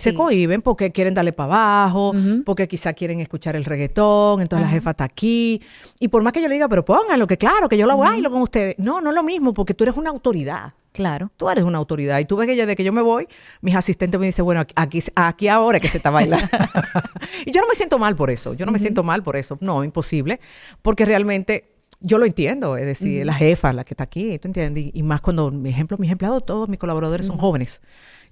Se 0.00 0.10
Sí. 0.12 0.16
cohiben 0.16 0.62
porque 0.62 0.92
quieren 0.92 1.12
darle 1.12 1.32
para 1.34 1.52
abajo, 1.52 2.12
porque 2.46 2.66
quizá 2.66 2.94
quieren 2.94 3.20
escuchar 3.20 3.54
el 3.54 3.66
reggaetón, 3.66 4.40
entonces 4.40 4.66
la 4.66 4.72
jefa 4.72 4.90
está 4.92 5.04
aquí. 5.04 5.60
Y 5.98 6.08
por 6.08 6.22
más 6.22 6.32
que 6.32 6.40
yo 6.40 6.48
le 6.48 6.54
diga, 6.54 6.68
pero 6.70 6.84
pónganlo, 6.86 7.26
que 7.26 7.36
claro, 7.36 7.68
que 7.68 7.76
yo 7.76 7.86
lo 7.86 7.98
bailo 7.98 8.30
con 8.30 8.40
ustedes. 8.40 8.76
No, 8.78 9.02
no 9.02 9.10
es 9.10 9.14
lo 9.14 9.22
mismo, 9.22 9.52
porque 9.52 9.74
tú 9.74 9.84
eres 9.84 9.96
una 9.98 10.08
autoridad. 10.08 10.72
Claro. 10.92 11.30
Tú 11.36 11.50
eres 11.50 11.64
una 11.64 11.76
autoridad. 11.76 12.18
Y 12.18 12.24
tú 12.24 12.36
ves 12.36 12.48
que 12.48 12.56
yo, 12.56 12.66
de 12.66 12.76
que 12.76 12.82
yo 12.82 12.92
me 12.94 13.02
voy, 13.02 13.28
mis 13.60 13.76
asistentes 13.76 14.18
me 14.18 14.24
dicen, 14.26 14.44
bueno, 14.46 14.62
aquí, 14.74 15.00
aquí 15.14 15.48
ahora 15.48 15.76
es 15.76 15.82
que 15.82 15.88
se 15.88 15.98
está 15.98 16.08
bailando. 16.08 16.48
y 17.46 17.52
yo 17.52 17.60
no 17.60 17.68
me 17.68 17.74
siento 17.74 17.98
mal 17.98 18.16
por 18.16 18.30
eso. 18.30 18.54
Yo 18.54 18.64
no 18.64 18.72
me 18.72 18.78
siento 18.78 19.02
mal 19.02 19.22
por 19.22 19.36
eso. 19.36 19.58
No, 19.60 19.84
imposible. 19.84 20.40
Porque 20.80 21.04
realmente 21.04 21.72
yo 22.00 22.16
lo 22.16 22.24
entiendo. 22.24 22.78
Es 22.78 22.86
decir, 22.86 23.26
la 23.26 23.34
jefa, 23.34 23.74
la 23.74 23.84
que 23.84 23.92
está 23.92 24.04
aquí, 24.04 24.38
¿tú 24.38 24.48
entiendes? 24.48 24.86
Y, 24.86 24.90
y 24.94 25.02
más 25.02 25.20
cuando, 25.20 25.50
mi 25.50 25.68
ejemplo, 25.68 25.98
mis 25.98 26.10
empleados, 26.10 26.44
todos 26.46 26.68
mis 26.70 26.78
colaboradores 26.78 27.26
son 27.26 27.36
jóvenes. 27.36 27.80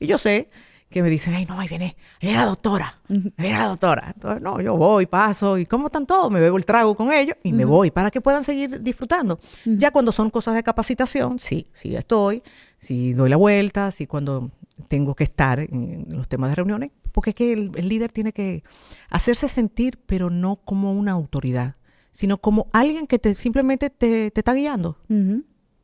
Y 0.01 0.07
yo 0.07 0.17
sé 0.17 0.49
que 0.89 1.03
me 1.03 1.11
dicen, 1.11 1.35
ay, 1.35 1.45
no, 1.45 1.59
ahí 1.61 1.69
viene, 1.69 1.97
ahí 2.21 2.29
viene 2.29 2.39
la 2.39 2.47
doctora, 2.47 2.99
ahí 3.09 3.33
viene 3.37 3.59
la 3.59 3.67
doctora. 3.67 4.13
Entonces, 4.15 4.43
no, 4.43 4.61
yo 4.61 4.77
voy, 4.77 5.07
paso, 5.07 5.59
y 5.59 5.67
¿cómo 5.67 5.87
están 5.89 6.07
todos? 6.07 6.31
Me 6.31 6.41
bebo 6.41 6.57
el 6.57 6.65
trago 6.65 6.95
con 6.95 7.13
ellos 7.13 7.37
y 7.43 7.53
me 7.53 7.65
voy 7.65 7.91
para 7.91 8.11
que 8.11 8.21
puedan 8.21 8.43
seguir 8.43 8.83
disfrutando. 8.83 9.39
Ya 9.65 9.91
cuando 9.91 10.13
son 10.13 10.31
cosas 10.31 10.55
de 10.55 10.63
capacitación, 10.63 11.39
sí, 11.39 11.67
sí 11.75 11.95
estoy, 11.95 12.43
sí 12.79 13.13
doy 13.13 13.29
la 13.29 13.37
vuelta, 13.37 13.91
sí 13.91 14.07
cuando 14.07 14.51
tengo 14.89 15.15
que 15.15 15.25
estar 15.25 15.61
en 15.61 16.07
los 16.09 16.29
temas 16.29 16.51
de 16.51 16.57
reuniones, 16.57 16.91
porque 17.13 17.31
es 17.31 17.37
que 17.37 17.53
el, 17.53 17.73
el 17.75 17.89
líder 17.89 18.13
tiene 18.13 18.33
que 18.33 18.63
hacerse 19.11 19.49
sentir, 19.49 19.99
pero 20.07 20.31
no 20.31 20.57
como 20.57 20.93
una 20.93 21.13
autoridad, 21.13 21.77
sino 22.13 22.39
como 22.39 22.69
alguien 22.73 23.07
que 23.07 23.19
te 23.19 23.35
simplemente 23.35 23.91
te, 23.91 24.31
te 24.31 24.41
está 24.41 24.55
guiando. 24.55 24.97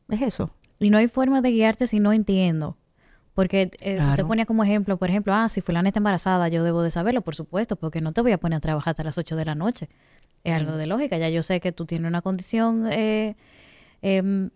Es 0.09 0.21
eso. 0.21 0.51
Y 0.79 0.89
no 0.89 0.97
hay 0.97 1.07
forma 1.07 1.41
de 1.41 1.51
guiarte 1.51 1.87
si 1.87 1.99
no 1.99 2.11
entiendo. 2.11 2.77
Porque 3.35 3.69
eh, 3.81 3.95
Claro. 3.97 4.11
usted 4.11 4.25
ponía 4.25 4.45
como 4.47 4.63
ejemplo, 4.63 4.97
por 4.97 5.09
ejemplo, 5.09 5.33
ah, 5.33 5.47
si 5.49 5.61
fulana 5.61 5.89
está 5.89 5.99
embarazada, 5.99 6.47
yo 6.47 6.63
debo 6.63 6.81
de 6.81 6.89
saberlo, 6.89 7.21
por 7.21 7.35
supuesto, 7.35 7.75
porque 7.75 8.01
no 8.01 8.11
te 8.13 8.21
voy 8.21 8.31
a 8.31 8.37
poner 8.39 8.57
a 8.57 8.59
trabajar 8.61 8.91
hasta 8.93 9.03
las 9.03 9.17
8 9.17 9.35
de 9.35 9.45
la 9.45 9.53
noche. 9.55 9.89
Es 10.43 10.53
algo 10.55 10.77
de 10.77 10.87
lógica. 10.87 11.17
Ya 11.17 11.29
yo 11.29 11.43
sé 11.43 11.59
que 11.59 11.71
tú 11.71 11.85
tienes 11.85 12.07
una 12.07 12.21
condición 12.21 12.87
eh, 12.91 13.35
em, 14.01 14.49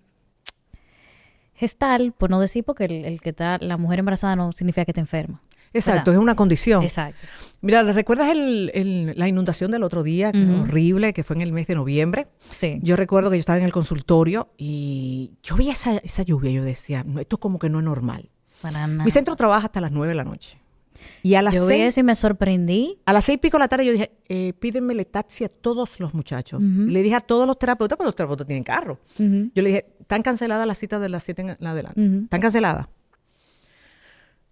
gestal, 1.55 2.13
por 2.17 2.29
no 2.29 2.39
decir, 2.39 2.63
porque 2.63 2.85
el, 2.85 3.05
el 3.05 3.21
que 3.21 3.31
está, 3.31 3.57
la 3.59 3.77
mujer 3.77 3.99
embarazada 3.99 4.35
no 4.35 4.51
significa 4.53 4.85
que 4.85 4.93
te 4.93 5.01
enferma. 5.01 5.41
Exacto, 5.71 6.09
¿verdad? 6.11 6.13
es 6.15 6.23
una 6.23 6.35
condición. 6.35 6.83
Exacto. 6.83 7.19
Mira, 7.61 7.83
¿recuerdas 7.83 8.29
el- 8.29 8.71
el- 8.73 9.13
la 9.15 9.27
inundación 9.27 9.69
del 9.69 9.83
otro 9.83 10.01
día? 10.01 10.31
que 10.31 10.43
Ujú. 10.43 10.61
Horrible, 10.63 11.13
que 11.13 11.23
fue 11.23 11.35
en 11.35 11.43
el 11.43 11.51
mes 11.51 11.67
de 11.67 11.75
noviembre. 11.75 12.25
Sí. 12.51 12.79
Yo 12.81 12.95
recuerdo 12.95 13.29
que 13.29 13.35
yo 13.37 13.41
estaba 13.41 13.59
en 13.59 13.65
el 13.65 13.71
consultorio 13.71 14.49
y 14.57 15.33
yo 15.43 15.55
vi 15.57 15.69
esa, 15.69 15.97
esa 15.97 16.23
lluvia 16.23 16.49
y 16.49 16.53
yo 16.55 16.63
decía, 16.63 17.05
esto 17.19 17.37
como 17.39 17.59
que 17.59 17.69
no 17.69 17.79
es 17.79 17.85
normal. 17.85 18.29
Para 18.61 18.87
nada. 18.87 19.03
Mi 19.03 19.11
centro 19.11 19.35
trabaja 19.35 19.65
hasta 19.67 19.81
las 19.81 19.91
nueve 19.91 20.09
de 20.09 20.15
la 20.15 20.23
noche. 20.23 20.59
Y 21.23 21.35
a 21.35 21.41
las 21.41 21.53
Yo 21.53 21.65
vi 21.65 21.75
seis, 21.75 21.83
eso 21.85 21.99
y 22.01 22.03
me 22.03 22.13
sorprendí. 22.15 22.99
a 23.05 23.13
las 23.13 23.23
seis 23.23 23.35
y 23.37 23.39
pico 23.39 23.57
de 23.57 23.59
la 23.63 23.67
tarde 23.69 23.85
yo 23.85 23.93
dije, 23.93 24.11
eh, 24.27 24.51
pídenme 24.59 24.93
taxi 25.05 25.45
a 25.45 25.49
todos 25.49 25.99
los 25.99 26.13
muchachos. 26.13 26.61
Y 26.61 26.89
le 26.91 27.01
dije 27.01 27.15
a 27.15 27.21
todos 27.21 27.47
los 27.47 27.57
terapeutas, 27.57 27.97
pero 27.97 28.07
los 28.07 28.15
terapeutas 28.15 28.45
tienen 28.45 28.63
carro. 28.65 28.99
Yo 29.17 29.61
le 29.61 29.69
dije, 29.69 29.85
están 30.01 30.21
canceladas 30.21 30.67
las 30.67 30.77
citas 30.77 30.99
de 31.01 31.07
las 31.09 31.23
siete 31.23 31.41
en 31.57 31.67
adelante. 31.67 32.23
Están 32.23 32.41
canceladas. 32.41 32.87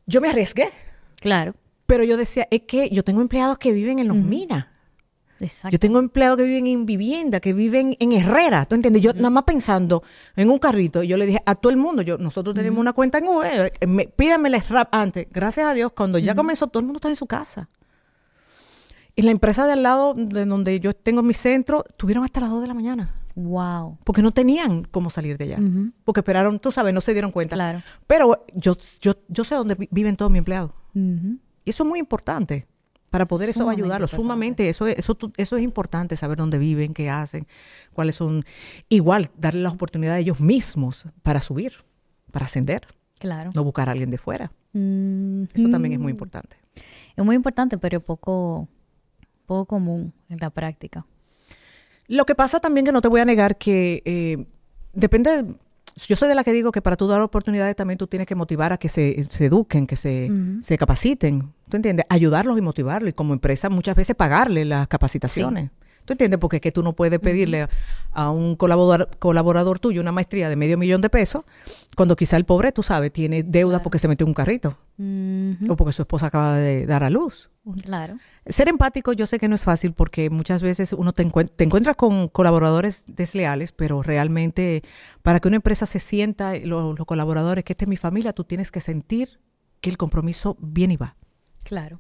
Yo 0.06 0.22
me 0.22 0.30
arriesgué, 0.30 0.70
Claro. 1.20 1.54
pero 1.86 2.04
yo 2.06 2.16
decía, 2.16 2.48
es 2.50 2.62
que 2.62 2.90
yo 2.90 3.04
tengo 3.04 3.22
empleados 3.22 3.58
que 3.58 3.74
viven 3.74 4.00
en 4.00 4.08
los 4.08 4.16
minas. 4.18 4.68
Exacto. 5.40 5.74
Yo 5.74 5.80
tengo 5.80 6.00
empleados 6.00 6.38
que 6.38 6.44
viven 6.44 6.68
en 6.68 6.86
vivienda, 6.86 7.40
que 7.40 7.54
viven 7.54 7.96
en 8.00 8.12
Herrera, 8.14 8.66
¿tú 8.66 8.76
entiendes? 8.76 9.02
Yo 9.04 9.14
nada 9.14 9.30
más 9.30 9.44
pensando 9.44 10.02
en 10.36 10.50
un 10.50 10.58
carrito, 10.60 11.04
yo 11.04 11.16
le 11.18 11.26
dije 11.28 11.42
a 11.46 11.56
todo 11.56 11.72
el 11.72 11.78
mundo, 11.78 12.02
yo 12.02 12.18
nosotros 12.18 12.56
tenemos 12.56 12.80
una 12.80 12.94
cuenta 12.94 13.20
en 13.20 13.28
Uber, 13.28 13.72
eh, 13.80 13.88
me- 13.88 14.08
pídanme 14.08 14.50
el 14.50 14.60
rap 14.62 14.90
antes. 14.94 15.28
Gracias 15.32 15.66
a 15.68 15.74
Dios, 15.74 15.92
cuando 15.94 16.18
ya 16.18 16.34
comenzó, 16.36 16.68
todo 16.68 16.80
el 16.80 16.86
mundo 16.86 16.98
está 16.98 17.10
en 17.10 17.16
su 17.16 17.28
casa. 17.28 17.68
En 19.16 19.26
la 19.26 19.32
empresa 19.32 19.66
de 19.66 19.74
al 19.74 19.84
lado, 19.84 20.14
de 20.16 20.46
donde 20.46 20.80
yo 20.80 20.94
tengo 20.94 21.24
mi 21.24 21.34
centro, 21.34 21.84
tuvieron 21.98 22.24
hasta 22.24 22.40
las 22.40 22.50
2 22.52 22.62
de 22.62 22.68
la 22.68 22.74
mañana, 22.76 23.14
Wow. 23.36 23.98
porque 24.04 24.22
no 24.22 24.32
tenían 24.32 24.84
cómo 24.92 25.10
salir 25.10 25.38
de 25.38 25.46
allá. 25.46 25.60
Porque 26.04 26.20
esperaron, 26.22 26.60
tú 26.60 26.72
sabes, 26.72 26.94
no 26.94 27.02
se 27.02 27.14
dieron 27.14 27.32
cuenta. 27.32 27.56
Claro. 27.56 27.82
Pero 28.06 28.46
yo, 28.54 28.76
yo, 29.02 29.14
yo 29.28 29.44
sé 29.44 29.56
dónde 29.56 29.74
vi- 29.76 29.88
viven 29.92 30.16
todos 30.16 30.32
mis 30.32 30.40
empleados. 30.40 30.72
Y 30.94 31.70
eso 31.70 31.84
es 31.84 31.90
muy 31.90 32.00
importante 32.00 32.66
para 33.18 33.26
poder 33.26 33.50
eso 33.50 33.72
importante. 33.72 34.08
Sumamente, 34.08 34.70
eso 34.70 34.86
es, 34.86 35.00
eso, 35.00 35.18
eso 35.38 35.58
es 35.58 35.64
importante, 35.64 36.16
saber 36.16 36.38
dónde 36.38 36.60
viven, 36.60 36.94
qué 36.94 37.10
hacen, 37.10 37.48
cuáles 37.94 38.14
son. 38.14 38.46
Igual, 38.90 39.32
darle 39.36 39.62
las 39.62 39.74
oportunidades 39.74 40.18
a 40.18 40.20
ellos 40.20 40.40
mismos 40.40 41.06
para 41.24 41.42
subir, 41.42 41.74
para 42.32 42.46
ascender, 42.46 42.88
Claro. 43.18 43.50
no 43.56 43.64
buscar 43.64 43.90
a 43.90 43.94
alguien 43.94 44.12
de 44.12 44.20
fuera. 44.20 44.52
Mm. 44.74 45.46
Eso 45.52 45.70
también 45.70 45.94
es 45.94 46.00
muy 46.00 46.12
importante. 46.12 46.58
Es 47.16 47.26
muy 47.26 47.36
importante, 47.36 47.80
pero 47.80 48.02
poco, 48.02 48.68
poco 49.48 49.66
común 49.66 50.14
en 50.30 50.38
la 50.40 50.52
práctica. 50.52 51.08
Lo 52.08 52.28
que 52.28 52.36
pasa 52.36 52.60
también 52.60 52.86
que 52.86 52.92
no 52.92 53.02
te 53.02 53.08
voy 53.08 53.22
a 53.22 53.26
negar 53.26 53.58
que 53.58 54.04
eh, 54.06 54.46
depende. 54.94 55.56
Yo 56.06 56.16
soy 56.16 56.30
de 56.30 56.36
la 56.36 56.44
que 56.44 56.54
digo 56.54 56.72
que 56.72 56.82
para 56.82 56.96
tú 56.96 57.08
dar 57.08 57.22
oportunidades 57.22 57.76
también 57.76 57.98
tú 57.98 58.08
tienes 58.08 58.28
que 58.28 58.36
motivar 58.36 58.74
a 58.74 58.78
que 58.78 58.90
se, 58.90 59.26
se 59.30 59.46
eduquen, 59.46 59.88
que 59.88 59.96
se, 59.96 60.30
se 60.62 60.78
capaciten. 60.78 61.54
¿Tú 61.70 61.78
entiendes? 61.78 62.06
Ayudarlos 62.10 62.58
y 62.58 62.62
motivarlos. 62.62 63.10
Y 63.10 63.14
como 63.14 63.34
empresa 63.34 63.70
muchas 63.70 63.96
veces 63.96 64.16
pagarle 64.16 64.64
las 64.66 64.88
capacitaciones. 64.88 65.72
¿Tú 66.08 66.14
entiendes? 66.14 66.40
Porque 66.40 66.56
es 66.56 66.62
que 66.62 66.72
tú 66.72 66.82
no 66.82 66.94
puedes 66.94 67.20
pedirle 67.20 67.68
a 68.14 68.32
un 68.32 68.56
colaborador, 68.56 69.10
colaborador 69.20 69.78
tuyo 69.78 70.00
una 70.00 70.14
maestría 70.14 70.48
de 70.48 70.56
medio 70.56 70.78
millón 70.78 71.02
de 71.02 71.10
pesos 71.10 71.44
cuando 71.98 72.16
quizá 72.16 72.38
el 72.38 72.46
pobre, 72.46 72.72
tú 72.72 72.82
sabes, 72.82 73.12
tiene 73.12 73.44
deuda 73.44 73.74
Claro. 73.74 73.84
porque 73.84 74.00
se 74.00 74.08
metió 74.08 74.24
en 74.24 74.30
un 74.30 74.34
carrito 74.34 74.78
o 75.70 75.76
porque 75.76 75.92
su 75.92 76.02
esposa 76.04 76.28
acaba 76.28 76.56
de 76.56 76.86
dar 76.86 77.04
a 77.04 77.10
luz. 77.10 77.52
Claro. 77.84 78.18
Ser 78.46 78.70
empático 78.70 79.12
yo 79.12 79.28
sé 79.28 79.38
que 79.38 79.50
no 79.50 79.56
es 79.56 79.66
fácil 79.66 79.92
porque 79.92 80.30
muchas 80.30 80.62
veces 80.64 80.94
uno 80.94 81.12
te, 81.12 81.28
encuent- 81.28 81.52
te 81.54 81.66
encuentras 81.66 81.98
con 81.98 82.30
colaboradores 82.30 83.04
desleales, 83.06 83.74
pero 83.74 84.02
realmente 84.02 84.84
para 85.24 85.42
que 85.42 85.50
una 85.50 85.58
empresa 85.58 85.86
se 85.86 86.00
sienta, 86.00 86.56
eh, 86.56 86.66
lo- 86.66 86.94
los 86.94 87.06
colaboradores, 87.06 87.66
que 87.66 87.74
esta 87.74 87.84
es 87.84 87.90
mi 87.90 87.98
familia, 87.98 88.32
tú 88.32 88.46
tienes 88.46 88.72
que 88.72 88.80
sentir 88.80 89.42
que 89.82 89.90
el 89.90 89.98
compromiso 89.98 90.56
viene 90.62 90.94
y 90.94 90.98
va. 90.98 91.16
Claro. 91.66 92.00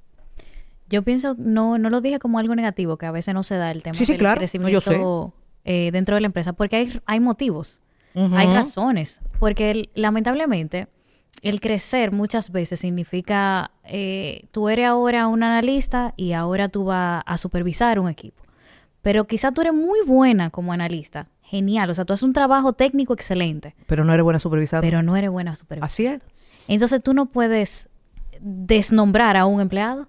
Yo 0.89 1.01
pienso, 1.03 1.35
no, 1.37 1.77
no 1.77 1.89
lo 1.89 2.01
dije 2.01 2.19
como 2.19 2.39
algo 2.39 2.55
negativo, 2.55 2.97
que 2.97 3.05
a 3.05 3.11
veces 3.11 3.33
no 3.33 3.43
se 3.43 3.55
da 3.57 3.71
el 3.71 3.83
tema 3.83 3.95
Sí, 3.95 4.05
sí, 4.05 4.13
del 4.13 4.19
claro. 4.19 4.35
No, 4.35 4.39
crecimiento 4.39 5.33
eh, 5.65 5.91
dentro 5.91 6.15
de 6.15 6.21
la 6.21 6.27
empresa, 6.27 6.53
porque 6.53 6.75
hay, 6.77 7.01
hay 7.05 7.19
motivos, 7.19 7.81
hay 8.15 8.47
razones, 8.53 9.21
porque 9.39 9.69
el- 9.71 9.89
lamentablemente 9.95 10.87
el 11.43 11.59
crecer 11.59 12.11
muchas 12.11 12.51
veces 12.51 12.79
significa, 12.79 13.69
eh, 13.83 14.45
tú 14.51 14.69
eres 14.69 14.87
ahora 14.87 15.27
un 15.27 15.43
analista 15.43 16.13
y 16.15 16.31
ahora 16.33 16.69
tú 16.69 16.85
vas 16.85 17.21
a 17.25 17.37
supervisar 17.37 17.99
un 17.99 18.07
equipo, 18.09 18.41
pero 19.01 19.25
quizá 19.27 19.51
tú 19.51 19.61
eres 19.61 19.73
muy 19.73 19.99
buena 20.07 20.49
como 20.49 20.71
analista, 20.73 21.27
genial, 21.43 21.89
o 21.89 21.93
sea, 21.93 22.05
tú 22.05 22.13
haces 22.13 22.23
un 22.23 22.33
trabajo 22.33 22.73
técnico 22.73 23.13
excelente, 23.13 23.75
Pero 23.87 24.03
no 24.03 24.13
eres 24.13 24.23
buena 24.23 24.39
supervisando. 24.39 24.81
pero 24.87 25.03
no 25.03 25.15
eres 25.15 25.29
buena 25.29 25.53
supervisora. 25.53 25.85
Así 25.85 26.05
es. 26.07 26.21
Entonces 26.67 27.03
tú 27.03 27.13
no 27.13 27.27
puedes 27.27 27.87
desnombrar 28.41 29.37
a 29.37 29.45
un 29.45 29.61
empleado. 29.61 30.07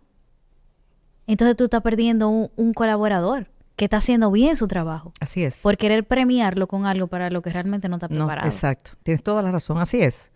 Entonces 1.29 1.55
tú 1.57 1.64
estás 1.64 1.83
perdiendo 1.83 2.29
un, 2.29 2.51
un 2.57 2.74
colaborador 2.74 3.47
que 3.76 3.85
está 3.85 3.99
haciendo 3.99 4.33
bien 4.33 4.57
su 4.57 4.66
trabajo 4.66 5.12
Así 5.20 5.45
es. 5.45 5.59
por 5.62 5.76
querer 5.76 6.05
premiarlo 6.05 6.66
con 6.66 6.85
algo 6.87 7.07
para 7.07 7.31
lo 7.31 7.43
que 7.43 7.51
realmente 7.51 7.89
no 7.89 7.97
está 7.97 8.09
No, 8.09 8.16
preparado. 8.26 8.49
exacto. 8.49 8.91
Tienes 9.05 9.22
toda 9.22 9.41
la 9.43 9.53
razón. 9.53 9.79
Así 9.79 10.03
es. 10.03 10.33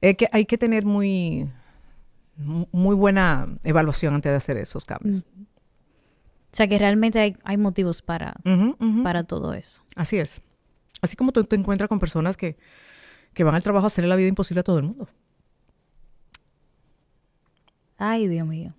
Es 0.00 0.16
que 0.16 0.28
hay 0.32 0.46
que 0.46 0.56
tener 0.56 0.86
muy, 0.86 1.50
mu- 2.36 2.66
muy 2.72 2.94
buena 2.96 3.48
evaluación 3.64 4.14
antes 4.14 4.30
de 4.32 4.36
hacer 4.36 4.56
esos 4.56 4.86
cambios. 4.86 5.22
O 5.22 6.56
sea 6.56 6.66
que 6.68 6.78
realmente 6.78 7.18
hay, 7.20 7.36
hay 7.44 7.58
motivos 7.58 8.00
para, 8.00 8.34
para 9.04 9.24
todo 9.24 9.52
eso. 9.52 9.82
Así 9.94 10.18
es. 10.18 10.40
Así 11.02 11.16
como 11.16 11.32
tú 11.32 11.44
te 11.44 11.56
encuentras 11.56 11.88
con 11.88 12.00
personas 12.00 12.36
que, 12.36 12.56
que 13.34 13.44
van 13.44 13.54
al 13.54 13.62
trabajo 13.62 13.86
a 13.86 13.88
hacerle 13.88 14.08
la 14.08 14.16
vida 14.16 14.28
imposible 14.28 14.60
a 14.60 14.64
todo 14.64 14.78
el 14.78 14.84
mundo. 14.84 15.06
Ay, 17.98 18.26
Dios 18.28 18.46
mío. 18.46 18.74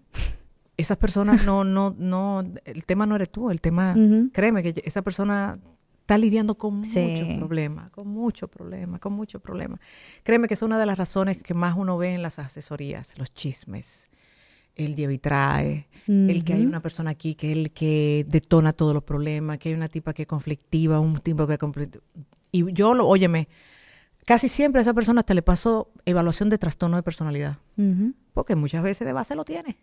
Esas 0.82 0.98
personas 0.98 1.46
no, 1.46 1.64
no, 1.64 1.96
no, 1.98 2.44
el 2.66 2.86
tema 2.86 3.06
no 3.06 3.16
eres 3.16 3.30
tú, 3.32 3.50
el 3.52 3.62
tema, 3.62 3.96
créeme 4.34 4.62
que 4.64 4.82
esa 4.86 5.02
persona 5.02 5.58
está 6.02 6.18
lidiando 6.18 6.56
con 6.56 6.84
Sí. 6.84 7.00
muchos 7.00 7.28
problemas, 7.38 7.90
con 7.92 8.08
muchos 8.08 8.50
problemas, 8.50 9.00
con 9.00 9.14
muchos 9.14 9.42
problemas. 9.42 9.80
Créeme 10.24 10.48
que 10.48 10.56
es 10.56 10.62
una 10.62 10.78
de 10.78 10.86
las 10.86 10.98
razones 10.98 11.42
que 11.42 11.54
más 11.54 11.78
uno 11.78 11.98
ve 11.98 12.14
en 12.14 12.22
las 12.22 12.40
asesorías, 12.40 13.14
los 13.18 13.34
chismes, 13.34 14.10
el 14.76 14.96
lleva 14.96 15.14
y 15.14 15.18
trae, 15.20 15.88
el 16.08 16.44
que 16.44 16.54
hay 16.54 16.66
una 16.66 16.82
persona 16.82 17.12
aquí 17.12 17.36
que 17.36 17.52
es 17.52 17.58
el 17.58 17.72
que 17.72 18.26
detona 18.28 18.74
todos 18.74 18.94
los 18.94 19.04
problemas, 19.04 19.58
que 19.60 19.70
hay 19.70 19.76
una 19.76 19.88
tipa 19.90 20.14
que 20.14 20.24
es 20.24 20.28
conflictiva, 20.28 21.00
un 21.00 21.20
tipo 21.20 21.46
que 21.48 21.54
es. 21.54 21.60
Y 22.52 22.72
yo, 22.74 22.94
lo, 22.94 23.08
óyeme, 23.08 23.48
casi 24.26 24.48
siempre 24.50 24.80
a 24.80 24.82
esa 24.82 24.94
persona 24.94 25.24
te 25.24 25.34
le 25.34 25.42
paso 25.42 25.92
evaluación 26.06 26.50
de 26.50 26.58
trastorno 26.58 26.98
de 26.98 27.04
personalidad, 27.04 27.58
porque 28.34 28.56
muchas 28.56 28.82
veces 28.84 29.06
de 29.06 29.14
base 29.14 29.36
lo 29.36 29.44
tiene. 29.46 29.78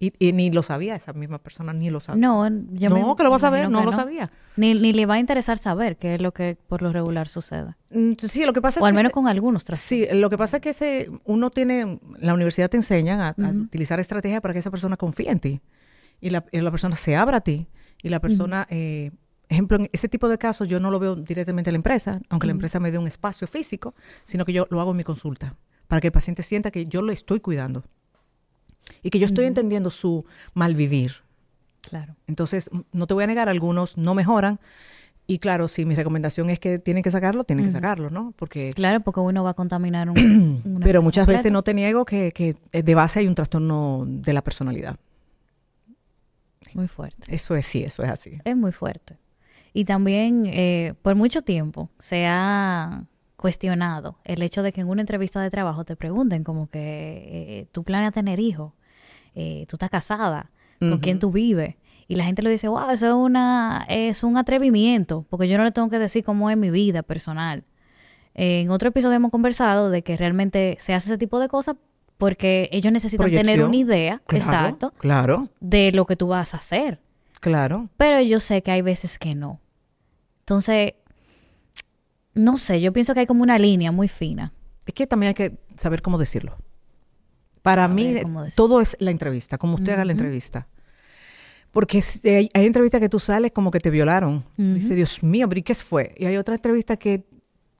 Y, 0.00 0.12
y 0.20 0.32
ni 0.32 0.52
lo 0.52 0.62
sabía 0.62 0.94
esa 0.94 1.12
misma 1.12 1.38
persona, 1.38 1.72
ni 1.72 1.90
lo 1.90 1.98
sabía. 1.98 2.20
No, 2.20 2.48
yo 2.48 2.90
me 2.90 3.00
no, 3.00 3.16
que 3.16 3.24
lo 3.24 3.30
vas 3.30 3.42
a 3.42 3.50
ver, 3.50 3.68
no 3.68 3.82
lo 3.82 3.92
sabía. 3.92 4.30
Ni, 4.56 4.74
ni 4.74 4.92
le 4.92 5.06
va 5.06 5.14
a 5.14 5.18
interesar 5.18 5.58
saber 5.58 5.96
qué 5.96 6.14
es 6.14 6.22
lo 6.22 6.32
que 6.32 6.56
por 6.68 6.82
lo 6.82 6.92
regular 6.92 7.26
sucede. 7.26 7.74
Mm, 7.90 8.12
Sí, 8.16 8.46
lo 8.46 8.52
que 8.52 8.62
pasa 8.62 8.78
O 8.78 8.84
es 8.84 8.86
al 8.88 8.92
que 8.92 8.96
menos 8.96 9.12
con 9.12 9.26
algunos 9.26 9.64
trastornos. 9.64 10.08
Sí, 10.10 10.16
lo 10.20 10.30
que 10.30 10.38
pasa 10.38 10.58
es 10.58 10.62
que 10.62 10.70
ese, 10.70 11.10
uno 11.24 11.50
tiene, 11.50 11.98
la 12.18 12.32
universidad 12.34 12.70
te 12.70 12.76
enseñan 12.76 13.20
a, 13.20 13.28
a 13.30 13.50
utilizar 13.50 13.98
estrategias 13.98 14.40
para 14.40 14.54
que 14.54 14.60
esa 14.60 14.70
persona 14.70 14.96
confíe 14.96 15.30
en 15.30 15.40
ti 15.40 15.60
y 16.20 16.30
la, 16.30 16.44
y 16.52 16.60
la 16.60 16.70
persona 16.70 16.94
se 16.94 17.16
abra 17.16 17.38
a 17.38 17.40
ti 17.40 17.66
y 18.00 18.08
la 18.08 18.20
persona, 18.20 18.68
eh, 18.70 19.10
ejemplo, 19.48 19.78
en 19.78 19.90
ese 19.92 20.08
tipo 20.08 20.28
de 20.28 20.38
casos 20.38 20.68
yo 20.68 20.78
no 20.78 20.92
lo 20.92 21.00
veo 21.00 21.16
directamente 21.16 21.70
en 21.70 21.74
la 21.74 21.78
empresa, 21.78 22.20
aunque 22.28 22.46
la 22.46 22.52
empresa 22.52 22.78
me 22.78 22.92
dé 22.92 22.98
un 22.98 23.08
espacio 23.08 23.48
físico, 23.48 23.96
sino 24.22 24.44
que 24.44 24.52
yo 24.52 24.68
lo 24.70 24.80
hago 24.80 24.92
en 24.92 24.96
mi 24.98 25.04
consulta 25.04 25.56
para 25.88 26.00
que 26.00 26.08
el 26.08 26.12
paciente 26.12 26.42
sienta 26.44 26.70
que 26.70 26.86
yo 26.86 27.02
lo 27.02 27.10
estoy 27.12 27.40
cuidando 27.40 27.82
y 29.02 29.10
que 29.10 29.18
yo 29.18 29.26
estoy 29.26 29.46
entendiendo 29.46 29.90
su 29.90 30.24
malvivir. 30.54 31.16
Claro. 31.82 32.16
Entonces, 32.26 32.70
no 32.92 33.06
te 33.06 33.14
voy 33.14 33.24
a 33.24 33.26
negar, 33.26 33.48
algunos 33.48 33.96
no 33.96 34.14
mejoran. 34.14 34.58
Y 35.26 35.40
claro, 35.40 35.68
si 35.68 35.84
mi 35.84 35.94
recomendación 35.94 36.48
es 36.48 36.58
que 36.58 36.78
tienen 36.78 37.02
que 37.02 37.10
sacarlo, 37.10 37.44
tienen 37.44 37.66
que 37.66 37.72
sacarlo, 37.72 38.08
¿no? 38.08 38.32
Porque 38.36 38.72
Claro, 38.74 39.00
porque 39.00 39.20
uno 39.20 39.44
va 39.44 39.50
a 39.50 39.54
contaminar 39.54 40.08
un, 40.08 40.62
una 40.64 40.84
pero 40.84 41.02
muchas 41.02 41.26
veces 41.26 41.52
no 41.52 41.62
te 41.62 41.74
niego 41.74 42.06
que, 42.06 42.32
que 42.32 42.56
eh, 42.72 42.82
de 42.82 42.94
base 42.94 43.20
hay 43.20 43.26
un 43.26 43.34
trastorno 43.34 44.04
de 44.06 44.32
la 44.32 44.42
personalidad. 44.42 44.96
Muy 46.74 46.88
fuerte. 46.88 47.34
Eso 47.34 47.54
es 47.56 47.66
sí, 47.66 47.82
eso 47.82 48.02
es 48.02 48.10
así. 48.10 48.38
Es 48.44 48.56
muy 48.56 48.72
fuerte. 48.72 49.18
Y 49.72 49.84
también 49.84 50.46
eh, 50.46 50.94
por 51.02 51.14
mucho 51.14 51.42
tiempo 51.42 51.90
se 51.98 52.26
ha 52.26 53.04
cuestionado 53.38 54.18
el 54.24 54.42
hecho 54.42 54.62
de 54.64 54.72
que 54.72 54.80
en 54.80 54.88
una 54.88 55.00
entrevista 55.00 55.40
de 55.40 55.48
trabajo 55.48 55.84
te 55.84 55.94
pregunten 55.94 56.42
como 56.42 56.68
que 56.68 56.80
eh, 56.80 57.66
tú 57.70 57.84
planeas 57.84 58.12
tener 58.12 58.40
hijos, 58.40 58.72
eh, 59.36 59.64
tú 59.68 59.76
estás 59.76 59.90
casada, 59.90 60.50
con 60.80 60.98
quién 60.98 61.18
tú 61.18 61.32
vives. 61.32 61.76
Y 62.08 62.16
la 62.16 62.24
gente 62.24 62.42
le 62.42 62.50
dice, 62.50 62.68
wow, 62.68 62.90
eso 62.90 63.06
es, 63.06 63.14
una, 63.14 63.86
es 63.88 64.22
un 64.24 64.36
atrevimiento, 64.36 65.24
porque 65.28 65.48
yo 65.48 65.56
no 65.56 65.64
le 65.64 65.72
tengo 65.72 65.88
que 65.88 65.98
decir 65.98 66.24
cómo 66.24 66.50
es 66.50 66.56
mi 66.56 66.70
vida 66.70 67.02
personal. 67.02 67.64
En 68.34 68.70
otro 68.70 68.88
episodio 68.88 69.16
hemos 69.16 69.30
conversado 69.30 69.90
de 69.90 70.02
que 70.02 70.16
realmente 70.16 70.76
se 70.80 70.94
hace 70.94 71.08
ese 71.10 71.18
tipo 71.18 71.38
de 71.38 71.48
cosas 71.48 71.76
porque 72.16 72.68
ellos 72.72 72.92
necesitan 72.92 73.30
tener 73.30 73.64
una 73.64 73.76
idea, 73.76 74.20
Claro, 74.26 74.44
exacto, 74.44 74.92
Claro, 74.98 75.48
de 75.60 75.92
lo 75.92 76.06
que 76.06 76.16
tú 76.16 76.28
vas 76.28 76.54
a 76.54 76.56
hacer 76.56 77.00
claro. 77.40 77.88
pero 77.96 78.20
yo 78.20 78.40
sé 78.40 78.62
que 78.62 78.72
hay 78.72 78.82
veces 78.82 79.18
que 79.18 79.36
no. 79.36 79.60
Entonces, 80.40 80.94
no 82.34 82.56
sé, 82.56 82.80
yo 82.80 82.92
pienso 82.92 83.14
que 83.14 83.20
hay 83.20 83.26
como 83.26 83.42
una 83.42 83.58
línea 83.58 83.92
muy 83.92 84.08
fina. 84.08 84.52
Es 84.86 84.94
que 84.94 85.06
también 85.06 85.28
hay 85.28 85.34
que 85.34 85.58
saber 85.76 86.02
cómo 86.02 86.18
decirlo. 86.18 86.56
Para 87.62 87.84
A 87.84 87.88
mí, 87.88 88.14
ver, 88.14 88.22
¿cómo 88.22 88.42
decirlo? 88.44 88.64
todo 88.68 88.80
es 88.80 88.96
la 89.00 89.10
entrevista, 89.10 89.58
como 89.58 89.74
usted 89.74 89.92
haga 89.92 90.04
la 90.04 90.12
entrevista. 90.12 90.68
Porque 91.70 92.02
hay, 92.24 92.50
hay 92.54 92.66
entrevistas 92.66 93.00
que 93.00 93.08
tú 93.08 93.18
sales 93.18 93.52
como 93.52 93.70
que 93.70 93.78
te 93.78 93.90
violaron. 93.90 94.44
Dice, 94.56 94.94
Dios 94.94 95.22
mío, 95.22 95.48
pero 95.48 95.58
¿y 95.58 95.62
qué 95.62 95.74
fue? 95.74 96.14
Y 96.16 96.24
hay 96.24 96.36
otra 96.36 96.54
entrevista 96.54 96.96
que 96.96 97.26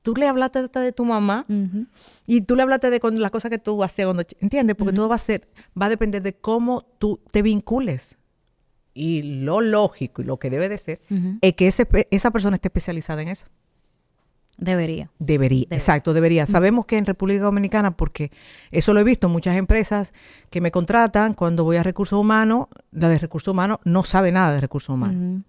tú 0.03 0.14
le 0.14 0.26
hablaste 0.28 0.59
hasta 0.59 0.80
de 0.80 0.92
tu 0.92 1.05
mamá 1.05 1.46
y 2.26 2.42
tú 2.42 2.55
le 2.55 2.62
hablaste 2.62 2.90
de 2.90 3.01
con 3.01 3.20
las 3.20 3.30
cosas 3.30 3.51
que 3.51 3.59
tú 3.59 3.82
hacías 3.82 4.07
cuando... 4.07 4.24
¿Entiendes? 4.40 4.76
Porque 4.76 4.92
todo 4.92 5.09
va 5.09 5.14
a 5.14 5.18
ser, 5.18 5.49
va 5.80 5.86
a 5.86 5.88
depender 5.88 6.22
de 6.22 6.34
cómo 6.34 6.86
tú 6.99 7.20
te 7.30 7.40
vincules. 7.42 8.16
Y 8.92 9.22
lo 9.22 9.61
lógico 9.61 10.22
y 10.22 10.24
lo 10.24 10.38
que 10.38 10.51
debe 10.51 10.68
de 10.68 10.76
ser 10.76 11.01
es 11.40 11.55
que 11.55 11.68
ese 11.68 11.86
esa 12.11 12.30
persona 12.30 12.57
esté 12.57 12.68
especializada 12.68 13.22
en 13.22 13.28
eso. 13.28 13.46
Debería. 14.59 15.09
Debería, 15.21 15.65
Debe. 15.69 15.77
exacto, 15.77 16.13
debería. 16.13 16.47
Sabemos 16.47 16.85
que 16.85 16.99
en 16.99 17.07
República 17.07 17.43
Dominicana, 17.45 17.93
porque 17.93 18.31
eso 18.73 18.93
lo 18.93 19.01
he 19.01 19.05
visto, 19.05 19.29
muchas 19.29 19.57
empresas 19.57 20.13
que 20.51 20.61
me 20.61 20.71
contratan 20.71 21.33
cuando 21.35 21.63
voy 21.65 21.77
a 21.77 21.83
recursos 21.85 22.19
humanos, 22.19 22.67
la 22.91 23.09
de 23.09 23.19
recursos 23.19 23.53
humanos 23.53 23.79
no 23.85 24.03
sabe 24.03 24.33
nada 24.33 24.53
de 24.53 24.61
recursos 24.61 24.91
humanos. 24.95 25.43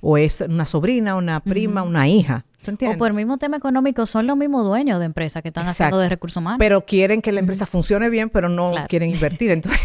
O 0.00 0.16
es 0.18 0.42
una 0.42 0.66
sobrina, 0.66 1.16
una 1.16 1.40
prima, 1.40 1.82
una 1.82 2.06
hija. 2.06 2.44
¿Tú 2.64 2.76
O 2.86 2.98
por 2.98 3.08
el 3.08 3.14
mismo 3.14 3.38
tema 3.38 3.56
económico, 3.56 4.06
son 4.06 4.26
los 4.28 4.36
mismos 4.36 4.64
dueños 4.64 5.00
de 5.00 5.06
empresas 5.06 5.42
que 5.42 5.48
están 5.48 5.62
Exacto. 5.64 5.82
haciendo 5.84 5.98
de 5.98 6.08
recursos 6.08 6.36
humanos. 6.40 6.58
pero 6.60 6.84
quieren 6.86 7.20
que 7.22 7.32
la 7.32 7.40
empresa 7.40 7.66
funcione 7.66 8.08
bien, 8.08 8.30
pero 8.30 8.48
no 8.48 8.70
Claro. 8.70 8.86
quieren 8.88 9.10
invertir. 9.10 9.50
Entonces, 9.52 9.80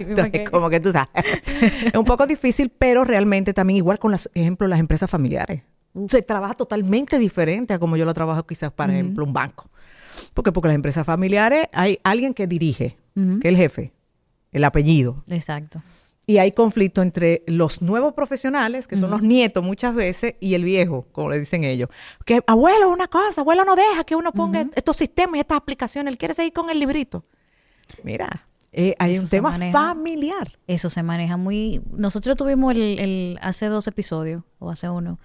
entonces, 0.00 0.30
que- 0.30 0.44
como 0.44 0.70
que 0.70 0.80
tú 0.80 0.92
sabes. 0.92 1.08
es 1.84 1.94
un 1.94 2.04
poco 2.04 2.26
difícil, 2.26 2.70
pero 2.70 3.04
realmente 3.04 3.52
también 3.52 3.76
igual 3.78 3.98
con 3.98 4.12
las, 4.12 4.30
ejemplo, 4.34 4.66
las 4.68 4.78
empresas 4.80 5.10
familiares. 5.10 5.62
Se 6.08 6.22
trabaja 6.22 6.54
totalmente 6.54 7.18
diferente 7.18 7.74
a 7.74 7.78
como 7.78 7.96
yo 7.96 8.04
lo 8.04 8.14
trabajo 8.14 8.46
quizás, 8.46 8.72
para 8.72 8.92
ejemplo, 8.92 9.24
un 9.24 9.32
banco. 9.32 9.68
Porque 10.34 10.52
porque 10.52 10.68
las 10.68 10.74
empresas 10.74 11.06
familiares 11.06 11.66
hay 11.72 11.98
alguien 12.04 12.34
que 12.34 12.46
dirige, 12.46 12.96
que 13.14 13.38
es 13.38 13.44
el 13.44 13.56
jefe, 13.56 13.92
el 14.52 14.64
apellido. 14.64 15.24
Exacto. 15.28 15.82
Y 16.26 16.36
hay 16.36 16.52
conflicto 16.52 17.00
entre 17.00 17.42
los 17.46 17.80
nuevos 17.80 18.12
profesionales, 18.12 18.86
que 18.86 18.98
son 18.98 19.10
los 19.10 19.22
nietos 19.22 19.64
muchas 19.64 19.94
veces, 19.94 20.34
y 20.40 20.52
el 20.52 20.62
viejo, 20.62 21.06
como 21.12 21.30
le 21.30 21.38
dicen 21.40 21.64
ellos. 21.64 21.88
Que 22.26 22.42
abuelo, 22.46 22.90
una 22.90 23.08
cosa, 23.08 23.40
abuelo 23.40 23.64
no 23.64 23.74
deja 23.76 24.04
que 24.04 24.14
uno 24.14 24.30
ponga 24.32 24.66
estos 24.74 24.96
sistemas 24.96 25.36
y 25.36 25.40
estas 25.40 25.56
aplicaciones, 25.56 26.12
él 26.12 26.18
quiere 26.18 26.34
seguir 26.34 26.52
con 26.52 26.68
el 26.68 26.78
librito. 26.78 27.24
Mira, 28.02 28.46
eh, 28.72 28.94
hay 28.98 29.12
Eso 29.14 29.22
un 29.22 29.28
tema 29.30 29.50
maneja. 29.52 29.72
familiar. 29.72 30.58
Eso 30.66 30.90
se 30.90 31.02
maneja 31.02 31.38
muy... 31.38 31.80
Nosotros 31.96 32.36
tuvimos 32.36 32.72
el, 32.74 32.98
el- 32.98 33.38
hace 33.40 33.66
dos 33.66 33.86
episodios, 33.88 34.42
o 34.58 34.68
hace 34.70 34.90
uno, 34.90 35.18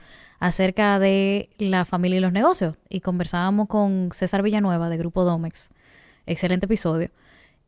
acerca 0.44 1.00
de 1.00 1.50
la 1.58 1.86
familia 1.86 2.18
y 2.18 2.20
los 2.20 2.34
negocios. 2.34 2.76
Y 2.90 3.00
conversábamos 3.00 3.70
con 3.70 4.10
César 4.12 4.44
Villanueva 4.44 4.90
de 4.90 4.98
Grupo 4.98 5.24
Domex. 5.24 5.70
Excelente 6.26 6.66
episodio. 6.66 7.12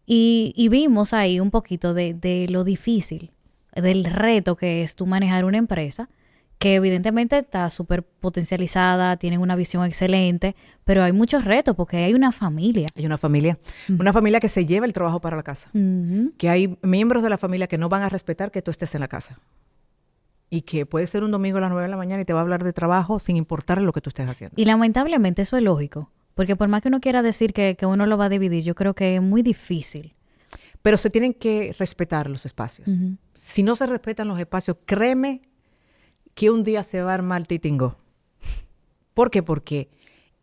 Y, 0.06 0.54
y 0.58 0.68
vimos 0.68 1.14
ahí 1.14 1.40
un 1.40 1.52
poquito 1.52 1.94
de, 1.94 2.14
de 2.14 2.48
lo 2.50 2.66
difícil, 2.66 3.32
del 3.74 4.04
reto 4.04 4.58
que 4.58 4.84
es 4.84 4.96
tú 4.96 5.06
manejar 5.06 5.46
una 5.46 5.58
empresa 5.58 6.10
que 6.58 6.76
evidentemente 6.76 7.38
está 7.38 7.70
súper 7.70 8.04
potencializada, 8.04 9.16
tienen 9.18 9.40
una 9.40 9.56
visión 9.56 9.86
excelente, 9.86 10.56
pero 10.84 11.02
hay 11.02 11.14
muchos 11.14 11.46
retos 11.46 11.78
porque 11.78 11.98
hay 11.98 12.14
una 12.14 12.34
familia. 12.34 12.88
Hay 12.96 13.06
una 13.06 13.18
familia, 13.18 13.58
una 14.00 14.12
familia 14.12 14.42
que 14.42 14.50
se 14.50 14.66
lleva 14.66 14.86
el 14.86 14.94
trabajo 14.94 15.22
para 15.22 15.38
la 15.38 15.44
casa. 15.44 15.70
Que 16.38 16.50
hay 16.50 16.78
miembros 16.82 17.24
de 17.24 17.30
la 17.30 17.38
familia 17.38 17.68
que 17.68 17.78
no 17.78 17.88
van 17.88 18.04
a 18.04 18.10
respetar 18.10 18.52
que 18.52 18.62
tú 18.62 18.72
estés 18.72 18.96
en 18.96 19.02
la 19.02 19.08
casa. 19.08 19.40
Y 20.50 20.62
que 20.62 20.86
puede 20.86 21.08
ser 21.08 21.24
un 21.24 21.32
domingo 21.32 21.58
a 21.58 21.62
las 21.62 21.72
9 21.72 21.84
de 21.84 21.92
la 21.92 21.98
mañana 21.98 22.22
y 22.22 22.26
te 22.26 22.34
va 22.34 22.40
a 22.40 22.44
hablar 22.44 22.64
de 22.64 22.72
trabajo 22.72 23.20
sin 23.20 23.36
importar 23.36 23.82
lo 23.82 23.92
que 23.94 24.02
tú 24.02 24.10
estés 24.10 24.30
haciendo. 24.30 24.54
Y 24.58 24.66
lamentablemente 24.66 25.42
eso 25.42 25.58
es 25.58 25.64
lógico, 25.64 26.12
porque 26.36 26.56
por 26.56 26.68
más 26.68 26.82
que 26.82 26.90
uno 26.90 27.00
quiera 27.00 27.22
decir 27.22 27.54
que, 27.54 27.76
que 27.76 27.86
uno 27.86 28.06
lo 28.06 28.18
va 28.18 28.26
a 28.26 28.30
dividir, 28.30 28.64
yo 28.64 28.76
creo 28.76 28.94
que 28.94 29.16
es 29.16 29.22
muy 29.22 29.42
difícil. 29.42 30.14
Pero 30.82 30.98
se 30.98 31.10
tienen 31.10 31.34
que 31.34 31.76
respetar 31.80 32.30
los 32.30 32.46
espacios. 32.46 32.88
Si 33.34 33.64
no 33.64 33.76
se 33.76 33.88
respetan 33.88 34.28
los 34.28 34.40
espacios, 34.40 34.78
créeme 34.86 35.42
que 36.36 36.52
un 36.52 36.64
día 36.64 36.84
se 36.84 37.02
va 37.02 37.10
a 37.10 37.16
armar 37.16 37.48
titingo. 37.48 37.98
¿Por 39.16 39.32
qué? 39.32 39.42
Porque 39.42 39.90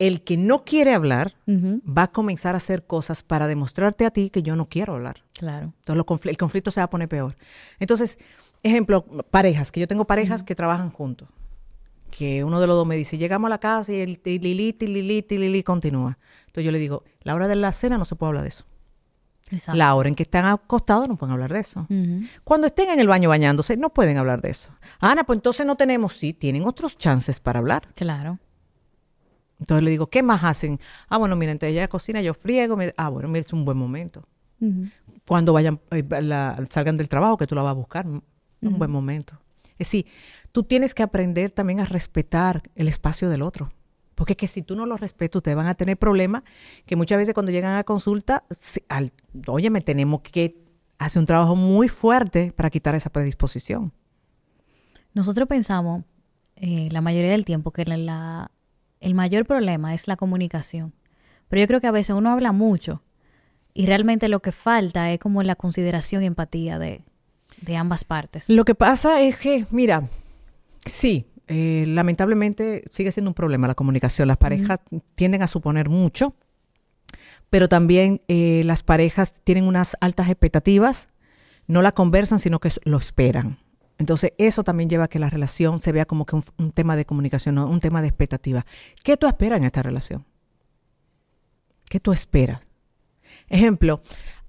el 0.00 0.22
que 0.22 0.36
no 0.36 0.64
quiere 0.64 0.94
hablar 0.94 1.36
va 1.46 2.02
a 2.02 2.10
comenzar 2.10 2.54
a 2.54 2.56
hacer 2.56 2.86
cosas 2.86 3.22
para 3.22 3.46
demostrarte 3.46 4.04
a 4.04 4.10
ti 4.10 4.30
que 4.30 4.42
yo 4.42 4.56
no 4.56 4.64
quiero 4.64 4.94
hablar. 4.94 5.22
Claro. 5.34 5.74
Entonces 5.86 6.26
el 6.26 6.36
conflicto 6.36 6.72
se 6.72 6.80
va 6.80 6.86
a 6.86 6.90
poner 6.90 7.08
peor. 7.08 7.36
Entonces, 7.78 8.18
ejemplo, 8.62 9.04
parejas, 9.30 9.72
que 9.72 9.80
yo 9.80 9.88
tengo 9.88 10.04
parejas 10.04 10.42
que 10.42 10.54
trabajan 10.54 10.90
juntos. 10.90 11.28
Que 12.10 12.44
uno 12.44 12.60
de 12.60 12.66
los 12.66 12.76
dos 12.76 12.86
me 12.86 12.96
dice, 12.96 13.16
llegamos 13.18 13.46
a 13.48 13.50
la 13.50 13.58
casa 13.58 13.92
y 13.92 13.96
el 14.00 14.18
tilili, 14.20 14.72
tilili, 14.72 15.22
tilili 15.22 15.62
continúa. 15.62 16.18
Entonces 16.42 16.64
yo 16.64 16.70
le 16.72 16.78
digo, 16.78 17.04
la 17.22 17.34
hora 17.34 17.48
de 17.48 17.56
la 17.56 17.72
cena 17.72 17.96
no 17.98 18.04
se 18.04 18.16
puede 18.16 18.28
hablar 18.28 18.42
de 18.42 18.48
eso. 18.50 18.64
Exacto. 19.50 19.76
La 19.78 19.94
hora 19.94 20.08
en 20.08 20.14
que 20.14 20.22
están 20.22 20.46
acostados 20.46 21.08
no 21.08 21.16
pueden 21.16 21.32
hablar 21.32 21.52
de 21.52 21.60
eso. 21.60 21.86
Cuando 22.44 22.66
estén 22.66 22.90
en 22.90 23.00
el 23.00 23.08
baño 23.08 23.28
bañándose, 23.28 23.76
no 23.76 23.90
pueden 23.92 24.16
hablar 24.18 24.40
de 24.42 24.50
eso. 24.50 24.70
Ana, 25.00 25.24
pues 25.24 25.38
entonces 25.38 25.64
no 25.66 25.76
tenemos, 25.76 26.14
sí, 26.14 26.32
tienen 26.32 26.64
otros 26.66 26.96
chances 26.98 27.40
para 27.40 27.58
hablar. 27.58 27.88
Claro. 27.94 28.38
Entonces 29.60 29.82
le 29.84 29.90
digo, 29.90 30.08
¿qué 30.08 30.22
más 30.22 30.42
hacen? 30.44 30.80
Ah, 31.08 31.18
bueno, 31.18 31.36
mira, 31.36 31.52
entonces 31.52 31.72
ella 31.76 31.88
cocina, 31.88 32.20
yo 32.20 32.34
friego. 32.34 32.76
me- 32.76 32.94
Ah, 32.96 33.08
bueno, 33.10 33.28
mira, 33.28 33.44
es 33.46 33.52
un 33.52 33.64
buen 33.64 33.76
momento. 33.78 34.26
Cuando 35.26 35.52
vayan, 35.52 35.80
eh, 35.90 36.04
la- 36.22 36.58
salgan 36.70 36.96
del 36.96 37.08
trabajo, 37.08 37.36
que 37.36 37.46
tú 37.46 37.54
la 37.54 37.62
vas 37.62 37.70
a 37.70 37.74
buscar, 37.74 38.06
un 38.62 38.78
buen 38.78 38.90
momento. 38.90 39.38
Es 39.72 39.78
decir, 39.88 40.06
tú 40.52 40.62
tienes 40.62 40.94
que 40.94 41.02
aprender 41.02 41.50
también 41.50 41.80
a 41.80 41.84
respetar 41.84 42.62
el 42.74 42.88
espacio 42.88 43.28
del 43.28 43.42
otro. 43.42 43.70
Porque 44.14 44.34
es 44.34 44.36
que 44.36 44.46
si 44.46 44.62
tú 44.62 44.76
no 44.76 44.86
los 44.86 45.00
respetas, 45.00 45.36
ustedes 45.36 45.56
van 45.56 45.66
a 45.66 45.74
tener 45.74 45.96
problemas 45.96 46.42
que 46.86 46.96
muchas 46.96 47.18
veces 47.18 47.34
cuando 47.34 47.50
llegan 47.50 47.74
a 47.76 47.82
consulta, 47.84 48.44
si- 48.58 48.82
al, 48.88 49.12
oye, 49.48 49.70
me 49.70 49.80
tenemos 49.80 50.20
que 50.20 50.56
hacer 50.98 51.18
un 51.20 51.26
trabajo 51.26 51.56
muy 51.56 51.88
fuerte 51.88 52.52
para 52.52 52.70
quitar 52.70 52.94
esa 52.94 53.10
predisposición. 53.10 53.92
Nosotros 55.14 55.48
pensamos 55.48 56.04
eh, 56.56 56.88
la 56.92 57.00
mayoría 57.00 57.30
del 57.32 57.44
tiempo 57.44 57.72
que 57.72 57.84
la- 57.84 57.96
la- 57.96 58.50
el 59.00 59.14
mayor 59.14 59.46
problema 59.46 59.94
es 59.94 60.06
la 60.06 60.16
comunicación. 60.16 60.92
Pero 61.48 61.60
yo 61.60 61.66
creo 61.66 61.80
que 61.80 61.88
a 61.88 61.92
veces 61.92 62.14
uno 62.14 62.30
habla 62.30 62.52
mucho 62.52 63.02
y 63.74 63.86
realmente 63.86 64.28
lo 64.28 64.40
que 64.40 64.52
falta 64.52 65.10
es 65.10 65.18
como 65.18 65.42
la 65.42 65.56
consideración 65.56 66.22
y 66.22 66.26
empatía 66.26 66.78
de, 66.78 67.04
de 67.60 67.76
ambas 67.76 68.04
partes. 68.04 68.48
Lo 68.48 68.64
que 68.64 68.74
pasa 68.74 69.20
es 69.20 69.40
que, 69.40 69.66
mira, 69.70 70.08
sí, 70.86 71.26
eh, 71.48 71.84
lamentablemente 71.86 72.84
sigue 72.90 73.12
siendo 73.12 73.30
un 73.30 73.34
problema 73.34 73.66
la 73.66 73.74
comunicación. 73.74 74.28
Las 74.28 74.38
parejas 74.38 74.80
tienden 75.14 75.42
a 75.42 75.46
suponer 75.46 75.88
mucho, 75.88 76.34
pero 77.50 77.68
también 77.68 78.22
eh, 78.28 78.62
las 78.64 78.82
parejas 78.82 79.34
tienen 79.44 79.64
unas 79.64 79.96
altas 80.00 80.28
expectativas, 80.28 81.08
no 81.66 81.82
la 81.82 81.92
conversan, 81.92 82.38
sino 82.38 82.60
que 82.60 82.70
lo 82.84 82.98
esperan. 82.98 83.58
Entonces, 83.98 84.32
eso 84.38 84.64
también 84.64 84.88
lleva 84.88 85.04
a 85.04 85.08
que 85.08 85.18
la 85.18 85.30
relación 85.30 85.80
se 85.80 85.92
vea 85.92 86.06
como 86.06 86.26
que 86.26 86.36
un, 86.36 86.44
un 86.58 86.72
tema 86.72 86.96
de 86.96 87.04
comunicación, 87.04 87.54
no 87.54 87.66
un 87.68 87.80
tema 87.80 88.02
de 88.02 88.08
expectativa. 88.08 88.64
¿Qué 89.02 89.16
tú 89.16 89.26
esperas 89.26 89.58
en 89.58 89.64
esta 89.64 89.82
relación? 89.82 90.24
¿Qué 91.88 92.00
tú 92.00 92.10
esperas? 92.12 92.60
Ejemplo, 93.48 94.02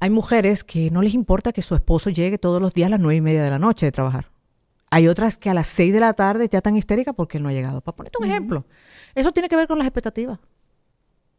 hay 0.04 0.10
mujeres 0.10 0.66
que 0.66 0.92
no 0.92 1.02
les 1.02 1.14
importa 1.14 1.54
que 1.54 1.62
su 1.62 1.76
esposo 1.76 2.10
llegue 2.10 2.38
todos 2.38 2.62
los 2.62 2.74
días 2.74 2.88
a 2.88 2.90
las 2.90 3.00
nueve 3.00 3.16
y 3.16 3.22
media 3.22 3.42
de 3.42 3.50
la 3.50 3.58
noche 3.58 3.86
de 3.86 3.92
trabajar. 3.94 4.28
Hay 4.90 5.08
otras 5.08 5.38
que 5.38 5.50
a 5.50 5.54
las 5.54 5.68
seis 5.68 5.94
de 5.94 6.02
la 6.02 6.14
tarde 6.14 6.50
ya 6.52 6.58
están 6.58 6.76
histéricas 6.76 7.16
porque 7.16 7.38
él 7.38 7.44
no 7.44 7.48
ha 7.48 7.54
llegado. 7.54 7.80
Para 7.80 7.96
ponerte 7.96 8.18
un 8.20 8.26
ejemplo, 8.26 8.66
eso 9.16 9.32
tiene 9.32 9.48
que 9.48 9.56
ver 9.56 9.66
con 9.66 9.78
las 9.78 9.88
expectativas. 9.88 10.40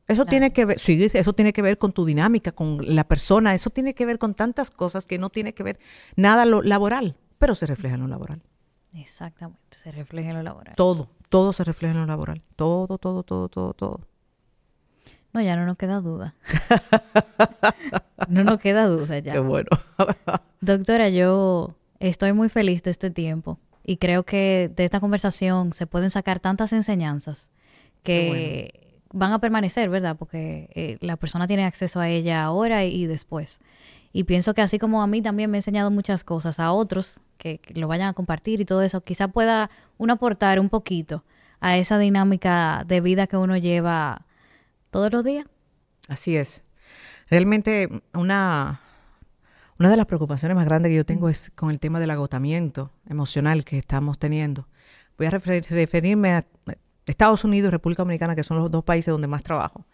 Eso 0.09 0.23
Claro. 0.25 0.31
tiene 0.31 0.51
que 0.51 0.65
ver, 0.65 0.79
sí, 0.79 0.99
eso 1.13 1.33
tiene 1.35 1.53
que 1.53 1.61
ver 1.61 1.77
con 1.77 1.93
tu 1.93 2.07
dinámica, 2.07 2.53
con 2.53 2.79
la 2.95 3.05
persona, 3.05 3.55
eso 3.55 3.69
tiene 3.69 3.95
que 3.95 4.07
ver 4.07 4.19
con 4.19 4.33
tantas 4.33 4.71
cosas 4.71 5.05
que 5.05 5.19
no 5.19 5.29
tiene 5.29 5.53
que 5.53 5.63
ver 5.63 5.79
nada 6.17 6.47
lo 6.47 6.63
laboral, 6.63 7.17
pero 7.39 7.55
se 7.55 7.67
refleja 7.67 7.97
en 7.97 8.01
lo 8.01 8.09
laboral. 8.09 8.41
Exactamente, 8.95 9.77
se 9.77 9.93
refleja 9.93 10.31
en 10.31 10.37
lo 10.37 10.43
laboral. 10.43 10.75
Todo, 10.75 11.11
todo 11.29 11.53
se 11.53 11.65
refleja 11.65 11.93
en 11.93 12.01
lo 12.01 12.07
laboral. 12.07 12.41
Todo, 12.57 12.97
todo, 12.97 13.25
todo, 13.25 13.51
todo, 13.51 13.75
todo. 13.75 14.01
No, 15.35 15.43
ya 15.43 15.57
no 15.57 15.67
nos 15.67 15.77
queda 15.77 16.01
duda. 16.01 16.35
no 18.29 18.45
nos 18.45 18.61
queda 18.61 18.87
duda 18.87 19.19
ya. 19.19 19.33
Qué 19.33 19.41
bueno. 19.41 19.69
Doctora, 20.61 21.09
yo 21.09 21.75
estoy 21.99 22.33
muy 22.33 22.49
feliz 22.49 22.85
de 22.85 22.93
este 22.93 23.11
tiempo 23.11 23.59
y 23.85 23.97
creo 23.97 24.23
que 24.23 24.71
de 24.75 24.85
esta 24.85 25.01
conversación 25.01 25.73
se 25.73 25.89
pueden 25.89 26.11
sacar 26.11 26.39
tantas 26.39 26.73
enseñanzas 26.73 27.51
que 28.05 28.95
van 29.13 29.33
a 29.33 29.41
permanecer, 29.41 29.91
¿verdad? 29.91 30.15
Porque 30.17 30.69
eh, 30.75 30.99
la 31.01 31.17
persona 31.17 31.49
tiene 31.49 31.65
acceso 31.65 31.99
a 31.99 32.09
ella 32.09 32.45
ahora 32.45 32.85
y 32.85 33.07
después. 33.07 33.61
Y 34.13 34.25
pienso 34.25 34.55
que 34.55 34.63
así 34.63 34.79
como 34.79 35.03
a 35.03 35.09
mí 35.09 35.21
también 35.21 35.51
me 35.51 35.57
ha 35.57 35.59
enseñado 35.59 35.91
muchas 35.91 36.23
cosas, 36.23 36.61
a 36.61 36.71
otros 36.71 37.21
que, 37.39 37.59
que 37.59 37.75
lo 37.75 37.89
vayan 37.89 38.07
a 38.07 38.13
compartir 38.13 38.61
y 38.61 38.65
todo 38.65 38.83
eso, 38.83 39.01
quizá 39.01 39.27
pueda 39.27 39.69
uno 39.99 40.13
aportar 40.13 40.61
un 40.61 40.69
poquito 40.69 41.25
a 41.59 41.77
esa 41.77 41.99
dinámica 41.99 42.85
de 42.87 43.01
vida 43.01 43.27
que 43.27 43.37
uno 43.37 43.57
lleva 43.57 44.23
todos 44.95 45.13
los 45.13 45.25
días. 45.25 45.45
Así 46.09 46.37
es. 46.37 46.63
Realmente 47.29 47.89
una, 48.15 48.81
una 49.81 49.91
de 49.91 49.97
las 49.97 50.07
preocupaciones 50.07 50.55
más 50.57 50.67
grandes 50.67 50.91
que 50.91 50.97
yo 50.97 51.05
tengo 51.05 51.29
es 51.29 51.51
con 51.57 51.71
el 51.71 51.81
tema 51.81 51.99
del 51.99 52.11
agotamiento 52.11 52.93
emocional 53.09 53.65
que 53.65 53.77
estamos 53.79 54.19
teniendo. 54.19 54.69
Voy 55.19 55.27
a 55.27 55.31
refer- 55.31 55.67
referirme 55.69 56.33
a 56.35 56.47
Estados 57.07 57.43
Unidos 57.45 57.69
y 57.69 57.71
República 57.73 58.03
Dominicana, 58.03 58.37
que 58.37 58.45
son 58.45 58.59
los 58.59 58.71
dos 58.71 58.85
países 58.85 59.11
donde 59.11 59.27
más 59.27 59.43
trabajo. 59.43 59.85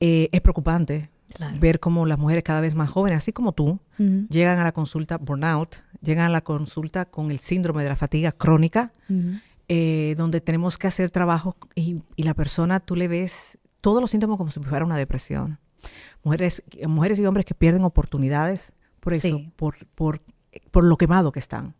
Eh, 0.00 0.28
es 0.32 0.40
preocupante 0.40 1.08
Claro. 1.34 1.56
ver 1.60 1.80
cómo 1.80 2.06
las 2.06 2.18
mujeres 2.18 2.42
cada 2.44 2.60
vez 2.60 2.74
más 2.74 2.88
jóvenes, 2.90 3.18
así 3.18 3.32
como 3.32 3.52
tú, 3.52 3.78
llegan 3.98 4.58
a 4.58 4.64
la 4.64 4.72
consulta 4.72 5.18
burnout, 5.18 5.76
llegan 6.00 6.26
a 6.26 6.30
la 6.30 6.40
consulta 6.40 7.04
con 7.04 7.30
el 7.30 7.38
síndrome 7.40 7.82
de 7.82 7.88
la 7.90 7.96
fatiga 7.96 8.32
crónica, 8.32 8.92
eh, 9.68 10.14
donde 10.16 10.40
tenemos 10.40 10.78
que 10.78 10.86
hacer 10.86 11.10
trabajo 11.10 11.56
y, 11.74 11.96
y 12.16 12.22
la 12.22 12.34
persona, 12.34 12.80
tú 12.80 12.94
le 12.96 13.08
ves 13.08 13.58
todos 13.86 14.00
los 14.00 14.10
síntomas 14.10 14.36
como 14.36 14.50
si 14.50 14.58
fuera 14.58 14.84
una 14.84 14.96
depresión. 14.96 15.60
Mujeres, 16.24 16.60
mujeres 16.88 17.20
y 17.20 17.24
hombres 17.26 17.46
que 17.46 17.54
pierden 17.54 17.84
oportunidades 17.84 18.72
por 18.98 19.14
eso, 19.14 19.28
Sí. 19.28 19.52
por, 19.54 19.86
por, 19.94 20.22
por 20.72 20.82
lo 20.82 20.96
quemado 20.96 21.30
que 21.30 21.38
están. 21.38 21.76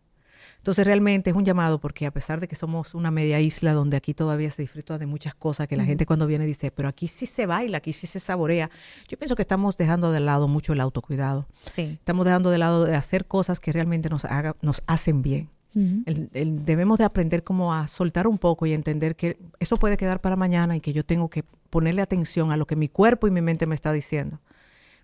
Entonces 0.59 0.85
realmente 0.87 1.31
es 1.31 1.35
un 1.35 1.43
llamado 1.43 1.79
porque 1.81 2.05
a 2.05 2.11
pesar 2.11 2.39
de 2.39 2.47
que 2.47 2.55
somos 2.55 2.95
una 2.95 3.11
media 3.11 3.41
isla 3.41 3.73
donde 3.73 3.97
aquí 3.97 4.13
todavía 4.13 4.49
se 4.51 4.61
disfruta 4.61 4.97
de 4.97 5.05
muchas 5.05 5.35
cosas, 5.35 5.67
que 5.67 5.75
la 5.75 5.83
gente 5.83 6.05
cuando 6.05 6.27
viene 6.27 6.45
dice, 6.45 6.71
pero 6.71 6.87
aquí 6.87 7.09
sí 7.09 7.25
se 7.25 7.45
baila, 7.45 7.79
aquí 7.79 7.91
sí 7.91 8.07
se 8.07 8.21
saborea, 8.21 8.69
yo 9.09 9.17
pienso 9.17 9.35
que 9.35 9.41
estamos 9.41 9.75
dejando 9.75 10.13
de 10.13 10.21
lado 10.21 10.47
mucho 10.47 10.71
el 10.71 10.79
autocuidado. 10.79 11.45
Sí. 11.73 11.97
Estamos 11.99 12.23
dejando 12.23 12.51
de 12.51 12.57
lado 12.57 12.85
de 12.85 12.95
hacer 12.95 13.25
cosas 13.25 13.59
que 13.59 13.73
realmente 13.73 14.07
nos, 14.09 14.23
haga, 14.23 14.55
nos 14.61 14.81
hacen 14.87 15.21
bien. 15.21 15.49
Ujú. 15.75 16.03
El- 16.05 16.29
el- 16.33 16.63
debemos 16.65 16.97
de 16.97 17.03
aprender 17.05 17.43
como 17.43 17.73
a 17.73 17.87
soltar 17.87 18.27
un 18.27 18.37
poco 18.37 18.65
y 18.65 18.73
entender 18.73 19.15
que 19.15 19.37
eso 19.59 19.77
puede 19.77 19.97
quedar 19.97 20.21
para 20.21 20.35
mañana 20.35 20.75
y 20.75 20.81
que 20.81 20.93
yo 20.93 21.05
tengo 21.05 21.29
que 21.29 21.43
ponerle 21.69 22.01
atención 22.01 22.51
a 22.51 22.57
lo 22.57 22.65
que 22.65 22.75
mi 22.75 22.87
cuerpo 22.89 23.27
y 23.27 23.31
mi 23.31 23.41
mente 23.41 23.65
me 23.67 23.75
está 23.75 23.91
diciendo. 23.91 24.39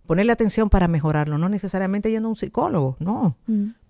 Ponerle 0.07 0.31
atención 0.33 0.69
para 0.69 0.87
mejorarlo, 0.87 1.37
no 1.37 1.47
necesariamente 1.47 2.11
yendo 2.11 2.27
a 2.27 2.31
un 2.31 2.35
psicólogo, 2.35 2.97
no, 2.99 3.37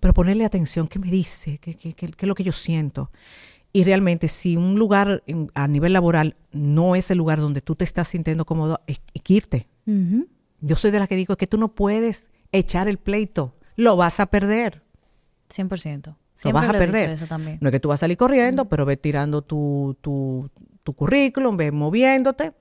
pero 0.00 0.14
ponerle 0.14 0.44
atención, 0.44 0.86
¿qué 0.86 0.98
me 1.00 1.10
dice? 1.10 1.58
¿Qué, 1.58 1.74
qué- 1.74 1.92
qué- 1.94 2.10
qué 2.12 2.26
es 2.26 2.28
lo 2.28 2.34
que 2.36 2.44
yo 2.44 2.52
siento? 2.52 3.10
Y 3.72 3.82
realmente, 3.82 4.28
si 4.28 4.56
un 4.56 4.76
lugar 4.78 5.24
en- 5.26 5.50
a 5.54 5.66
nivel 5.66 5.92
laboral 5.92 6.36
no 6.52 6.94
es 6.94 7.10
el 7.10 7.18
lugar 7.18 7.40
donde 7.40 7.60
tú 7.60 7.74
te 7.74 7.82
estás 7.84 8.06
sintiendo 8.08 8.44
cómodo, 8.44 8.80
es, 8.86 9.00
irte. 9.26 9.66
Yo 10.60 10.76
soy 10.76 10.92
de 10.92 10.98
las 11.00 11.08
que 11.08 11.16
digo 11.16 11.36
que 11.36 11.48
tú 11.48 11.58
no 11.58 11.68
puedes 11.74 12.30
echar 12.52 12.86
el 12.88 12.98
pleito, 12.98 13.54
lo 13.74 13.96
vas 13.96 14.20
a 14.20 14.26
perder. 14.26 14.82
100%. 15.48 16.16
Lo 16.34 16.40
Siempre 16.40 16.52
vas 16.52 16.68
a 16.68 16.72
lo 16.72 16.78
he 16.78 16.80
dicho 16.80 16.92
perder. 16.92 17.10
Eso 17.10 17.26
también. 17.26 17.58
No 17.60 17.68
es 17.68 17.72
que 17.72 17.80
tú 17.80 17.88
vas 17.88 18.00
a 18.00 18.02
salir 18.02 18.16
corriendo, 18.16 18.64
pero 18.66 18.84
ve 18.84 18.96
tirando 18.96 19.42
tu, 19.42 19.96
tu, 20.00 20.50
tu 20.82 20.92
currículum, 20.92 21.56
ve 21.56 21.72
moviéndote 21.72 22.52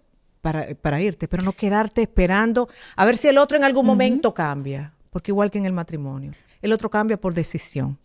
para, 0.42 0.76
para 0.76 1.02
irte, 1.02 1.28
pero 1.28 1.44
no 1.44 1.54
quedarte 1.54 2.02
esperando 2.02 2.70
a 2.96 3.06
ver 3.06 3.18
si 3.18 3.28
el 3.28 3.38
otro 3.38 3.58
en 3.58 3.64
algún 3.64 3.86
momento 3.86 4.34
cambia. 4.34 4.94
Porque 5.12 5.32
igual 5.32 5.52
que 5.52 5.60
en 5.60 5.66
el 5.66 5.74
matrimonio, 5.74 6.32
el 6.62 6.74
otro 6.74 6.90
cambia 6.90 7.18
por 7.18 7.34
decisión, 7.34 8.00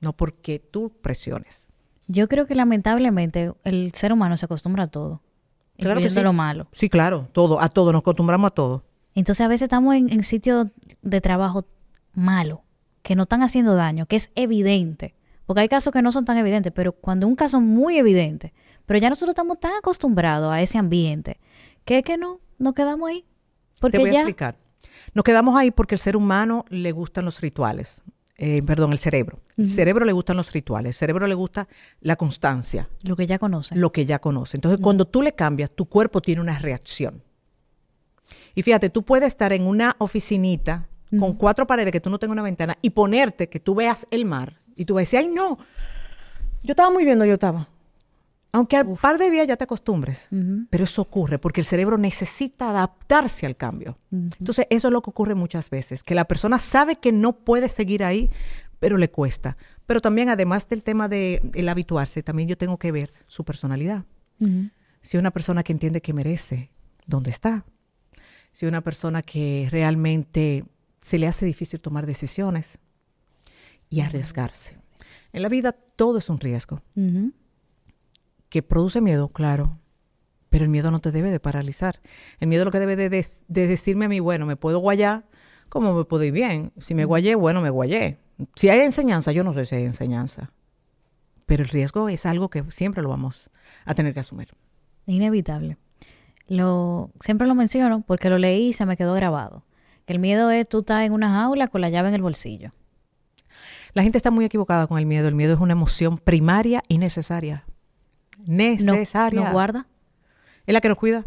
no 0.00 0.12
porque 0.12 0.58
tú 0.58 0.92
presiones. 1.00 1.68
Yo 2.06 2.28
creo 2.28 2.46
que 2.46 2.54
lamentablemente 2.54 3.52
el 3.64 3.92
ser 3.94 4.12
humano 4.12 4.36
se 4.36 4.44
acostumbra 4.44 4.84
a 4.84 4.86
todo. 4.88 5.22
Claro 5.78 6.00
que 6.00 6.10
sí. 6.10 6.20
lo 6.20 6.32
malo. 6.32 6.68
Sí, 6.72 6.88
claro, 6.88 7.28
todo, 7.32 7.60
a 7.60 7.68
todo, 7.68 7.92
nos 7.92 8.00
acostumbramos 8.00 8.48
a 8.48 8.54
todo. 8.54 8.84
Entonces 9.14 9.44
a 9.44 9.48
veces 9.48 9.62
estamos 9.62 9.94
en, 9.94 10.12
en 10.12 10.22
sitios 10.22 10.68
de 11.02 11.20
trabajo 11.20 11.64
malo, 12.12 12.63
que 13.04 13.14
no 13.14 13.24
están 13.24 13.42
haciendo 13.42 13.74
daño, 13.74 14.06
que 14.06 14.16
es 14.16 14.30
evidente. 14.34 15.14
Porque 15.44 15.60
hay 15.60 15.68
casos 15.68 15.92
que 15.92 16.00
no 16.00 16.10
son 16.10 16.24
tan 16.24 16.38
evidentes, 16.38 16.72
pero 16.74 16.92
cuando 16.92 17.28
un 17.28 17.36
caso 17.36 17.60
muy 17.60 17.98
evidente, 17.98 18.54
pero 18.86 18.98
ya 18.98 19.10
nosotros 19.10 19.32
estamos 19.32 19.60
tan 19.60 19.72
acostumbrados 19.74 20.50
a 20.50 20.62
ese 20.62 20.78
ambiente, 20.78 21.38
que 21.84 21.98
es 21.98 22.04
que 22.04 22.16
no, 22.16 22.40
nos 22.58 22.72
quedamos 22.72 23.10
ahí. 23.10 23.26
Porque 23.78 23.98
Te 23.98 24.04
voy 24.04 24.16
a 24.16 24.20
explicar. 24.20 24.56
Nos 25.12 25.22
quedamos 25.22 25.54
ahí 25.54 25.70
porque 25.70 25.94
el 25.94 25.98
ser 25.98 26.16
humano 26.16 26.64
le 26.70 26.92
gustan 26.92 27.26
los 27.26 27.42
rituales. 27.42 28.02
Eh, 28.38 28.62
perdón, 28.62 28.92
el 28.92 28.98
cerebro. 28.98 29.40
El 29.58 29.68
cerebro 29.68 30.06
le 30.06 30.12
gustan 30.12 30.38
los 30.38 30.50
rituales. 30.50 30.88
El 30.88 30.94
cerebro 30.94 31.26
le 31.26 31.34
gusta 31.34 31.68
la 32.00 32.16
constancia. 32.16 32.88
Lo 33.02 33.16
que 33.16 33.26
ya 33.26 33.38
conocen. 33.38 33.78
lo 33.78 33.92
que 33.92 34.06
ya 34.06 34.18
conoce. 34.18 34.56
Entonces, 34.56 34.80
cuando 34.80 35.04
tú 35.04 35.20
le 35.20 35.34
cambias, 35.34 35.70
tu 35.70 35.84
cuerpo 35.84 36.22
tiene 36.22 36.40
una 36.40 36.58
reacción. 36.58 37.22
Y 38.54 38.62
fíjate, 38.62 38.88
tú 38.88 39.02
puedes 39.02 39.28
estar 39.28 39.52
en 39.52 39.66
una 39.66 39.94
oficinita 39.98 40.88
con 41.18 41.34
cuatro 41.34 41.66
paredes 41.66 41.92
que 41.92 42.00
tú 42.00 42.10
no 42.10 42.18
tengas 42.18 42.32
una 42.32 42.42
ventana 42.42 42.78
y 42.82 42.90
ponerte 42.90 43.48
que 43.48 43.60
tú 43.60 43.74
veas 43.74 44.06
el 44.10 44.24
mar 44.24 44.60
y 44.76 44.84
tú 44.84 44.94
vas 44.94 45.00
a 45.00 45.02
decir, 45.02 45.18
ay, 45.20 45.28
no, 45.28 45.58
yo 46.62 46.72
estaba 46.72 46.90
muy 46.90 47.04
bien, 47.04 47.18
donde 47.18 47.28
yo 47.28 47.34
estaba. 47.34 47.68
Aunque 48.52 48.76
al 48.76 48.96
par 49.00 49.18
de 49.18 49.30
días 49.30 49.48
ya 49.48 49.56
te 49.56 49.64
acostumbres. 49.64 50.28
Pero 50.70 50.84
eso 50.84 51.02
ocurre 51.02 51.38
porque 51.38 51.60
el 51.60 51.66
cerebro 51.66 51.98
necesita 51.98 52.70
adaptarse 52.70 53.46
al 53.46 53.56
cambio. 53.56 53.98
Entonces, 54.12 54.66
eso 54.70 54.88
es 54.88 54.92
lo 54.92 55.02
que 55.02 55.10
ocurre 55.10 55.34
muchas 55.34 55.70
veces, 55.70 56.04
que 56.04 56.14
la 56.14 56.24
persona 56.24 56.58
sabe 56.60 56.96
que 56.96 57.10
no 57.10 57.32
puede 57.32 57.68
seguir 57.68 58.04
ahí, 58.04 58.30
pero 58.78 58.96
le 58.96 59.10
cuesta. 59.10 59.56
Pero 59.86 60.00
también, 60.00 60.28
además 60.28 60.68
del 60.68 60.82
tema 60.82 61.08
de 61.08 61.42
el 61.52 61.68
habituarse, 61.68 62.22
también 62.22 62.48
yo 62.48 62.56
tengo 62.56 62.78
que 62.78 62.92
ver 62.92 63.12
su 63.26 63.44
personalidad. 63.44 64.04
Si 65.00 65.18
una 65.18 65.32
persona 65.32 65.62
que 65.62 65.72
entiende 65.72 66.00
que 66.00 66.12
merece, 66.12 66.70
¿dónde 67.06 67.30
está? 67.30 67.64
Si 68.52 68.66
una 68.66 68.82
persona 68.82 69.22
que 69.22 69.66
realmente 69.70 70.64
se 71.04 71.18
le 71.18 71.26
hace 71.26 71.44
difícil 71.44 71.82
tomar 71.82 72.06
decisiones 72.06 72.78
y 73.90 74.00
arriesgarse. 74.00 74.78
En 75.34 75.42
la 75.42 75.50
vida 75.50 75.72
todo 75.72 76.16
es 76.16 76.30
un 76.30 76.40
riesgo. 76.40 76.80
Que 78.48 78.62
produce 78.62 79.02
miedo, 79.02 79.28
claro, 79.28 79.78
pero 80.48 80.64
el 80.64 80.70
miedo 80.70 80.90
no 80.90 81.02
te 81.02 81.12
debe 81.12 81.30
de 81.30 81.40
paralizar. 81.40 82.00
El 82.40 82.48
miedo 82.48 82.64
lo 82.64 82.70
que 82.70 82.80
debe 82.80 82.96
de 82.96 83.66
decirme 83.66 84.06
a 84.06 84.08
mí, 84.08 84.18
bueno, 84.18 84.46
me 84.46 84.56
puedo 84.56 84.78
guayar, 84.78 85.26
como 85.68 85.92
me 85.92 86.04
puedo 86.06 86.24
ir 86.24 86.32
bien. 86.32 86.72
Si 86.80 86.94
me 86.94 87.04
guayé, 87.04 87.34
bueno, 87.34 87.60
me 87.60 87.68
guayé. 87.68 88.16
Si 88.56 88.70
hay 88.70 88.80
enseñanza, 88.80 89.30
yo 89.30 89.44
no 89.44 89.52
sé 89.52 89.66
si 89.66 89.74
hay 89.74 89.84
enseñanza. 89.84 90.52
Pero 91.44 91.64
el 91.64 91.68
riesgo 91.68 92.08
es 92.08 92.24
algo 92.24 92.48
que 92.48 92.64
siempre 92.70 93.02
lo 93.02 93.10
vamos 93.10 93.50
a 93.84 93.94
tener 93.94 94.14
que 94.14 94.20
asumir. 94.20 94.54
Inevitable. 95.04 95.76
Lo, 96.48 97.10
siempre 97.20 97.46
lo 97.46 97.54
menciono 97.54 98.04
porque 98.06 98.30
lo 98.30 98.38
leí 98.38 98.68
y 98.68 98.72
se 98.72 98.86
me 98.86 98.96
quedó 98.96 99.12
grabado. 99.12 99.64
El 100.06 100.18
miedo 100.18 100.50
es 100.50 100.68
tú 100.68 100.80
estás 100.80 101.02
en 101.02 101.12
una 101.12 101.30
jaula 101.30 101.68
con 101.68 101.80
la 101.80 101.88
llave 101.88 102.08
en 102.08 102.14
el 102.14 102.22
bolsillo. 102.22 102.72
La 103.94 104.02
gente 104.02 104.18
está 104.18 104.30
muy 104.30 104.44
equivocada 104.44 104.86
con 104.86 104.98
el 104.98 105.06
miedo. 105.06 105.28
El 105.28 105.34
miedo 105.34 105.54
es 105.54 105.60
una 105.60 105.72
emoción 105.72 106.18
primaria 106.18 106.82
y 106.88 106.98
necesaria. 106.98 107.64
Necesaria. 108.44 109.40
¿Nos 109.40 109.52
guarda? 109.52 109.86
Es 110.66 110.74
la 110.74 110.80
que 110.80 110.88
nos 110.88 110.98
cuida. 110.98 111.24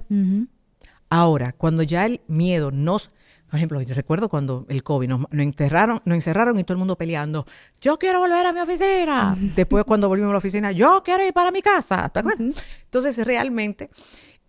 Ahora, 1.09 1.53
cuando 1.53 1.83
ya 1.83 2.05
el 2.05 2.21
miedo 2.27 2.71
nos... 2.71 3.09
Por 3.49 3.55
ejemplo, 3.55 3.81
yo 3.81 3.95
recuerdo 3.95 4.27
cuando 4.27 4.65
el 4.67 4.83
COVID 4.83 5.07
nos, 5.07 5.19
nos 5.21 5.41
encerraron, 5.41 6.01
nos 6.03 6.15
encerraron 6.15 6.59
y 6.59 6.65
todo 6.65 6.73
el 6.73 6.79
mundo 6.79 6.97
peleando. 6.97 7.45
Yo 7.79 7.97
quiero 7.97 8.19
volver 8.19 8.45
a 8.45 8.51
mi 8.51 8.59
oficina. 8.59 9.37
Después, 9.55 9.85
cuando 9.85 10.09
volvimos 10.09 10.31
a 10.31 10.33
la 10.33 10.39
oficina, 10.39 10.73
yo 10.73 11.01
quiero 11.01 11.25
ir 11.25 11.31
para 11.31 11.49
mi 11.49 11.61
casa. 11.61 12.09
¿Te 12.09 12.19
acuerdas? 12.19 12.57
Entonces, 12.83 13.25
realmente, 13.25 13.89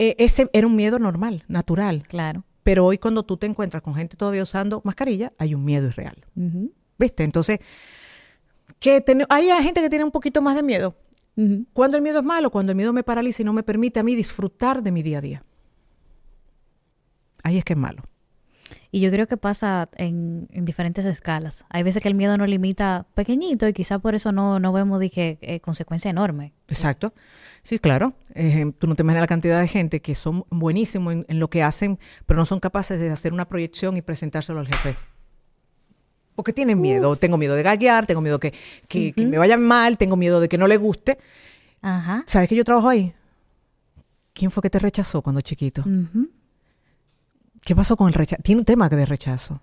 eh, 0.00 0.16
ese 0.18 0.50
era 0.52 0.66
un 0.66 0.74
miedo 0.74 0.98
normal, 0.98 1.44
natural. 1.46 2.02
Claro. 2.08 2.42
Pero 2.68 2.84
hoy, 2.84 2.98
cuando 2.98 3.22
tú 3.22 3.38
te 3.38 3.46
encuentras 3.46 3.82
con 3.82 3.94
gente 3.94 4.14
todavía 4.14 4.42
usando 4.42 4.82
mascarilla, 4.84 5.32
hay 5.38 5.54
un 5.54 5.64
miedo 5.64 5.86
irreal. 5.86 6.26
¿Viste? 6.98 7.24
Entonces, 7.24 7.60
que 8.78 9.00
ten- 9.00 9.24
hay 9.30 9.48
gente 9.62 9.80
que 9.80 9.88
tiene 9.88 10.04
un 10.04 10.10
poquito 10.10 10.42
más 10.42 10.54
de 10.54 10.62
miedo. 10.62 10.94
Cuando 11.72 11.96
el 11.96 12.02
miedo 12.02 12.18
es 12.18 12.24
malo, 12.26 12.50
cuando 12.50 12.72
el 12.72 12.76
miedo 12.76 12.92
me 12.92 13.02
paraliza 13.02 13.40
y 13.40 13.46
no 13.46 13.54
me 13.54 13.62
permite 13.62 14.00
a 14.00 14.02
mí 14.02 14.14
disfrutar 14.14 14.82
de 14.82 14.92
mi 14.92 15.02
día 15.02 15.16
a 15.16 15.20
día. 15.22 15.44
Ahí 17.42 17.56
es 17.56 17.64
que 17.64 17.72
es 17.72 17.78
malo. 17.78 18.02
Y 18.90 19.00
yo 19.00 19.10
creo 19.10 19.26
que 19.26 19.36
pasa 19.36 19.88
en, 19.96 20.48
en 20.50 20.64
diferentes 20.64 21.04
escalas. 21.04 21.64
Hay 21.68 21.82
veces 21.82 22.02
que 22.02 22.08
el 22.08 22.14
miedo 22.14 22.38
nos 22.38 22.48
limita 22.48 23.06
pequeñito 23.14 23.68
y 23.68 23.74
quizá 23.74 23.98
por 23.98 24.14
eso 24.14 24.32
no, 24.32 24.58
no 24.60 24.72
vemos 24.72 24.98
dije, 24.98 25.38
eh, 25.42 25.60
consecuencia 25.60 26.10
enorme. 26.10 26.52
Exacto. 26.68 27.12
Sí, 27.62 27.78
claro. 27.78 28.14
Eh, 28.34 28.72
tú 28.78 28.86
no 28.86 28.94
te 28.94 29.02
imaginas 29.02 29.22
la 29.24 29.26
cantidad 29.26 29.60
de 29.60 29.68
gente 29.68 30.00
que 30.00 30.14
son 30.14 30.44
buenísimos 30.48 31.12
en, 31.12 31.26
en 31.28 31.38
lo 31.38 31.50
que 31.50 31.62
hacen, 31.62 31.98
pero 32.24 32.38
no 32.38 32.46
son 32.46 32.60
capaces 32.60 32.98
de 32.98 33.10
hacer 33.10 33.34
una 33.34 33.46
proyección 33.46 33.98
y 33.98 34.02
presentárselo 34.02 34.60
al 34.60 34.68
jefe. 34.68 34.96
Porque 36.34 36.52
tienen 36.54 36.80
miedo. 36.80 37.16
Tengo 37.16 37.36
miedo 37.36 37.56
de 37.56 37.64
gaguear, 37.64 38.06
tengo 38.06 38.20
miedo 38.22 38.38
que, 38.38 38.54
que, 38.88 39.12
que 39.12 39.26
me 39.26 39.36
vaya 39.36 39.58
mal, 39.58 39.98
tengo 39.98 40.16
miedo 40.16 40.40
de 40.40 40.48
que 40.48 40.56
no 40.56 40.66
le 40.66 40.76
guste. 40.78 41.18
Ajá. 41.82 42.24
¿Sabes 42.26 42.48
que 42.48 42.54
yo 42.56 42.64
trabajo 42.64 42.88
ahí? 42.88 43.12
¿Quién 44.32 44.50
fue 44.50 44.62
que 44.62 44.70
te 44.70 44.78
rechazó 44.78 45.20
cuando 45.20 45.40
chiquito? 45.40 45.82
Ujú. 45.82 46.30
¿Qué 47.68 47.76
pasó 47.76 47.98
con 47.98 48.08
el 48.08 48.14
rechazo? 48.14 48.42
Tiene 48.42 48.60
un 48.60 48.64
tema 48.64 48.88
de 48.88 49.04
rechazo. 49.04 49.60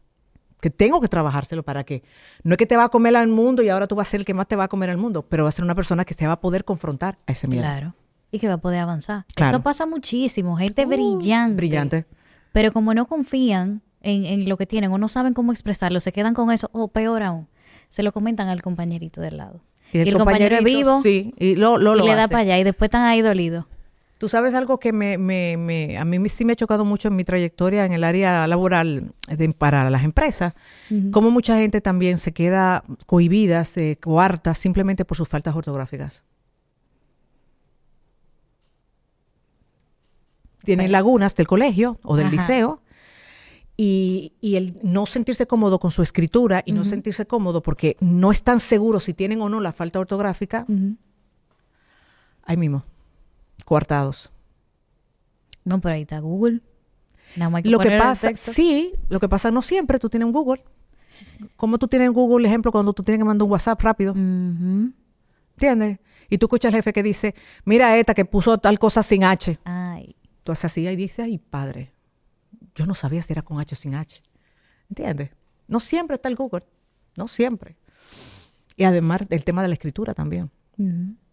Que 0.62 0.70
tengo 0.70 1.02
que 1.02 1.08
trabajárselo 1.08 1.64
para 1.64 1.84
que 1.86 2.04
no 2.44 2.54
es 2.54 2.60
que 2.60 2.68
te 2.68 2.78
va 2.78 2.84
a 2.84 2.90
comer 2.90 3.16
al 3.16 3.30
mundo 3.30 3.64
y 3.64 3.70
ahora 3.70 3.88
tú 3.88 3.96
vas 3.96 4.08
a 4.08 4.12
ser 4.12 4.20
el 4.20 4.26
que 4.28 4.36
más 4.36 4.48
te 4.48 4.56
va 4.56 4.66
a 4.66 4.68
comer 4.68 4.92
al 4.92 4.98
mundo, 4.98 5.26
pero 5.28 5.42
va 5.42 5.50
a 5.50 5.52
ser 5.52 5.66
una 5.66 5.74
persona 5.74 6.06
que 6.06 6.14
se 6.14 6.28
va 6.28 6.34
a 6.34 6.40
poder 6.40 6.66
confrontar 6.66 7.18
a 7.26 7.32
ese 7.32 7.48
miedo. 7.48 7.64
Claro. 7.64 7.96
Y 8.30 8.38
que 8.38 8.48
va 8.48 8.54
a 8.54 8.58
poder 8.60 8.82
avanzar. 8.82 9.26
Claro. 9.34 9.58
Eso 9.58 9.64
pasa 9.64 9.88
muchísimo. 9.88 10.56
Gente 10.56 10.86
Uh, 10.86 10.90
brillante. 10.90 11.56
Brillante. 11.56 12.06
Pero 12.54 12.72
como 12.72 12.94
no 12.94 13.08
confían 13.08 13.82
en, 14.02 14.26
en 14.26 14.48
lo 14.48 14.56
que 14.58 14.68
tienen 14.68 14.92
o 14.92 15.00
no 15.00 15.08
saben 15.08 15.34
cómo 15.34 15.52
expresarlo, 15.52 16.00
se 16.00 16.12
quedan 16.12 16.36
con 16.36 16.52
eso, 16.52 16.70
o 16.74 16.90
peor 16.90 17.24
aún, 17.24 17.48
se 17.90 18.04
lo 18.04 18.12
comentan 18.12 18.50
al 18.50 18.62
compañerito 18.62 19.20
del 19.20 19.38
lado. 19.38 19.62
Y 19.92 19.98
el, 19.98 20.16
compañero 20.16 20.58
es 20.58 20.64
vivo 20.64 21.02
Sí, 21.02 21.34
y 21.40 21.56
lo, 21.56 21.80
lo, 21.80 21.96
y 21.96 22.00
lo 22.00 22.06
le 22.06 22.14
da 22.14 22.28
para 22.28 22.42
allá 22.42 22.60
y 22.60 22.64
después 22.64 22.90
están 22.90 23.02
ahí 23.02 23.22
dolidos. 23.22 23.66
Tú 24.18 24.30
sabes 24.30 24.56
algo 24.56 24.80
que 24.80 24.94
me, 24.94 25.18
me, 25.18 25.58
me- 25.58 25.98
a 25.98 26.06
mí 26.06 26.30
sí 26.30 26.46
me 26.46 26.54
ha 26.54 26.56
chocado 26.56 26.86
mucho 26.86 27.10
en 27.10 27.18
mi 27.18 27.26
trayectoria 27.26 27.86
en 27.86 27.92
el 27.92 28.04
área 28.06 28.48
laboral 28.48 29.12
de- 29.28 29.50
para 29.54 29.90
las 29.90 30.04
empresas, 30.04 30.54
cómo 31.12 31.32
mucha 31.32 31.58
gente 31.58 31.82
también 31.82 32.18
se 32.18 32.32
queda 32.32 32.84
cohibida, 33.08 33.66
se 33.66 33.98
coarta 33.98 34.54
simplemente 34.56 35.04
por 35.04 35.18
sus 35.18 35.28
faltas 35.28 35.54
ortográficas. 35.56 36.24
Tienen 40.64 40.86
Bueno. 40.86 40.92
lagunas 40.94 41.36
del 41.36 41.48
colegio 41.48 42.00
o 42.04 42.16
del 42.16 42.28
Ajá. 42.28 42.36
liceo 42.36 42.82
y, 43.78 44.34
y 44.42 44.56
el 44.56 44.80
no 44.82 45.06
sentirse 45.06 45.46
cómodo 45.46 45.78
con 45.80 45.92
su 45.92 46.02
escritura 46.02 46.64
y 46.66 46.72
no 46.72 46.86
sentirse 46.86 47.26
cómodo 47.28 47.62
porque 47.62 47.98
no 48.00 48.32
están 48.32 48.60
seguros 48.62 49.04
si 49.04 49.14
tienen 49.14 49.42
o 49.42 49.50
no 49.50 49.60
la 49.60 49.74
falta 49.74 50.00
ortográfica, 50.00 50.66
ahí 52.46 52.58
mismo, 52.58 52.84
coartados. 53.66 54.32
No, 55.66 55.82
pero 55.82 55.96
ahí 55.96 56.04
está 56.04 56.20
Google. 56.20 56.62
Nada 57.36 57.50
más 57.50 57.66
hay 57.66 57.72
Lo 57.72 57.80
que 57.80 57.98
pasa, 57.98 58.36
sí, 58.36 58.94
lo 59.10 59.20
que 59.20 59.28
pasa 59.28 59.52
no 59.52 59.62
siempre, 59.62 60.00
tú 60.00 60.10
tienes 60.10 60.26
un 60.26 60.32
Google. 60.32 60.64
Como 61.58 61.78
tú 61.78 61.88
tienes 61.88 62.08
en 62.08 62.14
Google, 62.14 62.48
ejemplo, 62.48 62.72
cuando 62.72 62.94
tú 62.94 63.04
tienes 63.04 63.20
que 63.20 63.26
mandar 63.26 63.44
un 63.44 63.52
WhatsApp 63.52 63.82
rápido. 63.82 64.14
¿entiendes? 64.14 66.00
Y 66.30 66.38
tú 66.38 66.46
escuchas 66.46 66.74
al 66.74 66.78
jefe 66.78 66.94
que 66.94 67.04
dice, 67.04 67.36
mira 67.66 67.98
esta 67.98 68.14
que 68.14 68.26
puso 68.26 68.58
tal 68.58 68.80
cosa 68.80 69.04
sin 69.04 69.24
H. 69.24 69.60
Ay. 69.64 70.16
Tú 70.44 70.52
haces 70.52 70.66
así 70.66 70.88
y 70.88 70.96
dices, 70.96 71.20
ay, 71.20 71.38
padre, 71.38 71.92
yo 72.76 72.86
no 72.86 72.96
sabía 72.96 73.22
si 73.22 73.34
era 73.34 73.42
con 73.42 73.60
H 73.60 73.76
o 73.76 73.78
sin 73.78 73.96
H. 73.96 74.22
¿Entiendes? 74.90 75.32
No 75.68 75.80
siempre 75.80 76.16
está 76.16 76.30
el 76.30 76.36
Google, 76.36 76.64
no 77.16 77.28
siempre. 77.28 77.76
Y 78.76 78.84
además 78.84 79.22
el 79.30 79.44
tema 79.44 79.62
de 79.62 79.70
la 79.70 79.74
escritura 79.74 80.14
también. 80.14 80.52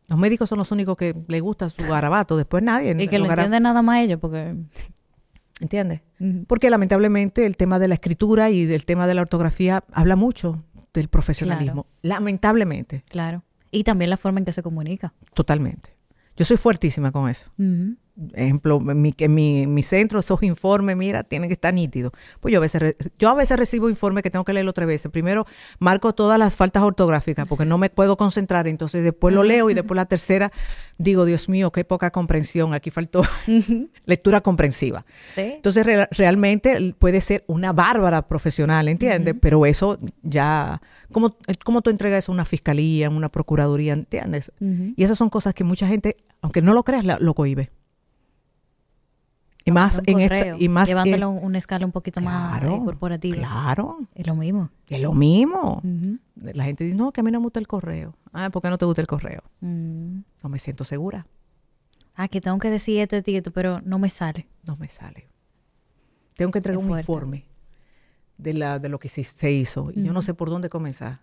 Los 0.09 0.19
médicos 0.19 0.49
son 0.49 0.59
los 0.59 0.71
únicos 0.73 0.97
que 0.97 1.15
le 1.27 1.41
gusta 1.41 1.71
su 1.71 1.83
garabato, 1.85 2.37
después 2.37 2.63
nadie. 2.63 2.91
Y 2.99 3.09
que 3.09 3.19
lo 3.19 3.27
entienden 3.27 3.63
nada 3.63 3.83
más 3.83 4.01
ellos, 4.01 4.19
porque... 4.21 4.55
¿Entiendes? 5.61 6.01
Porque 6.49 6.71
lamentablemente 6.71 7.47
el 7.47 7.57
tema 7.57 7.79
de 7.79 7.87
la 7.89 7.95
escritura 7.95 8.51
y 8.51 8.65
del 8.65 8.85
tema 8.85 9.07
de 9.07 9.15
la 9.15 9.23
ortografía 9.23 9.85
habla 9.93 10.17
mucho 10.17 10.65
del 10.93 11.09
profesionalismo. 11.09 11.87
Lamentablemente, 12.03 13.05
Claro. 13.09 13.43
Y 13.71 13.85
también 13.85 14.11
la 14.11 14.19
forma 14.19 14.39
en 14.41 14.45
que 14.45 14.53
se 14.53 14.63
comunica. 14.63 15.15
totalmente. 15.35 15.97
Yo 16.37 16.45
soy 16.45 16.57
fuertísima 16.57 17.13
con 17.13 17.29
eso. 17.29 17.51
Ujú. 17.59 17.97
Ejemplo, 18.35 18.77
en 18.91 19.01
mi, 19.01 19.15
en 19.17 19.35
mi, 19.35 19.67
mi 19.67 19.83
centro, 19.83 20.19
esos 20.21 20.43
informes, 20.43 20.97
mira, 20.99 21.23
tienen 21.25 21.49
que 21.49 21.55
estar 21.55 21.73
nítidos. 21.73 22.13
Pues 22.41 22.53
yo 22.53 22.59
a 22.59 22.61
veces 22.61 22.83
re- 22.83 22.97
yo 23.19 23.31
a 23.31 23.35
veces 23.35 23.59
recibo 23.59 23.89
informes 23.89 24.23
que 24.23 24.31
tengo 24.31 24.45
que 24.45 24.53
leerlo 24.53 24.75
tres 24.75 24.87
veces. 24.87 25.11
Primero 25.11 25.47
marco 25.79 26.13
todas 26.15 26.39
las 26.39 26.55
faltas 26.57 26.83
ortográficas 26.83 27.49
porque 27.49 27.65
no 27.65 27.79
me 27.79 27.89
puedo 27.89 28.19
concentrar. 28.19 28.69
Entonces 28.69 29.03
después 29.03 29.35
lo 29.35 29.43
leo 29.43 29.71
y 29.71 29.75
después 29.75 29.97
la 29.97 30.05
tercera 30.07 30.53
digo, 30.99 31.25
Dios 31.25 31.49
mío, 31.49 31.73
qué 31.73 31.85
poca 31.85 32.11
comprensión. 32.11 32.75
Aquí 32.75 32.91
faltó 32.91 33.23
lectura 34.05 34.41
comprensiva. 34.43 35.05
Sí. 35.35 35.41
Entonces, 35.57 35.85
re- 35.87 36.09
realmente 36.11 36.95
puede 36.99 37.21
ser 37.21 37.45
una 37.47 37.73
bárbara 37.73 38.29
profesional, 38.29 38.89
¿entiendes? 38.89 39.35
Pero 39.41 39.65
eso 39.67 39.99
ya, 40.23 40.81
¿cómo, 41.13 41.37
eh, 41.47 41.55
¿cómo 41.65 41.81
tú 41.83 41.91
entregas 41.91 42.25
eso 42.25 42.33
a 42.33 42.35
una 42.35 42.45
fiscalía, 42.45 43.07
a 43.07 43.11
una 43.11 43.31
procuraduría, 43.31 43.95
¿entiendes? 43.95 44.53
Y 44.97 45.03
esas 45.03 45.17
son 45.19 45.31
cosas 45.31 45.55
que 45.55 45.65
mucha 45.65 45.89
gente, 45.89 46.17
aunque 46.43 46.61
no 46.63 46.75
lo 46.75 46.83
creas, 46.85 47.05
la- 47.05 47.19
lo 47.19 47.35
cohibe. 47.35 47.71
Y 49.65 49.71
más 49.71 50.03
en 50.07 50.19
esta, 50.21 50.57
y 50.59 50.69
más 50.69 50.89
Llevándolo 50.89 51.31
en- 51.31 51.39
a 51.39 51.41
una 51.47 51.59
escala 51.59 51.87
un 51.87 51.93
poquito 51.93 52.21
más 52.21 52.63
eh, 52.63 52.81
corporativa. 52.85 53.37
Claro, 53.37 53.99
Es 54.15 54.27
lo 54.27 54.35
mismo. 54.35 54.71
es 54.89 55.01
lo 55.01 55.13
mismo. 55.13 55.81
La 56.37 56.65
gente 56.65 56.85
dice, 56.85 56.97
no, 56.97 57.13
que 57.13 57.21
a 57.21 57.25
mí 57.25 57.31
no 57.31 57.39
me 57.39 57.45
gusta 57.45 57.61
el 57.61 57.69
correo. 57.69 58.15
Ah, 58.33 58.51
¿por 58.51 58.61
qué 58.63 58.69
no 58.71 58.79
te 58.79 58.85
gusta 58.87 59.01
el 59.01 59.07
correo? 59.07 59.43
Mm. 59.61 60.19
No 60.43 60.49
me 60.49 60.59
siento 60.59 60.83
segura. 60.85 61.27
Ah, 62.15 62.29
que 62.29 62.41
tengo 62.41 62.59
que 62.59 62.71
decir 62.71 62.99
esto, 63.01 63.17
esto 63.17 63.31
y 63.31 63.37
esto, 63.37 63.53
pero 63.53 63.81
no 63.83 63.99
me 63.99 64.11
sale. 64.11 64.47
no 64.67 64.77
me 64.77 64.89
sale. 64.89 65.29
Tengo 66.37 66.51
que 66.51 66.59
entregar 66.59 66.83
un 66.83 66.99
informe 66.99 67.45
de, 68.39 68.55
la, 68.55 68.79
de 68.79 68.89
lo 68.89 68.99
que 68.99 69.09
se, 69.09 69.23
se 69.23 69.53
hizo 69.53 69.91
y 69.95 70.03
yo 70.03 70.13
no 70.13 70.23
sé 70.23 70.35
por 70.35 70.51
dónde 70.51 70.69
comenzar. 70.69 71.21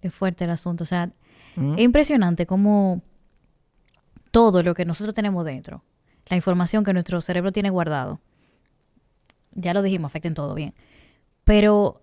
Es 0.00 0.14
fuerte 0.14 0.44
el 0.44 0.50
asunto. 0.50 0.84
O 0.84 0.86
sea, 0.86 1.10
es 1.56 1.80
impresionante 1.84 2.46
cómo 2.46 3.02
todo 4.30 4.62
lo 4.62 4.74
que 4.74 4.84
nosotros 4.84 5.14
tenemos 5.14 5.44
dentro, 5.44 5.82
la 6.26 6.36
información 6.36 6.84
que 6.84 6.92
nuestro 6.92 7.20
cerebro 7.20 7.52
tiene 7.52 7.70
guardado, 7.70 8.20
ya 9.52 9.72
lo 9.74 9.82
dijimos, 9.82 10.10
afecta 10.10 10.28
en 10.28 10.34
todo 10.34 10.54
bien. 10.54 10.74
Pero, 11.44 12.02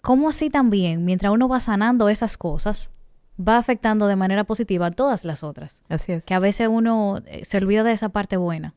¿cómo 0.00 0.28
así 0.28 0.50
también, 0.50 1.04
mientras 1.04 1.32
uno 1.32 1.48
va 1.48 1.60
sanando 1.60 2.08
esas 2.08 2.36
cosas, 2.36 2.90
va 3.38 3.58
afectando 3.58 4.06
de 4.06 4.16
manera 4.16 4.44
positiva 4.44 4.86
a 4.86 4.90
todas 4.90 5.24
las 5.24 5.42
otras? 5.42 5.80
Así 5.88 6.12
es. 6.12 6.24
que 6.24 6.34
a 6.34 6.38
veces 6.38 6.68
uno 6.70 7.20
eh, 7.26 7.44
se 7.44 7.58
olvida 7.58 7.82
de 7.82 7.92
esa 7.92 8.08
parte 8.08 8.36
buena, 8.36 8.74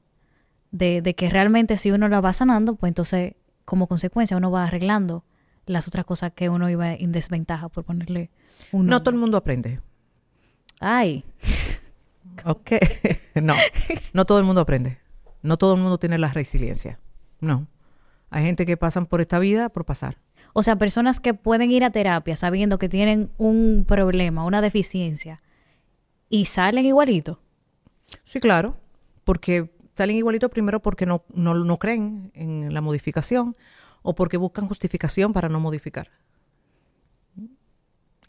de, 0.72 1.02
de 1.02 1.16
que 1.16 1.30
realmente 1.30 1.78
si 1.78 1.92
uno 1.92 2.08
la 2.08 2.22
va 2.22 2.34
sanando, 2.34 2.76
pues 2.76 2.90
entonces 2.90 3.36
como 3.66 3.88
consecuencia 3.88 4.38
uno 4.38 4.52
va 4.52 4.66
arreglando 4.66 5.24
las 5.66 5.88
otras 5.88 6.06
cosas 6.06 6.34
que 6.34 6.50
uno 6.50 6.70
iba 6.70 6.94
en 6.94 7.12
desventaja 7.12 7.70
por 7.70 7.84
ponerle 7.84 8.30
un 8.72 8.88
No 8.88 9.02
todo 9.02 9.14
el 9.14 9.20
mundo 9.20 9.38
aprende. 9.38 9.80
Ay, 10.80 11.24
Ok. 12.46 12.72
no, 13.42 13.56
no 14.14 14.26
todo 14.26 14.40
el 14.40 14.46
mundo 14.46 14.62
aprende. 14.62 15.00
No 15.42 15.58
todo 15.58 15.76
el 15.76 15.82
mundo 15.82 15.98
tiene 15.98 16.18
la 16.18 16.30
resiliencia. 16.30 17.00
No. 17.40 17.68
Hay 18.30 18.44
gente 18.44 18.66
que 18.66 18.78
pasan 18.78 19.06
por 19.06 19.22
esta 19.22 19.40
vida 19.40 19.70
por 19.70 19.86
pasar. 19.86 20.18
o 20.54 20.64
sea, 20.64 20.76
personas 20.76 21.20
que 21.20 21.34
pueden 21.34 21.72
ir 21.72 21.84
a 21.84 21.92
terapia 21.92 22.36
sabiendo 22.36 22.78
que 22.78 22.90
tienen 22.90 23.32
un 23.38 23.86
problema, 23.88 24.46
una 24.46 24.62
deficiencia 24.62 25.42
y 26.30 26.46
salen 26.46 26.86
igualito. 26.86 27.40
Sí, 28.24 28.40
claro. 28.40 28.76
Porque 29.24 29.72
salen 29.96 30.16
igualitos 30.16 30.50
primero 30.50 30.82
porque 30.82 31.06
no, 31.06 31.24
no, 31.34 31.54
no 31.54 31.78
creen 31.78 32.32
en 32.34 32.74
la 32.74 32.82
modificación 32.82 33.54
o 34.02 34.16
porque 34.16 34.38
buscan 34.38 34.68
justificación 34.68 35.34
para 35.34 35.50
no 35.50 35.60
modificar. 35.60 36.10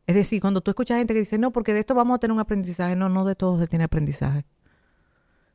Es 0.07 0.15
decir, 0.16 0.41
cuando 0.41 0.61
tú 0.61 0.70
escuchas 0.70 0.99
gente 0.99 1.15
que 1.15 1.20
dice, 1.20 1.39
no, 1.39 1.53
porque 1.53 1.73
de 1.74 1.81
esto 1.81 1.95
vamos 1.95 2.16
a 2.16 2.19
tener 2.19 2.33
un 2.33 2.41
aprendizaje, 2.41 2.97
no, 2.97 3.09
no 3.09 3.24
de 3.24 3.35
todo 3.37 3.59
se 3.59 3.66
tiene 3.66 3.85
aprendizaje. 3.85 4.45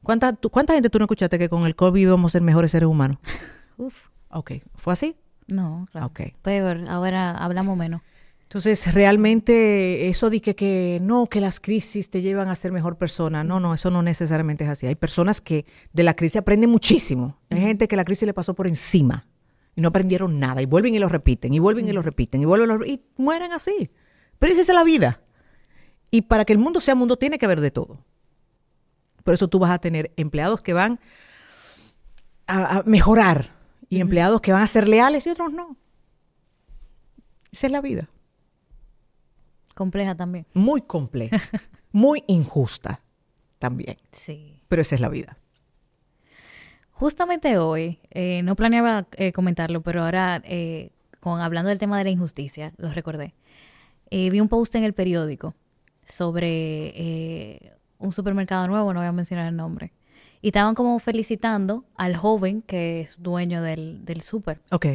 ¿Cuánta, 0.04 0.34
tú- 0.34 0.50
¿Cuánta 0.50 0.74
gente 0.74 0.90
tú 0.90 1.00
no 1.00 1.06
escuchaste 1.06 1.38
que 1.38 1.50
con 1.50 1.66
el 1.66 1.76
COVID 1.76 2.02
íbamos 2.02 2.32
a 2.32 2.34
ser 2.34 2.42
mejores 2.42 2.72
seres 2.72 2.88
humanos? 2.88 3.18
Uf, 3.78 4.08
Ok, 4.30 4.52
¿fue 4.76 4.94
así? 4.94 5.16
no, 5.48 5.86
claro. 5.92 6.08
Ok. 6.08 6.20
Peor, 6.42 6.84
ahora 6.90 7.32
hablamos 7.38 7.78
menos. 7.78 8.02
Entonces, 8.44 8.94
realmente 8.94 10.08
eso 10.10 10.30
de 10.30 10.40
que, 10.42 10.56
que 10.56 11.00
no, 11.02 11.26
que 11.28 11.42
las 11.42 11.60
crisis 11.60 12.10
te 12.10 12.22
llevan 12.22 12.48
a 12.50 12.56
ser 12.56 12.72
mejor 12.72 12.98
persona, 12.98 13.44
no, 13.44 13.60
no, 13.60 13.74
eso 13.74 13.90
no 13.92 14.02
necesariamente 14.02 14.64
es 14.64 14.70
así. 14.70 14.88
Hay 14.88 14.96
personas 14.96 15.42
que 15.42 15.66
de 15.94 16.04
la 16.04 16.14
crisis 16.16 16.38
aprenden 16.38 16.70
muchísimo. 16.70 17.38
Hay 17.50 17.60
gente 17.60 17.88
que 17.90 17.96
la 17.98 18.06
crisis 18.06 18.26
le 18.26 18.34
pasó 18.34 18.54
por 18.54 18.68
encima 18.68 19.26
y 19.76 19.82
no 19.82 19.90
aprendieron 19.90 20.40
nada 20.40 20.62
y 20.62 20.66
vuelven 20.66 20.96
y 20.96 21.00
lo 21.00 21.10
repiten 21.10 21.54
y 21.54 21.60
vuelven 21.60 21.88
y 21.90 21.92
lo 21.94 22.02
repiten 22.02 22.42
y 22.42 22.46
vuelven 22.46 22.70
y, 22.70 22.78
lo- 22.78 22.86
y 22.86 23.02
mueren 23.18 23.52
así. 23.52 23.90
Pero 24.40 24.54
esa 24.54 24.62
es 24.62 24.68
la 24.70 24.84
vida. 24.84 25.20
Y 26.12 26.22
para 26.24 26.46
que 26.46 26.54
el 26.54 26.60
mundo 26.60 26.80
sea 26.80 26.96
mundo 26.96 27.18
tiene 27.18 27.38
que 27.38 27.46
haber 27.46 27.60
de 27.62 27.72
todo. 27.72 28.04
Por 29.24 29.34
eso 29.34 29.48
tú 29.48 29.60
vas 29.60 29.72
a 29.72 29.80
tener 29.80 30.12
empleados 30.16 30.62
que 30.62 30.74
van 30.74 31.00
a, 32.48 32.78
a 32.78 32.84
mejorar 32.84 33.52
y 33.90 34.00
empleados 34.00 34.42
que 34.42 34.54
van 34.54 34.64
a 34.64 34.68
ser 34.68 34.88
leales 34.88 35.26
y 35.28 35.30
otros 35.32 35.52
no. 35.52 35.76
Esa 37.52 37.68
es 37.68 37.72
la 37.72 37.82
vida 37.82 38.10
Compleja 39.76 40.16
también. 40.16 40.46
muy 40.54 40.82
compleja, 40.82 41.42
muy 41.92 42.24
injusta 42.28 43.02
también, 43.60 43.98
Sí. 44.12 44.62
pero 44.68 44.82
esa 44.82 44.96
es 44.96 45.02
la 45.02 45.10
vida. 45.10 45.38
Justamente 46.92 47.58
hoy, 47.60 48.00
eh, 48.10 48.42
no 48.44 48.56
planeaba 48.56 49.08
eh, 49.18 49.32
comentarlo, 49.32 49.82
pero 49.82 50.04
ahora, 50.04 50.42
eh, 50.46 50.92
con, 51.20 51.42
hablando 51.42 51.70
del 51.70 51.78
tema 51.78 51.98
de 52.00 52.06
la 52.06 52.10
injusticia, 52.10 52.74
lo 52.78 52.92
recordé. 52.92 53.36
Eh, 54.10 54.30
vi 54.30 54.40
un 54.40 54.48
post 54.48 54.76
en 54.76 54.84
el 54.84 54.94
periódico 54.94 55.54
sobre 56.06 56.94
eh, 56.96 57.74
un 58.00 58.14
supermercado 58.14 58.68
nuevo, 58.68 58.94
no 58.94 59.00
voy 59.00 59.08
a 59.08 59.12
mencionar 59.12 59.48
el 59.48 59.56
nombre. 59.56 59.94
Y 60.42 60.48
estaban 60.48 60.76
como 60.76 60.98
felicitando 61.00 61.84
al 61.96 62.16
joven 62.16 62.62
que 62.62 63.02
es 63.02 63.22
dueño 63.22 63.62
del, 63.62 64.06
del 64.06 64.22
súper. 64.22 64.62
Ok. 64.72 64.86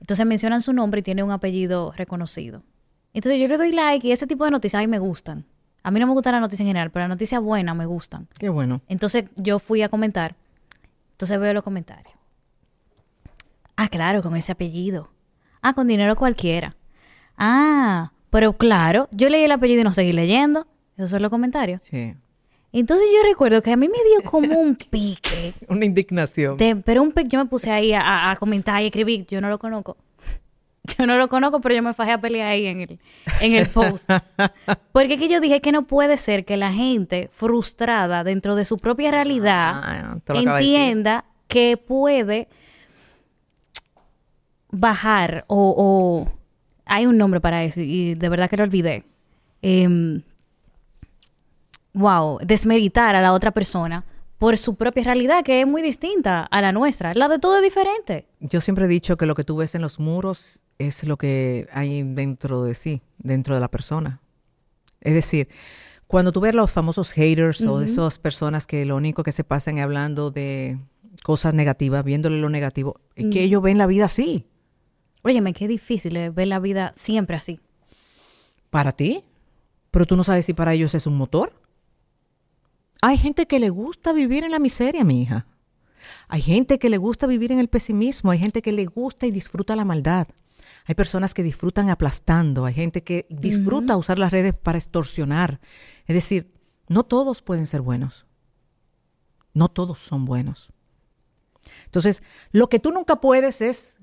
Entonces 0.00 0.26
mencionan 0.26 0.60
su 0.60 0.72
nombre 0.72 1.00
y 1.00 1.02
tiene 1.02 1.22
un 1.22 1.30
apellido 1.30 1.92
reconocido. 1.96 2.62
Entonces 3.14 3.40
yo 3.40 3.48
le 3.48 3.56
doy 3.56 3.72
like 3.72 4.06
y 4.06 4.12
ese 4.12 4.26
tipo 4.26 4.44
de 4.44 4.50
noticias 4.50 4.80
a 4.80 4.82
mí 4.82 4.88
me 4.88 4.98
gustan. 4.98 5.44
A 5.82 5.90
mí 5.90 6.00
no 6.00 6.06
me 6.06 6.12
gustan 6.12 6.32
las 6.32 6.40
noticias 6.40 6.60
en 6.60 6.68
general, 6.68 6.90
pero 6.90 7.04
las 7.04 7.10
noticias 7.10 7.40
buenas 7.40 7.76
me 7.76 7.86
gustan. 7.86 8.28
Qué 8.38 8.48
bueno. 8.48 8.80
Entonces 8.88 9.24
yo 9.36 9.58
fui 9.58 9.82
a 9.82 9.88
comentar. 9.88 10.36
Entonces 11.12 11.38
veo 11.38 11.54
los 11.54 11.62
comentarios. 11.62 12.14
Ah, 13.76 13.88
claro, 13.88 14.22
con 14.22 14.36
ese 14.36 14.52
apellido. 14.52 15.10
Ah, 15.60 15.72
con 15.74 15.86
dinero 15.86 16.16
cualquiera. 16.16 16.76
Ah, 17.36 18.12
pero 18.32 18.54
claro, 18.54 19.08
yo 19.12 19.28
leí 19.28 19.44
el 19.44 19.52
apellido 19.52 19.82
y 19.82 19.84
no 19.84 19.92
seguí 19.92 20.12
leyendo. 20.14 20.66
Esos 20.96 21.10
son 21.10 21.20
los 21.22 21.30
comentarios. 21.30 21.82
Sí. 21.84 22.14
Entonces 22.72 23.06
yo 23.14 23.22
recuerdo 23.28 23.62
que 23.62 23.70
a 23.72 23.76
mí 23.76 23.86
me 23.88 23.98
dio 24.10 24.28
como 24.30 24.58
un 24.58 24.74
pique. 24.90 25.52
Una 25.68 25.84
indignación. 25.84 26.56
de- 26.56 26.76
pero 26.76 27.02
un 27.02 27.12
pique, 27.12 27.28
yo 27.28 27.38
me 27.38 27.44
puse 27.44 27.70
ahí 27.70 27.92
a, 27.94 28.34
comentar 28.40 28.82
y 28.82 28.86
escribir. 28.86 29.26
Yo 29.26 29.42
no 29.42 29.50
lo 29.50 29.58
conozco. 29.58 29.98
Yo 30.98 31.06
no 31.06 31.16
lo 31.18 31.28
conozco, 31.28 31.60
pero 31.60 31.74
yo 31.76 31.82
me 31.82 31.92
fajé 31.94 32.10
a 32.12 32.20
pelear 32.20 32.48
ahí 32.48 32.66
en 32.66 32.80
el, 32.80 32.98
en 33.40 33.52
el 33.52 33.68
post. 33.68 34.08
Porque 34.92 35.14
es 35.14 35.20
que 35.20 35.28
yo 35.28 35.40
dije 35.40 35.60
que 35.60 35.70
no 35.70 35.82
puede 35.82 36.16
ser 36.16 36.44
que 36.44 36.56
la 36.56 36.72
gente 36.72 37.28
frustrada 37.32 38.24
dentro 38.24 38.56
de 38.56 38.64
su 38.64 38.78
propia 38.78 39.10
realidad 39.12 39.80
Ah, 39.84 40.16
entienda 40.34 41.24
que 41.46 41.76
puede 41.76 42.48
bajar 44.70 45.44
o, 45.48 45.74
o- 45.76 46.41
hay 46.84 47.06
un 47.06 47.18
nombre 47.18 47.40
para 47.40 47.64
eso 47.64 47.80
y 47.80 48.14
de 48.14 48.28
verdad 48.28 48.50
que 48.50 48.56
lo 48.56 48.64
olvidé. 48.64 49.04
Em, 49.62 50.22
wow, 51.94 52.38
desmeritar 52.42 53.14
a 53.14 53.22
la 53.22 53.32
otra 53.32 53.50
persona 53.50 54.04
por 54.38 54.58
su 54.58 54.74
propia 54.74 55.04
realidad 55.04 55.44
que 55.44 55.60
es 55.60 55.66
muy 55.66 55.82
distinta 55.82 56.42
a 56.42 56.60
la 56.60 56.72
nuestra. 56.72 57.12
La 57.14 57.28
de 57.28 57.38
todo 57.38 57.56
es 57.56 57.62
diferente. 57.62 58.26
Yo 58.40 58.60
siempre 58.60 58.86
he 58.86 58.88
dicho 58.88 59.16
que 59.16 59.26
lo 59.26 59.34
que 59.34 59.44
tú 59.44 59.56
ves 59.56 59.74
en 59.74 59.82
los 59.82 60.00
muros 60.00 60.62
es 60.78 61.04
lo 61.04 61.16
que 61.16 61.68
hay 61.72 62.02
dentro 62.02 62.64
de 62.64 62.74
sí, 62.74 63.02
dentro 63.18 63.54
de 63.54 63.60
la 63.60 63.68
persona. 63.68 64.20
Es 65.00 65.14
decir, 65.14 65.48
cuando 66.06 66.32
tú 66.32 66.40
ves 66.40 66.54
los 66.54 66.70
famosos 66.70 67.12
haters 67.12 67.64
o 67.64 67.80
esas 67.82 68.18
personas 68.18 68.66
que 68.66 68.84
lo 68.84 68.96
único 68.96 69.22
que 69.22 69.32
se 69.32 69.44
pasan 69.44 69.78
es 69.78 69.84
hablando 69.84 70.30
de 70.30 70.78
cosas 71.22 71.54
negativas, 71.54 72.04
viéndole 72.04 72.40
lo 72.40 72.48
negativo, 72.48 73.00
es 73.14 73.26
que 73.32 73.42
ellos 73.42 73.62
ven 73.62 73.78
la 73.78 73.86
vida 73.86 74.06
así. 74.06 74.46
Óyeme, 75.22 75.52
qué 75.54 75.68
difícil 75.68 76.16
es 76.16 76.34
ver 76.34 76.48
la 76.48 76.58
vida 76.58 76.92
siempre 76.96 77.36
así. 77.36 77.60
para 78.70 78.92
ti, 78.92 79.22
pero 79.90 80.06
tú 80.06 80.16
no 80.16 80.24
sabes 80.24 80.46
si 80.46 80.54
para 80.54 80.72
ellos 80.72 80.94
es 80.94 81.06
un 81.06 81.16
motor. 81.16 81.52
Hay 83.02 83.18
gente 83.18 83.46
que 83.46 83.60
le 83.60 83.68
gusta 83.68 84.12
vivir 84.12 84.44
en 84.44 84.50
la 84.50 84.58
miseria, 84.58 85.04
mi 85.04 85.22
hija. 85.22 85.46
Hay 86.28 86.40
gente 86.40 86.78
que 86.78 86.88
le 86.88 86.96
gusta 86.96 87.26
vivir 87.26 87.52
en 87.52 87.58
el 87.58 87.68
pesimismo, 87.68 88.30
hay 88.30 88.38
gente 88.38 88.62
que 88.62 88.72
le 88.72 88.86
gusta 88.86 89.26
y 89.26 89.30
disfruta 89.30 89.76
la 89.76 89.84
maldad. 89.84 90.28
Hay 90.86 90.94
personas 90.94 91.34
que 91.34 91.42
disfrutan 91.42 91.90
aplastando, 91.90 92.64
hay 92.64 92.74
gente 92.74 93.02
que 93.02 93.26
disfruta 93.28 93.96
usar 93.96 94.18
las 94.18 94.32
redes 94.32 94.54
para 94.54 94.78
extorsionar. 94.78 95.60
Es 96.06 96.14
decir, 96.14 96.50
no 96.88 97.04
todos 97.04 97.42
pueden 97.42 97.66
ser 97.66 97.82
buenos. 97.82 98.26
No 99.54 99.68
todos 99.68 100.00
son 100.00 100.24
buenos. 100.24 100.70
Entonces, 101.84 102.22
lo 102.50 102.68
que 102.68 102.80
tú 102.80 102.90
nunca 102.90 103.20
puedes 103.20 103.60
es 103.60 103.98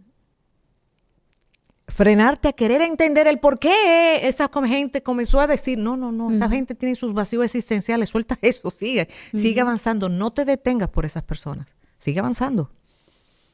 frenarte 2.00 2.48
a 2.48 2.54
querer 2.54 2.82
entender 2.82 3.28
el 3.28 3.40
por 3.40 3.60
qué 3.60 4.26
esa 4.26 4.50
gente 4.66 5.04
comenzó 5.04 5.42
a 5.42 5.48
decir, 5.48 5.78
no, 5.78 5.98
no, 5.98 6.14
no, 6.14 6.32
esa 6.32 6.48
gente 6.48 6.74
tiene 6.74 6.96
sus 6.96 7.14
vacíos 7.14 7.44
existenciales, 7.44 8.08
suelta 8.08 8.40
eso, 8.42 8.70
sigue, 8.70 9.10
sigue 9.34 9.60
avanzando, 9.60 10.08
no 10.08 10.32
te 10.32 10.46
detengas 10.46 10.88
por 10.88 11.06
esas 11.06 11.24
personas, 11.24 11.68
sigue 11.98 12.22
avanzando. 12.22 12.72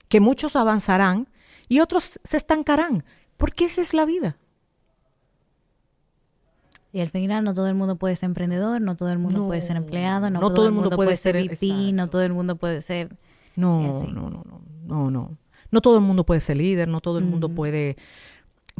Que 0.09 0.19
muchos 0.19 0.55
avanzarán 0.55 1.27
y 1.67 1.79
otros 1.79 2.19
se 2.23 2.37
estancarán, 2.37 3.03
porque 3.35 3.65
esa 3.65 3.81
es 3.81 3.95
la 3.95 4.05
vida. 4.05 4.37
Y 6.93 6.99
al 6.99 7.09
final 7.09 7.43
no 7.45 7.55
todo 7.55 7.67
el 7.67 7.73
mundo 7.73 7.95
puede 7.95 8.15
ser 8.15 8.27
emprendedor, 8.27 8.79
no 8.79 8.95
todo 8.95 9.11
el 9.11 9.17
mundo 9.17 9.39
No, 9.39 9.47
puede 9.47 9.63
ser 9.63 9.75
empleado, 9.75 10.29
no, 10.29 10.39
no 10.39 10.53
todo, 10.53 10.67
el 10.67 10.71
mundo 10.71 10.91
puede 10.91 11.15
ser 11.15 11.35
ser- 11.35 11.49
VP, 11.49 11.93
no 11.93 12.11
todo 12.11 12.21
el 12.21 12.33
mundo 12.33 12.57
puede 12.57 12.81
ser... 12.81 13.17
No, 13.55 13.81
no, 14.03 14.29
no, 14.29 14.43
no, 14.43 14.61
no, 14.85 15.09
no. 15.09 15.37
No 15.71 15.81
todo 15.81 15.95
el 15.95 16.03
mundo 16.03 16.25
puede 16.25 16.41
ser 16.41 16.57
líder, 16.57 16.87
no 16.87 17.01
todo 17.01 17.17
el 17.17 17.25
mundo 17.25 17.49
puede, 17.49 17.97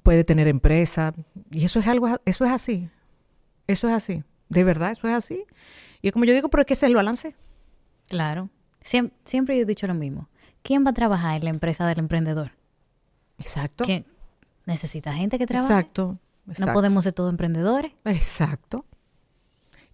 puede 0.03 0.23
tener 0.23 0.47
empresa. 0.47 1.13
Y 1.51 1.65
eso 1.65 1.79
es 1.79 1.87
algo, 1.87 2.07
eso 2.25 2.45
es 2.45 2.51
así. 2.51 2.89
Eso 3.67 3.87
es 3.87 3.93
así. 3.93 4.23
De 4.49 4.63
verdad, 4.63 4.91
eso 4.91 5.07
es 5.07 5.13
así. 5.13 5.43
Y 6.01 6.11
como 6.11 6.25
yo 6.25 6.33
digo, 6.33 6.49
pero 6.49 6.61
es 6.61 6.67
que 6.67 6.73
ese 6.73 6.85
es 6.85 6.89
el 6.89 6.95
balance. 6.95 7.35
Claro. 8.07 8.49
Siem- 8.83 9.11
siempre 9.23 9.55
yo 9.57 9.63
he 9.63 9.65
dicho 9.65 9.87
lo 9.87 9.95
mismo. 9.95 10.29
¿Quién 10.61 10.85
va 10.85 10.91
a 10.91 10.93
trabajar 10.93 11.37
en 11.37 11.43
la 11.45 11.49
empresa 11.49 11.87
del 11.87 11.99
emprendedor? 11.99 12.51
Exacto. 13.39 13.83
Que 13.85 14.05
necesita 14.65 15.13
gente 15.13 15.37
que 15.39 15.47
trabaje. 15.47 15.73
Exacto. 15.73 16.19
No 16.45 16.53
exacto. 16.53 16.73
podemos 16.73 17.03
ser 17.03 17.13
todos 17.13 17.31
emprendedores. 17.31 17.91
Exacto. 18.05 18.85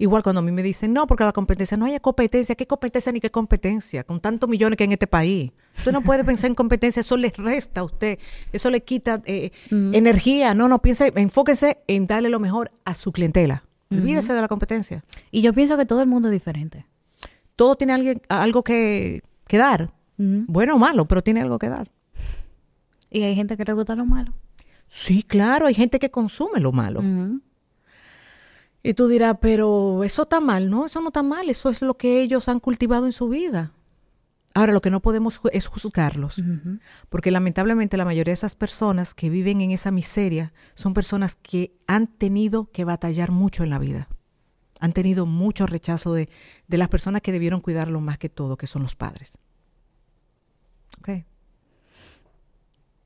Igual 0.01 0.23
cuando 0.23 0.39
a 0.39 0.41
mí 0.41 0.51
me 0.51 0.63
dicen, 0.63 0.93
no, 0.93 1.05
porque 1.05 1.23
la 1.23 1.31
competencia, 1.31 1.77
no 1.77 1.85
hay 1.85 1.99
competencia, 1.99 2.55
¿qué 2.55 2.65
competencia 2.65 3.11
ni 3.11 3.19
qué 3.19 3.29
competencia? 3.29 4.03
Con 4.03 4.19
tantos 4.19 4.49
millones 4.49 4.75
que 4.75 4.83
hay 4.83 4.87
en 4.87 4.93
este 4.93 5.05
país. 5.05 5.51
Usted 5.77 5.91
no 5.91 6.01
puede 6.01 6.23
pensar 6.23 6.49
en 6.49 6.55
competencia, 6.55 7.01
eso 7.01 7.15
le 7.17 7.31
resta 7.37 7.81
a 7.81 7.83
usted, 7.83 8.17
eso 8.51 8.71
le 8.71 8.81
quita 8.81 9.21
eh, 9.25 9.51
energía. 9.69 10.55
No, 10.55 10.67
no, 10.67 10.81
piense, 10.81 11.13
enfóquese 11.15 11.83
en 11.85 12.07
darle 12.07 12.29
lo 12.29 12.39
mejor 12.39 12.71
a 12.83 12.95
su 12.95 13.11
clientela. 13.11 13.63
Olvídese 13.91 14.33
de 14.33 14.41
la 14.41 14.47
competencia. 14.47 15.03
Y 15.29 15.41
yo 15.41 15.53
pienso 15.53 15.77
que 15.77 15.85
todo 15.85 16.01
el 16.01 16.07
mundo 16.07 16.29
es 16.29 16.31
diferente. 16.31 16.87
Todo 17.55 17.75
tiene 17.75 17.93
alguien, 17.93 18.23
algo 18.27 18.63
que, 18.63 19.21
que 19.45 19.59
dar, 19.59 19.93
bueno 20.17 20.77
o 20.77 20.79
malo, 20.79 21.05
pero 21.05 21.21
tiene 21.21 21.41
algo 21.41 21.59
que 21.59 21.69
dar. 21.69 21.91
Y 23.11 23.21
hay 23.21 23.35
gente 23.35 23.55
que 23.55 23.65
le 23.65 23.73
gusta 23.73 23.95
lo 23.95 24.07
malo. 24.07 24.33
Sí, 24.87 25.21
claro, 25.21 25.67
hay 25.67 25.75
gente 25.75 25.99
que 25.99 26.09
consume 26.09 26.59
lo 26.59 26.71
malo. 26.71 27.03
Y 28.83 28.93
tú 28.95 29.07
dirás, 29.07 29.37
pero 29.39 30.03
eso 30.03 30.23
está 30.23 30.39
mal, 30.39 30.69
¿no? 30.69 30.85
Eso 30.87 31.01
no 31.01 31.09
está 31.09 31.21
mal, 31.23 31.49
eso 31.49 31.69
es 31.69 31.81
lo 31.81 31.95
que 31.97 32.21
ellos 32.21 32.47
han 32.47 32.59
cultivado 32.59 33.05
en 33.05 33.11
su 33.11 33.29
vida. 33.29 33.71
Ahora, 34.53 34.73
lo 34.73 34.81
que 34.81 34.89
no 34.89 35.01
podemos 35.01 35.41
ju- 35.41 35.49
es 35.53 35.67
juzgarlos, 35.67 36.41
porque 37.09 37.31
lamentablemente 37.31 37.95
la 37.95 38.03
mayoría 38.05 38.31
de 38.31 38.35
esas 38.35 38.55
personas 38.55 39.13
que 39.13 39.29
viven 39.29 39.61
en 39.61 39.71
esa 39.71 39.91
miseria 39.91 40.51
son 40.75 40.93
personas 40.93 41.35
que 41.35 41.73
han 41.87 42.07
tenido 42.07 42.69
que 42.71 42.83
batallar 42.83 43.31
mucho 43.31 43.63
en 43.63 43.69
la 43.69 43.79
vida. 43.79 44.09
Han 44.79 44.93
tenido 44.93 45.25
mucho 45.25 45.67
rechazo 45.67 46.13
de, 46.13 46.27
de 46.67 46.77
las 46.77 46.89
personas 46.89 47.21
que 47.21 47.31
debieron 47.31 47.61
cuidarlo 47.61 48.01
más 48.01 48.17
que 48.17 48.29
todo, 48.29 48.57
que 48.57 48.67
son 48.67 48.81
los 48.81 48.95
padres. 48.95 49.37
Ok. 50.99 51.23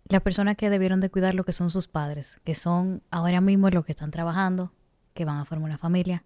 Las 0.08 0.22
personas 0.22 0.56
que 0.56 0.70
debieron 0.70 1.00
de 1.00 1.10
cuidar 1.10 1.36
lo 1.36 1.44
que 1.44 1.54
son 1.54 1.70
sus 1.70 1.88
padres, 1.88 2.40
que 2.44 2.56
son 2.56 3.04
ahora 3.12 3.42
mismo 3.42 3.70
los 3.70 3.86
que 3.86 3.92
están 3.92 4.10
trabajando, 4.12 4.72
que 5.16 5.26
van 5.26 5.40
a 5.40 5.46
formar 5.46 5.70
una 5.70 5.78
familia 5.80 6.24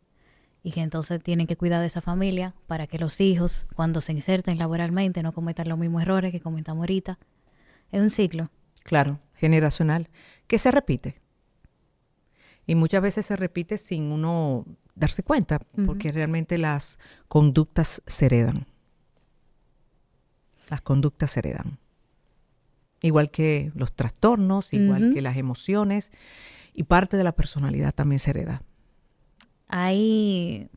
y 0.61 0.71
que 0.71 0.81
entonces 0.81 1.23
tienen 1.23 1.47
que 1.47 1.55
cuidar 1.55 1.79
de 1.79 1.87
esa 1.87 2.01
familia 2.01 2.53
para 2.67 2.87
que 2.87 2.99
los 2.99 3.21
hijos, 3.21 3.65
cuando 3.75 4.01
se 4.01 4.11
inserten 4.11 4.57
laboralmente, 4.57 5.23
no 5.23 5.31
cometan 5.31 5.69
los 5.69 5.77
mismos 5.77 6.01
errores 6.01 6.33
que 6.33 6.41
comentamos 6.41 6.81
ahorita. 6.81 7.17
Es 7.91 8.01
un 8.01 8.09
ciclo. 8.09 8.49
Claro, 8.83 9.19
generacional, 9.35 10.09
que 10.47 10.57
se 10.57 10.71
repite. 10.71 11.21
Y 12.65 12.75
muchas 12.75 13.01
veces 13.01 13.25
se 13.25 13.35
repite 13.35 13.77
sin 13.77 14.11
uno 14.11 14.65
darse 14.95 15.23
cuenta, 15.23 15.59
porque 15.85 16.11
realmente 16.11 16.57
las 16.57 16.99
conductas 17.27 18.01
se 18.05 18.25
heredan. 18.25 18.67
Las 20.69 20.81
conductas 20.81 21.31
se 21.31 21.39
heredan. 21.39 21.79
Igual 23.01 23.31
que 23.31 23.71
los 23.75 23.93
trastornos, 23.93 24.73
igual 24.73 25.13
que 25.13 25.21
las 25.21 25.37
emociones 25.37 26.11
y 26.73 26.83
parte 26.83 27.15
de 27.17 27.23
la 27.23 27.31
personalidad 27.31 27.93
también 27.93 28.19
se 28.19 28.31
hereda. 28.31 28.61
Hay. 29.69 30.69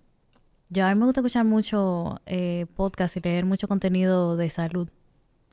Yo 0.68 0.86
a 0.86 0.94
mí 0.94 0.98
me 0.98 1.04
gusta 1.04 1.20
escuchar 1.20 1.44
mucho 1.44 2.20
eh, 2.26 2.66
podcast 2.76 3.16
y 3.16 3.20
leer 3.20 3.44
mucho 3.44 3.68
contenido 3.68 4.36
de 4.36 4.48
salud. 4.48 4.88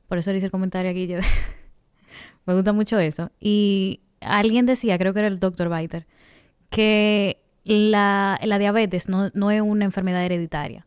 Por 0.06 0.18
eso 0.18 0.30
le 0.30 0.38
hice 0.38 0.46
el 0.46 0.52
comentario 0.52 0.90
aquí. 0.90 1.08
me 2.46 2.54
gusta 2.54 2.72
mucho 2.72 2.98
eso. 2.98 3.30
Y 3.40 4.00
alguien 4.20 4.66
decía, 4.66 4.96
creo 4.98 5.12
que 5.12 5.20
era 5.20 5.28
el 5.28 5.40
doctor 5.40 5.68
Biter, 5.68 6.06
que 6.70 7.42
la, 7.64 8.38
la 8.42 8.58
diabetes 8.58 9.08
no, 9.08 9.30
no 9.34 9.50
es 9.50 9.60
una 9.60 9.84
enfermedad 9.84 10.24
hereditaria, 10.24 10.86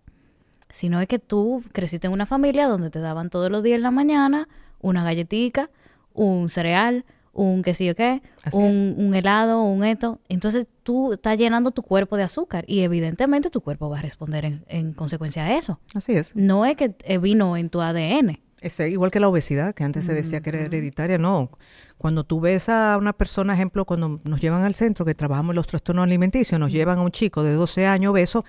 sino 0.70 1.00
es 1.02 1.08
que 1.08 1.20
tú 1.20 1.64
creciste 1.72 2.08
en 2.08 2.14
una 2.14 2.26
familia 2.26 2.68
donde 2.68 2.90
te 2.90 3.00
daban 3.00 3.30
todos 3.30 3.52
los 3.52 3.64
días 3.64 3.78
en 3.78 3.84
la 3.84 3.92
mañana 3.92 4.48
una 4.84 5.04
galletica, 5.04 5.70
un 6.14 6.50
cereal, 6.50 7.06
un 7.34 7.64
qué 7.64 7.74
sé 7.74 7.86
yo 7.86 7.96
qué, 7.96 8.22
un, 8.52 8.96
un 8.98 9.16
helado, 9.16 9.64
un 9.64 9.84
esto. 9.84 10.20
Entonces 10.30 10.68
tú 10.84 11.14
estás 11.14 11.38
llenando 11.38 11.72
tu 11.72 11.82
cuerpo 11.82 12.16
de 12.16 12.24
azúcar 12.24 12.64
y 12.68 12.82
evidentemente 12.82 13.50
tu 13.50 13.62
cuerpo 13.62 13.90
va 13.90 14.00
a 14.00 14.02
responder 14.02 14.46
en, 14.46 14.64
en 14.68 14.94
consecuencia 14.94 15.44
a 15.44 15.58
eso. 15.58 15.80
Así 15.96 16.14
es. 16.14 16.36
No 16.36 16.66
es 16.66 16.78
que 16.78 16.96
eh, 17.04 17.18
vino 17.18 17.58
en 17.58 17.70
tu 17.70 17.82
ADN. 17.82 18.40
Es 18.62 18.80
igual 18.80 19.12
que 19.12 19.20
la 19.20 19.28
obesidad, 19.28 19.76
que 19.76 19.84
antes 19.84 20.06
se 20.06 20.14
decía 20.14 20.40
que 20.40 20.52
era 20.52 20.62
hereditaria, 20.62 21.18
no. 21.18 21.50
Cuando 21.98 22.24
tú 22.24 22.40
ves 22.40 22.70
a 22.70 22.98
una 22.98 23.12
persona, 23.12 23.54
ejemplo, 23.54 23.84
cuando 23.84 24.22
nos 24.24 24.40
llevan 24.40 24.64
al 24.64 24.74
centro, 24.74 25.04
que 25.04 25.14
trabajamos 25.14 25.52
en 25.52 25.58
los 25.58 25.68
trastornos 25.68 26.04
alimenticios, 26.04 26.58
nos 26.58 26.72
llevan 26.72 27.00
a 27.00 27.02
un 27.02 27.12
chico 27.12 27.44
de 27.44 27.54
12 27.54 27.88
años 27.88 28.12
obeso, 28.12 28.46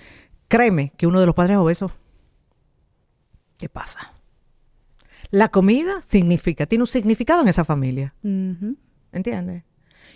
créeme 0.47 0.93
que 0.97 1.09
uno 1.09 1.19
de 1.19 1.27
los 1.27 1.35
padres 1.35 1.55
es 1.55 1.59
obeso. 1.59 1.91
¿Qué 3.59 3.69
pasa? 3.69 4.13
La 5.35 5.49
comida 5.49 6.01
significa, 6.03 6.65
tiene 6.65 6.85
un 6.85 6.87
significado 6.87 7.43
en 7.43 7.49
esa 7.49 7.65
familia, 7.65 8.15
Ujú. 8.23 8.77
¿entiendes? 9.11 9.65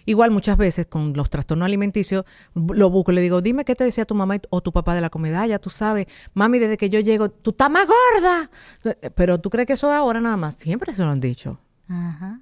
Igual 0.07 0.31
muchas 0.31 0.57
veces 0.57 0.87
con 0.87 1.13
los 1.13 1.29
trastornos 1.29 1.67
alimenticios 1.67 2.25
lo 2.55 2.89
busco 2.89 3.11
y 3.11 3.17
le 3.17 3.21
digo, 3.21 3.41
dime 3.43 3.65
qué 3.65 3.75
te 3.75 3.83
decía 3.83 4.05
tu 4.05 4.15
mamá 4.15 4.37
o 4.49 4.61
tu 4.61 4.71
papá 4.71 4.95
de 4.95 5.01
la 5.01 5.11
comida. 5.11 5.43
Ah, 5.43 5.47
ya 5.49 5.59
tú 5.59 5.71
sabes, 5.71 6.07
mami, 6.35 6.61
desde 6.61 6.77
que 6.77 6.89
yo 6.89 7.01
llego, 7.01 7.31
tú 7.31 7.51
estás 7.51 7.69
más 7.69 7.89
gorda. 7.89 8.49
Pero 9.17 9.41
tú 9.41 9.51
crees 9.51 9.67
que 9.67 9.73
eso 9.73 9.91
es 9.91 9.97
ahora 9.97 10.21
nada 10.21 10.37
más. 10.37 10.55
Siempre 10.55 10.95
se 10.95 11.03
lo 11.03 11.11
han 11.11 11.19
dicho. 11.21 11.59
Ajá. 11.89 12.41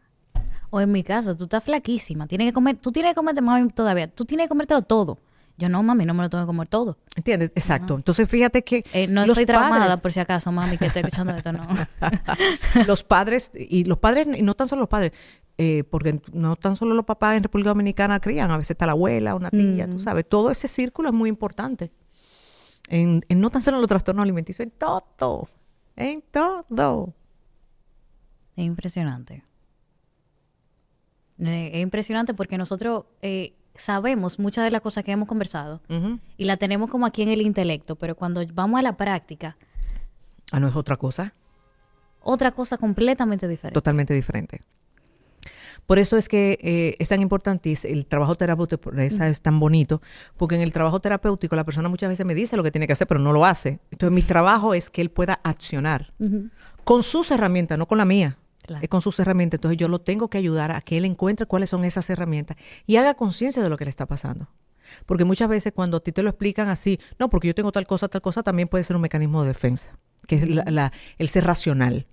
O 0.68 0.78
en 0.78 0.92
mi 0.92 1.02
caso, 1.02 1.34
tú 1.34 1.44
estás 1.44 1.64
flaquísima. 1.64 2.26
Tienes 2.26 2.48
que 2.48 2.52
comer, 2.52 2.76
tú 2.76 2.92
tienes 2.92 3.12
que 3.12 3.16
comerte, 3.16 3.40
mami, 3.40 3.70
todavía. 3.70 4.06
Tú 4.06 4.26
tienes 4.26 4.44
que 4.44 4.48
comértelo 4.50 4.82
todo. 4.82 5.18
Yo 5.58 5.68
no, 5.70 5.82
mami, 5.82 6.04
no 6.04 6.12
me 6.12 6.22
lo 6.22 6.28
tengo 6.28 6.44
que 6.44 6.46
comer 6.48 6.68
todo. 6.68 6.98
¿Entiendes? 7.14 7.50
Exacto. 7.54 7.94
Entonces 7.94 8.28
fíjate 8.28 8.62
que 8.62 8.84
Eh, 8.92 9.06
no 9.08 9.22
los 9.26 9.38
estoy 9.38 9.46
traumada 9.46 9.86
padres- 9.86 10.00
por 10.02 10.12
si 10.12 10.20
acaso, 10.20 10.52
mami, 10.52 10.76
que 10.76 10.86
esté 10.86 11.00
escuchando 11.00 11.32
esto, 11.34 11.50
no. 11.52 11.66
los 12.86 13.02
padres, 13.04 13.50
y 13.54 13.84
los 13.84 13.98
padres, 13.98 14.28
y 14.36 14.42
no 14.42 14.54
tan 14.54 14.68
solo 14.68 14.80
los 14.80 14.88
padres, 14.90 15.12
eh, 15.58 15.84
porque 15.90 16.20
no 16.34 16.56
tan 16.56 16.76
solo 16.76 16.92
los 16.94 17.06
papás 17.06 17.36
en 17.38 17.42
República 17.42 17.70
Dominicana 17.70 18.20
crían, 18.20 18.50
a 18.50 18.58
veces 18.58 18.72
está 18.72 18.84
la 18.84 18.92
abuela, 18.92 19.34
una 19.34 19.50
tía, 19.50 19.88
tú 19.88 19.98
sabes, 20.00 20.28
todo 20.28 20.50
ese 20.50 20.68
círculo 20.68 21.08
es 21.08 21.14
muy 21.14 21.30
importante. 21.30 21.90
En, 22.88 23.24
en 23.30 23.40
no 23.40 23.48
tan 23.50 23.62
solo 23.62 23.78
los 23.78 23.88
trastornos 23.88 24.22
alimenticios, 24.22 24.66
en 24.66 24.70
todo, 24.72 25.48
en 25.96 26.22
todo. 26.30 27.14
Es 28.56 28.64
impresionante. 28.64 29.42
Eh, 31.38 31.70
Es 31.74 31.82
impresionante 31.82 32.34
porque 32.34 32.58
nosotros 32.58 33.04
eh, 33.22 33.54
sabemos 33.78 34.38
muchas 34.38 34.64
de 34.64 34.70
las 34.70 34.80
cosas 34.80 35.04
que 35.04 35.12
hemos 35.12 35.28
conversado 35.28 35.80
y 36.36 36.44
la 36.44 36.56
tenemos 36.56 36.90
como 36.90 37.06
aquí 37.06 37.22
en 37.22 37.28
el 37.30 37.40
intelecto, 37.42 37.96
pero 37.96 38.14
cuando 38.14 38.42
vamos 38.54 38.78
a 38.78 38.82
la 38.82 38.96
práctica, 38.96 39.56
Ah, 40.52 40.60
no 40.60 40.68
es 40.68 40.76
otra 40.76 40.96
cosa, 40.96 41.32
otra 42.20 42.52
cosa 42.52 42.78
completamente 42.78 43.48
diferente. 43.48 43.74
totalmente 43.74 44.14
diferente. 44.14 44.62
Por 45.86 45.98
eso 46.00 46.16
es 46.16 46.28
que 46.28 46.58
eh, 46.62 46.96
es 46.98 47.08
tan 47.10 47.20
importante 47.22 47.72
el 47.84 48.06
trabajo 48.06 48.34
terapéutico, 48.34 48.80
por 48.80 48.98
eso 48.98 49.22
es 49.24 49.40
tan 49.40 49.60
bonito, 49.60 50.02
porque 50.36 50.56
en 50.56 50.62
el 50.62 50.72
trabajo 50.72 50.98
terapéutico 51.00 51.54
la 51.54 51.62
persona 51.64 51.88
muchas 51.88 52.08
veces 52.08 52.26
me 52.26 52.34
dice 52.34 52.56
lo 52.56 52.64
que 52.64 52.72
tiene 52.72 52.86
que 52.88 52.92
hacer, 52.94 53.06
pero 53.06 53.20
no 53.20 53.32
lo 53.32 53.44
hace. 53.46 53.78
Entonces 53.92 54.12
mi 54.12 54.22
trabajo 54.22 54.74
es 54.74 54.90
que 54.90 55.00
él 55.00 55.10
pueda 55.10 55.38
accionar 55.44 56.12
con 56.84 57.02
sus 57.04 57.30
herramientas, 57.30 57.78
no 57.78 57.86
con 57.86 57.98
la 57.98 58.04
mía. 58.04 58.36
Claro. 58.66 58.82
Es 58.82 58.88
con 58.88 59.00
sus 59.00 59.18
herramientas. 59.20 59.58
Entonces 59.58 59.78
yo 59.78 59.88
lo 59.88 60.00
tengo 60.00 60.28
que 60.28 60.38
ayudar 60.38 60.72
a 60.72 60.80
que 60.80 60.96
él 60.96 61.04
encuentre 61.04 61.46
cuáles 61.46 61.70
son 61.70 61.84
esas 61.84 62.08
herramientas 62.10 62.56
y 62.86 62.96
haga 62.96 63.14
conciencia 63.14 63.62
de 63.62 63.68
lo 63.70 63.76
que 63.76 63.84
le 63.84 63.90
está 63.90 64.06
pasando. 64.06 64.48
Porque 65.04 65.24
muchas 65.24 65.48
veces 65.48 65.72
cuando 65.74 65.96
a 65.96 66.00
ti 66.00 66.12
te 66.12 66.22
lo 66.22 66.30
explican 66.30 66.68
así, 66.68 67.00
no, 67.18 67.28
porque 67.30 67.48
yo 67.48 67.54
tengo 67.54 67.72
tal 67.72 67.86
cosa, 67.86 68.08
tal 68.08 68.22
cosa, 68.22 68.42
también 68.42 68.68
puede 68.68 68.84
ser 68.84 68.96
un 68.96 69.02
mecanismo 69.02 69.42
de 69.42 69.48
defensa, 69.48 69.98
que 70.26 70.36
es 70.36 70.48
la- 70.48 70.64
la- 70.66 70.92
el 71.18 71.28
ser 71.28 71.44
racional. 71.44 72.06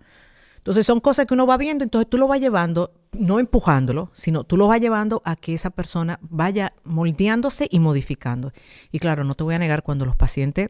Entonces 0.58 0.86
son 0.86 1.00
cosas 1.02 1.26
que 1.28 1.34
uno 1.34 1.46
va 1.46 1.58
viendo, 1.58 1.84
entonces 1.84 2.10
tú 2.10 2.18
lo 2.18 2.28
vas 2.28 2.40
llevando, 2.40 2.94
no 3.12 3.40
empujándolo, 3.40 4.10
sino 4.14 4.44
tú 4.46 4.56
lo 4.58 4.68
vas 4.68 4.80
llevando 4.80 5.22
a 5.26 5.36
que 5.36 5.54
esa 5.54 5.72
persona 5.72 6.20
vaya 6.22 6.74
moldeándose 6.86 7.68
y 7.70 7.80
modificando. 7.80 8.54
Y 8.92 9.00
claro, 9.00 9.24
no 9.26 9.36
te 9.36 9.44
voy 9.44 9.56
a 9.56 9.60
negar 9.60 9.84
cuando 9.84 10.06
los 10.06 10.16
pacientes 10.16 10.70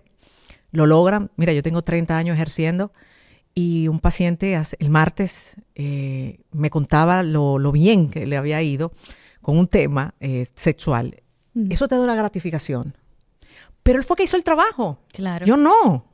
lo 0.72 0.88
logran. 0.88 1.30
Mira, 1.36 1.54
yo 1.54 1.62
tengo 1.62 1.84
30 1.84 2.18
años 2.18 2.34
ejerciendo 2.34 2.92
y 3.56 3.88
un 3.88 4.00
paciente 4.00 4.60
el 4.80 4.90
martes 4.90 5.56
eh, 5.76 6.40
me 6.52 6.70
contaba 6.70 7.24
lo, 7.24 7.60
lo 7.60 7.72
bien 7.72 8.10
que 8.10 8.26
le 8.26 8.38
había 8.38 8.62
ido 8.62 8.94
con 9.42 9.58
un 9.58 9.68
tema 9.68 10.16
eh, 10.20 10.48
sexual. 10.56 11.22
Eso 11.70 11.88
te 11.88 11.96
da 11.96 12.02
una 12.02 12.16
gratificación. 12.16 12.98
Pero 13.84 14.00
él 14.00 14.06
fue 14.06 14.16
que 14.16 14.24
hizo 14.24 14.38
el 14.38 14.44
trabajo. 14.44 15.00
Claro. 15.12 15.46
Yo 15.46 15.56
no. 15.56 16.06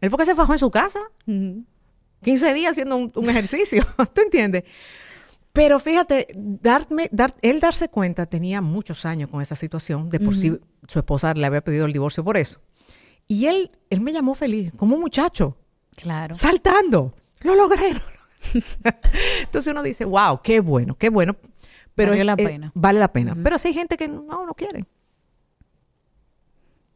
Él 0.00 0.10
fue 0.10 0.18
que 0.18 0.26
se 0.26 0.34
fajó 0.36 0.52
en 0.52 0.58
su 0.58 0.70
casa. 0.70 1.00
Ujú. 1.26 1.64
15 2.22 2.54
días 2.54 2.72
haciendo 2.72 2.96
un, 2.96 3.12
un 3.14 3.30
ejercicio, 3.30 3.84
¿tú 4.14 4.22
entiendes? 4.22 4.64
Pero 5.52 5.78
fíjate, 5.78 6.26
darme, 6.34 7.08
dar, 7.12 7.34
él 7.40 7.60
darse 7.60 7.88
cuenta, 7.88 8.26
tenía 8.26 8.60
muchos 8.60 9.06
años 9.06 9.30
con 9.30 9.40
esa 9.40 9.54
situación, 9.54 10.10
de 10.10 10.18
por 10.18 10.34
sí 10.34 10.58
su 10.88 10.98
esposa 10.98 11.32
le 11.32 11.46
había 11.46 11.62
pedido 11.62 11.86
el 11.86 11.92
divorcio 11.92 12.24
por 12.24 12.36
eso. 12.36 12.60
Y 13.28 13.46
él, 13.46 13.70
él 13.88 14.00
me 14.00 14.12
llamó 14.12 14.34
feliz, 14.34 14.72
como 14.76 14.96
un 14.96 15.00
muchacho, 15.00 15.56
Claro. 15.96 16.34
saltando. 16.34 17.14
Lo 17.42 17.54
logré. 17.54 17.92
lo 17.94 17.98
logré. 18.00 18.60
Entonces 19.42 19.70
uno 19.72 19.82
dice, 19.82 20.04
wow, 20.04 20.40
qué 20.42 20.60
bueno, 20.60 20.96
qué 20.96 21.08
bueno. 21.08 21.36
Pero 21.94 22.10
Valió 22.10 22.22
es- 22.22 22.26
la 22.26 22.32
eh, 22.34 22.36
pena. 22.46 22.72
vale 22.74 22.98
la 22.98 23.12
pena. 23.12 23.36
Pero 23.42 23.56
sí 23.58 23.68
hay 23.68 23.74
gente 23.74 23.96
que 23.96 24.08
no, 24.08 24.44
no 24.46 24.54
quiere. 24.54 24.84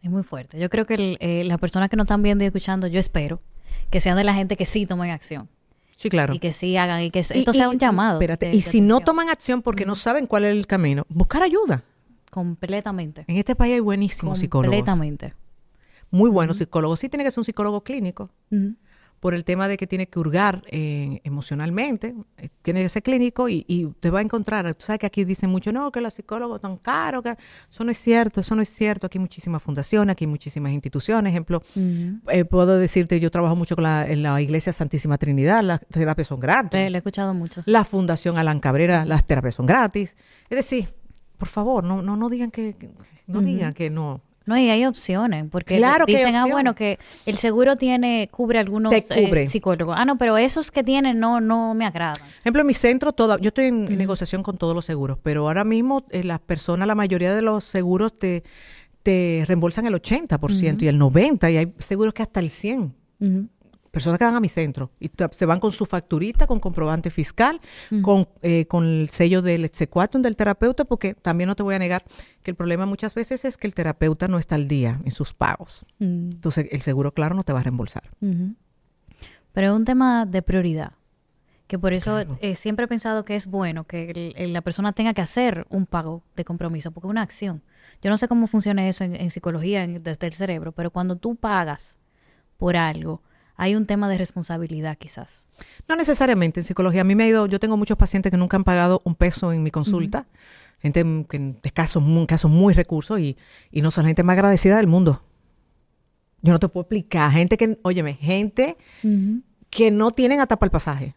Es 0.02 0.10
muy 0.10 0.22
fuerte. 0.22 0.58
Yo 0.58 0.68
creo 0.70 0.86
que 0.86 0.94
el- 0.94 1.16
eh, 1.20 1.44
las 1.44 1.58
personas 1.58 1.88
que 1.90 1.96
nos 1.96 2.04
están 2.04 2.22
viendo 2.22 2.44
y 2.44 2.46
escuchando, 2.46 2.86
yo 2.86 3.00
espero 3.00 3.40
que 3.90 4.00
sean 4.00 4.16
de 4.16 4.24
la 4.24 4.34
gente 4.34 4.56
que 4.56 4.64
sí 4.64 4.86
tomen 4.86 5.10
acción 5.10 5.48
Sí, 5.96 6.08
claro. 6.08 6.34
y 6.34 6.38
que 6.38 6.52
sí 6.52 6.76
hagan 6.76 7.02
y 7.02 7.10
que 7.10 7.20
Y- 7.20 7.22
esto 7.38 7.52
sea 7.52 7.66
y- 7.66 7.68
un 7.70 7.78
llamado. 7.78 8.18
espérate, 8.20 8.46
de- 8.46 8.52
y 8.52 8.56
de 8.56 8.62
si 8.62 8.80
no 8.80 9.00
toman 9.00 9.28
acción 9.28 9.62
porque 9.62 9.84
no 9.86 9.94
saben 9.94 10.26
cuál 10.26 10.44
es 10.44 10.52
el 10.52 10.66
camino, 10.66 11.04
buscar 11.08 11.42
ayuda. 11.42 11.82
completamente. 12.30 13.24
En 13.26 13.36
este 13.38 13.56
país 13.56 13.74
hay 13.74 13.80
buenísimos 13.80 14.38
psicólogos. 14.38 14.76
Completamente. 14.76 15.34
Muy 16.10 16.28
buenos 16.30 16.58
psicólogos. 16.58 17.00
Sí 17.00 17.08
tiene 17.08 17.24
que 17.24 17.30
ser 17.30 17.40
un 17.40 17.44
psicólogo 17.44 17.82
clínico. 17.82 18.30
Por 19.20 19.34
el 19.34 19.44
tema 19.44 19.66
de 19.68 19.76
que 19.76 19.86
tiene 19.86 20.06
que 20.06 20.18
hurgar 20.18 20.62
eh, 20.70 21.20
emocionalmente. 21.24 22.14
eh, 22.36 22.48
tiene 22.62 22.82
que 22.82 22.88
ser 22.88 23.02
clínico 23.02 23.48
y, 23.48 23.64
y 23.66 23.86
te 24.00 24.10
va 24.10 24.20
a 24.20 24.22
encontrar. 24.22 24.74
Tú 24.74 24.84
sabes 24.86 25.00
que 25.00 25.06
aquí 25.06 25.24
dicen 25.24 25.50
mucho, 25.50 25.72
no, 25.72 25.90
que 25.90 26.00
los 26.00 26.14
psicólogos 26.14 26.60
son 26.60 26.76
caros. 26.78 27.22
Que... 27.22 27.36
Eso 27.70 27.84
no 27.84 27.90
es 27.90 27.98
cierto, 27.98 28.40
eso 28.40 28.54
no 28.54 28.62
es 28.62 28.68
cierto. 28.68 29.06
Aquí 29.06 29.18
hay 29.18 29.22
muchísimas 29.22 29.62
fundaciones, 29.62 30.12
aquí 30.12 30.24
hay 30.24 30.30
muchísimas 30.30 30.72
instituciones. 30.72 31.30
Ejemplo, 31.30 31.62
eh, 32.28 32.44
puedo 32.44 32.78
decirte, 32.78 33.18
yo 33.20 33.30
trabajo 33.30 33.56
mucho 33.56 33.74
con 33.74 33.84
la, 33.84 34.06
en 34.06 34.22
la 34.22 34.40
Iglesia 34.40 34.72
Santísima 34.72 35.18
Trinidad, 35.18 35.62
las 35.62 35.80
terapias 35.88 36.28
son 36.28 36.40
gratis. 36.40 36.72
Le, 36.78 36.90
le 36.90 36.96
he 36.96 36.98
escuchado 36.98 37.34
mucho. 37.34 37.60
La 37.66 37.84
Fundación 37.84 38.38
Alan 38.38 38.60
Cabrera, 38.60 39.04
las 39.04 39.26
terapias 39.26 39.54
son 39.56 39.66
gratis. 39.66 40.16
Es 40.48 40.56
decir, 40.56 40.88
por 41.36 41.48
favor, 41.48 41.84
no, 41.84 42.02
no, 42.02 42.16
no 42.16 42.28
digan 42.28 42.50
que, 42.50 42.74
que- 42.74 42.90
no 43.26 43.40
digan 43.40 43.74
que 43.74 43.90
no. 43.90 44.20
No, 44.48 44.56
y 44.56 44.70
hay 44.70 44.86
opciones, 44.86 45.44
porque 45.50 45.76
Claro 45.76 46.06
dicen, 46.06 46.34
ah, 46.34 46.46
bueno, 46.46 46.74
que 46.74 46.98
el 47.26 47.36
seguro 47.36 47.76
tiene, 47.76 48.30
cubre 48.30 48.58
algunos 48.58 48.94
cubre. 49.02 49.42
eh, 49.42 49.48
psicólogos. 49.48 49.94
Ah, 49.98 50.06
no, 50.06 50.16
pero 50.16 50.38
esos 50.38 50.70
que 50.70 50.82
tienen 50.82 51.20
no, 51.20 51.38
no 51.38 51.74
me 51.74 51.84
agradan. 51.84 52.26
ejemplo, 52.40 52.62
en 52.62 52.66
mi 52.66 52.72
centro, 52.72 53.12
toda, 53.12 53.38
yo 53.38 53.48
estoy 53.48 53.66
en, 53.66 53.92
en 53.92 53.98
negociación 53.98 54.42
con 54.42 54.56
todos 54.56 54.74
los 54.74 54.86
seguros, 54.86 55.18
pero 55.22 55.46
ahora 55.46 55.64
mismo 55.64 56.06
eh, 56.08 56.24
las 56.24 56.40
personas, 56.40 56.88
la 56.88 56.94
mayoría 56.94 57.34
de 57.34 57.42
los 57.42 57.62
seguros 57.64 58.16
te, 58.16 58.42
te 59.02 59.44
reembolsan 59.46 59.84
el 59.84 59.92
80% 59.94 60.82
y 60.82 60.88
el 60.88 60.98
90%, 60.98 61.52
y 61.52 61.56
hay 61.58 61.74
seguros 61.78 62.14
que 62.14 62.22
hasta 62.22 62.40
el 62.40 62.48
100%. 62.48 62.92
Ujú. 63.20 63.48
Personas 63.90 64.18
que 64.18 64.24
van 64.24 64.34
a 64.36 64.40
mi 64.40 64.48
centro 64.48 64.90
y 65.00 65.10
se 65.30 65.46
van 65.46 65.60
con 65.60 65.72
su 65.72 65.86
facturita, 65.86 66.46
con 66.46 66.60
comprobante 66.60 67.10
fiscal, 67.10 67.60
con, 68.02 68.28
eh, 68.42 68.66
con 68.66 68.84
el 68.84 69.10
sello 69.10 69.40
del 69.42 69.64
exequatum 69.64 70.20
del 70.22 70.36
terapeuta, 70.36 70.84
porque 70.84 71.14
también 71.14 71.48
no 71.48 71.56
te 71.56 71.62
voy 71.62 71.74
a 71.74 71.78
negar 71.78 72.04
que 72.42 72.50
el 72.50 72.56
problema 72.56 72.84
muchas 72.86 73.14
veces 73.14 73.44
es 73.44 73.56
que 73.56 73.66
el 73.66 73.74
terapeuta 73.74 74.28
no 74.28 74.38
está 74.38 74.54
al 74.56 74.68
día 74.68 75.00
en 75.04 75.10
sus 75.10 75.32
pagos. 75.32 75.86
Mm, 75.98 76.30
Entonces, 76.32 76.68
el 76.70 76.82
seguro, 76.82 77.12
claro, 77.12 77.34
no 77.34 77.44
te 77.44 77.52
va 77.52 77.60
a 77.60 77.62
reembolsar. 77.62 78.02
Pero 79.52 79.66
es 79.68 79.72
un 79.76 79.84
tema 79.84 80.26
de 80.26 80.42
prioridad, 80.42 80.92
que 81.66 81.78
por 81.78 81.92
eso 81.92 82.12
Claro. 82.12 82.38
eh, 82.40 82.54
siempre 82.54 82.84
he 82.84 82.88
pensado 82.88 83.24
que 83.24 83.34
es 83.34 83.46
bueno 83.46 83.84
que 83.84 84.34
el- 84.36 84.52
la 84.52 84.60
persona 84.60 84.92
tenga 84.92 85.14
que 85.14 85.20
hacer 85.22 85.66
un 85.70 85.86
pago 85.86 86.22
de 86.36 86.44
compromiso, 86.44 86.90
porque 86.92 87.06
es 87.08 87.10
una 87.10 87.22
acción. 87.22 87.62
Yo 88.02 88.10
no 88.10 88.16
sé 88.16 88.28
cómo 88.28 88.46
funciona 88.46 88.88
eso 88.88 89.04
en, 89.04 89.16
en 89.16 89.30
psicología 89.30 89.82
en- 89.82 90.02
desde 90.02 90.26
el 90.26 90.32
cerebro, 90.34 90.72
pero 90.72 90.90
cuando 90.90 91.16
tú 91.16 91.34
pagas 91.36 91.96
por 92.56 92.76
algo, 92.76 93.22
hay 93.58 93.74
un 93.74 93.86
tema 93.86 94.08
de 94.08 94.16
responsabilidad 94.16 94.96
quizás. 94.96 95.44
No 95.88 95.96
necesariamente 95.96 96.60
en 96.60 96.64
psicología. 96.64 97.02
A 97.02 97.04
mí 97.04 97.14
me 97.16 97.24
ha 97.24 97.28
ido, 97.28 97.46
yo 97.46 97.58
tengo 97.58 97.76
muchos 97.76 97.98
pacientes 97.98 98.30
que 98.30 98.38
nunca 98.38 98.56
han 98.56 98.64
pagado 98.64 99.02
un 99.04 99.16
peso 99.16 99.52
en 99.52 99.64
mi 99.64 99.72
consulta, 99.72 100.26
gente 100.80 101.04
que 101.28 101.36
en 101.36 101.60
casos, 101.74 102.00
muy, 102.02 102.26
casos 102.26 102.50
muy 102.50 102.72
recursos 102.72 103.18
y, 103.18 103.36
y 103.72 103.82
no 103.82 103.90
son 103.90 104.04
la 104.04 104.10
gente 104.10 104.22
más 104.22 104.34
agradecida 104.34 104.76
del 104.76 104.86
mundo. 104.86 105.22
Yo 106.40 106.52
no 106.52 106.60
te 106.60 106.68
puedo 106.68 106.82
explicar. 106.82 107.32
Gente 107.32 107.56
que, 107.56 107.78
óyeme, 107.82 108.14
gente 108.14 108.76
que 109.70 109.90
no 109.90 110.12
tienen 110.12 110.40
hasta 110.40 110.56
para 110.56 110.68
el 110.68 110.70
pasaje. 110.70 111.14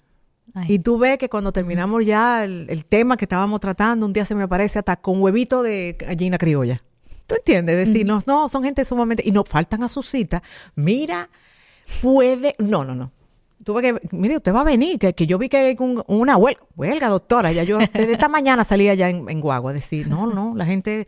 Y 0.68 0.80
tú 0.80 0.97
ves 0.97 1.19
que 1.19 1.30
cuando 1.30 1.51
terminamos 1.51 2.03
ya 2.03 2.43
el, 2.43 2.85
tema 2.85 3.18
que 3.18 3.26
estábamos 3.26 3.59
tratando, 3.59 4.07
un 4.07 4.13
día 4.13 4.26
se 4.26 4.34
me 4.34 4.43
aparece 4.43 4.80
hasta 4.80 4.95
con 4.95 5.22
huevito 5.22 5.61
de 5.61 5.95
gallina 5.97 6.39
criolla. 6.39 6.81
¿Tú 7.27 7.35
entiendes? 7.35 7.88
Decirnos, 7.88 8.26
no, 8.26 8.49
son 8.49 8.63
gente 8.63 8.84
sumamente... 8.84 9.22
Y 9.26 9.31
no 9.31 9.45
faltan 9.45 9.84
a 9.84 9.88
su 9.88 10.01
cita. 10.01 10.41
Mira, 10.76 11.30
puede... 12.01 12.55
No, 12.59 12.84
no, 12.85 12.95
no. 12.95 13.11
Tú 13.63 13.73
ves 13.76 13.93
que, 13.93 14.15
mire, 14.15 14.38
usted 14.38 14.53
va 14.53 14.61
a 14.61 14.63
venir, 14.63 14.97
que, 14.97 15.13
que 15.13 15.27
yo 15.27 15.38
vi 15.38 15.47
que 15.47 15.57
hay 15.57 15.76
una 16.07 16.35
huelga, 16.35 16.61
huelga, 16.76 17.09
doctora, 17.09 17.51
ya 17.51 17.63
yo 17.63 17.77
desde 17.77 18.13
esta 18.13 18.27
mañana 18.27 18.63
salía 18.63 18.95
ya 18.95 19.09
en, 19.09 19.30
en 19.30 19.39
Guagua 19.39 19.69
a 19.69 19.73
decir, 19.73 20.07
no, 20.07 20.26
no, 20.26 20.55
la 20.55 20.65
gente 20.65 21.07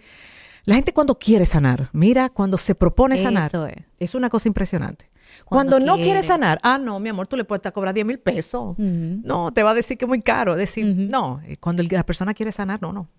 la 0.65 0.76
gente 0.76 0.93
cuando 0.93 1.19
quiere 1.19 1.45
sanar, 1.45 1.89
mira, 1.91 2.30
cuando 2.30 2.57
se 2.57 2.73
propone 2.73 3.18
sanar, 3.18 3.51
es. 3.99 4.15
una 4.15 4.30
cosa 4.30 4.47
impresionante. 4.47 5.10
Cuando, 5.45 5.80
no 5.80 5.97
quiere 5.97 6.23
sanar, 6.23 6.60
ah, 6.64 6.77
no, 6.77 6.99
mi 6.99 7.10
amor, 7.10 7.27
tú 7.27 7.35
le 7.35 7.43
puedes 7.43 7.69
cobrar 7.73 7.93
10 7.93 8.05
mil 8.05 8.19
pesos. 8.19 8.77
No, 8.77 9.51
te 9.51 9.61
va 9.61 9.72
a 9.72 9.73
decir 9.73 9.97
que 9.97 10.05
es 10.05 10.10
muy 10.10 10.22
caro. 10.22 10.55
Decir, 10.55 10.85
no, 10.85 11.41
eh, 11.45 11.57
cuando 11.57 11.84
la 11.84 12.05
persona 12.05 12.34
quiere 12.34 12.51
sanar, 12.51 12.81
no, 12.81 12.93
no. 12.93 13.10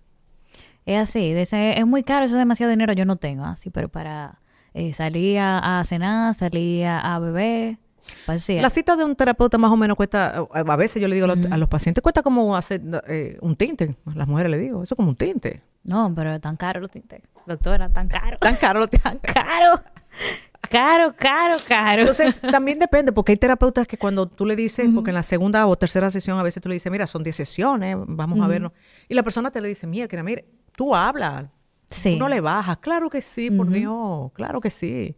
Es 0.86 1.00
así, 1.00 1.32
es 1.32 1.86
muy 1.86 2.02
caro, 2.02 2.24
eso 2.24 2.34
es 2.34 2.38
demasiado 2.38 2.70
dinero, 2.70 2.92
yo 2.92 3.04
no 3.04 3.16
tengo 3.16 3.44
así, 3.44 3.70
pero 3.70 3.88
para 3.88 4.38
eh, 4.74 4.92
salir 4.92 5.38
a, 5.40 5.82
cenar, 5.86 6.34
salir 6.34 6.86
a, 6.86 7.18
beber. 7.20 7.78
La 8.26 8.70
cita 8.70 8.96
de 8.96 9.05
un 9.05 9.16
terapeuta 9.16 9.56
más 9.56 9.70
o 9.70 9.76
menos 9.76 9.96
cuesta, 9.96 10.46
a 10.52 10.76
veces 10.76 11.01
yo 11.01 11.09
le 11.09 11.14
digo 11.14 11.26
a 11.26 11.56
los 11.56 11.68
pacientes, 11.68 12.02
cuesta 12.02 12.22
como 12.22 12.55
hacer 12.55 12.82
eh, 13.09 13.38
un 13.40 13.56
tinte. 13.56 13.96
A 14.05 14.14
las 14.14 14.28
mujeres 14.28 14.51
le 14.51 14.59
digo, 14.59 14.82
eso 14.82 14.94
es 14.94 14.96
como 14.96 15.09
un 15.09 15.16
tinte. 15.16 15.62
No, 15.84 16.12
pero 16.14 16.38
tan 16.40 16.56
caro 16.56 16.80
los 16.80 16.90
tintes. 16.90 17.22
Doctora, 17.46 17.88
tan 17.88 18.09
caro. 18.09 18.36
Tan 18.38 18.56
caro 18.56 18.80
los 18.80 18.90
tintes. 18.90 19.02
Tan 19.02 19.18
caro. 19.18 19.80
Caro, 20.70 21.14
caro, 21.16 21.56
caro. 21.66 22.01
Entonces, 22.01 22.40
también 22.40 22.78
depende, 22.78 23.12
porque 23.12 23.32
hay 23.32 23.36
terapeutas 23.36 23.86
que 23.86 23.96
cuando 23.96 24.26
tú 24.26 24.44
le 24.44 24.56
dices, 24.56 24.88
porque 24.94 25.10
en 25.10 25.14
la 25.14 25.22
segunda 25.22 25.66
o 25.66 25.76
tercera 25.76 26.10
sesión 26.10 26.38
a 26.38 26.42
veces 26.42 26.62
tú 26.62 26.68
le 26.68 26.74
dices, 26.74 26.90
mira, 26.90 27.06
son 27.06 27.22
10 27.22 27.36
sesiones, 27.36 27.96
vamos 28.06 28.40
a 28.40 28.48
verlo. 28.48 28.72
Y 29.09 29.14
la 29.14 29.22
persona 29.22 29.51
te 29.51 29.60
le 29.60 29.68
dice, 29.68 29.86
mira, 29.86 30.09
que 30.09 30.22
mire, 30.22 30.46
tú 30.76 30.94
hablas, 30.94 31.46
sí. 31.94 32.12
tú 32.12 32.18
no 32.18 32.28
le 32.28 32.40
bajas. 32.40 32.78
Claro 32.78 33.10
que 33.10 33.22
sí, 33.22 33.50
por 33.50 33.70
Dios, 33.70 34.32
claro 34.32 34.60
que 34.60 34.70
sí. 34.70 35.16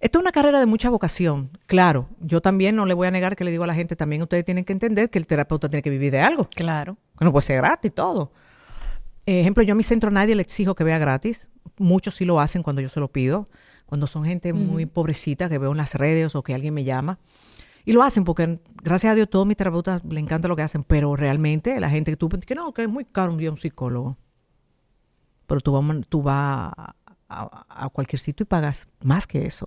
Esto 0.00 0.18
es 0.18 0.22
una 0.22 0.32
carrera 0.32 0.60
de 0.60 0.66
mucha 0.66 0.90
vocación, 0.90 1.50
claro. 1.66 2.08
Yo 2.20 2.42
también 2.42 2.76
no 2.76 2.84
le 2.84 2.94
voy 2.94 3.08
a 3.08 3.10
negar 3.10 3.34
que 3.34 3.44
le 3.44 3.50
digo 3.50 3.64
a 3.64 3.66
la 3.66 3.74
gente, 3.74 3.96
también 3.96 4.22
ustedes 4.22 4.44
tienen 4.44 4.64
que 4.64 4.72
entender 4.72 5.08
que 5.08 5.18
el 5.18 5.26
terapeuta 5.26 5.68
tiene 5.68 5.82
que 5.82 5.90
vivir 5.90 6.12
de 6.12 6.20
algo. 6.20 6.48
Claro. 6.54 6.98
Que 7.18 7.24
no 7.24 7.32
puede 7.32 7.46
ser 7.46 7.56
gratis 7.56 7.94
todo. 7.94 8.32
Ejemplo, 9.24 9.62
yo 9.64 9.72
a 9.72 9.74
mi 9.74 9.82
centro 9.82 10.10
nadie 10.10 10.34
le 10.34 10.42
exijo 10.42 10.74
que 10.74 10.84
vea 10.84 10.98
gratis. 10.98 11.48
Muchos 11.78 12.14
sí 12.14 12.24
lo 12.24 12.40
hacen 12.40 12.62
cuando 12.62 12.80
yo 12.82 12.88
se 12.88 13.00
lo 13.00 13.08
pido. 13.08 13.48
Cuando 13.86 14.06
son 14.06 14.24
gente 14.24 14.52
muy 14.52 14.86
pobrecita 14.86 15.48
que 15.48 15.58
veo 15.58 15.70
en 15.70 15.76
las 15.76 15.94
redes 15.94 16.34
o 16.34 16.42
que 16.42 16.54
alguien 16.54 16.74
me 16.74 16.84
llama. 16.84 17.18
Y 17.84 17.92
lo 17.92 18.02
hacen 18.02 18.24
porque, 18.24 18.58
gracias 18.82 19.12
a 19.12 19.14
Dios, 19.14 19.30
todos 19.30 19.46
mis 19.46 19.56
terapeutas 19.56 20.04
le 20.04 20.20
encanta 20.20 20.48
lo 20.48 20.56
que 20.56 20.62
hacen. 20.62 20.84
Pero 20.84 21.16
realmente 21.16 21.78
la 21.80 21.88
gente 21.88 22.12
que 22.12 22.16
tú 22.16 22.28
que 22.28 22.54
no, 22.54 22.72
que 22.72 22.82
es 22.82 22.88
muy 22.88 23.04
caro 23.04 23.32
un 23.32 23.38
día 23.38 23.50
un 23.50 23.58
psicólogo. 23.58 24.16
Pero 25.46 25.60
tú 25.60 25.72
vas, 25.72 26.06
tú 26.08 26.22
vas 26.22 26.72
a, 27.28 27.88
cualquier 27.92 28.20
sitio 28.20 28.44
y 28.44 28.46
pagas 28.46 28.88
más 29.02 29.26
que 29.26 29.46
eso. 29.46 29.66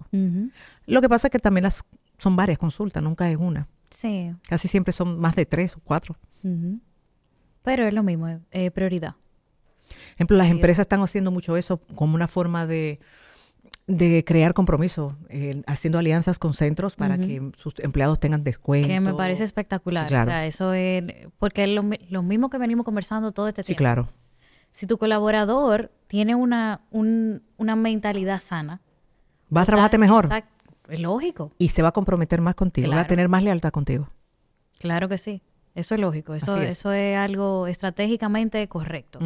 Lo 0.85 1.01
que 1.01 1.09
pasa 1.09 1.27
es 1.27 1.31
que 1.31 1.39
también 1.39 1.63
las, 1.63 1.83
son 2.17 2.35
varias 2.35 2.57
consultas, 2.57 3.01
nunca 3.01 3.29
es 3.29 3.37
una. 3.37 3.67
Sí. 3.89 4.31
Casi 4.47 4.67
siempre 4.67 4.93
son 4.93 5.19
más 5.19 5.35
de 5.35 5.45
tres 5.45 5.75
o 5.75 5.79
cuatro. 5.83 6.15
Pero 7.63 7.85
es 7.85 7.93
lo 7.93 8.03
mismo, 8.03 8.39
eh, 8.51 8.71
prioridad 8.71 9.15
ejemplo, 10.15 10.37
las 10.37 10.49
empresas 10.49 10.83
están 10.83 11.01
haciendo 11.01 11.31
mucho 11.31 11.57
eso 11.57 11.77
como 11.95 12.15
una 12.15 12.27
forma 12.27 12.65
de, 12.65 12.99
de 13.87 14.23
crear 14.25 14.53
compromiso, 14.53 15.17
eh, 15.29 15.61
haciendo 15.67 15.99
alianzas 15.99 16.39
con 16.39 16.53
centros 16.53 16.95
para 16.95 17.17
que 17.17 17.51
sus 17.57 17.73
empleados 17.79 18.19
tengan 18.19 18.43
descuento. 18.43 18.87
Que 18.87 18.99
me 18.99 19.13
parece 19.13 19.43
espectacular. 19.43 20.05
O 20.05 20.09
sea, 20.09 20.45
eso 20.45 20.73
es, 20.73 21.03
porque 21.37 21.63
es 21.63 21.69
lo, 21.69 22.23
mismo 22.23 22.49
que 22.49 22.57
venimos 22.57 22.85
conversando 22.85 23.31
todo 23.31 23.47
este 23.47 23.63
tiempo. 23.63 23.77
Sí, 23.77 23.83
claro. 23.83 24.09
Si 24.71 24.87
tu 24.87 24.97
colaborador 24.97 25.91
tiene 26.07 26.35
una, 26.35 26.81
una 26.91 27.75
mentalidad 27.75 28.41
sana, 28.41 28.81
va 29.55 29.61
a 29.61 29.65
trabajarte 29.65 29.97
mejor. 29.97 30.29
Es 30.89 30.99
lógico. 30.99 31.51
Y 31.57 31.69
se 31.69 31.81
va 31.81 31.89
a 31.89 31.91
comprometer 31.91 32.41
más 32.41 32.55
contigo, 32.55 32.91
va 32.91 33.01
a 33.01 33.07
tener 33.07 33.29
más 33.29 33.43
lealtad 33.43 33.71
contigo. 33.71 34.09
Claro 34.79 35.07
que 35.09 35.17
sí. 35.17 35.41
Eso 35.75 35.95
es 35.95 36.01
lógico, 36.01 36.33
eso 36.33 36.57
es. 36.57 36.71
eso 36.71 36.91
es 36.91 37.15
algo 37.15 37.67
estratégicamente 37.67 38.67
correcto. 38.67 39.19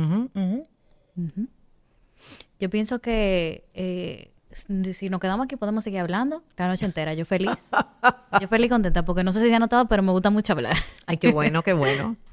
Yo 2.60 2.70
pienso 2.70 3.00
que 3.00 3.66
eh, 3.74 4.34
si 4.54 5.10
nos 5.10 5.20
quedamos 5.20 5.46
aquí 5.46 5.56
podemos 5.56 5.84
seguir 5.84 6.00
hablando 6.00 6.44
la 6.58 6.68
noche 6.68 6.86
entera. 6.86 7.14
Yo 7.14 7.26
feliz. 7.26 7.70
yo 8.42 8.48
feliz 8.48 8.68
y 8.68 8.70
contenta 8.70 9.04
porque 9.04 9.24
no 9.24 9.32
sé 9.32 9.42
si 9.42 9.50
se 9.50 9.56
ha 9.56 9.60
notado, 9.60 9.88
pero 9.88 10.04
me 10.04 10.12
gusta 10.12 10.30
mucho 10.30 10.54
hablar. 10.54 10.78
Ay, 11.06 11.18
qué 11.18 11.32
bueno, 11.32 11.64
qué 11.64 11.74
bueno. 11.74 12.16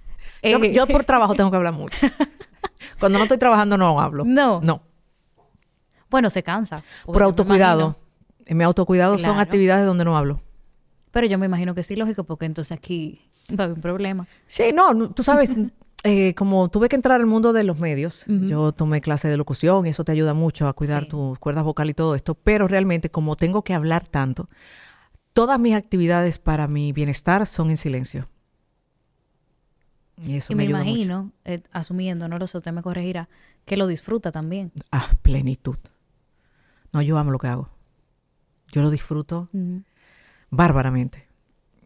Eh, 0.43 0.73
yo, 0.73 0.87
por 0.87 1.05
trabajo 1.05 1.35
tengo 1.35 1.51
que 1.51 1.59
hablar 1.59 1.75
mucho. 1.75 2.07
Cuando 2.99 3.19
no 3.19 3.25
estoy 3.25 3.39
trabajando 3.39 3.77
no 3.77 4.01
hablo. 4.01 4.25
No. 4.25 4.61
No. 4.61 4.83
Bueno, 6.11 6.29
se 6.31 6.43
cansa. 6.43 6.83
Por 7.05 7.23
autocuidado. 7.23 7.97
En 8.45 8.57
mi 8.57 8.65
autocuidado 8.65 9.17
son 9.19 9.39
actividades 9.39 9.87
donde 9.87 10.05
no 10.05 10.17
hablo. 10.17 10.41
Pero 11.13 11.27
yo 11.27 11.39
me 11.39 11.47
imagino 11.47 11.75
que 11.75 11.83
sí, 11.83 11.97
lógico, 11.97 12.25
porque 12.25 12.47
entonces 12.47 12.77
aquí 12.77 13.21
va 13.51 13.63
a 13.63 13.67
haber 13.67 13.77
un 13.77 13.83
problema. 13.83 14.27
Sí, 14.47 14.73
no, 14.73 15.11
tú 15.11 15.23
sabes, 15.23 15.55
eh, 16.05 16.35
como 16.35 16.69
tuve 16.69 16.89
que 16.89 16.97
entrar 16.97 17.21
al 17.21 17.27
mundo 17.27 17.53
de 17.53 17.65
los 17.65 17.79
medios, 17.79 18.25
yo 18.27 18.73
tomé 18.73 19.01
clase 19.01 19.29
de 19.29 19.37
locución 19.37 19.87
y 19.87 19.91
eso 19.91 20.05
te 20.05 20.13
ayuda 20.13 20.35
mucho 20.35 20.69
a 20.69 20.73
cuidar 20.73 21.07
tus 21.07 21.39
cuerdas 21.39 21.65
vocales 21.65 21.93
y 21.93 21.95
todo 21.95 22.15
esto, 22.15 22.35
pero 22.35 22.69
realmente 22.69 23.11
como 23.11 23.37
tengo 23.37 23.63
que 23.63 23.75
hablar 23.75 24.07
tanto, 24.07 24.49
todas 25.33 25.59
mis 25.59 25.75
actividades 25.75 26.39
para 26.39 26.69
mi 26.69 26.93
bienestar 26.93 27.47
son 27.47 27.71
en 27.71 27.77
silencio. 27.77 28.27
Y 30.23 30.37
eso 30.37 30.55
me, 30.55 30.65
imagino, 30.65 31.33
eh, 31.45 31.63
asumiendo, 31.73 32.29
no 32.29 32.39
lo 32.39 32.47
sé, 32.47 32.59
usted 32.59 32.73
me 32.73 32.83
corregirá, 32.83 33.29
que 33.65 33.77
lo 33.77 33.87
disfruta 33.87 34.33
también. 34.33 34.73
Ah, 34.93 35.09
plenitud. 35.23 35.79
No, 36.93 37.01
yo 37.03 37.17
amo 37.19 37.31
lo 37.31 37.39
que 37.39 37.49
hago. 37.49 37.71
Yo 38.73 38.83
lo 38.83 38.91
disfruto 38.91 39.49
bárbaramente 40.51 41.31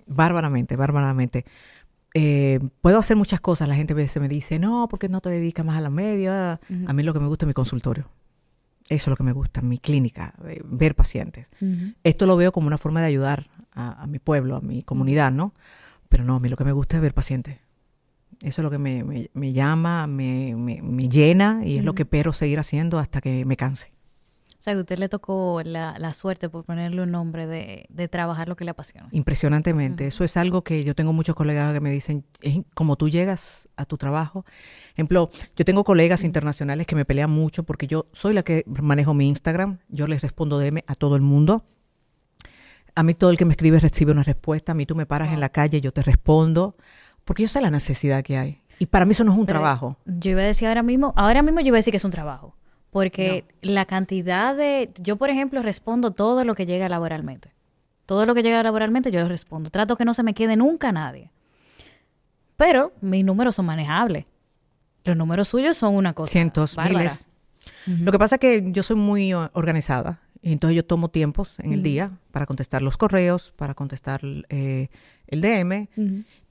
bárbaramente, 0.07 0.77
bárbaramente. 0.77 1.45
Eh, 2.15 2.61
puedo 2.81 2.99
hacer 2.99 3.17
muchas 3.17 3.41
cosas. 3.41 3.69
La 3.69 3.75
gente 3.75 3.93
a 3.93 3.97
veces 3.97 4.21
me 4.21 4.29
dice, 4.29 4.59
no, 4.59 4.87
porque 4.89 5.09
no 5.09 5.21
te 5.21 5.31
dedicas 5.31 5.65
más 5.65 5.79
a 5.79 5.81
la 5.81 5.91
media? 5.91 6.61
A 6.87 6.93
mí 6.93 7.03
lo 7.03 7.13
que 7.13 7.21
me 7.21 7.27
gusta 7.27 7.45
es 7.45 7.49
mi 7.49 7.55
consultorio. 7.55 8.09
Eso 8.89 9.05
es 9.05 9.09
lo 9.09 9.17
que 9.17 9.23
me 9.23 9.33
gusta, 9.33 9.63
mi 9.63 9.79
clínica, 9.79 10.35
eh, 10.47 10.61
ver 10.65 10.95
pacientes. 10.95 11.51
Esto 12.03 12.27
lo 12.27 12.37
veo 12.37 12.53
como 12.53 12.67
una 12.67 12.79
forma 12.79 13.01
de 13.01 13.07
ayudar 13.07 13.49
a, 13.73 14.07
mi 14.07 14.19
pueblo, 14.19 14.57
a 14.57 14.61
mi 14.61 14.83
comunidad, 14.83 15.33
¿no? 15.33 15.55
Pero 16.09 16.25
no, 16.25 16.37
a 16.37 16.41
mí 16.41 16.49
lo 16.49 16.57
que 16.57 16.65
me 16.65 16.73
gusta 16.73 16.97
es 16.97 17.03
ver 17.03 17.15
pacientes. 17.15 17.59
Eso 18.43 18.61
es 18.61 18.65
lo 18.65 18.71
que 18.71 18.79
me, 18.79 19.29
me, 19.33 19.53
llama, 19.53 20.07
me, 20.07 20.55
me, 20.57 21.09
llena 21.09 21.63
y 21.65 21.79
es 21.79 21.85
lo 21.85 21.95
que 21.95 22.03
espero 22.03 22.33
seguir 22.33 22.59
haciendo 22.59 22.99
hasta 22.99 23.21
que 23.21 23.45
me 23.45 23.57
canse. 23.57 23.93
O 24.59 24.63
sea, 24.65 24.73
que 24.73 24.79
a 24.79 24.81
usted 24.81 24.99
le 24.99 25.11
tocó 25.11 25.61
la, 25.63 26.15
suerte, 26.15 26.49
por 26.49 26.65
ponerle 26.65 27.03
un 27.03 27.11
nombre, 27.11 27.47
de, 27.47 28.09
trabajar 28.09 28.49
lo 28.49 28.57
que 28.57 28.65
le 28.65 28.71
apasiona. 28.71 29.09
Impresionantemente. 29.13 30.07
Eso 30.07 30.25
es 30.25 30.39
algo 30.39 30.65
que 30.65 30.85
yo 30.85 30.95
tengo 30.95 31.13
muchos 31.13 31.37
colegas 31.37 31.75
que 31.75 31.81
me 31.81 31.91
dicen, 31.91 32.25
es 32.41 32.61
como 32.75 32.97
tú 32.97 33.11
llegas 33.11 33.69
a 33.77 33.85
tu 33.85 33.99
trabajo. 33.99 34.47
Ejemplo, 34.95 35.29
yo 35.55 35.67
tengo 35.67 35.85
colegas 35.85 36.25
internacionales 36.25 36.87
que 36.87 36.97
me 36.97 37.05
pelean 37.05 37.31
mucho 37.31 37.65
porque 37.65 37.87
yo 37.87 38.07
soy 38.15 38.33
la 38.33 38.43
que 38.43 38.65
manejo 38.67 39.13
mi 39.13 39.29
Instagram. 39.29 39.81
Yo 39.89 40.07
les 40.07 40.23
respondo 40.23 40.59
DM 40.59 40.83
a 40.87 40.95
todo 40.95 41.17
el 41.17 41.23
mundo. 41.23 41.67
A 42.95 43.03
mí 43.03 43.13
todo 43.13 43.31
el 43.31 43.37
que 43.37 43.45
me 43.45 43.53
escribe 43.53 43.81
recibe 43.81 44.13
una 44.13 44.23
respuesta. 44.23 44.73
A 44.73 44.75
mí 44.75 44.87
tú 44.87 44.95
me 44.95 45.05
paras 45.05 45.31
en 45.33 45.41
la 45.41 45.51
calle, 45.51 45.83
yo 45.83 45.93
te 45.93 46.03
respondo. 46.03 46.77
Porque 47.25 47.43
yo 47.43 47.49
sé 47.49 47.61
la 47.61 47.71
necesidad 47.71 48.23
que 48.23 48.37
hay. 48.37 48.61
Y 48.79 48.87
para 48.87 49.05
mí 49.05 49.13
eso 49.13 49.25
no 49.25 49.33
es 49.33 49.39
un 49.39 49.47
trabajo. 49.47 49.97
Yo 50.05 50.33
iba 50.33 50.43
a 50.43 50.45
decir 50.45 50.69
ahora 50.69 50.83
mismo, 50.83 51.13
ahora 51.17 51.43
mismo 51.43 51.61
yo 51.61 51.69
iba 51.69 51.77
a 51.77 51.79
decir 51.79 51.93
que 51.93 51.99
es 51.99 52.05
un 52.05 52.11
trabajo. 52.11 52.57
Porque 52.91 53.45
la 53.61 53.87
cantidad 53.87 54.55
de... 54.55 54.91
Yo, 54.99 55.17
por 55.17 55.31
ejemplo, 55.31 55.63
respondo 55.63 56.13
todo 56.13 56.45
lo 56.45 56.55
que 56.55 56.67
llega 56.67 56.89
laboralmente. 56.89 57.53
Todo 58.07 58.27
lo 58.27 58.35
que 58.35 58.43
llega 58.43 58.63
laboralmente 58.63 59.11
yo 59.11 59.21
lo 59.21 59.29
respondo. 59.29 59.71
Trato 59.71 59.97
que 59.97 60.05
no 60.05 60.15
se 60.15 60.23
me 60.23 60.35
quede 60.35 60.57
nunca 60.57 60.93
nadie. 60.93 61.31
Pero 62.57 62.93
mis 63.01 63.25
números 63.25 63.57
son 63.57 63.67
manejables. 63.67 64.27
Los 65.05 65.17
números 65.17 65.49
suyos 65.49 65.77
son 65.77 65.95
una 65.95 66.15
cosa. 66.15 66.31
Cientos, 66.31 66.77
miles. 66.79 67.29
Lo 67.87 68.13
que 68.13 68.19
pasa 68.19 68.37
es 68.37 68.41
que 68.41 68.65
yo 68.73 68.83
soy 68.83 68.97
muy 68.97 69.33
organizada 69.33 70.21
Y 70.43 70.53
entonces 70.53 70.77
yo 70.77 70.85
tomo 70.85 71.09
tiempos 71.09 71.55
en 71.59 71.73
el 71.73 71.83
día 71.83 72.11
para 72.31 72.47
contestar 72.47 72.83
los 72.83 72.97
correos, 72.97 73.53
para 73.57 73.75
contestar 73.75 74.21
eh, 74.51 74.89
el 75.27 75.41
DM 75.41 75.89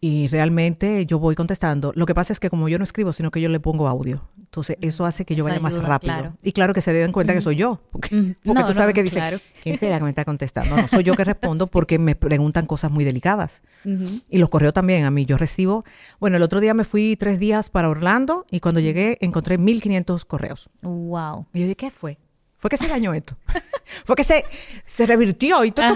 y 0.01 0.27
realmente 0.27 1.05
yo 1.05 1.17
voy 1.17 1.33
contestando. 1.35 1.93
Lo 1.95 2.05
que 2.05 2.13
pasa 2.13 2.33
es 2.33 2.39
que 2.39 2.49
como 2.49 2.67
yo 2.67 2.77
no 2.77 2.83
escribo, 2.83 3.13
sino 3.13 3.31
que 3.31 3.39
yo 3.39 3.49
le 3.49 3.59
pongo 3.59 3.87
audio. 3.87 4.27
Entonces 4.37 4.77
eso 4.81 5.05
hace 5.05 5.25
que 5.25 5.35
yo 5.35 5.45
vaya 5.45 5.59
más 5.59 5.81
rápido. 5.81 6.35
Y 6.43 6.51
claro 6.51 6.73
que 6.73 6.81
se 6.81 6.91
den 6.91 7.11
cuenta 7.11 7.33
que 7.33 7.41
soy 7.41 7.55
yo, 7.55 7.79
porque, 7.91 8.35
tú 8.43 8.73
sabes 8.73 8.93
que 8.93 9.01
dice, 9.01 9.41
¿quién 9.63 9.79
será 9.79 9.97
que 9.97 10.03
me 10.03 10.09
está 10.09 10.25
contestando? 10.25 10.75
No, 10.75 10.87
soy 10.87 11.03
yo 11.03 11.15
que 11.15 11.23
respondo 11.23 11.67
porque 11.71 11.97
me 11.99 12.15
preguntan 12.15 12.65
cosas 12.65 12.91
muy 12.91 13.03
delicadas. 13.03 13.61
Y 13.85 14.37
los 14.37 14.49
correos 14.49 14.73
también, 14.73 15.05
a 15.05 15.11
mí 15.11 15.25
yo 15.25 15.37
recibo. 15.37 15.85
Bueno, 16.19 16.37
el 16.37 16.43
otro 16.43 16.59
día 16.59 16.73
me 16.73 16.83
fui 16.83 17.15
tres 17.15 17.39
días 17.39 17.69
para 17.69 17.89
Orlando 17.89 18.45
y 18.51 18.59
cuando 18.59 18.79
llegué 18.79 19.17
encontré 19.21 19.57
1500 19.57 20.25
correos. 20.25 20.69
Wow. 20.81 21.47
Y 21.53 21.59
yo 21.59 21.65
dije, 21.65 21.75
¿qué 21.75 21.91
fue? 21.91 22.17
Fue 22.64 22.69
que 22.69 22.77
se 22.77 22.88
dañó 22.88 23.14
esto. 23.14 23.35
Fue 24.06 24.15
que 24.15 24.23
se, 24.23 24.45
se 24.85 25.06
revirtió 25.06 25.65
y 25.65 25.73
todo. 25.73 25.94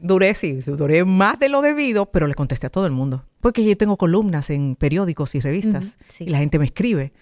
Duré, 0.00 0.34
sí, 0.34 0.54
duré 0.54 1.04
más 1.04 1.38
de 1.38 1.48
lo 1.48 1.62
debido, 1.62 2.06
pero 2.06 2.26
le 2.26 2.34
contesté 2.34 2.66
a 2.66 2.70
todo 2.70 2.86
el 2.86 2.92
mundo. 2.92 3.24
Porque 3.40 3.64
yo 3.64 3.76
tengo 3.76 3.96
columnas 3.96 4.50
en 4.50 4.74
periódicos 4.74 5.36
y 5.36 5.40
revistas 5.40 5.96
y 6.18 6.28
la 6.30 6.38
gente 6.38 6.58
me 6.58 6.64
escribe. 6.64 7.12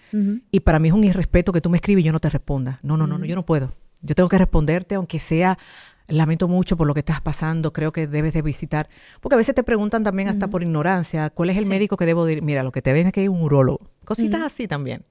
Y 0.49 0.61
para 0.61 0.79
mí 0.79 0.87
es 0.87 0.95
un 0.95 1.03
irrespeto 1.03 1.51
que 1.51 1.61
tú 1.61 1.69
me 1.69 1.77
escribes 1.77 2.01
y 2.01 2.05
yo 2.05 2.11
no 2.11 2.19
te 2.19 2.31
responda. 2.31 2.79
No, 2.81 2.97
no, 2.97 3.05
no, 3.05 3.19
no, 3.19 3.25
yo 3.25 3.35
no 3.35 3.45
puedo. 3.45 3.71
Yo 4.01 4.15
tengo 4.15 4.29
que 4.29 4.39
responderte, 4.39 4.95
aunque 4.95 5.19
sea 5.19 5.59
lamento 6.07 6.47
mucho 6.47 6.75
por 6.75 6.87
lo 6.87 6.95
que 6.95 7.01
estás 7.01 7.21
pasando, 7.21 7.73
creo 7.73 7.91
que 7.91 8.07
debes 8.07 8.33
de 8.33 8.41
visitar. 8.41 8.89
Porque 9.19 9.35
a 9.35 9.37
veces 9.37 9.53
te 9.53 9.61
preguntan 9.61 10.03
también 10.03 10.27
hasta 10.27 10.47
por 10.47 10.63
ignorancia, 10.63 11.29
¿cuál 11.29 11.51
es 11.51 11.57
el 11.57 11.67
médico 11.67 11.97
que 11.97 12.07
debo 12.07 12.27
ir? 12.27 12.41
Mira, 12.41 12.63
lo 12.63 12.71
que 12.71 12.81
te 12.81 12.93
ven 12.93 13.05
es 13.05 13.13
que 13.13 13.19
hay 13.19 13.27
un 13.27 13.43
urólogo. 13.43 13.79
Cositas 14.05 14.41
así 14.41 14.67
también 14.67 15.03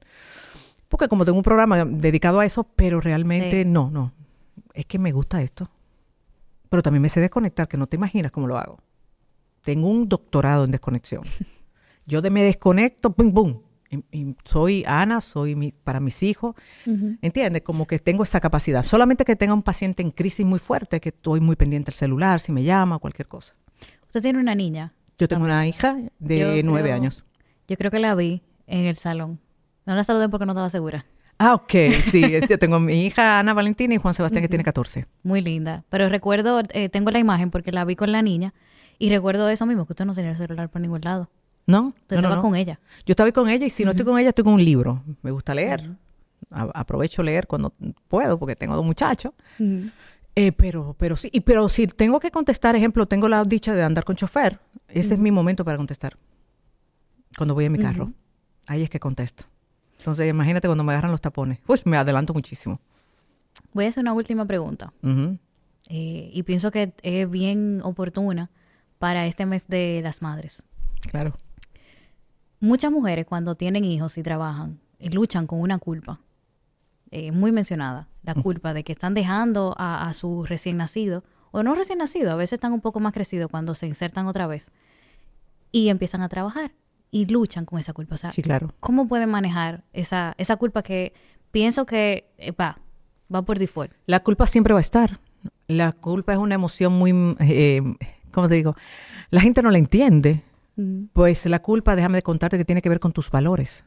porque 0.91 1.07
como 1.07 1.25
tengo 1.25 1.39
un 1.39 1.45
programa 1.45 1.85
dedicado 1.85 2.41
a 2.41 2.45
eso, 2.45 2.65
pero 2.65 3.01
realmente 3.01 3.65
no, 3.65 3.91
no. 3.93 4.13
Es 4.75 4.87
que 4.87 4.99
me 4.99 5.13
gusta 5.13 5.41
esto. 5.41 5.71
Pero 6.69 6.83
también 6.83 7.01
me 7.01 7.09
sé 7.09 7.21
desconectar, 7.21 7.69
que 7.69 7.77
no 7.77 7.87
te 7.87 7.97
imaginas 7.97 8.33
cómo 8.33 8.49
lo 8.49 8.59
hago. 8.59 8.81
Tengo 9.63 9.89
un 9.89 10.09
doctorado 10.09 10.65
en 10.65 10.73
desconexión. 10.73 11.23
Yo 12.07 12.21
de 12.21 12.31
me 12.31 12.43
desconecto, 12.43 13.13
pum, 13.13 13.33
pum. 13.33 13.61
Y, 14.11 14.35
soy 14.45 14.83
Ana, 14.85 15.21
soy 15.21 15.55
mi, 15.55 15.71
para 15.71 16.01
mis 16.01 16.25
hijos. 16.25 16.57
¿Entiendes? 17.23 17.63
Como 17.63 17.87
que 17.87 18.01
tengo 18.01 18.25
esa 18.25 18.41
capacidad. 18.41 18.85
Solamente 18.85 19.25
que 19.25 19.37
tenga 19.37 19.55
un 19.55 19.63
paciente 19.63 20.03
en 20.03 20.11
crisis 20.11 20.45
muy 20.45 20.59
fuerte, 20.59 21.01
que 21.01 21.11
estoy 21.11 21.41
muy 21.41 21.55
pendiente 21.55 21.93
del 21.93 21.99
celular, 21.99 22.41
si 22.41 22.51
me 22.51 22.65
llama, 22.65 22.99
cualquier 22.99 23.29
cosa. 23.29 23.55
¿Usted 24.03 24.23
tiene 24.23 24.41
una 24.41 24.57
niña? 24.57 24.93
Yo 25.19 25.29
tengo 25.29 25.45
una 25.45 25.69
hija 25.69 25.97
de 26.19 26.63
nueve 26.65 26.91
años. 26.91 27.25
Yo 27.69 27.77
creo 27.77 27.93
que 27.93 28.01
la 28.01 28.17
vi 28.17 28.43
en 28.67 28.87
el 28.87 28.97
salón. 28.97 29.39
No 29.87 29.95
la 29.95 30.05
saludé 30.05 30.29
porque 30.29 30.47
no 30.47 30.53
estaba 30.53 30.71
segura. 30.71 31.07
Ah, 31.39 31.55
ok, 31.55 31.73
sí. 32.11 32.23
Yo 32.49 32.59
tengo 32.59 32.79
mi 32.79 33.07
hija 33.07 33.39
Ana 33.39 33.55
Valentina 33.55 33.95
y 33.95 33.97
Juan 33.97 34.13
Sebastián 34.13 34.43
que 34.43 34.49
tiene 34.49 34.63
14. 34.63 35.07
Muy 35.23 35.41
linda. 35.41 35.85
Pero 35.89 36.09
recuerdo, 36.09 36.61
eh, 36.71 36.89
tengo 36.91 37.11
la 37.11 37.19
imagen 37.19 37.51
porque 37.51 37.73
la 37.73 37.85
vi 37.85 37.97
con 37.97 38.13
la 38.13 38.21
niña 38.21 38.53
y 38.99 39.09
recuerdo 39.09 39.49
eso 39.49 39.65
mismo, 39.65 39.87
que 39.87 39.95
usted 39.95 40.05
no 40.05 40.15
tenía 40.15 40.33
el 40.33 40.37
celular 40.37 40.69
por 40.69 40.83
ningún 40.83 41.01
lado. 41.01 41.31
No, 41.67 41.95
usted 41.97 42.17
estaba 42.17 42.41
con 42.43 42.55
ella. 42.57 42.79
Yo 43.07 43.13
estaba 43.13 43.33
con 43.33 43.49
ella 43.49 43.65
y 43.65 43.71
si 43.71 43.85
no 43.85 43.93
estoy 43.93 44.05
con 44.05 44.19
ella 44.19 44.29
estoy 44.31 44.45
con 44.45 44.53
un 44.53 44.65
libro. 44.65 45.03
Me 45.23 45.31
gusta 45.31 45.55
leer. 45.55 45.91
aprovecho 46.51 47.23
leer 47.23 47.47
cuando 47.47 47.73
puedo 48.09 48.39
porque 48.39 48.57
tengo 48.57 48.77
dos 48.77 48.85
muchachos. 48.85 49.33
Eh, 50.37 50.53
pero, 50.53 50.95
pero 50.99 51.17
sí, 51.17 51.31
y, 51.33 51.41
pero 51.41 51.69
si 51.69 51.87
tengo 51.87 52.21
que 52.21 52.31
contestar, 52.31 52.77
ejemplo, 52.77 53.07
tengo 53.07 53.29
la 53.29 53.45
dicha 53.45 53.75
de 53.75 53.83
andar 53.83 54.05
con 54.05 54.17
chofer, 54.17 54.59
ese 54.89 55.15
es 55.15 55.21
mi 55.21 55.31
momento 55.31 55.65
para 55.65 55.77
contestar. 55.77 56.19
Cuando 57.37 57.55
voy 57.55 57.65
en 57.65 57.73
mi 57.73 57.79
carro. 57.79 58.13
Ahí 58.67 58.83
es 58.83 58.91
que 58.91 59.01
contesto. 59.01 59.45
Entonces, 60.01 60.31
imagínate 60.31 60.67
cuando 60.67 60.83
me 60.83 60.93
agarran 60.93 61.11
los 61.11 61.21
tapones. 61.21 61.59
Uy, 61.67 61.79
me 61.85 61.99
adelanto 61.99 62.33
muchísimo. 62.33 62.81
Voy 63.75 63.85
a 63.85 63.89
hacer 63.89 64.01
una 64.01 64.15
última 64.15 64.47
pregunta. 64.47 64.95
Eh, 65.89 66.31
y 66.33 66.43
pienso 66.45 66.71
que 66.71 66.95
es 67.03 67.31
bien 67.31 67.81
oportuna 67.83 68.51
para 68.99 69.27
este 69.27 69.45
mes 69.45 69.69
de 69.69 70.01
las 70.03 70.23
madres. 70.23 70.63
Claro. 71.11 71.35
Muchas 72.61 72.91
mujeres 72.91 73.27
cuando 73.27 73.57
tienen 73.57 73.85
hijos 73.85 74.17
y 74.17 74.23
trabajan, 74.23 74.81
eh, 74.99 75.11
luchan 75.11 75.47
con 75.47 75.61
una 75.61 75.79
culpa. 75.79 76.21
Eh, 77.11 77.31
muy 77.31 77.53
mencionada, 77.53 78.09
la 78.23 78.35
culpa 78.35 78.73
de 78.73 78.85
que 78.85 78.93
están 78.93 79.13
dejando 79.13 79.75
a, 79.77 80.09
a, 80.09 80.15
su 80.15 80.45
recién 80.45 80.79
nacido, 80.79 81.25
o 81.51 81.63
no 81.63 81.75
recién 81.75 81.99
nacido, 81.99 82.31
a 82.31 82.37
veces 82.37 82.55
están 82.55 82.73
un 82.73 82.81
poco 82.81 83.01
más 83.01 83.13
crecidos 83.13 83.51
cuando 83.51 83.75
se 83.75 83.87
insertan 83.87 84.29
otra 84.29 84.47
vez, 84.47 84.71
y 85.73 85.89
empiezan 85.89 86.23
a 86.23 86.29
trabajar 86.29 86.73
y 87.11 87.27
luchan 87.27 87.65
con 87.65 87.79
esa 87.79 87.93
culpa. 87.93 88.15
O 88.15 88.19
sea, 88.19 88.31
sí, 88.31 88.43
claro. 88.43 88.73
¿cómo 88.81 89.09
pueden 89.09 89.31
manejar 89.31 89.85
esa, 89.93 90.35
esa 90.39 90.57
culpa 90.57 90.83
que 90.83 91.13
pienso 91.51 91.87
que 91.87 92.31
eh, 92.39 92.53
va, 92.53 92.79
va 93.33 93.43
por 93.43 93.59
default? 93.59 93.93
La 94.07 94.21
culpa 94.21 94.47
siempre 94.47 94.73
va 94.73 94.81
a 94.81 94.83
estar. 94.83 95.21
La 95.67 95.93
culpa 95.93 96.33
es 96.33 96.39
una 96.39 96.55
emoción 96.55 96.93
muy, 96.93 97.13
eh, 97.41 97.83
¿cómo 98.33 98.49
te 98.49 98.55
digo? 98.55 98.77
La 99.31 99.41
gente 99.41 99.63
no 99.63 99.71
la 99.71 99.79
entiende. 99.79 100.43
Mm. 100.77 101.05
Pues 101.13 101.47
la 101.47 101.61
culpa, 101.61 101.97
déjame 101.97 102.19
de 102.19 102.23
contarte 102.23 102.59
que 102.59 102.65
tiene 102.65 102.83
que 102.83 102.89
ver 102.89 103.01
con 103.01 103.13
tus 103.13 103.31
valores. 103.31 103.85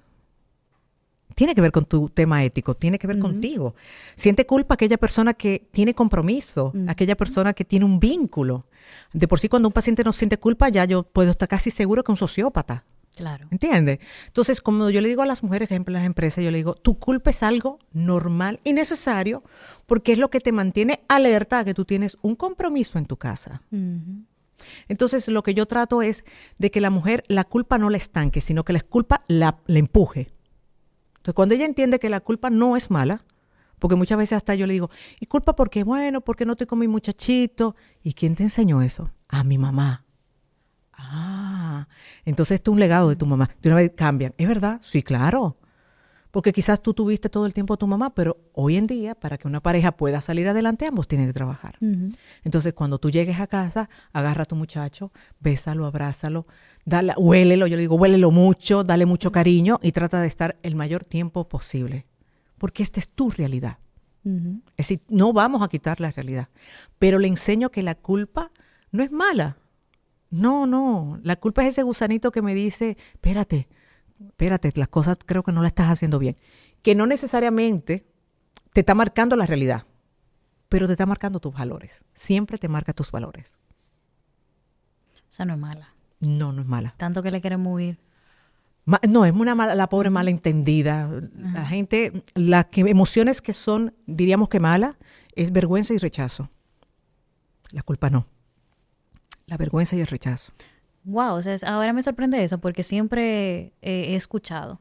Tiene 1.36 1.56
que 1.56 1.62
ver 1.62 1.72
con 1.72 1.86
tu 1.86 2.10
tema 2.10 2.44
ético, 2.44 2.76
tiene 2.76 3.00
que 3.00 3.08
ver 3.08 3.18
contigo. 3.18 3.74
Siente 4.16 4.46
culpa 4.46 4.76
aquella 4.76 4.98
persona 4.98 5.34
que 5.34 5.68
tiene 5.72 5.96
compromiso, 5.96 6.72
aquella 6.88 7.16
persona 7.16 7.54
que 7.54 7.66
tiene 7.66 7.86
un 7.86 8.00
vínculo. 8.00 8.68
De 9.14 9.28
por 9.28 9.40
sí, 9.40 9.50
cuando 9.50 9.68
un 9.68 9.74
paciente 9.74 10.04
no 10.04 10.14
siente 10.14 10.38
culpa, 10.38 10.70
ya 10.70 10.86
yo 10.86 11.02
puedo 11.02 11.32
estar 11.32 11.50
casi 11.50 11.72
seguro 11.72 12.04
que 12.04 12.12
es 12.12 12.14
un 12.14 12.28
sociópata. 12.28 12.84
Claro. 13.16 13.48
¿Entiendes? 13.52 14.00
Entonces, 14.28 14.62
como 14.62 14.90
yo 14.90 15.00
le 15.00 15.10
digo 15.10 15.22
a 15.22 15.26
las 15.26 15.44
mujeres, 15.44 15.70
ejemplo, 15.70 15.92
en 15.92 16.02
las 16.02 16.06
empresas, 16.06 16.44
yo 16.44 16.50
le 16.50 16.58
digo, 16.58 16.74
tu 16.74 16.98
culpa 16.98 17.30
es 17.30 17.44
algo 17.44 17.80
normal 17.92 18.60
y 18.64 18.74
necesario 18.74 19.44
porque 19.86 20.14
es 20.14 20.18
lo 20.18 20.30
que 20.30 20.40
te 20.40 20.52
mantiene 20.52 21.04
alerta 21.08 21.60
a 21.60 21.66
que 21.66 21.74
tú 21.74 21.86
tienes 21.86 22.18
un 22.22 22.36
compromiso 22.36 22.98
en 22.98 23.06
tu 23.06 23.18
casa. 23.18 23.62
Entonces, 24.88 25.28
lo 25.28 25.44
que 25.44 25.54
yo 25.54 25.68
trato 25.68 26.02
es 26.02 26.24
de 26.58 26.72
que 26.72 26.82
la 26.82 26.90
mujer 26.90 27.24
la 27.28 27.44
culpa 27.44 27.78
no 27.78 27.90
la 27.90 27.98
estanque, 27.98 28.42
sino 28.42 28.64
que 28.64 28.74
la 28.74 28.82
culpa 28.82 29.24
la, 29.28 29.60
empuje. 29.68 30.32
Entonces, 31.18 31.34
cuando 31.36 31.56
ella 31.56 31.66
entiende 31.66 32.00
que 32.00 32.10
la 32.10 32.20
culpa 32.20 32.50
no 32.50 32.76
es 32.76 32.90
mala, 32.90 33.24
porque 33.78 33.96
muchas 33.96 34.18
veces 34.18 34.38
hasta 34.38 34.56
yo 34.56 34.66
le 34.66 34.74
digo, 34.74 34.90
¿y 35.20 35.26
culpa 35.28 35.56
porque, 35.56 35.84
bueno, 35.84 36.22
porque 36.22 36.46
no 36.46 36.54
estoy 36.54 36.68
con 36.68 36.80
mi 36.80 36.88
muchachito? 36.88 37.76
¿Y 38.02 38.14
quién 38.14 38.36
te 38.36 38.44
enseñó 38.44 38.82
eso? 38.82 39.12
A 39.28 39.44
mi 39.44 39.58
mamá. 39.58 40.06
Ah, 40.94 41.33
entonces 42.26 42.56
esto 42.56 42.72
es 42.72 42.74
un 42.74 42.80
legado 42.80 43.10
de 43.10 43.16
tu 43.16 43.26
mamá. 43.26 43.50
De 43.62 43.70
una 43.70 43.78
vez 43.78 43.92
cambian. 43.96 44.34
¿Es 44.38 44.48
verdad? 44.48 44.80
Sí, 44.84 45.04
claro. 45.04 45.58
Porque 46.34 46.52
quizás 46.52 46.82
tú 46.82 46.96
tuviste 46.96 47.30
todo 47.30 47.46
el 47.46 47.54
tiempo 47.54 47.76
a 47.76 47.78
tu 47.78 47.86
mamá, 47.86 48.16
pero 48.16 48.38
hoy 48.54 48.78
en 48.78 48.88
día, 48.88 49.14
para 49.14 49.38
que 49.38 49.48
una 49.48 49.62
pareja 49.62 49.92
pueda 49.92 50.20
salir 50.20 50.48
adelante, 50.48 50.88
ambos 50.88 51.08
tienen 51.08 51.28
que 51.28 51.34
trabajar. 51.34 51.78
Entonces, 52.44 52.74
cuando 52.74 52.98
tú 52.98 53.12
llegues 53.12 53.40
a 53.40 53.46
casa, 53.46 53.88
agarra 54.14 54.42
a 54.42 54.46
tu 54.46 54.56
muchacho, 54.56 55.12
bésalo, 55.40 55.86
abrázalo, 55.86 56.48
dale, 56.86 57.14
huélelo, 57.18 57.68
yo 57.68 57.76
le 57.76 57.82
digo, 57.82 57.98
huélelo 57.98 58.32
mucho, 58.32 58.84
dale 58.84 59.06
mucho 59.06 59.32
cariño 59.32 59.80
y 59.84 59.92
trata 59.92 60.22
de 60.22 60.28
estar 60.28 60.58
el 60.64 60.76
mayor 60.76 61.06
tiempo 61.06 61.48
posible. 61.48 62.08
Porque 62.58 62.82
esta 62.82 63.00
es 63.00 63.10
tu 63.10 63.30
realidad. 63.30 63.78
Es 64.26 64.88
decir, 64.88 65.02
no 65.10 65.34
vamos 65.34 65.62
a 65.62 65.68
quitar 65.68 66.00
la 66.00 66.10
realidad, 66.10 66.48
pero 66.98 67.20
le 67.20 67.28
enseño 67.28 67.70
que 67.70 67.84
la 67.84 67.94
culpa 67.94 68.52
no 68.92 69.04
es 69.04 69.12
mala. 69.12 69.58
No, 70.34 70.66
no, 70.66 71.20
la 71.22 71.36
culpa 71.36 71.62
es 71.62 71.70
ese 71.70 71.84
gusanito 71.84 72.32
que 72.32 72.42
me 72.42 72.56
dice, 72.56 72.98
espérate, 73.14 73.68
espérate, 74.20 74.72
las 74.74 74.88
cosas 74.88 75.20
creo 75.24 75.44
que 75.44 75.52
no 75.52 75.62
las 75.62 75.70
estás 75.70 75.92
haciendo 75.92 76.18
bien. 76.18 76.38
Que 76.82 76.96
no 76.96 77.06
necesariamente 77.06 78.08
te 78.74 78.80
está 78.80 78.96
marcando 78.96 79.36
la 79.36 79.46
realidad, 79.46 79.86
pero 80.70 80.88
te 80.88 80.94
está 80.94 81.06
marcando 81.06 81.40
tus 81.40 81.54
valores. 81.54 82.04
Siempre 82.16 82.58
te 82.58 82.68
marca 82.68 82.94
tus 82.94 83.12
valores. 83.12 83.60
O 85.30 85.32
sea, 85.32 85.46
no 85.46 85.54
es 85.54 85.60
mala. 85.60 85.94
No, 86.20 86.52
no 86.52 86.64
es 86.64 86.68
mala. 86.68 86.96
Tanto 86.98 87.22
que 87.22 87.30
le 87.30 87.40
queremos 87.40 87.72
huir. 87.72 88.00
no, 89.08 89.26
es 89.26 89.34
una 89.34 89.54
mala, 89.54 89.76
la 89.76 89.88
pobre 89.88 90.10
mala 90.10 90.32
entendida. 90.32 91.12
La 91.36 91.68
gente, 91.68 92.24
las 92.34 92.66
que, 92.66 92.82
emociones 92.82 93.40
que 93.40 93.54
son, 93.54 93.94
diríamos 94.08 94.50
que 94.50 94.60
mala, 94.60 94.98
es 95.36 95.52
vergüenza 95.52 95.94
y 95.94 96.00
rechazo. 96.00 96.50
La 97.70 97.84
culpa 97.84 98.10
no 98.10 98.26
la 99.48 99.58
vergüenza 99.58 99.96
y 99.96 100.02
el 100.02 100.08
rechazo. 100.08 100.54
Wow, 101.04 101.36
o 101.36 101.42
sea, 101.42 101.58
ahora 101.66 101.94
me 101.94 102.02
sorprende 102.02 102.44
eso 102.44 102.60
porque 102.60 102.84
siempre 102.84 103.74
he 103.82 104.16
escuchado 104.16 104.80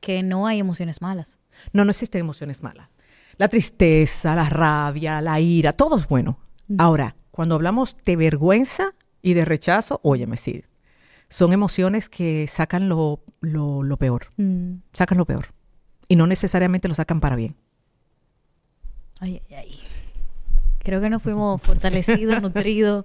que 0.00 0.22
no 0.22 0.46
hay 0.46 0.58
emociones 0.60 1.02
malas. 1.02 1.38
No, 1.72 1.84
no 1.84 1.90
existen 1.90 2.20
emociones 2.20 2.62
malas. 2.62 2.88
La 3.36 3.48
tristeza, 3.48 4.34
la 4.34 4.48
rabia, 4.48 5.20
la 5.20 5.38
ira, 5.40 5.72
todo 5.72 5.98
es 5.98 6.08
bueno. 6.08 6.38
Ahora, 6.76 7.16
cuando 7.30 7.54
hablamos 7.54 7.96
de 8.04 8.16
vergüenza 8.16 8.94
y 9.22 9.34
de 9.34 9.44
rechazo, 9.44 10.00
óyeme, 10.02 10.36
sí, 10.36 10.64
son 11.28 11.52
emociones 11.52 12.08
que 12.08 12.46
sacan 12.48 12.88
lo, 12.88 13.22
lo, 13.40 13.96
peor. 13.96 14.28
Mm. 14.36 14.76
Sacan 14.92 15.18
lo 15.18 15.24
peor. 15.24 15.46
Y 16.08 16.16
no 16.16 16.26
necesariamente 16.26 16.88
lo 16.88 16.94
sacan 16.94 17.20
para 17.20 17.36
bien. 17.36 17.54
Ay, 19.20 19.42
ay, 19.50 19.56
ay. 19.56 19.80
Creo 20.78 21.00
que 21.00 21.10
nos 21.10 21.22
fuimos 21.22 21.60
fortalecidos, 21.62 22.40
nutridos 22.42 23.04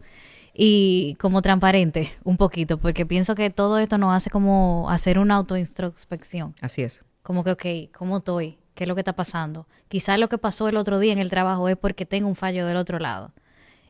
y 0.53 1.15
como 1.19 1.41
transparente 1.41 2.11
un 2.23 2.38
poquito, 2.38 2.77
porque 2.77 3.05
pienso 3.05 3.35
que 3.35 3.49
todo 3.49 3.80
esto 3.80 3.97
nos 3.97 4.13
hace 4.13 4.30
como 4.30 4.88
hacer 4.89 5.19
una 5.19 5.35
autointrospección. 5.35 6.53
Así 6.61 6.84
es. 6.84 7.03
Como 7.21 7.43
que, 7.43 7.51
ok, 7.51 7.91
¿cómo 7.97 8.17
estoy? 8.17 8.57
qué 8.75 8.84
es 8.84 8.88
lo 8.88 8.95
que 8.95 9.01
está 9.01 9.13
pasando. 9.13 9.67
Quizás 9.88 10.19
lo 10.19 10.30
que 10.30 10.38
pasó 10.38 10.67
el 10.67 10.77
otro 10.77 10.99
día 10.99 11.13
en 11.13 11.19
el 11.19 11.30
trabajo 11.30 11.69
es 11.69 11.77
porque 11.77 12.05
tengo 12.05 12.27
un 12.27 12.35
fallo 12.35 12.65
del 12.65 12.77
otro 12.77 12.99
lado. 12.99 13.31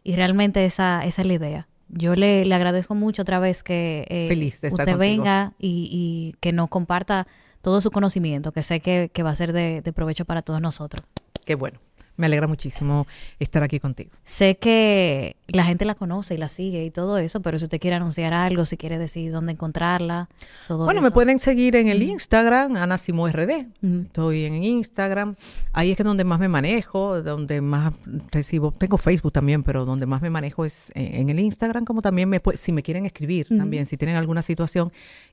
Y 0.03 0.15
realmente 0.15 0.65
esa, 0.65 1.05
esa 1.05 1.21
es 1.21 1.27
la 1.27 1.33
idea. 1.33 1.67
Yo 1.87 2.15
le, 2.15 2.45
le 2.45 2.55
agradezco 2.55 2.95
mucho 2.95 3.21
otra 3.21 3.39
vez 3.39 3.63
que 3.63 4.05
eh, 4.09 4.27
Feliz 4.27 4.55
usted 4.55 4.71
contigo. 4.71 4.97
venga 4.97 5.53
y, 5.59 5.89
y 5.91 6.35
que 6.39 6.51
nos 6.51 6.69
comparta 6.69 7.27
todo 7.61 7.79
su 7.81 7.91
conocimiento, 7.91 8.51
que 8.51 8.63
sé 8.63 8.79
que, 8.79 9.09
que 9.13 9.23
va 9.23 9.29
a 9.29 9.35
ser 9.35 9.53
de, 9.53 9.81
de 9.81 9.93
provecho 9.93 10.25
para 10.25 10.41
todos 10.41 10.59
nosotros. 10.59 11.05
Qué 11.45 11.55
bueno. 11.55 11.79
Me 12.15 12.27
alegra 12.27 12.47
muchísimo 12.47 13.07
estar 13.39 13.63
aquí 13.63 13.79
contigo. 13.79 14.11
Sé 14.23 14.55
que 14.57 15.35
la 15.47 15.63
gente 15.63 15.83
la 15.83 15.95
conoce 15.95 16.35
y 16.35 16.37
la 16.37 16.47
sigue 16.47 16.85
y 16.85 16.91
todo 16.91 17.17
eso, 17.17 17.41
pero 17.41 17.57
si 17.57 17.65
usted 17.65 17.79
quiere 17.79 17.95
anunciar 17.95 18.33
algo, 18.33 18.65
si 18.65 18.77
quiere 18.77 18.99
decir 18.99 19.31
dónde 19.31 19.53
encontrarla, 19.53 20.29
todo 20.67 20.85
Bueno, 20.85 20.99
eso. 20.99 21.09
me 21.09 21.11
pueden 21.11 21.39
seguir 21.39 21.75
en 21.75 21.87
el 21.87 22.03
Instagram, 22.03 22.75
Ana 22.75 22.97
Simo 22.97 23.27
RD. 23.27 23.65
Estoy 24.05 24.45
en 24.45 24.63
Instagram. 24.63 25.35
Ahí 25.71 25.91
es 25.91 25.97
que 25.97 26.03
donde 26.03 26.23
más 26.23 26.39
me 26.39 26.47
manejo, 26.47 27.21
donde 27.23 27.61
más 27.61 27.93
recibo. 28.31 28.71
Tengo 28.71 28.97
Facebook 28.97 29.31
también, 29.31 29.63
pero 29.63 29.85
donde 29.85 30.05
más 30.05 30.21
me 30.21 30.29
manejo 30.29 30.65
es 30.65 30.91
en, 30.95 31.29
el 31.29 31.39
Instagram, 31.39 31.85
como 31.85 32.01
también 32.01 32.29
me 32.29 32.41
si 32.55 32.71
me 32.71 32.83
quieren 32.83 33.05
escribir 33.05 33.47
también, 33.47 33.85
si 33.85 33.97
tienen 33.97 34.17
alguna 34.17 34.41
situación, 34.41 34.91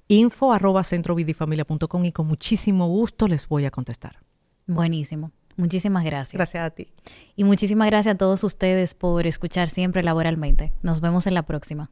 info 0.09 0.53
arroba 0.53 0.83
centrovidifamilia.com 0.83 2.05
y 2.05 2.13
con 2.13 2.27
muchísimo 2.27 2.89
gusto 2.89 3.29
les 3.29 3.47
voy 3.49 3.67
a 3.67 3.71
contestar. 3.71 4.17
Buenísimo. 4.67 5.33
Muchísimas 5.61 6.05
gracias. 6.05 6.33
Gracias 6.33 6.65
a 6.65 6.71
ti. 6.71 6.89
Y 7.37 7.45
muchísimas 7.45 7.87
gracias 7.87 8.15
a 8.15 8.19
todos 8.19 8.43
ustedes 8.45 8.95
por 8.95 9.27
escuchar 9.27 9.69
siempre 9.69 10.03
laboralmente. 10.03 10.73
Nos 10.83 11.03
vemos 11.03 11.27
en 11.27 11.35
la 11.35 11.43
próxima. 11.43 11.91